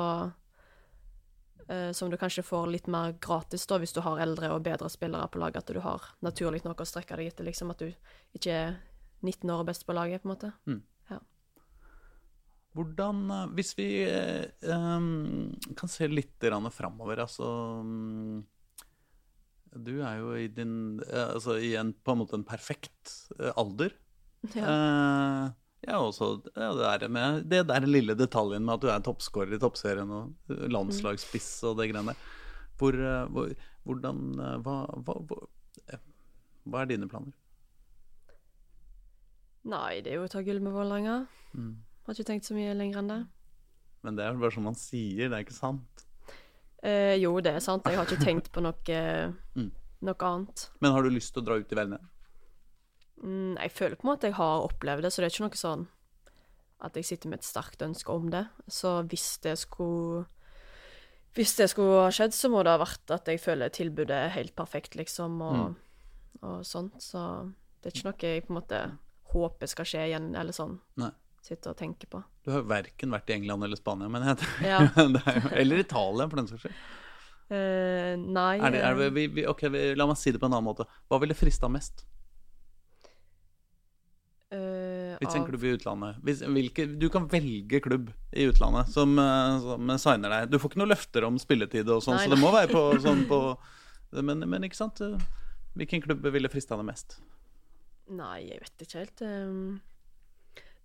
eh, 1.68 1.92
Som 1.92 2.12
du 2.12 2.18
kanskje 2.18 2.46
får 2.46 2.68
litt 2.74 2.88
mer 2.92 3.16
gratis 3.22 3.66
da, 3.68 3.80
hvis 3.82 3.96
du 3.96 4.02
har 4.06 4.22
eldre 4.24 4.54
og 4.56 4.66
bedre 4.68 4.90
spillere 4.94 5.28
på 5.32 5.42
laget. 5.44 5.64
At 5.66 5.74
du 5.74 5.82
har 5.84 6.12
naturlig 6.26 6.64
noe 6.66 6.78
å 6.78 6.88
strekke 6.88 7.18
deg 7.20 7.34
etter, 7.34 7.48
liksom. 7.48 7.74
At 7.74 7.84
du 7.84 7.92
ikke 8.38 8.54
er 8.54 8.78
19 9.26 9.50
år 9.50 9.64
og 9.64 9.72
best 9.72 9.88
på 9.88 9.98
laget, 9.98 10.22
på 10.22 10.30
en 10.30 10.36
måte. 10.36 10.54
Hvordan 12.78 13.26
eh, 13.32 13.48
Hvis 13.58 13.74
vi 13.78 13.90
eh, 14.06 14.46
kan 15.78 15.92
se 15.92 16.10
litt 16.12 16.48
framover, 16.74 17.24
altså 17.24 17.48
mm, 17.84 18.44
Du 19.86 19.96
er 20.02 20.20
jo 20.22 20.36
i 20.38 20.48
din 20.48 21.00
eh, 21.08 21.30
Altså 21.34 21.58
i 21.58 21.76
en 21.80 21.94
på 21.94 22.14
en 22.14 22.22
måte 22.24 22.38
en 22.38 22.48
perfekt 22.48 23.32
eh, 23.40 23.54
alder. 23.56 23.96
Ja. 24.54 24.66
Eh, 24.66 25.48
ja, 25.86 26.00
også 26.02 26.30
ja, 26.56 26.72
det, 26.74 26.88
der 27.04 27.12
med, 27.14 27.44
det 27.52 27.60
der 27.70 27.86
lille 27.86 28.16
detaljen 28.18 28.66
med 28.66 28.74
at 28.80 28.82
du 28.82 28.88
er 28.90 29.04
toppskårer 29.06 29.54
i 29.56 29.60
toppserien 29.62 30.10
og 30.10 30.34
eh, 30.50 30.66
landslagsspiss 30.74 31.52
og 31.70 31.78
det 31.78 31.92
greiene 31.92 32.14
der. 32.16 32.24
Hvor, 32.80 32.98
eh, 32.98 33.26
hvor, 33.34 33.52
hvordan 33.86 34.24
eh, 34.42 34.56
hva, 34.66 34.78
hva, 35.06 35.18
hva, 35.30 36.00
hva 36.68 36.82
er 36.84 36.90
dine 36.90 37.08
planer? 37.12 37.36
Nei, 39.68 40.00
det 40.04 40.14
er 40.14 40.22
jo 40.22 40.28
å 40.28 40.32
ta 40.32 40.42
gull 40.48 40.62
med 40.64 40.72
Vålerenga. 40.76 41.18
Mm. 41.58 41.74
Har 42.08 42.16
ikke 42.16 42.28
tenkt 42.30 42.48
så 42.48 42.56
mye 42.56 42.76
lenger 42.78 43.02
enn 43.02 43.10
det. 43.12 43.22
Men 44.06 44.16
det 44.16 44.24
er 44.24 44.32
vel 44.36 44.44
bare 44.46 44.56
som 44.56 44.68
man 44.70 44.78
sier, 44.80 45.28
det 45.28 45.36
er 45.36 45.44
ikke 45.44 45.58
sant? 45.58 46.06
Eh, 46.86 47.18
jo, 47.20 47.34
det 47.44 47.52
er 47.58 47.64
sant. 47.64 47.84
Jeg 47.90 48.00
har 48.00 48.08
ikke 48.08 48.24
tenkt 48.24 48.52
på 48.56 48.64
noe, 48.64 49.00
Mm. 49.58 49.72
noe 50.08 50.30
annet. 50.30 50.70
Men 50.80 50.94
har 50.96 51.04
du 51.04 51.10
lyst 51.12 51.34
til 51.36 51.44
å 51.44 51.48
dra 51.50 51.58
ut 51.60 51.72
i 51.74 51.76
verden? 51.76 51.98
Mm, 53.24 53.56
jeg 53.58 53.74
føler 53.74 53.98
på 53.98 54.06
en 54.06 54.12
måte 54.14 54.30
jeg 54.30 54.38
har 54.38 54.66
opplevd 54.68 55.06
det, 55.06 55.12
så 55.14 55.22
det 55.22 55.30
er 55.30 55.36
ikke 55.36 55.48
noe 55.48 55.60
sånn 55.60 55.86
at 56.86 56.98
jeg 57.00 57.08
sitter 57.08 57.32
med 57.32 57.42
et 57.42 57.48
sterkt 57.48 57.82
ønske 57.82 58.14
om 58.14 58.28
det. 58.34 58.44
Så 58.70 59.00
hvis 59.10 59.38
det 59.46 59.58
skulle 59.58 60.26
Hvis 61.38 61.56
det 61.58 61.70
skulle 61.70 62.02
ha 62.02 62.10
skjedd, 62.14 62.34
så 62.34 62.50
må 62.50 62.64
det 62.66 62.72
ha 62.74 62.80
vært 62.82 63.12
at 63.14 63.28
jeg 63.30 63.38
føler 63.42 63.70
tilbudet 63.70 64.16
er 64.16 64.32
helt 64.34 64.56
perfekt, 64.58 64.96
liksom, 64.98 65.36
og, 65.46 65.76
og 66.42 66.64
sånt. 66.66 66.98
Så 67.04 67.20
det 67.82 67.92
er 67.92 67.94
ikke 67.94 68.08
noe 68.08 68.32
jeg 68.32 68.46
på 68.48 68.54
en 68.54 68.58
måte 68.58 68.80
håper 69.34 69.70
skal 69.70 69.86
skje 69.86 70.06
igjen, 70.08 70.32
eller 70.34 70.56
sånn. 70.56 70.80
Nei. 70.98 71.12
Sitte 71.46 71.72
og 71.72 71.78
tenke 71.78 72.10
på. 72.10 72.24
Du 72.44 72.50
har 72.56 72.66
verken 72.68 73.14
vært 73.14 73.30
i 73.30 73.36
England 73.38 73.68
eller 73.68 73.78
Spania, 73.80 74.10
men 74.10 74.26
jeg 74.26 74.50
Ja. 74.66 74.82
er 74.98 75.38
jo, 75.38 75.52
Eller 75.54 75.84
Italia, 75.84 76.28
for 76.28 76.42
den 76.42 76.50
saks 76.50 76.66
skyld. 76.66 76.82
Uh, 77.48 78.18
nei 78.20 78.58
Er 78.60 78.74
det, 78.74 78.82
er 78.84 78.98
det, 78.98 79.06
eh, 79.06 79.14
vi, 79.16 79.28
vi, 79.38 79.44
ok, 79.48 79.62
vi, 79.72 79.82
la 79.96 80.04
meg 80.10 80.18
si 80.20 80.34
det 80.36 80.42
på 80.42 80.50
en 80.50 80.58
annen 80.58 80.68
måte. 80.68 80.88
Hva 81.08 81.22
ville 81.22 81.38
frista 81.38 81.70
mest? 81.72 82.04
Eh, 84.56 85.16
Hvis 85.22 85.36
en 85.36 85.48
klubb 85.48 85.64
i 85.66 85.74
utlandet 85.76 86.20
hvis, 86.24 86.44
hvilke, 86.46 86.86
Du 87.00 87.08
kan 87.14 87.28
velge 87.32 87.82
klubb 87.84 88.12
i 88.32 88.48
utlandet 88.50 88.92
som, 88.94 89.18
eh, 89.20 89.58
som 89.64 89.92
signer 89.98 90.36
deg. 90.36 90.52
Du 90.52 90.60
får 90.60 90.72
ikke 90.72 90.84
noe 90.84 90.94
løfter 90.94 91.28
om 91.28 91.40
spilletid 91.42 91.90
og 91.90 92.04
sånn, 92.06 92.22
så 92.22 92.32
det 92.32 92.40
må 92.42 92.54
være 92.56 92.72
på 92.72 92.86
sånn 93.06 93.26
på 93.30 93.42
men, 94.24 94.46
men 94.48 94.64
ikke 94.64 94.80
sant? 94.80 95.02
Hvilken 95.78 96.02
klubb 96.06 96.24
ville 96.32 96.50
frista 96.50 96.78
deg 96.80 96.88
mest? 96.88 97.20
Nei, 98.08 98.48
jeg 98.48 98.62
vet 98.64 98.86
ikke 98.86 99.02
helt. 99.04 99.24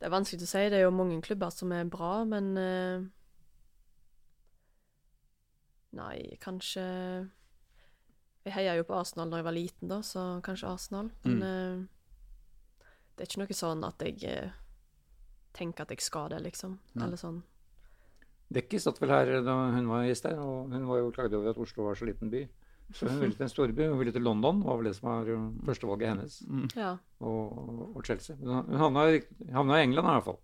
Det 0.03 0.09
er 0.09 0.11
vanskelig 0.17 0.43
å 0.43 0.51
si. 0.51 0.63
Det 0.67 0.81
er 0.81 0.89
jo 0.89 0.95
mange 0.95 1.21
klubber 1.23 1.53
som 1.55 1.71
er 1.71 1.87
bra, 1.87 2.25
men 2.27 2.49
eh, 2.59 3.05
Nei, 5.93 6.39
kanskje 6.41 6.83
Jeg 8.43 8.55
heia 8.57 8.75
jo 8.79 8.87
på 8.89 8.97
Arsenal 8.97 9.31
da 9.31 9.39
jeg 9.39 9.47
var 9.47 9.55
liten, 9.55 9.91
da, 9.93 10.01
så 10.03 10.25
kanskje 10.43 10.73
Arsenal. 10.73 11.13
Men 11.23 11.45
eh, 11.47 11.85
det 13.17 13.25
er 13.25 13.31
ikke 13.31 13.43
noe 13.45 13.57
sånn 13.57 13.85
at 13.87 14.03
jeg 14.07 14.25
eh, 14.29 14.51
tenker 15.57 15.85
at 15.85 15.91
jeg 15.95 16.01
skal 16.05 16.31
det, 16.33 16.41
liksom. 16.47 16.79
Nei. 16.95 17.07
Eller 17.07 17.21
sånn. 17.21 17.43
Dekki 18.53 18.81
satt 18.81 18.99
vel 19.01 19.13
her 19.15 19.31
da 19.47 19.55
hun 19.73 19.87
var 19.89 20.03
gjest 20.05 20.27
her, 20.29 20.37
og 20.41 20.73
hun 20.73 20.85
var 20.89 20.99
jo 21.01 21.13
klagde 21.15 21.39
over 21.39 21.53
at 21.55 21.61
Oslo 21.63 21.87
var 21.89 21.97
så 21.97 22.09
liten 22.09 22.29
by. 22.33 22.43
Så 22.93 23.09
hun 23.09 23.21
ville 23.23 23.33
til 23.37 23.47
en 23.47 23.53
storby. 23.53 23.87
Hun 23.89 23.97
ville 24.01 24.13
til 24.13 24.25
London, 24.27 24.59
var 24.67 24.77
vel 24.81 24.91
det 24.91 24.97
som 24.99 25.09
var 25.09 25.29
uh, 25.33 25.47
førstevalget 25.65 26.11
hennes. 26.11 26.35
Ja. 26.77 26.91
Og, 27.25 27.95
og 27.97 28.03
Chelsea. 28.05 28.37
Men 28.43 28.67
hun 28.69 28.77
havna, 28.83 29.07
i- 29.17 29.53
havna 29.55 29.79
i 29.81 29.87
England 29.87 30.09
i 30.11 30.17
hvert 30.19 30.27
fall. 30.27 30.41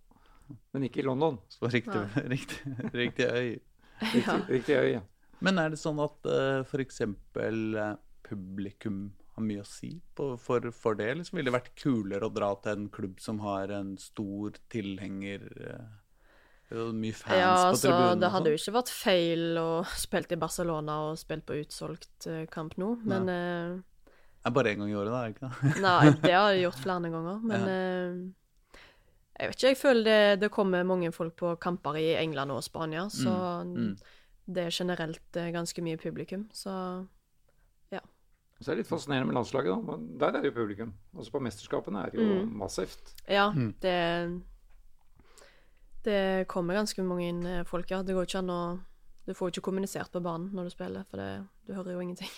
Men 0.73 0.87
ikke 0.87 1.03
i 1.03 1.05
London. 1.05 1.37
Så 1.53 1.69
riktig, 1.69 2.01
riktig, 2.33 2.73
riktig 2.97 3.27
øy. 3.29 3.59
Riktig, 4.01 4.23
ja. 4.25 4.37
riktig 4.49 4.79
øy, 4.79 4.87
ja. 4.95 5.01
Men 5.45 5.61
er 5.61 5.69
det 5.75 5.77
sånn 5.79 6.01
at 6.01 6.25
uh, 6.25 6.63
f.eks. 6.65 7.03
Uh, 7.05 7.93
publikum 8.25 9.11
har 9.39 9.47
mye 9.47 9.63
å 9.63 9.69
si 9.69 9.95
på, 10.15 10.33
for, 10.41 10.69
for 10.75 10.99
det? 10.99 11.09
Liksom? 11.17 11.39
Ville 11.39 11.49
det 11.49 11.57
vært 11.57 11.73
kulere 11.79 12.27
å 12.29 12.33
dra 12.35 12.51
til 12.61 12.75
en 12.75 12.91
klubb 12.93 13.17
som 13.23 13.41
har 13.45 13.73
en 13.73 13.95
stor 14.01 14.59
tilhenger 14.69 15.47
og 16.69 16.93
Mye 16.93 17.15
fans 17.17 17.39
ja, 17.39 17.53
på 17.53 17.69
altså, 17.71 17.87
tribunen? 17.87 18.19
det 18.21 18.29
hadde 18.29 18.45
sånn? 18.45 18.53
jo 18.53 18.61
ikke 18.61 18.73
vært 18.75 18.91
feil 18.93 19.61
å 19.61 19.69
spille 19.97 20.35
i 20.35 20.41
Barcelona 20.41 20.97
og 21.07 21.21
spille 21.21 21.45
på 21.45 21.57
utsolgt 21.63 22.27
eh, 22.29 22.43
kamp 22.51 22.75
nå, 22.81 22.91
men 23.09 23.31
eh, 23.33 23.79
Det 24.11 24.51
er 24.51 24.55
bare 24.55 24.73
én 24.75 24.83
gang 24.83 24.91
i 24.91 24.97
året, 24.99 25.13
da? 25.13 25.23
det 25.23 25.33
ikke 25.33 25.49
det? 25.49 25.71
Nei, 25.81 26.11
det 26.27 26.35
har 26.35 26.51
jeg 26.53 26.67
gjort 26.67 26.83
flere 26.83 27.11
ganger, 27.15 27.41
men 27.51 27.65
eh, 27.73 28.77
Jeg 29.39 29.49
vet 29.49 29.57
ikke, 29.57 29.71
jeg 29.71 29.81
føler 29.81 30.09
det, 30.09 30.21
det 30.43 30.51
kommer 30.53 30.85
mange 30.85 31.11
folk 31.15 31.37
på 31.41 31.55
kamper 31.63 31.97
i 31.97 32.09
England 32.19 32.53
og 32.53 32.61
Spania, 32.65 33.07
så 33.09 33.33
mm. 33.65 33.93
det 34.53 34.67
er 34.67 34.75
generelt 34.75 35.41
eh, 35.41 35.49
ganske 35.55 35.85
mye 35.85 35.97
publikum, 35.97 36.45
så 36.53 36.75
Så 38.61 38.71
er 38.73 38.75
litt 38.81 38.89
fascinerende 38.89 39.29
med 39.29 39.35
landslaget, 39.37 39.71
da. 39.71 39.79
Men 39.91 40.17
Der 40.19 40.27
er 40.27 40.41
det 40.41 40.49
jo 40.51 40.57
publikum. 40.59 40.93
Også 41.15 41.31
på 41.31 41.39
mesterskapene 41.39 42.01
er 42.05 42.09
det 42.11 42.19
jo 42.19 42.45
Mm. 42.45 42.57
massivt. 42.59 43.13
ja, 43.27 43.51
Mm. 43.51 43.73
det 43.81 44.41
Det 46.03 46.47
kommer 46.47 46.73
ganske 46.75 47.03
mange 47.03 47.27
inn, 47.27 47.45
eh, 47.45 47.63
folk, 47.63 47.89
ja. 47.91 48.01
Det 48.01 48.15
går 48.15 48.25
ikke 48.25 48.39
an 48.39 48.49
å 48.49 48.79
Du 49.27 49.33
får 49.33 49.49
jo 49.49 49.51
ikke 49.59 49.65
kommunisert 49.69 50.11
på 50.11 50.21
banen 50.23 50.49
når 50.55 50.63
du 50.63 50.69
spiller, 50.69 51.03
for 51.05 51.17
det, 51.17 51.45
du 51.67 51.73
hører 51.73 51.91
jo 51.93 51.99
ingenting. 51.99 52.29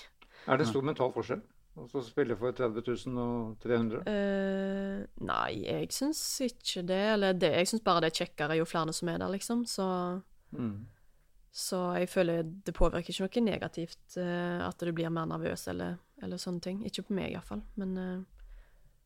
Er 0.47 0.57
det 0.57 0.67
stor 0.67 0.81
mental 0.81 1.13
forskjell? 1.13 1.41
Altså 1.79 2.01
spille 2.03 2.35
for 2.35 2.51
30 2.51 2.83
000 3.07 3.17
og 3.21 3.59
300? 3.63 4.01
Uh, 4.03 5.05
nei, 5.23 5.63
jeg 5.63 5.87
syns 5.95 6.41
ikke 6.43 6.83
det. 6.85 6.99
Eller 7.13 7.33
det, 7.33 7.53
jeg 7.53 7.69
syns 7.71 7.83
bare 7.85 8.01
det 8.01 8.09
er 8.11 8.25
kjekkere 8.25 8.57
jo 8.57 8.65
flere 8.67 8.91
som 8.91 9.07
er 9.07 9.19
der, 9.19 9.31
liksom. 9.31 9.63
Så, 9.65 9.85
mm. 10.51 10.85
så 11.53 11.79
jeg 12.01 12.09
føler 12.11 12.43
det 12.43 12.75
påvirker 12.75 13.13
ikke 13.13 13.23
noe 13.29 13.45
negativt 13.53 14.17
uh, 14.17 14.67
at 14.67 14.83
du 14.83 14.91
blir 14.91 15.09
mer 15.09 15.29
nervøs 15.31 15.67
eller, 15.71 15.95
eller, 16.21 16.37
sånne 16.41 16.61
ting. 16.61 16.85
Ikke 16.85 17.03
på 17.07 17.15
meg, 17.17 17.31
iallfall. 17.33 17.63
Men 17.75 17.97
uh, 17.97 18.19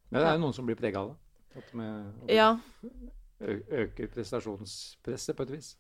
Men 0.09 0.21
det 0.21 0.27
er 0.27 0.37
jo 0.37 0.43
noen 0.45 0.55
som 0.57 0.67
blir 0.67 0.77
prega 0.79 1.01
av 1.01 1.13
det. 1.13 1.17
At 1.55 1.73
med, 1.73 2.13
ja. 2.27 2.49
øker 3.39 4.07
prestasjonspresset 4.11 5.35
på 5.35 5.43
et 5.47 5.51
vis. 5.55 5.77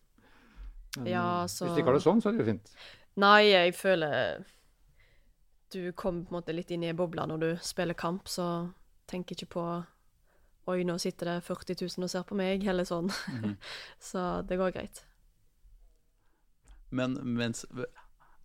Men 0.97 1.09
ja, 1.11 1.25
så... 1.51 1.65
hvis 1.65 1.75
du 1.75 1.81
ikke 1.83 1.91
har 1.91 1.99
det 1.99 2.05
sånn, 2.05 2.21
så 2.23 2.29
er 2.29 2.37
det 2.37 2.45
jo 2.45 2.51
fint. 2.53 2.71
Nei, 3.19 3.41
jeg 3.51 3.75
føler 3.75 4.45
du 5.75 5.91
kommer 5.91 6.23
på 6.23 6.31
en 6.31 6.37
måte 6.37 6.53
litt 6.55 6.71
inn 6.71 6.83
i 6.83 6.93
bobla 6.95 7.25
når 7.27 7.41
du 7.41 7.49
spiller 7.63 7.97
kamp, 7.97 8.29
så 8.31 8.69
tenker 9.09 9.35
ikke 9.35 9.53
på 9.57 9.65
Oi, 10.65 10.79
nå 10.81 10.95
sitter 10.97 11.29
det 11.29 11.41
40 11.45 11.75
000 11.77 12.07
og 12.07 12.09
ser 12.09 12.23
på 12.25 12.35
meg, 12.39 12.63
eller 12.65 12.87
sånn. 12.89 13.11
Mm 13.29 13.43
-hmm. 13.43 13.55
så 14.09 14.41
det 14.41 14.57
går 14.57 14.71
greit. 14.71 15.05
Men 16.89 17.19
mens 17.21 17.65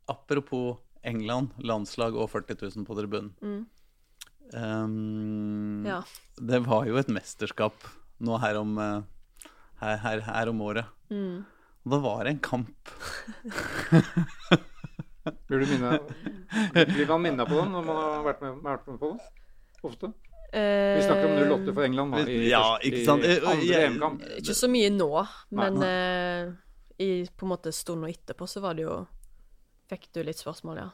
Apropos 0.07 0.76
England, 1.07 1.55
landslag 1.64 2.16
og 2.16 2.30
40 2.32 2.57
000 2.76 2.86
på 2.88 2.96
tribunen. 2.98 3.32
Mm. 3.40 3.62
Um, 4.51 5.86
ja. 5.86 6.01
Det 6.36 6.61
var 6.66 6.88
jo 6.88 6.98
et 7.01 7.11
mesterskap 7.12 7.86
nå 8.20 8.36
her 8.42 8.59
om, 8.61 8.74
eh, 8.82 9.46
her, 9.80 10.01
her, 10.03 10.24
her 10.26 10.51
om 10.51 10.61
året. 10.66 10.90
Mm. 11.11 11.44
Og 11.84 11.94
da 11.94 12.01
var 12.05 12.24
det 12.24 12.34
en 12.34 12.42
kamp. 12.44 12.90
Blir, 15.46 15.61
du 15.61 15.66
minne, 15.68 15.98
blir 16.88 17.07
man 17.07 17.22
minna 17.22 17.44
på 17.46 17.55
den 17.55 17.72
når 17.74 17.84
man 17.84 17.96
har 18.01 18.22
vært 18.24 18.42
med, 18.42 18.59
vært 18.64 18.86
med 18.88 18.98
på 18.98 19.11
den? 19.12 19.18
Ofte? 19.84 20.11
Vi 20.51 21.03
snakker 21.05 21.26
om 21.28 21.61
08 21.61 21.74
for 21.76 21.86
England 21.86 22.16
da, 22.16 22.22
i, 22.26 22.38
ja, 22.51 22.64
ikke 22.82 23.05
sant? 23.07 23.24
i 23.24 23.36
andre 23.38 23.82
EM-kamp. 23.84 24.24
Ikke 24.40 24.57
så 24.57 24.70
mye 24.72 24.88
nå, 24.90 25.11
men 25.55 25.76
uh, 25.84 26.51
i 27.01 27.11
på 27.28 27.46
en 27.46 27.53
måte 27.53 27.72
stunden 27.76 28.11
etterpå 28.11 28.48
så 28.51 28.62
var 28.64 28.74
det 28.76 28.88
jo 28.88 28.96
Fikk 29.91 30.11
du 30.14 30.22
litt 30.22 30.38
spørsmål, 30.38 30.78
ja. 30.84 30.91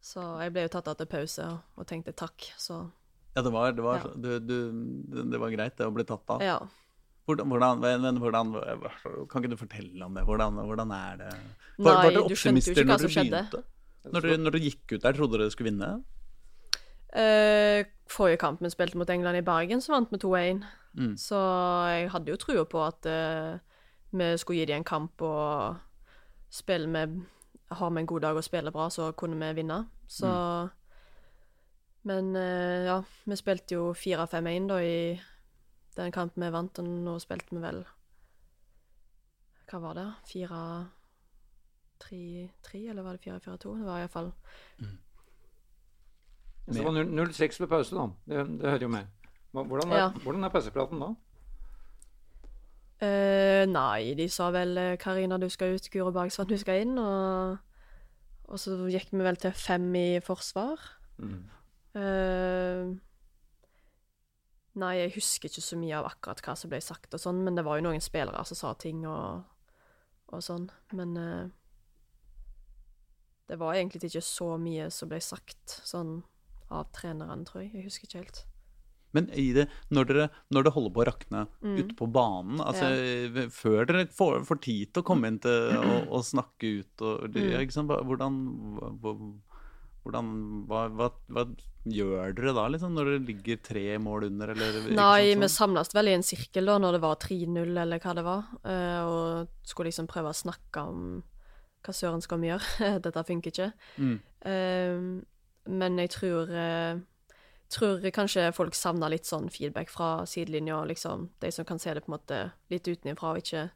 Så 0.00 0.22
jeg 0.40 0.52
ble 0.54 0.64
jo 0.66 0.72
tatt 0.72 0.88
av 0.88 0.96
til 0.96 1.08
pause 1.08 1.46
og, 1.48 1.84
tenkte 1.88 2.12
takk, 2.16 2.50
så 2.60 2.82
Ja, 3.36 3.44
det 3.44 3.52
var, 3.54 3.72
det 3.76 3.84
var, 3.84 4.04
ja. 4.04 4.12
Du, 4.16 4.30
du, 4.42 4.56
det 5.32 5.40
var 5.40 5.52
greit, 5.52 5.76
det, 5.78 5.88
å 5.88 5.94
bli 5.94 6.04
tatt 6.08 6.32
av? 6.34 6.44
Ja. 6.44 6.58
Hvordan, 7.28 7.52
hvordan, 7.52 8.18
hvordan, 8.18 8.54
kan 9.30 9.44
ikke 9.44 9.52
du 9.52 9.60
fortelle 9.60 10.06
om 10.06 10.16
det? 10.16 10.24
Hvordan, 10.26 10.56
hvordan 10.66 10.94
er 10.96 11.20
det? 11.20 11.28
Var, 11.30 11.84
Nei, 11.84 11.92
var 11.92 12.08
dere 12.08 12.24
optimister 12.24 12.82
når 12.84 13.04
dere 13.04 13.12
begynte? 13.12 13.62
Når 14.10 14.24
du, 14.24 14.30
når 14.40 14.56
du 14.56 14.64
gikk 14.64 14.96
ut 14.96 15.04
der, 15.04 15.14
trodde 15.14 15.38
dere 15.38 15.52
skulle 15.52 15.70
vinne? 15.70 15.90
Uh, 17.10 17.84
forrige 18.10 18.40
kamp 18.40 18.62
vi 18.64 18.70
spilte 18.72 18.98
mot 18.98 19.10
England 19.12 19.38
i 19.38 19.44
Bergen, 19.46 19.82
så 19.84 19.94
vant 19.94 20.10
vi 20.12 20.20
2-1. 20.22 20.64
Mm. 20.98 21.14
Så 21.20 21.38
jeg 21.92 22.10
hadde 22.14 22.32
jo 22.32 22.40
trua 22.40 22.64
på 22.66 22.82
at 22.82 23.06
uh, 23.06 23.60
vi 24.16 24.32
skulle 24.40 24.62
gi 24.62 24.70
dem 24.72 24.80
en 24.80 24.88
kamp 24.88 25.22
og 25.22 25.78
spille 26.50 26.88
med 26.90 27.20
Har 27.70 27.90
vi 27.90 28.00
en 28.00 28.06
god 28.06 28.20
dag 28.20 28.36
og 28.36 28.44
spiller 28.44 28.70
bra, 28.74 28.88
så 28.90 29.12
kunne 29.12 29.38
vi 29.38 29.54
vinne. 29.62 29.84
Så 30.08 30.26
mm. 30.26 30.70
Men 32.02 32.36
uh, 32.36 32.86
ja, 32.86 33.02
vi 33.24 33.36
spilte 33.36 33.76
jo 33.76 33.92
4-5-1 33.92 34.68
da 34.70 34.78
i 34.82 35.20
den 35.96 36.12
kampen 36.12 36.44
vi 36.44 36.52
vant, 36.52 36.78
og 36.80 36.88
nå 36.88 37.18
spilte 37.20 37.52
vi 37.52 37.60
vel 37.62 37.82
Hva 39.70 39.82
var 39.84 39.98
det? 39.98 40.08
Fire 40.30 40.62
Tre, 42.00 42.80
eller 42.88 43.04
var 43.04 43.18
det 43.18 43.26
4-4-2? 43.28 43.76
Det 43.76 43.84
var 43.84 44.00
iallfall 44.00 44.32
mm. 44.80 44.98
Så 46.70 46.78
det 46.78 46.84
var 46.86 46.92
0-6 47.04 47.60
ved 47.60 47.68
pause, 47.68 47.96
da. 47.96 48.06
Det, 48.24 48.44
det, 48.60 48.70
hører 48.70 48.82
jo 48.82 48.88
med. 48.88 49.06
Hvordan 49.50 49.92
er, 49.92 49.98
ja. 49.98 50.08
hvordan 50.22 50.44
er 50.44 50.52
pausepraten 50.54 51.00
da? 51.02 51.08
Uh, 53.00 53.64
nei, 53.64 54.12
de 54.14 54.26
sa 54.28 54.50
vel 54.52 54.76
eh, 54.76 54.96
'Karina, 55.00 55.38
du 55.40 55.48
skal 55.48 55.74
ut', 55.74 55.90
Guro 55.90 56.12
Bergsvann, 56.12 56.48
du 56.50 56.58
skal 56.60 56.82
inn', 56.82 56.98
og, 57.00 57.56
og 58.44 58.60
så 58.60 58.76
gikk 58.92 59.14
vi 59.14 59.24
vel 59.24 59.40
til 59.40 59.52
fem 59.56 59.94
i 59.96 60.20
forsvar. 60.20 60.82
Mm. 61.16 61.38
Uh, 61.96 62.98
Nei, 64.78 64.92
jeg 65.00 65.14
husker 65.16 65.50
ikke 65.50 65.64
så 65.64 65.76
mye 65.80 65.96
av 65.98 66.06
akkurat 66.12 66.40
hva 66.44 66.54
som 66.54 66.70
ble 66.70 66.78
sagt 66.84 67.14
og 67.16 67.20
sånn, 67.20 67.40
men 67.42 67.56
det 67.58 67.64
var 67.66 67.80
jo 67.80 67.88
noen 67.88 68.04
spillere 68.04 68.44
som 68.46 68.58
sa 68.58 68.74
ting 68.78 69.02
og, 69.08 69.42
og 70.30 70.44
sånn. 70.46 70.68
Men 70.94 71.16
uh, 71.18 71.48
det 73.50 73.58
var 73.58 73.74
egentlig 73.74 74.12
ikke 74.12 74.22
så 74.22 74.52
mye 74.62 74.86
som 74.94 75.10
ble 75.10 75.18
sagt 75.24 75.80
sånn 75.82 76.20
av 76.70 76.86
treneren, 76.94 77.42
tror 77.48 77.64
jeg. 77.64 77.74
Jeg 77.74 77.88
husker 77.88 78.06
ikke 78.06 78.22
helt. 78.22 78.44
Men 79.16 79.26
det, 79.30 79.66
når, 79.90 80.08
dere, 80.10 80.26
når 80.54 80.66
det 80.66 80.72
holder 80.76 80.94
på 80.94 81.02
å 81.02 81.06
rakne 81.08 81.44
mm. 81.64 81.76
ute 81.80 81.96
på 81.98 82.08
banen, 82.14 82.62
altså 82.62 82.90
ja. 82.94 83.46
før 83.54 83.88
dere 83.88 84.06
får, 84.14 84.44
får, 84.48 84.60
tid 84.66 84.92
til 84.92 85.02
å 85.02 85.08
komme 85.10 85.30
inn 85.30 85.40
til 85.42 85.78
å, 85.78 85.96
å 86.18 86.22
snakke 86.26 86.74
ut 86.80 87.06
og 87.06 87.34
mm. 87.34 87.56
ikke 87.64 87.76
sant, 87.76 87.90
hvordan, 87.90 88.38
hvordan 90.04 90.30
hva, 90.70 90.84
hva, 90.94 91.10
hva, 91.32 91.46
gjør 91.90 92.34
dere 92.36 92.52
da, 92.56 92.66
liksom, 92.72 92.94
når 92.96 93.14
det 93.14 93.18
ligger 93.30 93.60
tre 93.64 93.84
mål 94.02 94.28
under, 94.28 94.52
eller 94.52 94.90
Nei, 94.96 95.32
vi 95.40 95.48
samles 95.48 95.92
vel 95.96 96.10
i 96.10 96.16
en 96.18 96.24
sirkel 96.26 96.68
da, 96.68 96.76
når 96.82 96.98
det 96.98 97.02
var 97.04 97.20
3-0, 97.22 97.74
eller 97.84 98.02
hva 98.02 98.16
det 98.16 98.24
var, 98.26 98.48
uh, 98.66 99.00
og 99.08 99.68
skulle 99.68 99.88
liksom 99.88 100.08
prøve 100.10 100.32
å 100.32 100.36
snakke 100.36 100.84
om 100.90 101.04
hva 101.80 101.94
søren 101.96 102.20
skal 102.20 102.42
vi 102.42 102.50
gjøre? 102.50 102.90
Dette 103.04 103.24
funker 103.24 103.54
ikke. 103.54 103.70
Mm. 103.96 104.18
Uh, 104.44 105.70
men 105.80 106.00
jeg 106.02 106.12
tror 106.16 106.52
uh, 106.52 107.00
tror 107.70 108.04
kanskje 108.14 108.50
folk 108.56 108.74
savner 108.74 109.12
litt 109.12 109.28
sånn 109.28 109.50
feedback 109.52 109.90
fra 109.92 110.26
sidelinja, 110.26 110.82
liksom. 110.90 111.28
De 111.42 111.50
som 111.54 111.66
kan 111.68 111.78
se 111.78 111.94
det 111.94 112.04
på 112.04 112.10
en 112.10 112.16
måte 112.16 112.40
litt 112.72 112.88
utenfra, 112.88 113.34
og 113.34 113.42
ikke 113.44 113.68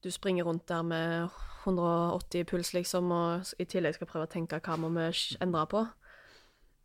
du 0.00 0.10
springer 0.10 0.46
rundt 0.48 0.68
der 0.68 0.82
med 0.86 1.28
180 1.64 2.44
puls, 2.48 2.72
liksom, 2.72 3.10
og 3.12 3.54
i 3.60 3.66
tillegg 3.68 3.96
skal 3.96 4.08
prøve 4.08 4.28
å 4.28 4.32
tenke 4.32 4.60
hva 4.64 4.76
må 4.80 4.92
vi 4.94 5.08
endre 5.40 5.64
på. 5.70 5.86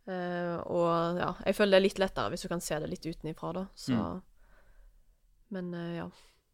Uh, 0.06 0.58
og 0.70 1.18
ja, 1.18 1.32
jeg 1.48 1.56
føler 1.58 1.74
det 1.74 1.78
er 1.80 1.84
litt 1.88 1.98
lettere 1.98 2.30
hvis 2.30 2.44
du 2.44 2.50
kan 2.52 2.60
se 2.62 2.76
det 2.78 2.90
litt 2.90 3.06
utenifra, 3.06 3.52
da. 3.56 3.64
Så 3.74 3.96
mm. 3.96 4.20
Men 5.56 5.72
uh, 5.74 5.94
ja. 5.96 6.06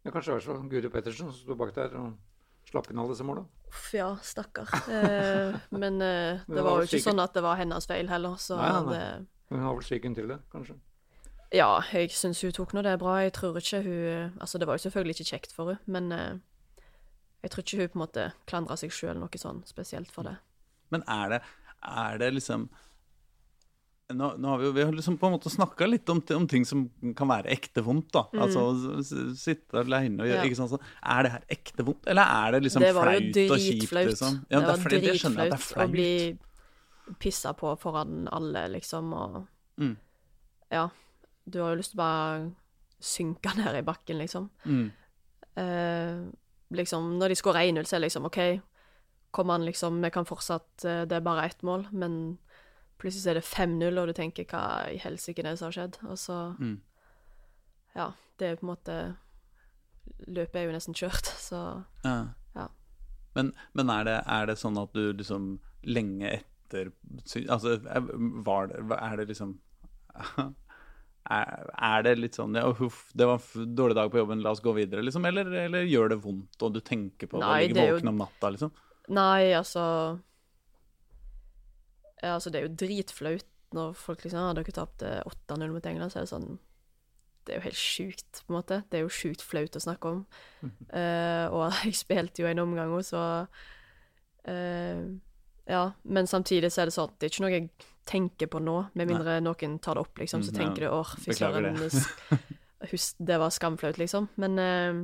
ja. 0.04 0.12
Kanskje 0.12 0.30
det 0.30 0.36
var 0.38 0.44
så 0.46 0.56
Guri 0.72 0.92
Pettersen 0.92 1.28
som 1.28 1.36
sto 1.36 1.56
bak 1.58 1.74
der 1.76 1.96
og 2.00 2.14
slapp 2.72 2.90
inn 2.90 3.00
alle 3.02 3.14
disse 3.14 3.26
måla? 3.26 3.44
Uff, 3.68 3.90
ja, 3.96 4.08
stakkar. 4.24 4.72
Eh, 4.90 5.58
men 5.70 5.98
det, 6.02 6.14
det, 6.48 6.64
var 6.64 6.82
jo 6.82 6.88
ikke 6.88 7.04
sånn 7.04 7.22
at 7.22 7.36
det 7.36 7.44
var 7.44 7.60
hennes 7.60 7.88
feil 7.88 8.10
heller, 8.12 8.38
så 8.40 8.58
nei, 8.58 8.70
nei, 8.72 8.82
nei. 8.86 8.96
Det... 8.96 9.46
Hun 9.52 9.66
har 9.66 9.76
vel 9.76 9.86
psyken 9.86 10.16
til 10.16 10.32
det, 10.32 10.40
kanskje? 10.52 10.78
Ja, 11.52 11.68
jeg 11.92 12.14
syns 12.16 12.40
hun 12.40 12.54
tok 12.56 12.72
nå 12.72 12.84
det 12.84 12.96
bra. 13.00 13.18
Jeg 13.20 13.34
tror 13.36 13.58
ikke 13.60 13.82
hun 13.84 14.38
Altså, 14.40 14.56
det 14.56 14.64
var 14.68 14.78
jo 14.78 14.86
selvfølgelig 14.86 15.18
ikke 15.18 15.30
kjekt 15.34 15.52
for 15.52 15.74
henne, 15.74 15.84
men 15.84 16.40
jeg 17.42 17.52
tror 17.52 17.64
ikke 17.66 17.80
hun 17.82 17.90
på 17.90 17.98
en 17.98 18.04
måte 18.04 18.24
klandra 18.48 18.78
seg 18.80 18.94
sjøl 18.94 19.18
noe 19.20 19.40
sånn 19.40 19.60
spesielt 19.68 20.12
for 20.14 20.28
det. 20.28 20.38
Men 20.94 21.04
er 21.10 21.34
det, 21.34 21.40
er 21.82 22.20
det 22.22 22.30
liksom 22.36 22.68
nå, 24.16 24.28
nå, 24.40 24.52
har 24.52 24.62
vi 24.62 24.70
vi 24.76 24.84
har 24.84 24.92
liksom 24.94 25.16
på 25.20 25.28
en 25.28 25.34
måte 25.34 25.50
snakka 25.52 25.86
litt 25.88 26.08
om, 26.12 26.20
om, 26.36 26.46
ting 26.48 26.64
som 26.68 26.84
kan 27.18 27.30
være 27.30 27.50
ekte 27.54 27.84
vondt. 27.86 28.12
da. 28.14 28.24
Mm. 28.32 28.44
Altså 28.46 29.34
sitte 29.38 29.82
aleine 29.82 30.22
og 30.22 30.30
gjøre 30.30 30.40
ja. 30.40 30.46
ikke 30.48 30.60
sånn, 30.60 30.72
sånn, 30.74 30.86
Er 31.02 31.26
det 31.26 31.34
her 31.34 31.44
ekte 31.56 31.86
vondt, 31.88 32.08
eller 32.12 32.38
er 32.44 32.56
det 32.56 32.62
liksom 32.68 32.86
det 32.86 32.94
flaut 32.96 33.42
og 33.44 33.66
kjipt? 33.66 33.92
Liksom? 33.98 34.40
Ja, 34.48 34.62
det 34.62 34.72
var 34.72 34.96
dritflaut 34.96 35.68
å 35.84 35.88
bli 35.92 36.12
pissa 37.22 37.52
på 37.58 37.74
foran 37.80 38.26
alle, 38.32 38.66
liksom, 38.78 39.12
og 39.12 39.38
mm. 39.82 39.94
Ja. 40.72 40.88
Du 41.44 41.58
har 41.60 41.72
jo 41.72 41.80
lyst 41.80 41.92
til 41.92 41.98
å 41.98 42.04
bare 42.04 42.36
synke 43.02 43.52
ned 43.58 43.80
i 43.80 43.84
bakken, 43.84 44.20
liksom. 44.22 44.48
Mm. 44.64 44.86
Eh, 45.60 46.20
liksom, 46.72 47.16
når 47.18 47.32
de 47.32 47.38
skårer 47.40 47.66
1-0, 47.66 47.84
så 47.84 47.96
er 47.96 48.00
det 48.00 48.06
liksom 48.06 48.28
OK, 48.30 48.40
kom 49.34 49.52
an, 49.52 49.66
liksom, 49.66 50.00
vi 50.04 50.10
kan 50.12 50.28
fortsatt 50.28 50.84
eh, 50.84 51.02
Det 51.08 51.18
er 51.18 51.24
bare 51.24 51.46
ett 51.48 51.62
mål, 51.66 51.86
men 51.92 52.38
plutselig 53.02 53.24
så 53.24 53.32
er 53.32 53.40
det 53.40 53.48
5-0, 53.48 53.98
og 54.00 54.08
du 54.08 54.14
tenker 54.16 54.46
hva 54.50 54.62
i 54.92 55.00
helsike 55.02 55.42
er 55.42 55.50
det 55.50 55.58
som 55.60 55.68
har 55.68 55.76
skjedd? 55.76 55.98
Og 56.06 56.20
så 56.20 56.38
mm. 56.58 56.78
Ja, 57.98 58.12
det 58.40 58.48
er 58.48 58.56
på 58.60 58.66
en 58.66 58.72
måte 58.72 58.96
Løpet 60.26 60.56
er 60.58 60.66
jo 60.66 60.74
nesten 60.74 60.96
kjørt, 60.98 61.28
så 61.48 61.58
ja. 62.06 62.16
ja. 62.56 62.70
Men, 63.36 63.52
men 63.78 63.92
er, 63.92 64.08
det, 64.08 64.16
er, 64.22 64.48
det, 64.50 64.58
sånn 64.60 64.80
at 64.80 64.94
du 64.96 65.12
liksom 65.12 65.54
lenge 65.86 66.30
etter 66.38 66.90
Altså, 67.52 67.76
var 68.46 68.70
det, 68.70 68.80
er 68.96 69.16
det 69.20 69.26
liksom 69.28 69.54
er, 71.30 72.02
det 72.06 72.14
litt 72.18 72.38
sånn 72.38 72.56
ja, 72.58 72.64
huff, 72.78 73.04
det 73.16 73.28
var 73.28 73.42
en 73.60 73.74
dårlig 73.76 73.96
dag 73.98 74.10
på 74.12 74.22
jobben, 74.22 74.42
la 74.44 74.54
oss 74.56 74.62
gå 74.64 74.72
videre, 74.76 75.04
liksom? 75.04 75.26
Eller, 75.28 75.50
eller 75.66 75.86
gjør 75.88 76.14
det 76.14 76.18
vondt, 76.24 76.56
og 76.64 76.74
du 76.74 76.80
tenker 76.84 77.30
på 77.30 77.40
Nei, 77.40 77.52
å 77.52 77.68
ligge 77.68 77.86
våken 77.92 78.12
om 78.12 78.22
natta, 78.24 78.52
liksom? 78.56 78.72
Nei, 79.12 79.52
altså 79.58 79.84
Altså, 82.22 82.52
det 82.52 82.60
er 82.60 82.68
jo 82.68 82.76
dritflaut 82.84 83.48
når 83.72 83.94
folk 83.96 84.22
liksom 84.22 84.38
har 84.38 84.54
dere 84.58 84.74
tapt 84.76 85.02
8-0 85.02 85.72
mot 85.72 85.86
England, 85.88 86.12
så 86.12 86.20
er 86.20 86.26
det 86.26 86.32
sånn 86.34 86.50
det 87.42 87.54
er 87.54 87.58
jo 87.58 87.66
helt 87.66 87.78
sjukt, 87.78 88.42
på 88.44 88.52
en 88.52 88.56
måte. 88.58 88.76
Det 88.90 88.98
er 88.98 89.04
jo 89.04 89.12
sjukt 89.12 89.42
flaut 89.42 89.76
å 89.76 89.82
snakke 89.82 90.10
om. 90.14 90.20
Uh, 90.94 91.46
og 91.50 91.64
jeg 91.82 91.96
spilte 91.98 92.44
jo 92.44 92.50
en 92.50 92.62
omgang 92.62 92.92
òg, 92.94 93.04
så 93.06 93.22
uh, 94.46 95.00
Ja. 95.66 95.82
Men 96.02 96.30
samtidig 96.30 96.72
så 96.72 96.82
er 96.82 96.90
det 96.90 96.96
sånn 96.96 97.16
det 97.18 97.26
er 97.26 97.32
ikke 97.34 97.44
noe 97.44 97.54
jeg 97.54 97.88
tenker 98.08 98.50
på 98.50 98.60
nå, 98.62 98.76
med 98.98 99.10
mindre 99.10 99.38
Nei. 99.38 99.46
noen 99.46 99.78
tar 99.82 99.98
det 99.98 100.04
opp, 100.04 100.22
liksom. 100.22 100.44
Så 100.46 100.54
mm, 100.54 100.58
tenker 100.58 100.86
ja. 100.86 100.92
du 100.92 101.00
åh, 101.00 101.16
fy 101.22 101.34
søren, 101.38 101.82
det 103.30 103.40
var 103.42 103.54
skamflaut, 103.54 103.98
liksom. 103.98 104.30
Men 104.42 104.62
uh, 104.62 105.02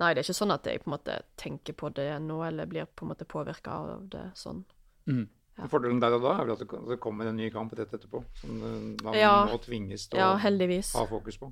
Nei, 0.00 0.14
det 0.14 0.22
er 0.22 0.24
ikke 0.24 0.38
sånn 0.38 0.54
at 0.54 0.64
jeg 0.64 0.80
på 0.80 0.88
en 0.88 0.94
måte 0.94 1.14
tenker 1.36 1.76
på 1.76 1.90
det 1.92 2.08
nå, 2.24 2.38
eller 2.46 2.68
blir 2.68 2.86
på 2.88 3.04
en 3.04 3.10
måte 3.12 3.26
påvirka 3.28 3.74
av 3.82 4.06
det 4.08 4.30
sånn. 4.38 4.62
Mm. 5.04 5.26
Ja. 5.60 5.66
Fordelen 5.68 6.00
der 6.00 6.14
og 6.16 6.22
da 6.24 6.36
er 6.38 6.46
vel 6.46 6.54
at 6.56 6.76
det 6.88 6.96
kommer 7.02 7.28
en 7.28 7.36
ny 7.36 7.50
kamp 7.52 7.74
rett 7.76 7.90
etterpå, 7.92 8.22
som 8.40 8.60
man 9.04 9.16
ja. 9.18 9.34
må 9.50 9.58
tvinges 9.60 10.06
til 10.08 10.22
ja, 10.22 10.32
å 10.32 10.38
ha 10.40 11.04
fokus 11.10 11.36
på. 11.40 11.50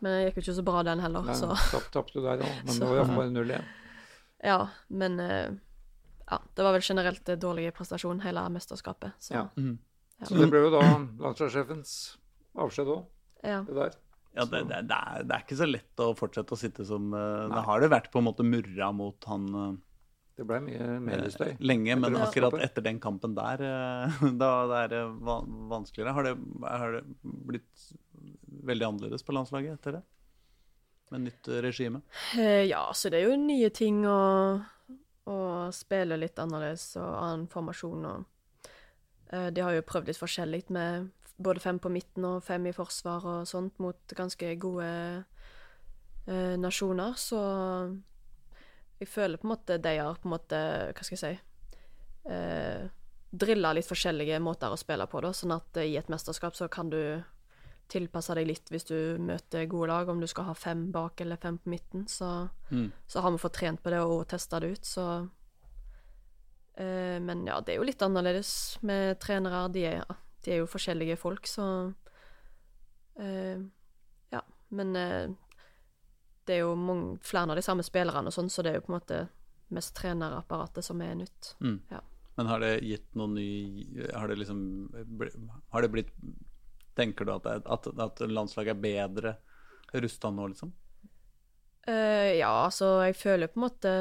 Men 0.00 0.14
det 0.14 0.20
gikk 0.24 0.38
jo 0.38 0.44
ikke 0.46 0.56
så 0.56 0.64
bra, 0.64 0.82
den 0.88 1.02
heller. 1.04 1.26
Nei, 1.28 1.36
så 1.36 1.52
Tapte 1.92 2.16
du 2.16 2.24
der 2.24 2.40
òg, 2.40 2.54
men 2.64 2.72
så. 2.72 2.80
det 2.80 2.88
var 2.88 3.02
det 3.02 3.16
bare 3.18 3.32
null 3.34 3.52
igjen. 3.52 3.66
Ja, 4.40 4.60
men 4.88 5.20
uh, 5.20 5.50
ja, 6.30 6.38
det 6.56 6.64
var 6.64 6.76
vel 6.78 6.86
generelt 6.86 7.32
dårlig 7.42 7.66
prestasjon 7.76 8.22
hele 8.24 8.46
mesterskapet. 8.54 9.18
Så, 9.20 9.34
ja. 9.36 9.44
Mm. 9.60 9.74
så 10.24 10.38
det 10.40 10.48
ble 10.52 10.64
jo 10.64 10.70
da 10.72 10.84
landslagssjefens 11.26 11.96
avskjed 12.64 12.94
òg, 12.96 13.04
ja. 13.44 13.60
det 13.68 13.76
der. 13.76 14.00
Ja, 14.30 14.46
det, 14.46 14.62
det, 14.70 14.80
det, 14.86 14.96
er, 14.96 15.24
det, 15.26 15.34
er, 15.34 15.44
ikke 15.44 15.58
så 15.58 15.66
lett 15.66 16.00
å 16.00 16.12
fortsette 16.14 16.54
å 16.54 16.58
sitte 16.58 16.84
som 16.86 17.08
uh, 17.10 17.50
Det 17.50 17.62
har 17.66 17.80
det 17.82 17.88
vært 17.90 18.12
på 18.12 18.20
en 18.20 18.28
måte 18.28 18.46
murra 18.46 18.92
mot 18.94 19.26
han 19.26 19.48
uh, 19.50 19.72
Det 20.40 20.46
ble 20.48 20.60
mye 20.64 20.84
mediestøy. 21.04 21.50
Lenge, 21.60 21.96
men 22.00 22.16
akkurat 22.16 22.54
etter 22.64 22.84
den 22.86 23.00
kampen 23.02 23.34
der, 23.36 23.60
uh, 23.60 24.22
da 24.42 24.50
det 24.70 24.78
er 24.86 24.94
det 24.94 25.02
vanskeligere. 25.20 26.14
Har 26.16 26.28
det, 26.30 26.32
har 26.64 26.96
det, 26.96 27.02
blitt 27.50 27.84
veldig 28.70 28.88
annerledes 28.88 29.26
på 29.26 29.36
landslaget 29.36 29.76
etter 29.76 29.98
det? 29.98 30.02
Med 31.12 31.26
nytt 31.26 31.52
regime? 31.66 32.00
ja, 32.70 32.84
så 32.94 33.10
det 33.10 33.18
er 33.18 33.32
jo 33.32 33.38
nye 33.40 33.68
ting 33.74 34.04
å, 34.06 34.20
å 35.28 35.38
spille 35.74 36.16
litt 36.20 36.38
annerledes 36.38 36.92
og 37.02 37.08
annen 37.08 37.48
formasjon 37.50 38.04
og 38.06 38.28
De 39.54 39.62
har 39.62 39.74
jo 39.74 39.86
prøvd 39.86 40.08
litt 40.10 40.18
forskjellig 40.18 40.62
med 40.74 41.10
både 41.42 41.60
fem 41.60 41.78
på 41.78 41.90
midten 41.92 42.24
og 42.28 42.44
fem 42.44 42.66
i 42.68 42.74
forsvar 42.76 43.26
og 43.26 43.48
sånt 43.48 43.78
mot 43.82 44.14
ganske 44.16 44.54
gode 44.60 44.88
eh, 46.26 46.56
nasjoner, 46.60 47.16
så 47.18 47.40
jeg 49.00 49.08
føler 49.08 49.40
på 49.40 49.48
en 49.48 49.54
måte 49.54 49.78
de 49.80 49.96
har 49.98 50.18
på 50.20 50.28
en 50.28 50.34
måte 50.34 50.60
Hva 50.92 51.04
skal 51.06 51.16
jeg 51.16 51.20
si 51.22 52.32
eh, 52.32 52.86
Drilla 53.30 53.72
litt 53.76 53.88
forskjellige 53.88 54.40
måter 54.42 54.72
å 54.72 54.78
spille 54.78 55.06
på, 55.06 55.20
da, 55.22 55.30
sånn 55.36 55.54
at 55.54 55.78
i 55.84 55.94
et 55.96 56.08
mesterskap 56.10 56.56
så 56.58 56.66
kan 56.68 56.90
du 56.90 57.00
tilpasse 57.90 58.34
deg 58.34 58.48
litt 58.48 58.70
hvis 58.70 58.88
du 58.88 59.18
møter 59.22 59.68
gode 59.70 59.90
lag, 59.90 60.08
om 60.10 60.18
du 60.22 60.26
skal 60.30 60.48
ha 60.48 60.54
fem 60.54 60.88
bak 60.94 61.22
eller 61.22 61.38
fem 61.38 61.56
på 61.58 61.70
midten. 61.70 62.08
Så, 62.10 62.48
mm. 62.70 62.88
så 63.06 63.22
har 63.22 63.30
vi 63.30 63.38
fått 63.42 63.54
trent 63.58 63.82
på 63.82 63.92
det 63.94 64.00
og 64.02 64.24
testa 64.30 64.58
det 64.62 64.72
ut, 64.74 64.86
så 64.86 65.06
eh, 66.74 67.22
Men 67.22 67.46
ja, 67.46 67.60
det 67.62 67.76
er 67.76 67.78
jo 67.78 67.86
litt 67.86 68.02
annerledes 68.02 68.52
med 68.82 69.18
trenere. 69.22 69.62
De 69.74 69.86
er 69.92 70.02
de 70.44 70.54
er 70.54 70.62
jo 70.62 70.70
forskjellige 70.70 71.18
folk, 71.20 71.48
så 71.48 71.66
eh, 73.20 73.60
Ja. 74.32 74.42
Men 74.70 74.96
uh, 74.96 75.30
det 76.50 76.58
er 76.58 76.64
jo 76.64 76.74
mange, 76.78 77.18
flere 77.24 77.54
av 77.54 77.58
de 77.58 77.64
samme 77.64 77.86
spillerne 77.86 78.30
og 78.30 78.34
sånn, 78.34 78.50
så 78.50 78.64
det 78.66 78.72
er 78.72 78.80
jo 78.80 78.86
på 78.88 78.92
en 78.92 78.98
måte 78.98 79.20
mest 79.70 79.94
trenerapparatet 79.96 80.84
som 80.84 81.00
er 81.04 81.14
nytt. 81.22 81.54
Mm. 81.62 81.78
Ja. 81.92 82.02
Men 82.38 82.50
har 82.50 82.62
det 82.62 82.72
gitt 82.86 83.08
noe 83.18 83.28
ny 83.34 83.50
Har 84.14 84.30
det 84.30 84.38
liksom 84.40 84.60
Har 85.74 85.82
det 85.84 85.90
blitt 85.92 86.12
Tenker 86.96 87.26
du 87.26 87.32
at, 87.34 87.46
at, 87.46 87.88
at 87.90 88.22
landslaget 88.22 88.76
er 88.76 88.80
bedre 88.80 89.32
rusta 90.00 90.30
nå, 90.30 90.46
liksom? 90.52 90.72
Uh, 91.88 92.36
ja, 92.38 92.50
altså, 92.66 93.00
jeg 93.06 93.16
føler 93.18 93.50
på 93.50 93.60
en 93.60 93.64
måte 93.64 93.92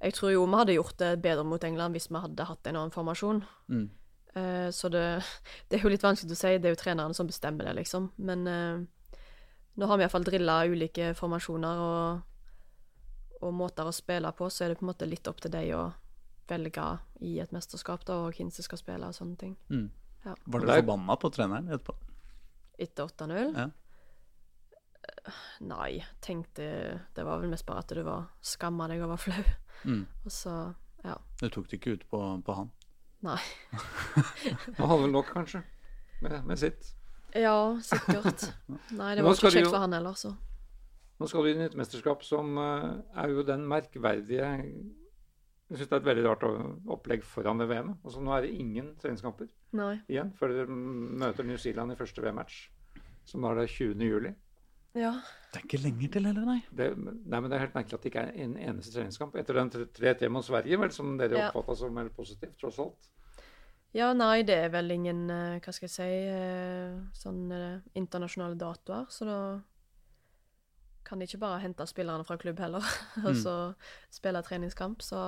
Jeg 0.00 0.16
tror 0.16 0.32
jo 0.34 0.46
vi 0.46 0.60
hadde 0.60 0.76
gjort 0.78 0.98
det 1.00 1.10
bedre 1.24 1.44
mot 1.46 1.64
England 1.64 1.96
hvis 1.96 2.10
vi 2.10 2.22
hadde 2.22 2.48
hatt 2.48 2.66
en 2.66 2.78
annen 2.80 2.94
formasjon. 2.94 3.42
Mm. 3.68 3.86
Uh, 4.34 4.68
så 4.74 4.90
det, 4.92 5.04
det, 5.68 5.78
er 5.78 5.86
jo 5.86 5.92
litt 5.92 6.04
vanskelig 6.04 6.34
å 6.34 6.40
si. 6.40 6.56
Det 6.58 6.70
er 6.70 6.74
jo 6.74 6.80
trenerne 6.82 7.16
som 7.16 7.28
bestemmer 7.30 7.68
det, 7.68 7.76
liksom. 7.82 8.10
Men 8.16 8.44
uh, 8.48 8.82
nå 9.74 9.88
har 9.90 9.98
vi 9.98 10.06
iallfall 10.06 10.26
drilla 10.26 10.60
ulike 10.70 11.12
formasjoner 11.18 11.82
og, 11.82 12.22
og, 13.40 13.50
måter 13.54 13.88
å 13.88 13.94
spille 13.94 14.30
på, 14.36 14.48
så 14.50 14.64
er 14.64 14.72
det 14.72 14.80
på 14.80 14.86
en 14.86 14.92
måte 14.92 15.08
litt 15.08 15.28
opp 15.30 15.42
til 15.42 15.52
deg 15.54 15.72
å 15.76 15.84
velge 16.48 16.88
i 17.24 17.38
et 17.40 17.54
mesterskap 17.56 18.04
da, 18.06 18.20
og 18.26 18.36
hvem 18.36 18.50
som 18.52 18.66
skal 18.66 18.80
spille 18.80 19.08
og 19.08 19.16
sånne 19.16 19.38
ting. 19.40 19.54
Mm. 19.72 19.88
Ja. 20.24 20.34
Var 20.44 20.60
du 20.60 20.70
forbanna 20.70 21.16
på 21.20 21.30
treneren 21.32 21.72
etterpå? 21.72 21.96
Etter 22.80 23.08
8-0? 23.08 23.56
Ja. 23.56 23.70
Nei, 25.64 26.04
tenkte 26.24 26.64
Det 27.14 27.24
var 27.24 27.40
vel 27.40 27.50
mest 27.52 27.66
bare 27.68 27.82
at 27.84 27.92
du 27.92 28.00
var 28.06 28.30
skamma 28.44 28.88
deg 28.90 29.02
og 29.04 29.14
var 29.14 29.20
flau. 29.20 29.44
Mm. 29.84 30.04
Og 30.24 30.32
så, 30.32 30.54
ja. 31.04 31.18
Du 31.40 31.48
tok 31.52 31.68
det 31.68 31.80
ikke 31.80 31.96
ut 31.98 32.06
på, 32.08 32.20
på 32.44 32.56
han? 32.56 32.72
Nei. 33.24 33.40
Han 34.78 34.88
hadde 34.88 35.02
vel 35.06 35.14
nok, 35.14 35.30
kanskje, 35.32 35.62
med, 36.20 36.38
med, 36.44 36.60
sitt? 36.60 36.92
Ja, 37.34 37.54
sikkert. 37.82 38.48
Nei, 38.94 39.14
det 39.16 39.24
var 39.26 39.34
ikke 39.34 39.50
kjekt 39.50 39.70
for 39.70 39.82
han 39.82 39.96
heller, 39.96 40.18
så. 40.18 40.34
Nå 41.18 41.30
skal 41.30 41.46
du 41.46 41.52
inn 41.52 41.62
i 41.62 41.68
et 41.68 41.76
mesterskap 41.78 42.22
som 42.26 42.58
uh, 42.58 42.94
er 43.18 43.30
jo 43.30 43.44
den 43.46 43.62
merkverdige 43.70 44.44
Jeg 44.44 45.78
syns 45.78 45.90
det 45.90 45.94
er 45.94 46.00
et 46.00 46.08
veldig 46.08 46.24
rart 46.26 46.46
opplegg 46.90 47.26
foran 47.26 47.62
det 47.62 47.68
VM-et. 47.70 48.00
Altså, 48.04 48.22
nå 48.22 48.34
er 48.34 48.46
det 48.46 48.54
ingen 48.58 48.92
treningskamper 49.00 49.48
Nei. 49.78 49.96
igjen 50.10 50.32
før 50.38 50.54
dere 50.54 50.78
møter 51.24 51.46
New 51.46 51.58
Zealand 51.58 51.94
i 51.94 51.98
første 51.98 52.22
VM-match, 52.22 52.58
som 53.26 53.46
da 53.46 53.54
er 53.54 53.62
det 53.62 53.70
20. 53.72 54.04
juli. 54.04 54.34
Ja. 54.94 55.16
Det 55.50 55.58
er 55.58 55.66
ikke 55.66 55.80
lenger 55.82 56.10
til 56.14 56.28
heller, 56.28 56.44
nei. 56.46 56.60
Det, 56.70 56.92
nei, 56.98 57.38
men 57.40 57.48
det 57.48 57.56
er 57.56 57.64
helt 57.64 57.74
merkelig 57.74 57.96
at 57.96 58.04
det 58.04 58.12
ikke 58.12 58.26
er 58.28 58.44
en 58.44 58.54
eneste 58.62 58.94
treningskamp. 58.94 59.34
Etter 59.40 59.58
den 59.58 59.72
3-3 59.72 60.30
mot 60.30 60.46
Sverige, 60.46 60.78
vel, 60.82 60.92
som 60.94 61.16
dere 61.18 61.40
ja. 61.40 61.48
oppfatta 61.50 61.80
som 61.82 61.98
veldig 61.98 62.14
positivt, 62.14 62.54
tross 62.60 62.78
alt. 62.84 63.08
Ja, 63.94 64.08
nei, 64.12 64.42
det 64.42 64.56
er 64.58 64.72
vel 64.74 64.90
ingen, 64.90 65.28
eh, 65.30 65.60
hva 65.62 65.72
skal 65.72 65.86
jeg 65.86 65.92
si, 65.94 66.08
eh, 66.26 66.96
sånn 67.14 67.52
eh, 67.54 67.84
internasjonale 67.94 68.58
datoer, 68.58 69.06
så 69.08 69.28
da 69.28 69.38
kan 71.06 71.20
de 71.20 71.28
ikke 71.28 71.38
bare 71.44 71.60
hente 71.62 71.86
spillerne 71.86 72.26
fra 72.26 72.34
klubb 72.40 72.58
heller, 72.58 72.82
og 73.22 73.30
mm. 73.30 73.38
så 73.38 73.54
spille 74.10 74.42
treningskamp. 74.42 75.04
Så, 75.04 75.20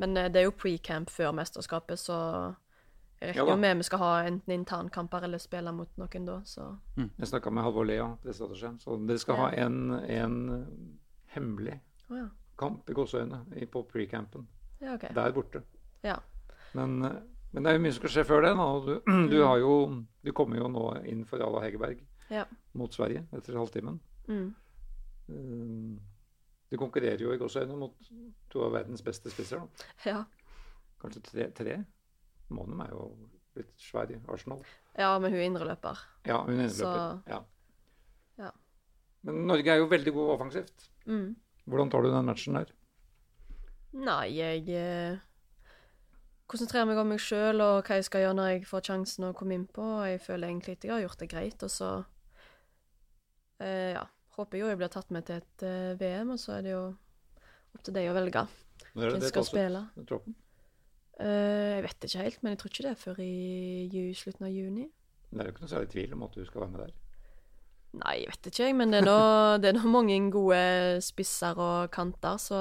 men 0.00 0.16
det 0.16 0.40
er 0.40 0.48
jo 0.48 0.56
pre-camp 0.56 1.12
før 1.12 1.36
mesterskapet, 1.36 2.00
så 2.00 2.18
jeg 3.20 3.34
regner 3.34 3.52
jo 3.52 3.60
med 3.60 3.82
vi 3.82 3.88
skal 3.90 4.00
ha 4.00 4.10
enten 4.30 4.54
internkamper 4.54 5.26
eller 5.26 5.42
spille 5.42 5.72
mot 5.74 5.90
noen 6.00 6.28
da, 6.28 6.40
så 6.48 6.70
mm. 6.96 7.10
Jeg 7.18 7.32
snakka 7.34 7.50
med 7.50 7.66
Halvor 7.66 7.88
Lea, 7.90 8.10
så 8.32 8.52
dere 8.54 9.20
skal 9.20 9.34
ja. 9.34 9.40
ha 9.42 9.66
en, 9.66 9.80
en 10.00 10.36
hemmelig 11.34 11.80
oh, 12.08 12.20
ja. 12.22 12.28
kamp 12.56 12.88
i 12.88 12.96
gåseøyne 12.96 13.44
på 13.68 13.84
pre-campen. 13.90 14.48
Ja, 14.80 14.94
okay. 14.94 15.12
Der 15.12 15.34
borte. 15.34 15.66
Ja. 16.06 16.22
Men, 16.72 17.02
men, 17.52 17.64
det 17.64 17.70
er 17.70 17.78
jo 17.78 17.82
mye 17.84 17.94
som 17.94 18.02
skal 18.02 18.14
skje 18.14 18.24
før 18.28 18.44
det. 18.44 18.52
Du, 18.58 18.92
du, 19.32 19.38
har 19.42 19.58
jo, 19.62 19.74
du 20.24 20.32
kommer 20.36 20.60
jo 20.60 20.68
nå 20.72 20.84
inn 21.08 21.24
for 21.28 21.42
Ala 21.44 21.64
Hegerberg 21.64 22.04
mot 22.76 22.94
Sverige 22.94 23.24
etter 23.36 23.56
halvtimen. 23.56 24.00
Mm. 24.28 24.48
Um, 25.28 25.98
du 26.68 26.76
konkurrerer 26.80 27.22
jo 27.24 27.32
i 27.32 27.40
gåseøynene 27.40 27.78
mot 27.80 28.10
to 28.52 28.66
av 28.66 28.74
verdens 28.76 29.04
beste 29.04 29.32
spisser. 29.32 29.64
Ja. 30.04 30.22
Kanskje 31.00 31.24
tre? 31.24 31.48
tre? 31.56 31.78
Månum 32.52 32.80
er 32.84 32.92
jo 32.92 33.06
litt 33.58 33.72
svær 33.80 34.10
i 34.12 34.18
Arsenal. 34.28 34.60
Ja, 34.98 35.14
men 35.20 35.32
hun 35.32 35.40
er 35.40 35.46
indreløper. 35.48 36.00
Ja, 36.28 36.42
hun 36.44 36.58
er 36.58 36.68
indreløper. 36.68 37.22
Ja. 37.32 37.40
ja. 38.44 38.52
Men 39.26 39.46
Norge 39.48 39.72
er 39.72 39.80
jo 39.80 39.88
veldig 39.90 40.14
god 40.16 40.34
offensivt. 40.36 40.90
Mm. 41.08 41.32
Hvordan 41.68 41.92
tar 41.92 42.04
du 42.04 42.10
den 42.12 42.28
matchen 42.28 42.60
der? 42.60 42.72
Nei, 43.98 44.24
jeg 44.36 44.68
eh, 46.48 46.52
konsentrerer 46.52 46.88
meg 46.88 47.00
om 47.00 47.10
meg 47.12 47.20
sjøl 47.22 47.60
og 47.64 47.82
hva 47.86 47.98
jeg 47.98 48.06
skal 48.08 48.24
gjøre 48.24 48.36
når 48.38 48.50
jeg 48.52 48.68
får 48.70 48.86
sjansen 48.88 49.28
å 49.28 49.34
komme 49.36 49.58
inn 49.58 49.66
på. 49.68 49.84
Jeg 50.08 50.22
føler 50.24 50.48
egentlig 50.48 50.78
at 50.78 50.86
jeg 50.86 50.94
har 50.94 51.04
gjort 51.04 51.22
det 51.22 51.30
greit, 51.30 51.62
og 51.66 51.72
så 51.72 51.90
eh, 53.60 53.92
ja, 53.94 54.04
håper 54.38 54.58
jeg 54.58 54.64
jo 54.64 54.72
jeg 54.72 54.80
blir 54.80 54.92
tatt 54.92 55.10
med 55.14 55.28
til 55.28 55.42
et 55.42 55.66
eh, 55.68 55.96
VM, 56.00 56.34
og 56.34 56.42
så 56.42 56.58
er 56.58 56.66
det 56.66 56.74
jo 56.74 56.84
opp 57.76 57.82
til 57.84 57.96
deg 57.96 58.10
å 58.10 58.16
velge 58.16 58.46
hvem 58.94 59.18
som 59.18 59.26
skal 59.28 59.48
spille. 59.48 59.82
Uh, 61.18 61.74
jeg 61.74 61.82
vet 61.82 62.04
ikke 62.06 62.22
helt, 62.22 62.42
men 62.44 62.52
jeg 62.52 62.58
tror 62.60 62.70
ikke 62.70 62.84
det 62.84 62.90
er 62.92 63.00
før 63.00 63.16
i 63.24 64.02
slutten 64.14 64.46
av 64.46 64.54
juni. 64.54 64.86
Det 65.28 65.42
er 65.42 65.48
jo 65.48 65.54
ikke 65.54 65.64
noe 65.64 65.72
særlig 65.72 65.90
tvil 65.92 66.14
om 66.14 66.24
at 66.24 66.36
du 66.38 66.44
skal 66.46 66.62
være 66.62 66.72
med 66.72 66.82
der? 66.84 66.92
Nei, 67.98 68.14
jeg 68.20 68.30
vet 68.30 68.48
ikke. 68.52 68.68
Men 68.78 68.94
det 68.94 69.00
er, 69.02 69.08
nå, 69.08 69.18
det 69.62 69.70
er 69.70 69.76
nå 69.76 69.90
mange 69.92 70.18
gode 70.32 70.62
spisser 71.04 71.58
og 71.60 71.90
kanter, 71.92 72.38
så 72.40 72.60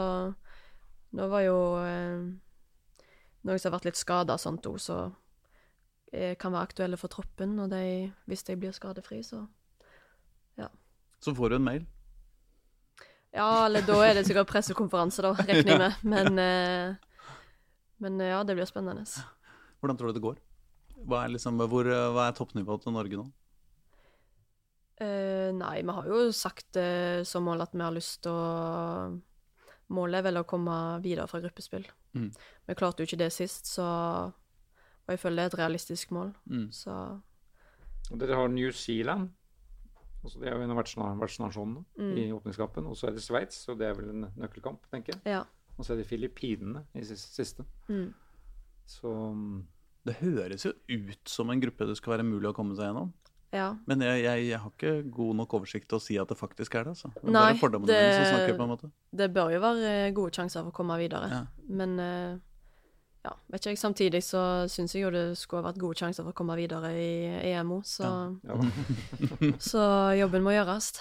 nå 1.17 1.29
var 1.31 1.45
jo 1.45 1.59
eh, 1.83 2.25
noen 3.47 3.61
som 3.61 3.71
har 3.71 3.79
vært 3.79 3.89
litt 3.89 3.99
skada 3.99 4.35
og 4.35 4.43
sånt 4.43 4.67
òg, 4.69 4.77
så 4.83 4.99
kan 6.07 6.53
være 6.53 6.69
aktuelle 6.69 6.97
for 6.99 7.11
troppen. 7.11 7.57
Og 7.63 7.71
de, 7.71 8.11
hvis 8.27 8.45
de 8.47 8.55
blir 8.59 8.75
skadefri, 8.75 9.19
så 9.23 9.41
ja. 10.59 10.69
Så 11.23 11.33
får 11.35 11.51
du 11.51 11.57
en 11.57 11.65
mail? 11.67 11.87
Ja, 13.35 13.65
eller 13.65 13.83
da 13.87 13.97
er 14.05 14.15
det 14.15 14.23
sikkert 14.27 14.47
pressekonferanse, 14.51 15.25
da, 15.25 15.33
regner 15.41 15.73
jeg 15.73 15.81
med. 15.83 15.99
Men 16.13 16.39
eh, 16.41 17.07
men 17.97 18.21
eh, 18.21 18.33
ja, 18.33 18.43
det 18.43 18.55
blir 18.57 18.69
spennende. 18.69 19.05
Hvordan 19.81 19.97
tror 19.97 20.11
du 20.11 20.17
det 20.17 20.25
går? 20.25 20.39
Hva 21.07 21.23
er, 21.23 21.33
liksom, 21.35 21.59
hvor, 21.69 21.89
eh, 21.89 22.09
hva 22.13 22.29
er 22.29 22.37
toppnivået 22.37 22.85
til 22.85 22.95
Norge 22.95 23.19
nå? 23.19 23.27
Uh, 24.97 25.53
nei, 25.53 25.83
vi 25.85 25.93
har 25.93 26.07
jo 26.09 26.23
sagt 26.33 26.71
det 26.73 27.27
som 27.29 27.43
mål 27.45 27.61
at 27.67 27.75
vi 27.75 27.83
har 27.85 27.93
lyst 27.93 28.23
til 28.25 28.33
å 28.33 29.17
Målet 29.93 30.17
er 30.19 30.23
vel 30.25 30.39
å 30.41 30.43
komme 30.43 30.73
videre 30.99 31.29
fra 31.31 31.39
gruppespill. 31.39 31.85
Mm. 32.17 32.29
Vi 32.67 32.75
klarte 32.79 33.03
jo 33.03 33.09
ikke 33.09 33.19
det 33.23 33.31
sist, 33.35 33.69
så 33.69 33.87
Og 33.87 35.13
jeg 35.13 35.19
føler 35.19 35.35
det 35.35 35.43
er 35.43 35.53
et 35.53 35.59
realistisk 35.61 36.11
mål, 36.11 36.33
mm. 36.45 36.71
så 36.71 36.95
Og 38.11 38.19
Dere 38.19 38.35
har 38.35 38.47
New 38.47 38.71
Zealand. 38.71 39.29
Altså, 40.23 40.39
det 40.39 40.49
er 40.49 40.55
jo 40.55 40.63
en 40.63 40.71
av 40.73 40.79
vertsnasjonene 41.21 41.83
mm. 41.97 42.15
i 42.17 42.31
åpningskampen. 42.35 42.87
Og 42.87 42.97
så 42.97 43.07
er 43.07 43.15
det 43.15 43.23
Sveits, 43.23 43.67
og 43.69 43.79
det 43.79 43.87
er 43.87 43.93
vel 43.95 44.09
en 44.11 44.25
nøkkelkamp, 44.35 44.87
tenker 44.91 45.13
jeg. 45.13 45.21
Ja. 45.37 45.43
Og 45.77 45.85
så 45.85 45.93
er 45.93 46.01
det 46.01 46.07
Filippinene 46.09 46.85
i 46.97 47.03
siste. 47.05 47.63
Mm. 47.87 48.09
Så 48.87 49.11
Det 50.07 50.15
høres 50.21 50.65
jo 50.65 50.71
ut 50.71 51.29
som 51.29 51.49
en 51.51 51.61
gruppe 51.61 51.87
det 51.87 51.97
skal 51.99 52.15
være 52.15 52.27
mulig 52.27 52.49
å 52.49 52.55
komme 52.55 52.75
seg 52.75 52.89
gjennom. 52.89 53.11
Ja. 53.55 53.67
Men 53.87 54.03
jeg, 54.03 54.23
jeg, 54.25 54.47
jeg, 54.49 54.59
har 54.59 54.71
ikke 54.73 55.11
god 55.13 55.37
nok 55.39 55.53
oversikt 55.59 55.87
til 55.91 55.99
å 55.99 56.03
si 56.03 56.17
at 56.19 56.27
det 56.27 56.35
faktisk 56.39 56.75
er 56.75 56.87
det. 56.87 56.97
Altså. 56.97 57.11
Det 57.15 57.29
er 57.29 57.35
Nei, 57.35 57.45
det, 57.53 57.59
snakker, 58.27 58.57
på 58.57 58.65
en 58.65 58.73
måte. 58.73 58.89
det 59.21 59.29
bør 59.35 59.53
jo 59.55 59.61
være 59.63 59.93
gode 60.17 60.35
sjanser 60.35 60.65
for 60.65 60.73
å 60.73 60.77
komme 60.81 60.97
videre. 60.99 61.29
Ja. 61.31 61.41
Men 61.79 61.95
uh, 62.01 62.41
ja, 63.27 63.33
vet 63.51 63.61
ikke 63.61 63.73
jeg. 63.73 63.79
Samtidig 63.81 64.21
så 64.23 64.41
syns 64.71 64.95
jeg 64.95 65.03
jo 65.03 65.11
det 65.11 65.23
skulle 65.39 65.65
vært 65.65 65.79
gode 65.81 65.99
sjanser 65.99 66.23
for 66.23 66.31
å 66.31 66.37
komme 66.37 66.55
videre 66.59 66.93
i 66.95 67.09
EMO, 67.51 67.81
så, 67.87 68.09
ja. 68.47 68.57
så 69.69 69.83
jobben 70.17 70.45
må 70.45 70.53
gjøres. 70.55 70.93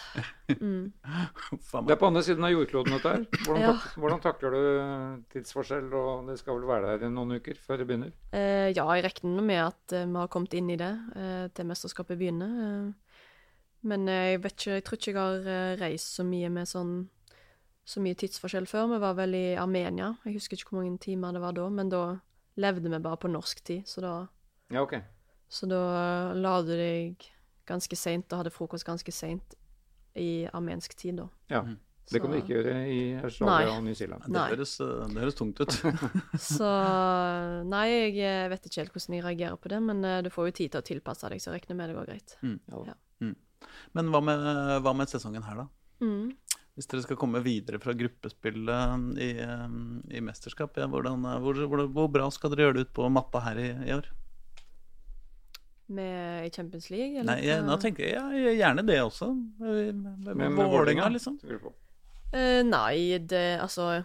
Mm. 0.59 0.91
Det 0.97 1.95
er 1.95 2.01
på 2.01 2.11
andre 2.11 2.25
siden 2.27 2.47
av 2.47 2.55
jordkloden, 2.55 2.97
dette 2.97 3.15
her. 3.15 3.25
Hvordan, 3.45 3.63
ja. 3.63 3.73
tak, 3.73 3.97
hvordan, 4.03 4.23
takler 4.27 4.57
du 4.57 5.25
tidsforskjell, 5.35 5.89
og 5.95 6.31
det 6.31 6.39
skal 6.43 6.59
vel 6.59 6.69
være 6.71 6.93
der 6.93 7.09
i 7.09 7.15
noen 7.15 7.39
uker 7.39 7.59
før 7.63 7.83
det 7.83 7.89
begynner? 7.91 8.15
Eh, 8.35 8.71
ja, 8.73 8.87
jeg 8.97 9.07
regner 9.07 9.51
med 9.53 9.63
at 9.69 9.97
eh, 9.97 10.07
vi 10.07 10.21
har 10.23 10.33
kommet 10.33 10.57
inn 10.59 10.71
i 10.75 10.79
det 10.81 10.93
eh, 11.15 11.49
til 11.55 11.71
mesterskapet 11.71 12.19
begynner. 12.19 12.63
Eh, 12.67 13.19
men 13.87 14.09
jeg 14.11 14.41
vet 14.43 14.57
ikke, 14.57 14.79
jeg 14.81 14.87
tror 14.87 14.99
ikke 14.99 15.13
jeg 15.13 15.21
har 15.21 15.53
eh, 15.53 15.77
reist 15.83 16.19
så 16.19 16.27
mye 16.27 16.51
med 16.51 16.71
sånn 16.71 16.97
så 17.87 18.03
mye 18.03 18.19
tidsforskjell 18.19 18.67
før. 18.67 18.89
Vi 18.95 19.03
var 19.03 19.15
vel 19.19 19.37
i 19.39 19.47
Armenia. 19.59 20.13
Jeg 20.27 20.41
husker 20.41 20.59
ikke 20.59 20.75
hvor 20.75 20.83
mange 20.83 20.99
timer 21.03 21.37
det 21.37 21.43
var 21.45 21.55
da, 21.57 21.69
men 21.71 21.93
da 21.93 22.03
levde 22.59 22.91
vi 22.91 23.03
bare 23.05 23.21
på 23.23 23.31
norsk 23.31 23.63
tid, 23.65 23.87
så 23.87 24.03
da 24.03 24.15
Ja, 24.73 24.83
ok. 24.83 24.97
Så 25.49 25.69
da 25.71 25.81
la 26.35 26.57
du 26.67 26.73
deg 26.75 27.23
ganske 27.67 27.97
seint 27.99 28.33
og 28.33 28.43
hadde 28.43 28.55
frokost 28.55 28.87
ganske 28.87 29.13
seint 29.15 29.55
i 30.19 30.47
armensk 30.51 30.97
tid, 30.99 31.21
da. 31.21 31.29
Ja. 31.53 31.63
Mm. 31.63 31.77
Det 32.07 32.21
kan 32.23 32.31
du 32.31 32.37
ikke 32.39 32.55
gjøre 32.55 32.75
i 32.87 32.99
Australia 33.19 33.73
og 33.75 33.83
New 33.83 33.95
Zealand. 33.99 34.23
Det 34.31 34.43
høres, 34.53 34.77
eh, 34.81 35.07
det 35.11 35.23
høres, 35.25 35.35
tungt 35.35 35.59
ut. 35.59 35.75
så 36.55 36.69
Nei, 37.67 37.87
jeg 38.15 38.51
vet 38.53 38.69
ikke 38.69 38.85
helt 38.85 38.95
hvordan 38.95 39.17
jeg 39.17 39.25
reagerer 39.25 39.59
på 39.59 39.73
det, 39.73 39.81
men 39.83 40.05
eh, 40.07 40.21
du 40.23 40.31
får 40.31 40.51
jo 40.51 40.55
tid 40.61 40.75
til 40.75 40.85
å 40.85 40.87
tilpasse 40.87 41.33
deg, 41.33 41.43
så 41.43 41.51
jeg 41.51 41.65
regner 41.65 41.81
med 41.81 41.91
det 41.91 41.97
går 41.99 42.11
greit. 42.13 42.37
Mm. 42.47 42.61
Ja. 42.87 42.95
Mm. 43.27 43.35
Men 43.99 44.13
hva 44.15 44.23
med, 44.23 44.47
hva 44.87 44.95
med, 44.95 45.11
sesongen 45.11 45.47
her, 45.49 45.65
da? 45.65 45.67
Mm. 46.07 46.31
Hvis 46.77 46.91
dere 46.93 47.07
skal 47.07 47.17
komme 47.17 47.41
videre 47.41 47.79
fra 47.81 47.95
gruppespillet 47.97 49.21
i, 49.25 49.31
i 50.13 50.21
mesterskap, 50.21 50.77
ja, 50.77 50.85
hvordan, 50.93 51.25
hvor, 51.41 51.63
hvor, 51.73 51.87
hvor, 51.89 52.11
bra 52.13 52.27
skal 52.35 52.53
dere 52.53 52.67
gjøre 52.67 52.77
det 52.77 52.85
ut 52.85 52.95
på 52.99 53.09
matta 53.09 53.41
her 53.47 53.61
i, 53.63 53.71
i 53.87 53.95
år? 53.95 54.11
Med 55.97 56.45
i 56.45 56.51
Champions 56.53 56.91
League? 56.93 57.15
Eller? 57.15 57.31
Nei, 57.31 57.39
jeg, 57.47 57.65
nå 57.65 57.79
tenker 57.81 58.05
jeg 58.05 58.19
ja, 58.19 58.53
gjerne 58.59 58.85
det 58.85 59.01
også. 59.01 59.31
Med, 59.63 60.05
med, 60.05 60.37
med 60.37 60.69
Vålerenga, 60.69 61.09
liksom. 61.17 61.41
Uh, 62.35 62.61
nei, 62.67 63.23
det 63.23 63.45
altså 63.63 64.03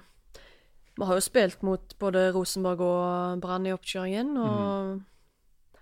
Vi 0.96 1.08
har 1.10 1.18
jo 1.18 1.24
spilt 1.26 1.64
mot 1.66 1.96
både 2.00 2.30
Rosenborg 2.32 2.84
og 2.86 3.42
Brann 3.44 3.68
i 3.68 3.76
oppkjøringen, 3.76 4.36
og 4.38 4.60
mm. 4.60 5.00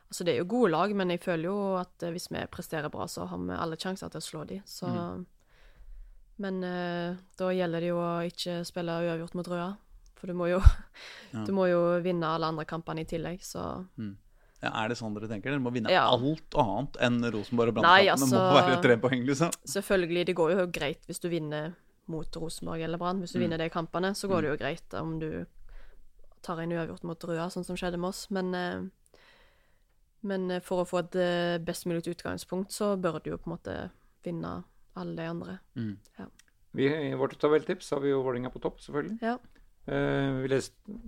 Altså, 0.09 0.25
det 0.25 0.33
er 0.33 0.39
jo 0.39 0.47
gode 0.49 0.71
lag, 0.73 0.93
men 0.97 1.11
jeg 1.13 1.21
føler 1.21 1.45
jo 1.51 1.57
at 1.77 2.03
hvis 2.09 2.31
vi 2.33 2.39
presterer 2.49 2.89
bra, 2.89 3.05
så 3.05 3.27
har 3.29 3.37
vi 3.43 3.53
alle 3.53 3.77
sjanser 3.77 4.09
til 4.09 4.17
å 4.17 4.25
slå 4.25 4.39
dem. 4.49 4.63
Så 4.65 4.89
mm. 4.89 5.27
Men 6.39 6.63
eh, 6.63 7.19
da 7.39 7.51
gjelder 7.51 7.83
det 7.83 7.91
jo 7.91 7.99
å 7.99 8.09
ikke 8.27 8.61
spille 8.67 8.95
uavgjort 9.03 9.35
mot 9.35 9.51
Røa. 9.51 9.69
For 10.19 10.31
du 10.31 10.35
må 10.35 10.49
jo, 10.51 10.59
ja. 11.33 11.43
du 11.47 11.51
må 11.55 11.67
jo 11.69 11.83
vinne 12.03 12.27
alle 12.27 12.49
andre 12.51 12.65
kampene 12.67 13.05
i 13.05 13.07
tillegg, 13.07 13.43
så 13.45 13.65
mm. 13.99 14.15
ja, 14.63 14.71
Er 14.71 14.91
det 14.91 14.97
sånn 14.99 15.15
dere 15.15 15.29
tenker? 15.31 15.53
Dere 15.53 15.63
må 15.63 15.71
vinne 15.75 15.91
ja. 15.93 16.07
alt 16.11 16.57
annet 16.59 16.99
enn 17.07 17.21
Rosenborg 17.35 17.73
og 17.73 17.79
Brann-kampene? 17.79 18.15
Altså, 18.15 18.31
må 18.33 18.47
være 18.55 18.81
tre 18.83 18.97
poeng, 19.03 19.23
liksom? 19.27 19.53
Selvfølgelig. 19.75 20.25
Det 20.31 20.35
går 20.39 20.55
jo 20.55 20.65
greit 20.75 21.07
hvis 21.07 21.23
du 21.23 21.29
vinner 21.31 21.71
mot 22.09 22.39
Rosenborg 22.41 22.83
eller 22.83 22.99
Brann. 23.01 23.21
Hvis 23.23 23.35
du 23.35 23.39
mm. 23.39 23.45
vinner 23.45 23.63
de 23.63 23.69
kampene, 23.73 24.11
så 24.15 24.31
går 24.31 24.43
det 24.43 24.49
mm. 24.49 24.53
jo 24.53 24.61
greit 24.63 24.99
om 24.99 25.15
du 25.21 25.29
tar 26.41 26.61
en 26.63 26.71
uavgjort 26.71 27.05
mot 27.07 27.27
Røa, 27.29 27.49
sånn 27.51 27.67
som 27.67 27.77
skjedde 27.79 27.99
med 27.99 28.11
oss. 28.11 28.25
Men, 28.33 28.51
eh, 28.55 29.21
men 30.27 30.49
eh, 30.51 30.63
for 30.63 30.83
å 30.83 30.87
få 30.87 31.03
et 31.03 31.19
eh, 31.19 31.55
best 31.63 31.87
mulig 31.89 32.05
utgangspunkt, 32.07 32.73
så 32.75 32.95
bør 32.99 33.19
du 33.23 33.33
jo 33.33 33.39
på 33.39 33.51
en 33.51 33.55
måte 33.55 33.77
vinne 34.25 34.61
alle 35.01 35.15
de 35.17 35.25
andre. 35.31 35.57
Mm. 35.79 35.95
Ja. 36.19 36.27
Vi, 36.77 36.85
I 37.09 37.15
vårt 37.17 37.39
tabelltips 37.41 37.91
har 37.95 38.03
vi 38.03 38.11
jo 38.13 38.21
Vålerenga 38.25 38.51
på 38.53 38.61
topp, 38.61 38.81
selvfølgelig. 38.83 39.17
Ja. 39.25 39.37
Eh, 39.89 40.29
vi 40.43 40.51
leste, 40.51 40.99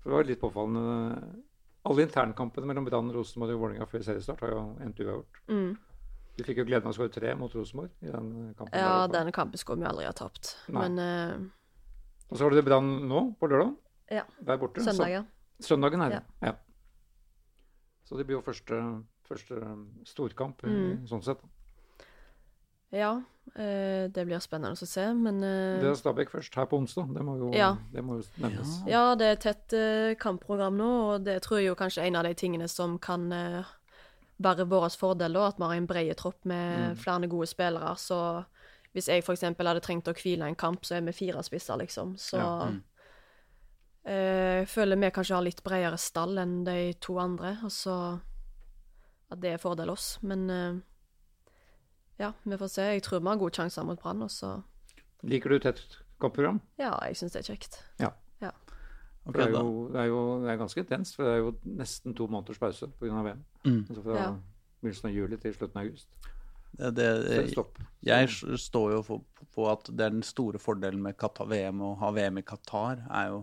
det 0.00 0.08
var 0.08 0.24
litt 0.24 0.40
påfallende 0.40 1.18
Alle 1.90 2.04
internkampene 2.06 2.68
mellom 2.68 2.86
Brann, 2.86 3.12
Rosenborg 3.12 3.56
og 3.56 3.62
Vålerenga 3.64 3.88
før 3.88 4.04
seriestart 4.06 4.42
har 4.44 4.54
jo 4.54 4.64
endt 4.84 5.00
uavgjort. 5.00 5.40
Mm. 5.52 5.70
Vi 6.38 6.46
fikk 6.46 6.62
jo 6.62 6.66
gleden 6.68 6.88
av 6.88 6.94
å 6.94 6.96
skåre 6.96 7.12
tre 7.12 7.34
mot 7.36 7.52
Rosenborg 7.56 7.92
i 8.04 8.12
den 8.12 8.30
kampen. 8.56 8.76
Ja, 8.80 9.04
denne 9.12 9.32
kampen 9.36 9.60
skulle 9.60 9.84
vi 9.84 9.90
aldri 9.90 10.08
ha 10.08 10.16
tapt, 10.16 10.54
Nei. 10.68 10.86
men 10.86 11.00
uh... 11.00 11.48
Og 12.30 12.38
så 12.38 12.44
har 12.44 12.52
du 12.52 12.60
det 12.60 12.64
Brann 12.68 12.90
nå, 13.10 13.22
på 13.40 13.48
lørdag. 13.50 13.72
Ja. 14.14 14.24
Der 14.46 14.58
borte. 14.60 14.82
Søndag, 14.86 15.10
ja. 15.10 15.22
Søndagen 15.60 16.04
er 16.04 16.12
det. 16.14 16.20
Ja. 16.40 16.52
ja. 16.52 16.54
Så 18.06 18.18
det 18.18 18.26
blir 18.26 18.38
jo 18.38 18.44
første, 18.44 18.76
første 19.28 19.58
storkamp 20.08 20.62
mm. 20.66 21.08
sånn 21.10 21.24
sett. 21.26 21.42
Ja, 22.90 23.22
eh, 23.54 24.10
det 24.10 24.24
blir 24.26 24.42
spennende 24.42 24.74
å 24.74 24.88
se, 24.88 25.04
men 25.14 25.42
eh, 25.46 25.80
Det 25.82 25.90
er 25.92 25.98
Stabæk 25.98 26.32
først, 26.32 26.54
her 26.58 26.66
på 26.70 26.80
onsdag. 26.82 27.12
Det 27.14 27.24
må 27.26 27.36
jo, 27.38 27.50
ja. 27.54 27.74
det 27.92 28.02
må 28.06 28.18
jo 28.18 28.24
nevnes. 28.42 28.80
Ja. 28.86 28.92
ja. 28.92 29.02
det 29.18 29.28
er 29.28 29.36
et 29.36 29.44
tett 29.46 29.76
eh, 29.78 30.14
kampprogram 30.20 30.78
nå, 30.78 30.90
og 31.12 31.28
det 31.28 31.40
tror 31.46 31.60
jeg 31.60 31.70
jo 31.70 31.78
kanskje 31.78 32.02
er 32.04 32.10
en 32.10 32.20
av 32.22 32.26
de 32.26 32.34
tingene 32.38 32.68
som 32.70 32.98
kan 33.02 33.30
eh, 33.34 33.76
være 34.42 34.66
vår 34.70 34.88
fordel, 34.98 35.38
da, 35.38 35.48
at 35.50 35.60
vi 35.60 35.68
har 35.68 35.78
en 35.78 35.90
bred 35.90 36.12
tropp 36.18 36.44
med 36.48 36.90
mm. 36.90 37.00
flere 37.02 37.30
gode 37.30 37.50
spillere. 37.50 37.94
Så 38.00 38.20
hvis 38.96 39.10
jeg 39.10 39.22
f.eks. 39.22 39.46
hadde 39.46 39.82
trengt 39.84 40.10
å 40.10 40.16
hvile 40.16 40.48
en 40.48 40.58
kamp, 40.58 40.86
så 40.86 40.98
er 40.98 41.04
vi 41.06 41.14
fire 41.14 41.44
spisser, 41.46 41.78
liksom. 41.82 42.16
Så 42.18 42.40
ja. 42.40 42.70
mm. 42.70 42.80
Eh, 44.08 44.62
jeg 44.62 44.68
føler 44.72 44.96
vi 44.96 45.10
kanskje 45.12 45.36
har 45.36 45.44
litt 45.44 45.60
bredere 45.64 45.98
stall 46.00 46.40
enn 46.40 46.62
de 46.64 46.94
to 47.04 47.18
andre, 47.20 47.58
og 47.66 47.72
så 47.74 47.96
at 49.30 49.42
det 49.42 49.54
er 49.54 49.62
fordel 49.62 49.92
oss. 49.92 50.14
Men 50.26 50.46
eh, 50.50 50.78
ja, 52.20 52.32
vi 52.44 52.58
får 52.60 52.68
se. 52.68 52.86
Jeg 52.96 53.02
tror 53.06 53.22
vi 53.22 53.32
har 53.32 53.40
gode 53.40 53.56
sjanser 53.56 53.86
mot 53.88 54.00
Brann. 54.00 54.26
Liker 55.22 55.52
du 55.52 55.58
tett 55.64 56.00
kampprogram? 56.20 56.60
Ja, 56.80 56.92
jeg 57.08 57.16
syns 57.16 57.34
det 57.34 57.42
er 57.42 57.48
kjekt. 57.52 57.78
Ja. 58.00 58.10
ja. 58.44 58.50
Okay, 59.24 59.46
det, 59.46 59.48
er 59.48 59.64
jo, 59.64 59.86
det, 59.92 60.00
er 60.00 60.10
jo, 60.10 60.20
det, 60.42 60.50
er 60.52 60.60
ganske 60.60 60.84
intenst, 60.84 61.16
for 61.16 61.28
det 61.28 61.32
er 61.32 61.40
jo 61.42 61.54
nesten 61.80 62.16
to 62.16 62.28
måneders 62.30 62.60
pause 62.60 62.88
pga. 63.00 63.22
VM. 63.24 63.44
Mm. 63.64 63.80
Altså 63.88 64.04
fra 64.04 64.18
ja. 64.18 64.28
begynnelsen 64.80 65.10
av 65.10 65.16
juli 65.16 65.40
til 65.40 65.56
slutten 65.56 65.80
av 65.80 65.88
august. 65.88 66.10
Det, 66.70 66.90
det, 66.96 67.64
jeg 68.06 68.58
står 68.62 68.92
jo 68.94 69.20
på 69.54 69.64
at 69.66 69.88
det 69.90 70.04
er 70.06 70.12
den 70.14 70.22
store 70.24 70.60
fordelen 70.62 71.00
med 71.02 71.16
Qatar, 71.18 71.48
VM 71.50 71.80
å 71.82 71.94
ha 72.00 72.12
VM 72.14 72.38
i 72.38 72.44
Qatar, 72.46 73.02
er 73.10 73.32
jo 73.32 73.40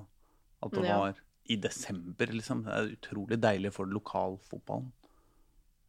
at 0.64 0.74
det 0.74 0.86
ja. 0.88 1.00
var 1.02 1.20
i 1.48 1.58
desember, 1.62 2.32
liksom. 2.34 2.64
Det 2.66 2.78
er 2.78 2.94
utrolig 2.96 3.38
deilig 3.44 3.74
for 3.76 3.90
lokalfotballen 3.92 4.94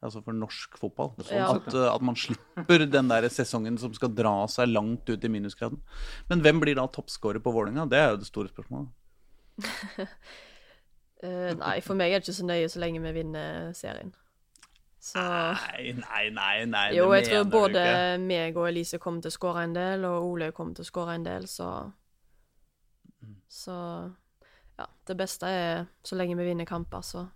altså 0.05 0.23
for 0.25 0.37
norsk 0.37 0.79
fotball. 0.81 1.12
Sånn 1.20 1.41
ja. 1.41 1.49
at, 1.55 1.73
at, 1.75 2.05
man 2.05 2.19
slipper 2.19 2.85
den 2.87 3.11
der 3.11 3.27
sesongen 3.33 3.79
som 3.81 3.95
skal 3.97 4.12
dra 4.15 4.35
seg 4.51 4.70
langt 4.70 5.11
ut 5.11 5.25
i 5.25 5.33
minusgraden. 5.33 5.81
Men 6.31 6.45
hvem 6.45 6.62
blir 6.62 6.79
da 6.79 6.87
toppskårer 6.93 7.43
på 7.43 7.55
Vålerenga? 7.55 7.89
Det 7.91 7.99
er 7.99 8.12
jo 8.12 8.23
det 8.23 8.31
store 8.31 8.53
spørsmålet. 8.53 8.93
uh, 11.25 11.53
nei, 11.65 11.77
for 11.85 11.99
meg 11.99 12.15
er 12.15 12.23
det 12.23 12.29
ikke 12.29 12.41
så 12.41 12.49
nøye 12.49 12.70
så 12.70 12.83
lenge 12.85 13.03
vi 13.09 13.15
vinner 13.20 13.70
serien. 13.77 14.15
Så 15.09 15.23
Nei, 15.23 15.93
nei, 15.95 16.25
nei. 16.35 16.65
nei 16.66 16.87
jo, 16.97 17.07
jeg 17.15 17.29
tror 17.29 17.45
både 17.53 17.83
meg 18.19 18.57
og 18.59 18.66
Elise 18.66 18.99
kommer 18.99 19.23
til 19.23 19.31
å 19.31 19.37
skåre 19.37 19.62
en 19.69 19.77
del, 19.77 20.03
og 20.09 20.27
Ole 20.27 20.51
kommer 20.53 20.75
til 20.75 20.83
å 20.83 20.89
skåre 20.89 21.15
en 21.15 21.27
del, 21.27 21.47
så 21.49 21.69
mm. 23.23 23.37
Så 23.49 23.77
ja, 24.79 24.89
det 25.07 25.16
beste 25.19 25.47
er 25.51 25.87
så 26.07 26.19
lenge 26.19 26.37
vi 26.39 26.49
vinner 26.51 26.66
kamper, 26.66 27.07
så 27.07 27.29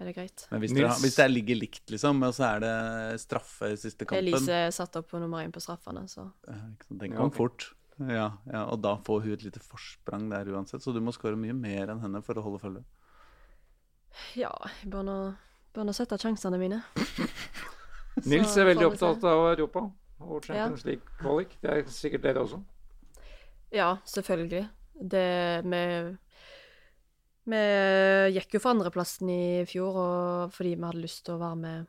er 0.00 0.10
det 0.10 0.14
greit. 0.16 0.44
Men 0.50 0.62
hvis, 0.64 0.74
dere, 0.74 0.90
hvis 1.02 1.16
det 1.20 1.28
ligger 1.30 1.60
likt, 1.60 1.84
liksom, 1.92 2.22
og 2.26 2.34
så 2.34 2.48
er 2.48 2.64
det 2.64 2.74
straffe 3.22 3.70
i 3.74 3.78
siste 3.78 4.06
kampen 4.08 4.20
Elise 4.20 4.60
satt 4.74 4.98
opp 5.00 5.08
på 5.12 5.20
nummer 5.22 5.44
én 5.44 5.54
på 5.54 5.62
straffene, 5.62 6.04
så 6.10 6.28
Den 6.44 6.76
kom 6.98 7.10
ja, 7.10 7.28
okay. 7.28 7.36
fort. 7.38 7.70
Ja, 8.02 8.26
ja, 8.50 8.64
og 8.66 8.80
da 8.82 8.96
får 9.06 9.22
hun 9.22 9.36
et 9.36 9.44
lite 9.46 9.62
forsprang 9.62 10.26
der 10.32 10.50
uansett, 10.50 10.82
så 10.82 10.92
du 10.94 10.98
må 11.04 11.14
skåre 11.14 11.38
mye 11.38 11.54
mer 11.54 11.92
enn 11.92 12.02
henne 12.02 12.22
for 12.26 12.40
å 12.40 12.42
holde 12.42 12.62
følge. 12.62 12.82
Ja, 14.38 14.50
jeg 14.80 14.90
bør 14.90 15.06
nå, 15.06 15.18
bør 15.74 15.86
nå 15.86 15.94
sette 15.94 16.18
sjansene 16.18 16.58
mine. 16.58 16.82
Nils 18.30 18.54
er 18.58 18.68
veldig 18.70 18.88
opptatt 18.90 19.26
av 19.26 19.46
Europa 19.52 19.86
og 20.22 20.44
Champions 20.46 20.84
ja. 20.84 20.92
League-kvalik. 20.92 21.56
Det 21.62 21.70
er 21.70 21.86
sikkert 21.90 22.26
dere 22.26 22.44
også? 22.44 22.60
Ja, 23.74 23.96
selvfølgelig. 24.06 24.66
Det 24.94 25.26
med 25.66 26.14
vi 27.44 27.60
gikk 28.34 28.56
jo 28.56 28.62
for 28.62 28.72
andreplassen 28.72 29.28
i 29.28 29.44
fjor 29.68 29.98
og 30.00 30.54
fordi 30.54 30.74
vi 30.78 30.86
hadde 30.86 31.02
lyst 31.02 31.24
til 31.26 31.36
å 31.36 31.42
være 31.42 31.60
med, 31.60 31.86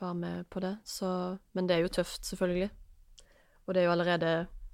være 0.00 0.18
med 0.20 0.48
på 0.52 0.62
det. 0.64 0.76
Så, 0.84 1.08
men 1.56 1.68
det 1.68 1.76
er 1.76 1.86
jo 1.86 1.92
tøft, 1.96 2.26
selvfølgelig. 2.28 2.70
Og 3.66 3.74
det 3.74 3.82
er 3.82 3.88
jo 3.88 3.94
allerede, 3.94 4.32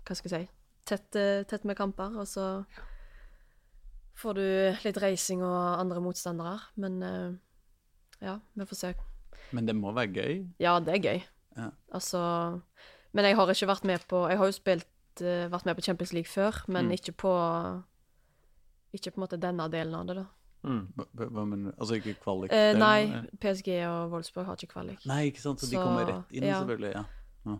hva 0.09 0.17
skal 0.17 0.33
jeg 0.33 0.47
si, 0.47 0.53
tett, 0.89 1.19
eh, 1.21 1.45
tett 1.49 1.67
med 1.69 1.79
kamper. 1.79 2.17
Og 2.19 2.27
så 2.29 2.49
får 4.19 4.39
du 4.39 4.47
litt 4.85 5.01
reising 5.03 5.45
og 5.47 5.79
andre 5.79 6.03
motstandere. 6.03 6.57
Men 6.81 7.03
uh, 7.05 7.35
ja, 8.25 8.39
vi 8.59 8.67
får 8.69 8.81
se. 8.81 8.95
Men 9.55 9.69
det 9.69 9.77
må 9.79 9.93
være 9.97 10.15
gøy? 10.17 10.41
Ja, 10.63 10.79
det 10.83 10.97
er 10.97 11.05
gøy. 11.05 11.21
Ja. 11.59 11.73
Altså 11.91 12.21
Men 13.17 13.27
jeg 13.27 13.35
har 13.35 13.51
ikke 13.51 13.67
vært 13.67 13.87
med 13.89 14.03
på 14.07 14.19
Jeg 14.31 14.39
har 14.39 14.47
jo 14.47 14.55
spilt 14.55 15.23
uh, 15.25 15.49
vært 15.51 15.65
med 15.67 15.75
på 15.79 15.85
Champions 15.87 16.13
League 16.15 16.31
før, 16.31 16.65
men 16.69 16.91
mm. 16.91 16.97
ikke 16.99 17.15
på 17.25 17.33
Ikke 18.97 19.13
på 19.13 19.21
en 19.21 19.25
måte 19.27 19.39
denne 19.41 19.69
delen 19.73 19.95
av 19.99 20.09
det, 20.09 20.19
da. 20.23 20.27
Mm. 20.67 20.83
Hva 21.15 21.45
mener 21.47 21.71
du? 21.71 21.75
Altså 21.77 21.99
ikke 22.01 22.17
kvalik? 22.23 22.53
Eh, 22.53 22.73
nei, 22.77 23.23
PSG 23.41 23.71
og 23.87 24.15
Wolfsburg 24.15 24.49
har 24.49 24.59
ikke 24.59 24.73
kvalik. 24.73 25.05
Nei, 25.09 25.21
ikke 25.31 25.43
sant, 25.45 25.63
så, 25.63 25.69
så 25.69 25.75
de 25.75 25.83
kommer 25.83 26.09
rett 26.09 26.35
inn, 26.35 26.49
ja. 26.49 26.59
selvfølgelig. 26.63 26.93
Ja. 26.97 27.05
ja. 27.53 27.59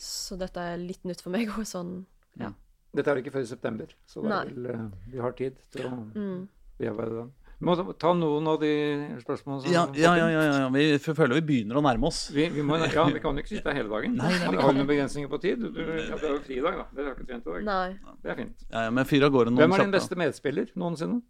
Så 0.00 0.38
dette 0.40 0.66
er 0.72 0.80
litt 0.80 1.08
nytt 1.08 1.24
for 1.24 1.34
meg 1.34 1.50
òg, 1.50 1.64
sånn, 1.68 1.96
ja. 2.38 2.52
Mm. 2.52 2.58
Dette 2.90 3.12
er 3.12 3.20
ikke 3.20 3.30
før 3.36 3.44
i 3.44 3.46
september, 3.46 3.90
så 4.10 4.22
vel, 4.24 4.64
uh, 4.66 4.86
vi 5.12 5.20
har 5.22 5.34
tid 5.38 5.58
til 5.70 5.86
å 5.86 5.92
mm. 5.94 6.38
bearbeide 6.80 7.20
den. 7.20 7.28
Vi 7.60 7.66
må 7.68 7.74
ta 8.00 8.14
noen 8.16 8.46
av 8.48 8.56
de 8.62 8.70
spørsmålene 9.20 9.66
som 9.66 9.72
Ja, 9.74 9.82
ja, 9.92 10.14
ja, 10.16 10.28
ja, 10.32 10.42
ja. 10.62 10.68
Vi 10.72 10.84
føler 11.04 11.34
vi 11.36 11.42
begynner 11.50 11.76
å 11.76 11.82
nærme 11.84 12.08
oss. 12.08 12.22
Vi, 12.32 12.46
vi 12.54 12.62
må, 12.64 12.78
ja, 12.80 13.04
vi 13.04 13.20
kan 13.20 13.36
jo 13.36 13.44
ikke 13.44 13.52
sitte 13.52 13.68
her 13.68 13.82
hele 13.82 13.92
dagen. 13.92 14.14
Nei, 14.16 14.30
nei, 14.32 14.46
har 14.48 14.72
du 14.72 14.78
noen 14.78 14.88
begrensninger 14.88 15.28
på 15.28 15.40
tid? 15.42 15.66
Du, 15.66 15.80
ja, 15.84 16.16
det 16.16 16.24
er 16.24 16.32
jo 16.32 16.38
fri 16.46 16.56
dag, 16.64 16.78
da. 16.80 16.86
Dere 16.96 17.10
har 17.10 17.18
ikke 17.18 17.28
trent 17.28 17.44
i 17.44 17.58
dag. 17.58 17.66
Nei. 17.68 18.14
Det 18.24 18.32
er 18.32 18.38
fint. 18.38 18.64
Ja, 18.70 18.86
ja, 18.86 18.94
men 18.96 19.08
fyr 19.10 19.26
av 19.28 19.34
gårde 19.34 19.52
noen 19.52 19.60
Hvem 19.60 19.76
er 19.76 19.84
din 19.84 19.92
beste 19.92 20.18
medspiller 20.22 20.72
noensinne? 20.80 21.20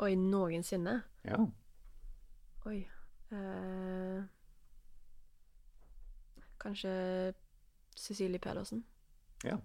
Oi, 0.00 0.14
noensinne? 0.16 0.96
Ja. 1.28 1.42
Oi 2.70 2.78
uh, 3.36 4.24
Kanskje 6.60 7.34
Cecilie 8.00 8.40
Pedersen. 8.40 8.80
Ja. 9.44 9.60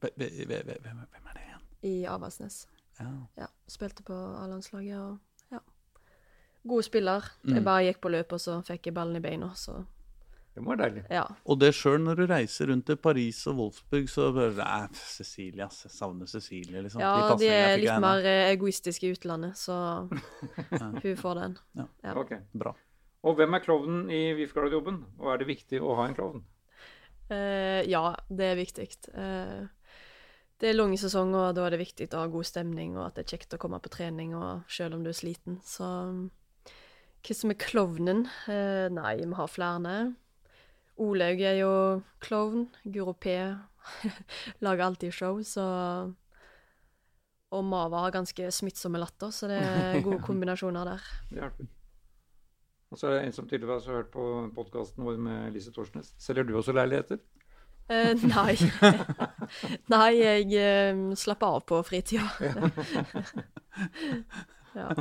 Hvem 0.00 0.10
er 0.18 1.34
det 1.38 1.46
igjen? 1.46 1.64
I 1.82 1.94
Avaldsnes. 2.10 2.64
Ja. 3.00 3.44
ja. 3.44 3.48
Spilte 3.70 4.04
på 4.06 4.14
A-landslaget 4.14 4.98
og 4.98 5.54
ja. 5.54 5.62
God 6.68 6.84
spiller. 6.86 7.30
Mm. 7.44 7.54
Jeg 7.56 7.64
bare 7.64 7.86
gikk 7.88 8.02
på 8.04 8.12
løp, 8.12 8.36
og 8.36 8.42
så 8.42 8.60
fikk 8.66 8.90
jeg 8.90 8.96
ballen 8.96 9.18
i 9.18 9.24
beina, 9.24 9.52
så 9.56 9.80
Det 10.54 10.64
var 10.66 10.80
deilig. 10.80 11.04
Ja. 11.10 11.24
Og 11.46 11.60
det 11.62 11.70
sjøl 11.78 12.00
når 12.02 12.18
du 12.18 12.24
reiser 12.26 12.72
rundt 12.72 12.86
til 12.90 12.98
Paris 12.98 13.38
og 13.46 13.56
Wolfsburg, 13.60 14.08
så 14.10 14.28
Nei, 14.34 14.88
Cecilie, 14.98 15.64
ass. 15.64 15.84
Jeg 15.86 15.94
savner 15.94 16.26
Cecilie, 16.26 16.82
liksom. 16.82 17.00
Ja, 17.00 17.14
de, 17.30 17.38
de 17.44 17.50
er 17.54 17.76
litt 17.78 18.02
mer 18.02 18.26
eh, 18.26 18.50
egoistiske 18.50 19.06
i 19.06 19.14
utlandet, 19.14 19.56
så 19.56 20.08
hun 21.04 21.16
får 21.16 21.42
den. 21.42 21.58
Ja. 21.78 21.86
ja. 22.04 22.16
Ok. 22.18 22.34
Bra. 22.52 22.74
Og 23.22 23.36
hvem 23.36 23.54
er 23.54 23.62
klovnen 23.64 24.08
i 24.12 24.30
VIF-garderoben? 24.36 25.02
Og 25.20 25.32
er 25.32 25.42
det 25.42 25.50
viktig 25.50 25.80
å 25.84 25.94
ha 25.98 26.08
en 26.08 26.16
klovn? 26.16 26.42
Uh, 27.30 27.80
ja, 27.86 28.10
det 28.32 28.46
er 28.48 28.58
viktig. 28.58 28.86
Uh, 29.14 29.68
det 30.60 30.68
er 30.68 30.76
lang 30.76 30.92
sesong, 31.00 31.32
og 31.34 31.54
da 31.56 31.64
er 31.66 31.74
det 31.74 31.80
viktig 31.80 32.10
å 32.12 32.24
ha 32.24 32.30
god 32.30 32.48
stemning, 32.48 32.96
og 32.98 33.06
at 33.06 33.16
det 33.16 33.24
er 33.24 33.36
kjekt 33.36 33.56
å 33.56 33.60
komme 33.62 33.80
på 33.80 33.92
trening, 33.92 34.34
og 34.36 34.68
selv 34.68 34.98
om 34.98 35.04
du 35.04 35.10
er 35.12 35.16
sliten. 35.16 35.56
Så 35.64 35.86
hva 37.20 37.36
som 37.36 37.52
er 37.52 37.60
klovnen? 37.60 38.26
Eh, 38.48 38.88
nei, 38.92 39.14
vi 39.20 39.36
har 39.36 39.50
flere. 39.50 39.96
Olaug 41.00 41.40
er 41.40 41.58
jo 41.62 41.74
klovn. 42.20 42.68
Guro 42.84 43.14
P 43.16 43.34
lager 44.64 44.86
alltid 44.86 45.16
show, 45.16 45.40
så 45.42 45.64
Og 47.50 47.64
Mava 47.66 48.04
har 48.04 48.12
ganske 48.14 48.52
smittsomme 48.54 49.00
latter, 49.00 49.32
så 49.34 49.48
det 49.50 49.58
er 49.58 50.04
gode 50.04 50.20
kombinasjoner 50.28 50.92
der. 50.92 51.06
Det 51.32 51.40
hjelper. 51.40 51.70
Og 52.90 52.98
så 52.98 53.06
er 53.06 53.16
det 53.16 53.24
en 53.24 53.34
som 53.34 53.46
tydeligvis 53.48 53.86
har 53.86 54.00
hørt 54.00 54.12
på 54.12 54.24
podkasten 54.54 55.04
vår 55.06 55.18
med 55.22 55.52
Lise 55.54 55.72
Torsnes. 55.74 56.12
Selger 56.18 56.46
du 56.46 56.56
også 56.58 56.74
leiligheter? 56.74 57.20
Uh, 57.90 58.14
nei. 58.22 58.54
nei, 59.94 60.10
jeg 60.20 60.66
um, 60.94 61.08
slapper 61.18 61.56
av 61.56 61.64
på 61.66 61.80
fritida. 61.82 62.28
ja. 64.78 64.92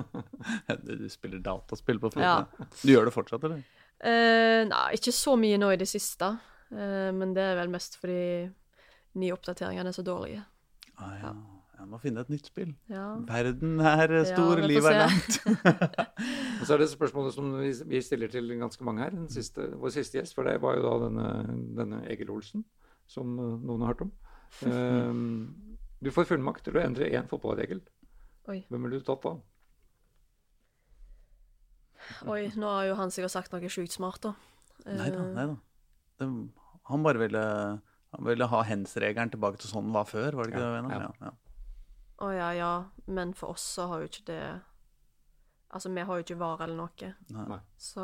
Du 0.82 1.06
spiller 1.12 1.44
dataspill 1.46 2.02
på 2.02 2.10
fritida? 2.16 2.48
Ja. 2.50 2.70
Du 2.82 2.90
gjør 2.90 3.12
det 3.12 3.14
fortsatt, 3.14 3.46
eller? 3.46 3.62
Uh, 4.02 4.66
nei, 4.72 4.88
ikke 4.98 5.14
så 5.14 5.36
mye 5.38 5.60
nå 5.62 5.70
i 5.76 5.82
det 5.82 5.90
siste. 5.92 6.34
men 6.70 7.32
det 7.34 7.42
er 7.42 7.56
vel 7.58 7.72
mest 7.74 7.96
fordi 7.98 8.46
nye 9.18 9.34
oppdateringene 9.34 9.90
er 9.90 9.96
så 9.96 10.06
dårlige. 10.06 10.44
Ah, 10.98 11.16
ja. 11.22 11.32
Jeg 11.80 11.88
må 11.88 11.98
finne 12.02 12.24
et 12.26 12.30
nytt 12.30 12.50
spill. 12.50 12.74
Ja. 12.92 13.06
Verden 13.26 13.80
er 13.80 14.12
stor, 14.28 14.60
ja, 14.60 14.68
livet 14.68 14.90
er 14.92 15.06
langt. 15.06 15.38
og 16.60 16.66
så 16.68 16.76
er 16.76 16.82
det 16.82 16.90
spørsmålet 16.92 17.38
som 17.38 17.54
vi 17.62 18.02
stiller 18.04 18.32
til 18.34 18.52
ganske 18.60 18.84
mange 18.84 19.06
her. 19.06 19.16
Siste, 19.32 19.70
vår 19.80 19.94
siste 19.96 20.20
gjest, 20.20 20.36
for 20.36 20.50
deg 20.50 20.60
var 20.62 20.76
jo 20.76 20.84
da 20.84 20.98
denne, 21.06 21.30
denne 21.78 22.02
Egil 22.12 22.34
Olsen 22.36 22.66
som 23.10 23.38
eh, 23.38 23.56
noen 23.66 23.84
har 23.84 23.94
hørt 23.94 24.06
om. 24.06 24.12
Um, 24.66 25.78
du 26.04 26.12
får 26.14 26.30
fullmakt 26.30 26.66
til 26.68 26.78
å 26.78 26.84
endre 26.84 27.10
én 27.10 27.30
fotballregel. 27.30 27.82
Oi. 28.50 28.62
Hvem 28.70 28.86
ville 28.86 29.02
du 29.02 29.06
tatt 29.06 29.26
da? 29.26 29.36
Oi, 32.32 32.48
nå 32.58 32.70
har 32.72 32.88
jo 32.88 32.96
han 32.98 33.12
sikkert 33.14 33.36
sagt 33.36 33.54
noe 33.54 33.72
sjukt 33.72 33.94
smart, 33.94 34.24
da. 34.24 34.34
Nei 34.88 35.10
da, 35.12 35.26
nei 35.36 35.46
da. 35.52 36.28
han 36.88 37.04
bare 37.04 37.20
ville, 37.20 37.44
han 38.16 38.26
ville 38.26 38.48
ha 38.48 38.62
hens-regelen 38.64 39.34
tilbake 39.34 39.60
til 39.60 39.72
sånn 39.74 39.90
den 39.90 39.98
var 39.98 40.08
før, 40.08 40.38
var 40.40 40.48
det 40.48 40.56
ikke 40.56 40.64
ja, 40.64 40.80
det? 40.88 40.94
Ja. 40.96 41.10
Ja, 41.28 41.34
Å 42.24 42.30
ja, 42.34 42.50
ja. 42.56 42.72
Men 43.12 43.36
for 43.38 43.58
oss 43.58 43.66
så 43.76 43.90
har 43.92 44.04
jo 44.04 44.12
ikke 44.12 44.28
det 44.32 44.44
Altså, 45.70 45.92
vi 45.94 46.02
har 46.02 46.18
jo 46.18 46.24
ikke 46.24 46.40
vare 46.40 46.66
eller 46.66 46.80
noe. 46.80 47.10
Nei. 47.30 47.60
Så 47.78 48.04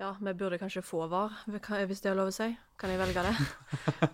ja, 0.00 0.14
vi 0.20 0.32
burde 0.34 0.58
kanskje 0.58 0.82
få 0.82 1.06
VAR, 1.12 1.42
hvis 1.86 2.00
det 2.00 2.10
er 2.10 2.16
lov 2.16 2.30
å 2.30 2.34
si. 2.34 2.48
Kan 2.80 2.92
jeg 2.92 3.00
velge 3.02 3.24
det? 3.26 3.34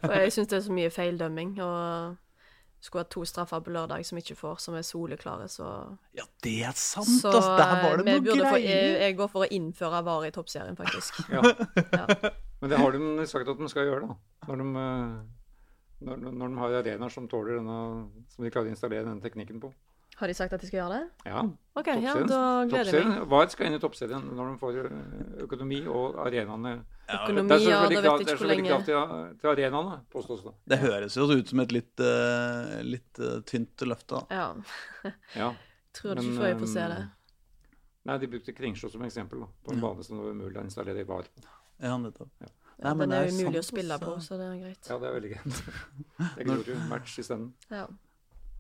For 0.02 0.14
jeg 0.18 0.32
syns 0.34 0.48
det 0.50 0.56
er 0.58 0.64
så 0.64 0.74
mye 0.74 0.90
feildømming. 0.90 1.52
Og 1.62 2.16
skulle 2.86 3.04
hatt 3.04 3.12
to 3.14 3.22
straffer 3.26 3.62
på 3.64 3.72
lørdag 3.74 4.04
som 4.06 4.18
ikke 4.20 4.36
får, 4.38 4.58
som 4.62 4.76
er 4.78 4.84
soleklare, 4.86 5.48
så 5.50 5.68
Ja, 6.14 6.26
det 6.44 6.56
er 6.68 6.74
sant, 6.78 7.08
så, 7.22 7.32
ass! 7.34 7.48
Der 7.58 7.72
var 7.82 7.96
det 8.02 8.06
noe 8.06 8.24
greier! 8.26 8.58
jeg, 8.62 8.90
jeg, 9.00 9.16
går 9.18 9.30
for 9.32 9.46
å 9.46 9.48
innføre 9.58 10.02
VAR 10.06 10.26
i 10.28 10.34
toppserien, 10.34 10.76
faktisk. 10.78 11.22
ja. 11.34 11.42
ja. 11.42 12.34
Men 12.60 12.72
det 12.72 12.82
har 12.82 12.94
de 12.98 13.26
sagt 13.30 13.50
at 13.50 13.62
de 13.62 13.70
skal 13.72 13.88
gjøre, 13.88 14.10
da. 14.10 14.18
Når 14.50 14.62
de, 14.62 14.68
eh, 14.82 15.16
når, 16.06 16.22
når 16.28 16.46
de 16.46 16.60
har 16.62 16.78
arenaer 16.82 17.12
som 17.14 17.26
tåler 17.30 17.56
denne 17.56 17.78
Som 18.34 18.44
de 18.44 18.50
klarer 18.52 18.68
å 18.68 18.74
installere 18.74 19.06
denne 19.08 19.24
teknikken 19.24 19.62
på. 19.62 19.72
Har 20.16 20.30
de 20.30 20.34
sagt 20.34 20.55
at 20.56 20.62
de 20.62 20.68
skal 20.68 20.78
gjøre 20.78 20.97
det? 20.97 21.28
Ja. 21.28 21.40
Ok, 21.76 21.88
ja, 22.01 22.12
da 22.24 22.40
gleder 22.64 22.94
jeg 22.97 23.09
meg. 23.10 23.24
VAR 23.28 23.51
skal 23.52 23.68
inn 23.68 23.74
i 23.76 23.80
toppserien 23.82 24.22
når 24.32 24.47
de 24.48 24.60
får 24.62 24.78
eh, 24.80 24.94
økonomi 25.44 25.80
og 25.93 26.16
arenaene. 26.22 26.72
Økonomi, 27.05 27.59
ja, 27.66 27.82
da 27.82 27.90
vet 27.90 28.06
jeg 28.06 28.06
ikke 28.06 28.06
hvor 28.06 28.09
lenge. 28.09 28.22
Det 28.24 28.32
er 28.32 28.40
så 28.40 28.48
veldig 28.48 28.70
krav 28.70 28.86
til, 28.86 29.34
til 29.43 29.51
arenaene, 29.52 29.98
påstås 30.14 30.47
det. 30.47 30.55
Det 30.72 30.78
høres 30.86 31.18
jo 31.20 31.28
ut 31.28 31.52
som 31.52 31.60
et 31.66 31.76
litt, 31.76 31.93
uh, 32.01 32.78
litt 32.86 33.20
uh, 33.20 33.34
tynt 33.51 33.84
løfte, 33.84 34.22
da. 34.22 34.40
Ja. 34.40 35.12
ja. 35.36 35.51
Tror 35.98 36.16
du 36.16 36.24
ikke 36.24 36.38
før 36.40 36.48
jeg 36.48 36.59
får 36.62 36.72
se 36.72 36.86
det. 36.94 37.02
Nei, 38.06 38.16
de 38.22 38.30
brukte 38.32 38.56
Kringsjå 38.56 38.88
som 38.94 39.05
eksempel, 39.05 39.44
da, 39.44 39.51
på 39.66 39.76
en 39.76 39.84
bane 39.84 40.06
som 40.06 40.16
det 40.16 40.24
var 40.24 40.38
umulig 40.38 40.62
å 40.62 40.64
installere 40.64 41.05
i 41.05 41.10
VAR. 41.12 41.28
Ja, 41.82 42.01
nettopp. 42.01 42.32
Ja. 42.40 42.48
Ja, 42.76 42.93
Nei, 42.93 43.06
den 43.06 43.14
er 43.16 43.28
jo 43.28 43.36
umulig 43.36 43.60
å 43.60 43.64
spille 43.64 43.97
på, 44.01 44.16
så 44.20 44.36
det 44.36 44.48
er 44.51 44.56
greit. 44.60 44.88
Ja, 44.88 44.98
det 45.01 45.09
er 45.09 45.14
veldig 45.16 45.30
greit. 45.32 45.62
Det 46.36 46.44
glor 46.44 46.68
jo 46.68 46.80
match 46.90 47.20
isteden. 47.20 47.48
Ja. 47.72 47.86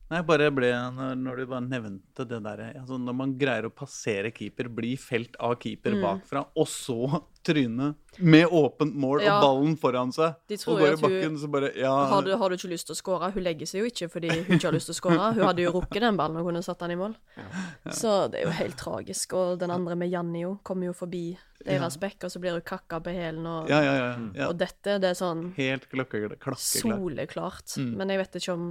Nei, 0.06 0.20
bare 0.22 0.52
ble, 0.54 0.68
når, 0.94 1.16
når, 1.18 1.40
du 1.40 1.48
bare 1.50 1.66
nevnte 1.66 2.24
det 2.30 2.38
der 2.44 2.60
altså 2.68 2.94
Når 3.02 3.14
man 3.18 3.32
greier 3.38 3.66
å 3.66 3.72
passere 3.74 4.30
keeper, 4.34 4.68
bli 4.70 4.92
felt 5.00 5.34
av 5.42 5.56
keeper 5.58 5.96
mm. 5.96 6.04
bakfra, 6.04 6.44
og 6.54 6.68
så 6.70 7.24
tryne 7.46 7.92
med 8.18 8.52
åpent 8.54 8.94
mål 8.96 9.20
ja. 9.24 9.36
og 9.36 9.44
ballen 9.44 9.74
foran 9.78 10.12
seg, 10.14 10.38
og 10.56 10.78
går 10.80 10.94
i 10.94 11.00
bakken, 11.02 11.34
så 11.38 11.50
bare 11.50 11.72
ja. 11.78 11.92
har, 12.12 12.24
du, 12.26 12.32
har 12.38 12.50
du 12.50 12.56
ikke 12.56 12.70
lyst 12.70 12.88
til 12.88 12.94
å 12.94 12.98
skåre? 12.98 13.32
Hun 13.34 13.44
legger 13.44 13.70
seg 13.70 13.82
jo 13.82 13.90
ikke 13.90 14.08
fordi 14.14 14.30
hun 14.32 14.56
ikke 14.56 14.70
har 14.70 14.76
lyst 14.78 14.90
til 14.90 14.96
å 14.96 15.00
skåre. 15.00 15.28
Hun 15.36 15.44
hadde 15.44 15.66
jo 15.66 15.74
rukket 15.74 16.00
den 16.06 16.18
ballen 16.18 16.40
og 16.40 16.48
kunne 16.48 16.62
satt 16.66 16.80
den 16.82 16.94
i 16.94 16.98
mål. 17.02 17.18
Ja. 17.36 17.46
Så 17.94 18.16
det 18.32 18.40
er 18.40 18.48
jo 18.48 18.56
helt 18.56 18.78
tragisk. 18.80 19.36
Og 19.38 19.60
den 19.60 19.74
andre 19.74 19.98
med 19.98 20.10
Janni 20.14 20.42
jo, 20.46 20.56
kommer 20.66 20.90
jo 20.90 20.96
forbi 20.96 21.26
deres 21.66 21.98
bekk, 22.00 22.26
og 22.26 22.32
så 22.32 22.42
blir 22.42 22.56
hun 22.56 22.66
kakka 22.66 23.02
på 23.04 23.14
hælen. 23.14 23.46
Og, 23.46 23.70
og, 23.70 24.56
dette, 24.58 24.98
det 25.02 25.12
er 25.12 25.18
sånn 25.18 25.48
Helt 25.58 25.86
klokkeklart. 25.92 26.62
Soleklart. 26.62 27.78
Mm. 27.78 27.94
Men 28.00 28.14
jeg 28.14 28.22
vet 28.22 28.40
ikke 28.40 28.56
om 28.56 28.68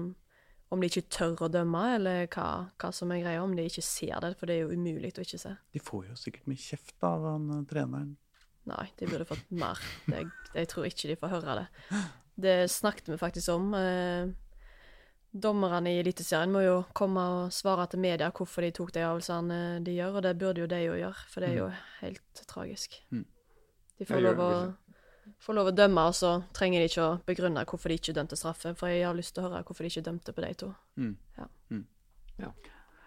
om 0.75 0.83
de 0.83 0.89
ikke 0.91 1.07
tør 1.15 1.47
å 1.47 1.51
dømme, 1.51 1.81
eller 1.95 2.27
hva, 2.27 2.47
hva, 2.81 2.91
som 2.95 3.11
er 3.15 3.23
greia, 3.23 3.41
om 3.43 3.55
de 3.55 3.65
ikke 3.69 3.83
ser 3.85 4.19
det, 4.23 4.35
for 4.39 4.51
det 4.51 4.57
er 4.57 4.65
jo 4.65 4.75
umulig 4.75 5.13
å 5.15 5.25
ikke 5.25 5.41
se. 5.41 5.55
De 5.73 5.81
får 5.81 6.09
jo 6.09 6.19
sikkert 6.19 6.49
mye 6.51 6.61
kjeft 6.61 7.07
av 7.07 7.25
han 7.31 7.49
eh, 7.55 7.65
treneren. 7.71 8.13
Nei, 8.65 8.85
de 8.97 9.09
burde 9.09 9.27
fått 9.29 9.51
mer. 9.53 9.81
Det, 10.09 10.23
jeg 10.55 10.71
tror 10.71 10.87
ikke 10.89 11.11
de 11.11 11.19
får 11.21 11.35
høre 11.35 11.59
det. 11.61 11.67
Det 12.45 12.55
snakket 12.73 13.11
vi 13.13 13.19
faktisk 13.21 13.53
om. 13.53 13.69
Eh, 13.77 14.31
dommerne 15.35 15.91
i 15.91 15.99
Eliteserien 16.01 16.51
må 16.51 16.63
jo 16.63 16.79
komme 16.95 17.21
og 17.35 17.53
svare 17.53 17.85
til 17.91 18.01
media 18.03 18.31
hvorfor 18.35 18.65
de 18.65 18.71
tok 18.75 18.93
de 18.95 19.03
avgjørelsene 19.03 19.59
de 19.85 19.95
gjør, 19.97 20.17
og 20.17 20.25
det 20.25 20.33
burde 20.41 20.63
jo 20.63 20.71
de 20.71 20.81
jo 20.85 20.97
gjøre, 21.01 21.29
for 21.31 21.43
det 21.43 21.51
er 21.51 21.59
jo 21.59 21.69
mm. 21.69 21.79
helt 22.01 22.43
tragisk. 22.49 22.97
Mm. 23.11 23.25
De 23.99 24.07
får 24.07 24.23
lov 24.23 24.41
å 24.43 24.49
får 25.41 25.57
lov 25.57 25.71
å 25.71 25.75
dømme, 25.75 26.05
og 26.09 26.15
så 26.17 26.31
trenger 26.55 26.81
de 26.81 26.89
ikke 26.89 27.05
å 27.05 27.17
begrunne 27.27 27.65
hvorfor 27.65 27.91
de 27.91 27.99
ikke 27.99 28.15
dømte 28.17 28.39
straffe. 28.39 28.73
For 28.77 28.91
jeg 28.91 29.05
har 29.07 29.17
lyst 29.17 29.35
til 29.35 29.43
å 29.43 29.49
høre 29.49 29.63
hvorfor 29.65 29.85
de 29.85 29.91
ikke 29.93 30.05
dømte 30.09 30.35
på 30.35 30.45
de 30.45 30.53
to. 30.61 30.71
Mm. 31.01 31.13
Ja. 31.37 31.47
Mm. 31.73 31.85
ja. 32.43 32.51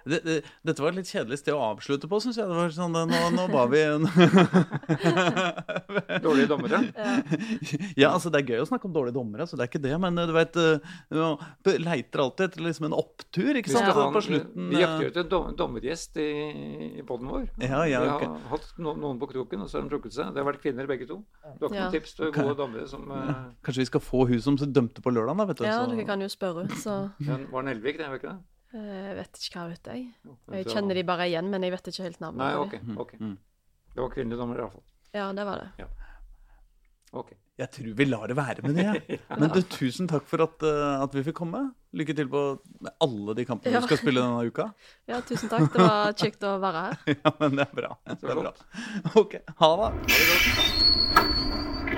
Det, 0.09 0.19
det, 0.25 0.37
dette 0.67 0.83
var 0.83 0.93
et 0.93 0.99
litt 1.01 1.11
kjedelig 1.11 1.39
sted 1.41 1.55
å 1.55 1.63
avslutte 1.71 2.11
på, 2.11 2.21
syns 2.23 2.39
jeg. 2.41 2.49
Det 2.49 2.59
var 2.59 2.75
sånn, 2.75 2.97
nå, 2.97 3.21
nå 3.35 3.47
ba 3.53 3.67
vi 3.71 3.79
Dårlige 6.25 6.49
dommere? 6.51 6.81
ja, 8.01 8.11
altså 8.11 8.33
det 8.33 8.43
er 8.43 8.55
gøy 8.55 8.65
å 8.65 8.69
snakke 8.69 8.89
om 8.89 8.95
dårlige 8.95 9.19
dommere, 9.19 9.47
så 9.49 9.59
det 9.59 9.67
er 9.67 9.73
ikke 9.73 9.85
det. 9.85 9.95
Men 10.03 10.19
du 10.19 10.35
vet, 10.37 10.59
du 11.13 11.71
leiter 11.85 12.25
alltid 12.25 12.49
etter 12.49 12.65
liksom 12.65 12.89
en 12.91 12.99
opptur, 12.99 13.61
ikke 13.61 13.73
sant? 13.73 13.93
Han, 13.99 14.15
på 14.17 14.25
slutten. 14.25 14.71
Vi 14.73 14.83
jakter 14.83 15.07
jo 15.07 15.13
etter 15.13 15.25
dommergjest 15.59 16.21
i, 16.23 16.29
i 17.01 17.07
poden 17.07 17.31
vår. 17.33 17.49
Ja, 17.63 17.85
ja, 17.89 18.03
okay. 18.17 18.29
Vi 18.29 18.49
har 18.49 18.57
hatt 18.57 18.83
noen 18.83 19.21
på 19.21 19.31
kroken, 19.33 19.65
og 19.65 19.71
så 19.71 19.81
har 19.81 19.87
de 19.87 19.95
trukket 19.95 20.17
seg. 20.17 20.35
Det 20.35 20.43
har 20.43 20.51
vært 20.51 20.63
kvinner 20.65 20.91
begge 20.91 21.09
to. 21.11 21.21
Du 21.59 21.67
har 21.67 21.73
ikke 21.73 21.85
noen 21.85 21.97
tips 21.97 22.19
til 22.19 22.35
gode 22.35 22.57
dommere 22.59 22.89
som 22.91 23.09
uh... 23.13 23.33
Kanskje 23.67 23.85
vi 23.85 23.91
skal 23.91 24.05
få 24.05 24.27
hun 24.29 24.45
som 24.45 24.59
dømte 24.59 25.05
på 25.05 25.15
lørdag, 25.15 25.39
da? 25.39 25.49
vet 25.51 25.63
du. 25.63 25.67
Ja, 25.69 25.81
dere 25.89 26.07
kan 26.09 26.23
jo 26.25 26.31
spørre, 26.33 26.69
så 26.79 27.01
Var 27.19 27.51
det 27.51 27.67
Nelvik, 27.73 28.01
det? 28.01 28.09
Var 28.09 28.21
ikke 28.21 28.35
det? 28.35 28.58
Jeg 28.69 28.85
eh, 28.85 29.13
vet 29.17 29.39
ikke 29.41 29.61
hva, 29.63 29.67
vet 29.73 29.89
jeg. 29.89 30.07
Jeg 30.53 30.69
kjenner 30.69 30.99
de 30.99 31.05
bare 31.09 31.29
igjen, 31.31 31.47
men 31.49 31.65
jeg 31.65 31.73
vet 31.73 31.89
ikke 31.89 32.05
helt 32.05 32.21
navnet. 32.21 32.43
Nei, 32.43 32.55
ok, 32.61 32.75
okay. 32.77 32.97
ok. 33.05 33.15
Mm. 33.23 33.37
Det 33.95 34.03
var 34.03 34.11
kvinnelige 34.13 34.41
dommer, 34.43 34.61
iallfall. 34.61 34.85
Ja, 35.17 35.31
det 35.33 35.47
var 35.49 35.63
det. 35.63 35.71
Ja. 35.81 35.89
Ok. 37.17 37.33
Jeg 37.59 37.73
tror 37.75 37.95
vi 37.99 38.05
lar 38.07 38.29
det 38.31 38.37
være 38.39 38.63
med 38.63 38.77
det. 38.77 38.85
Ja. 39.19 39.37
Men 39.41 39.51
du, 39.51 39.63
tusen 39.73 40.09
takk 40.11 40.29
for 40.29 40.45
at, 40.45 40.63
uh, 40.63 41.01
at, 41.03 41.15
vi 41.17 41.25
fikk 41.27 41.41
komme. 41.41 41.65
Lykke 41.97 42.15
til 42.15 42.29
på 42.31 42.43
alle 43.01 43.35
de 43.35 43.47
kampene 43.49 43.73
ja. 43.75 43.81
du 43.81 43.89
skal 43.89 44.03
spille 44.03 44.23
denne 44.23 44.45
uka. 44.53 44.69
Ja, 45.11 45.23
tusen 45.25 45.51
takk. 45.51 45.73
Det 45.73 45.89
var 45.89 46.13
kjekt 46.23 46.45
å 46.45 46.59
være 46.63 46.85
her. 46.87 47.17
ja, 47.17 47.35
men 47.41 47.59
det 47.59 47.67
er 47.67 47.75
bra. 47.81 47.97
Det 48.13 48.35
er 48.37 48.43
bra. 48.45 48.55
Ok, 49.17 49.41
ha 49.65 49.73
det. 49.83 49.93
Ha 49.97 50.21
det 50.21 50.31
godt. 50.35 51.98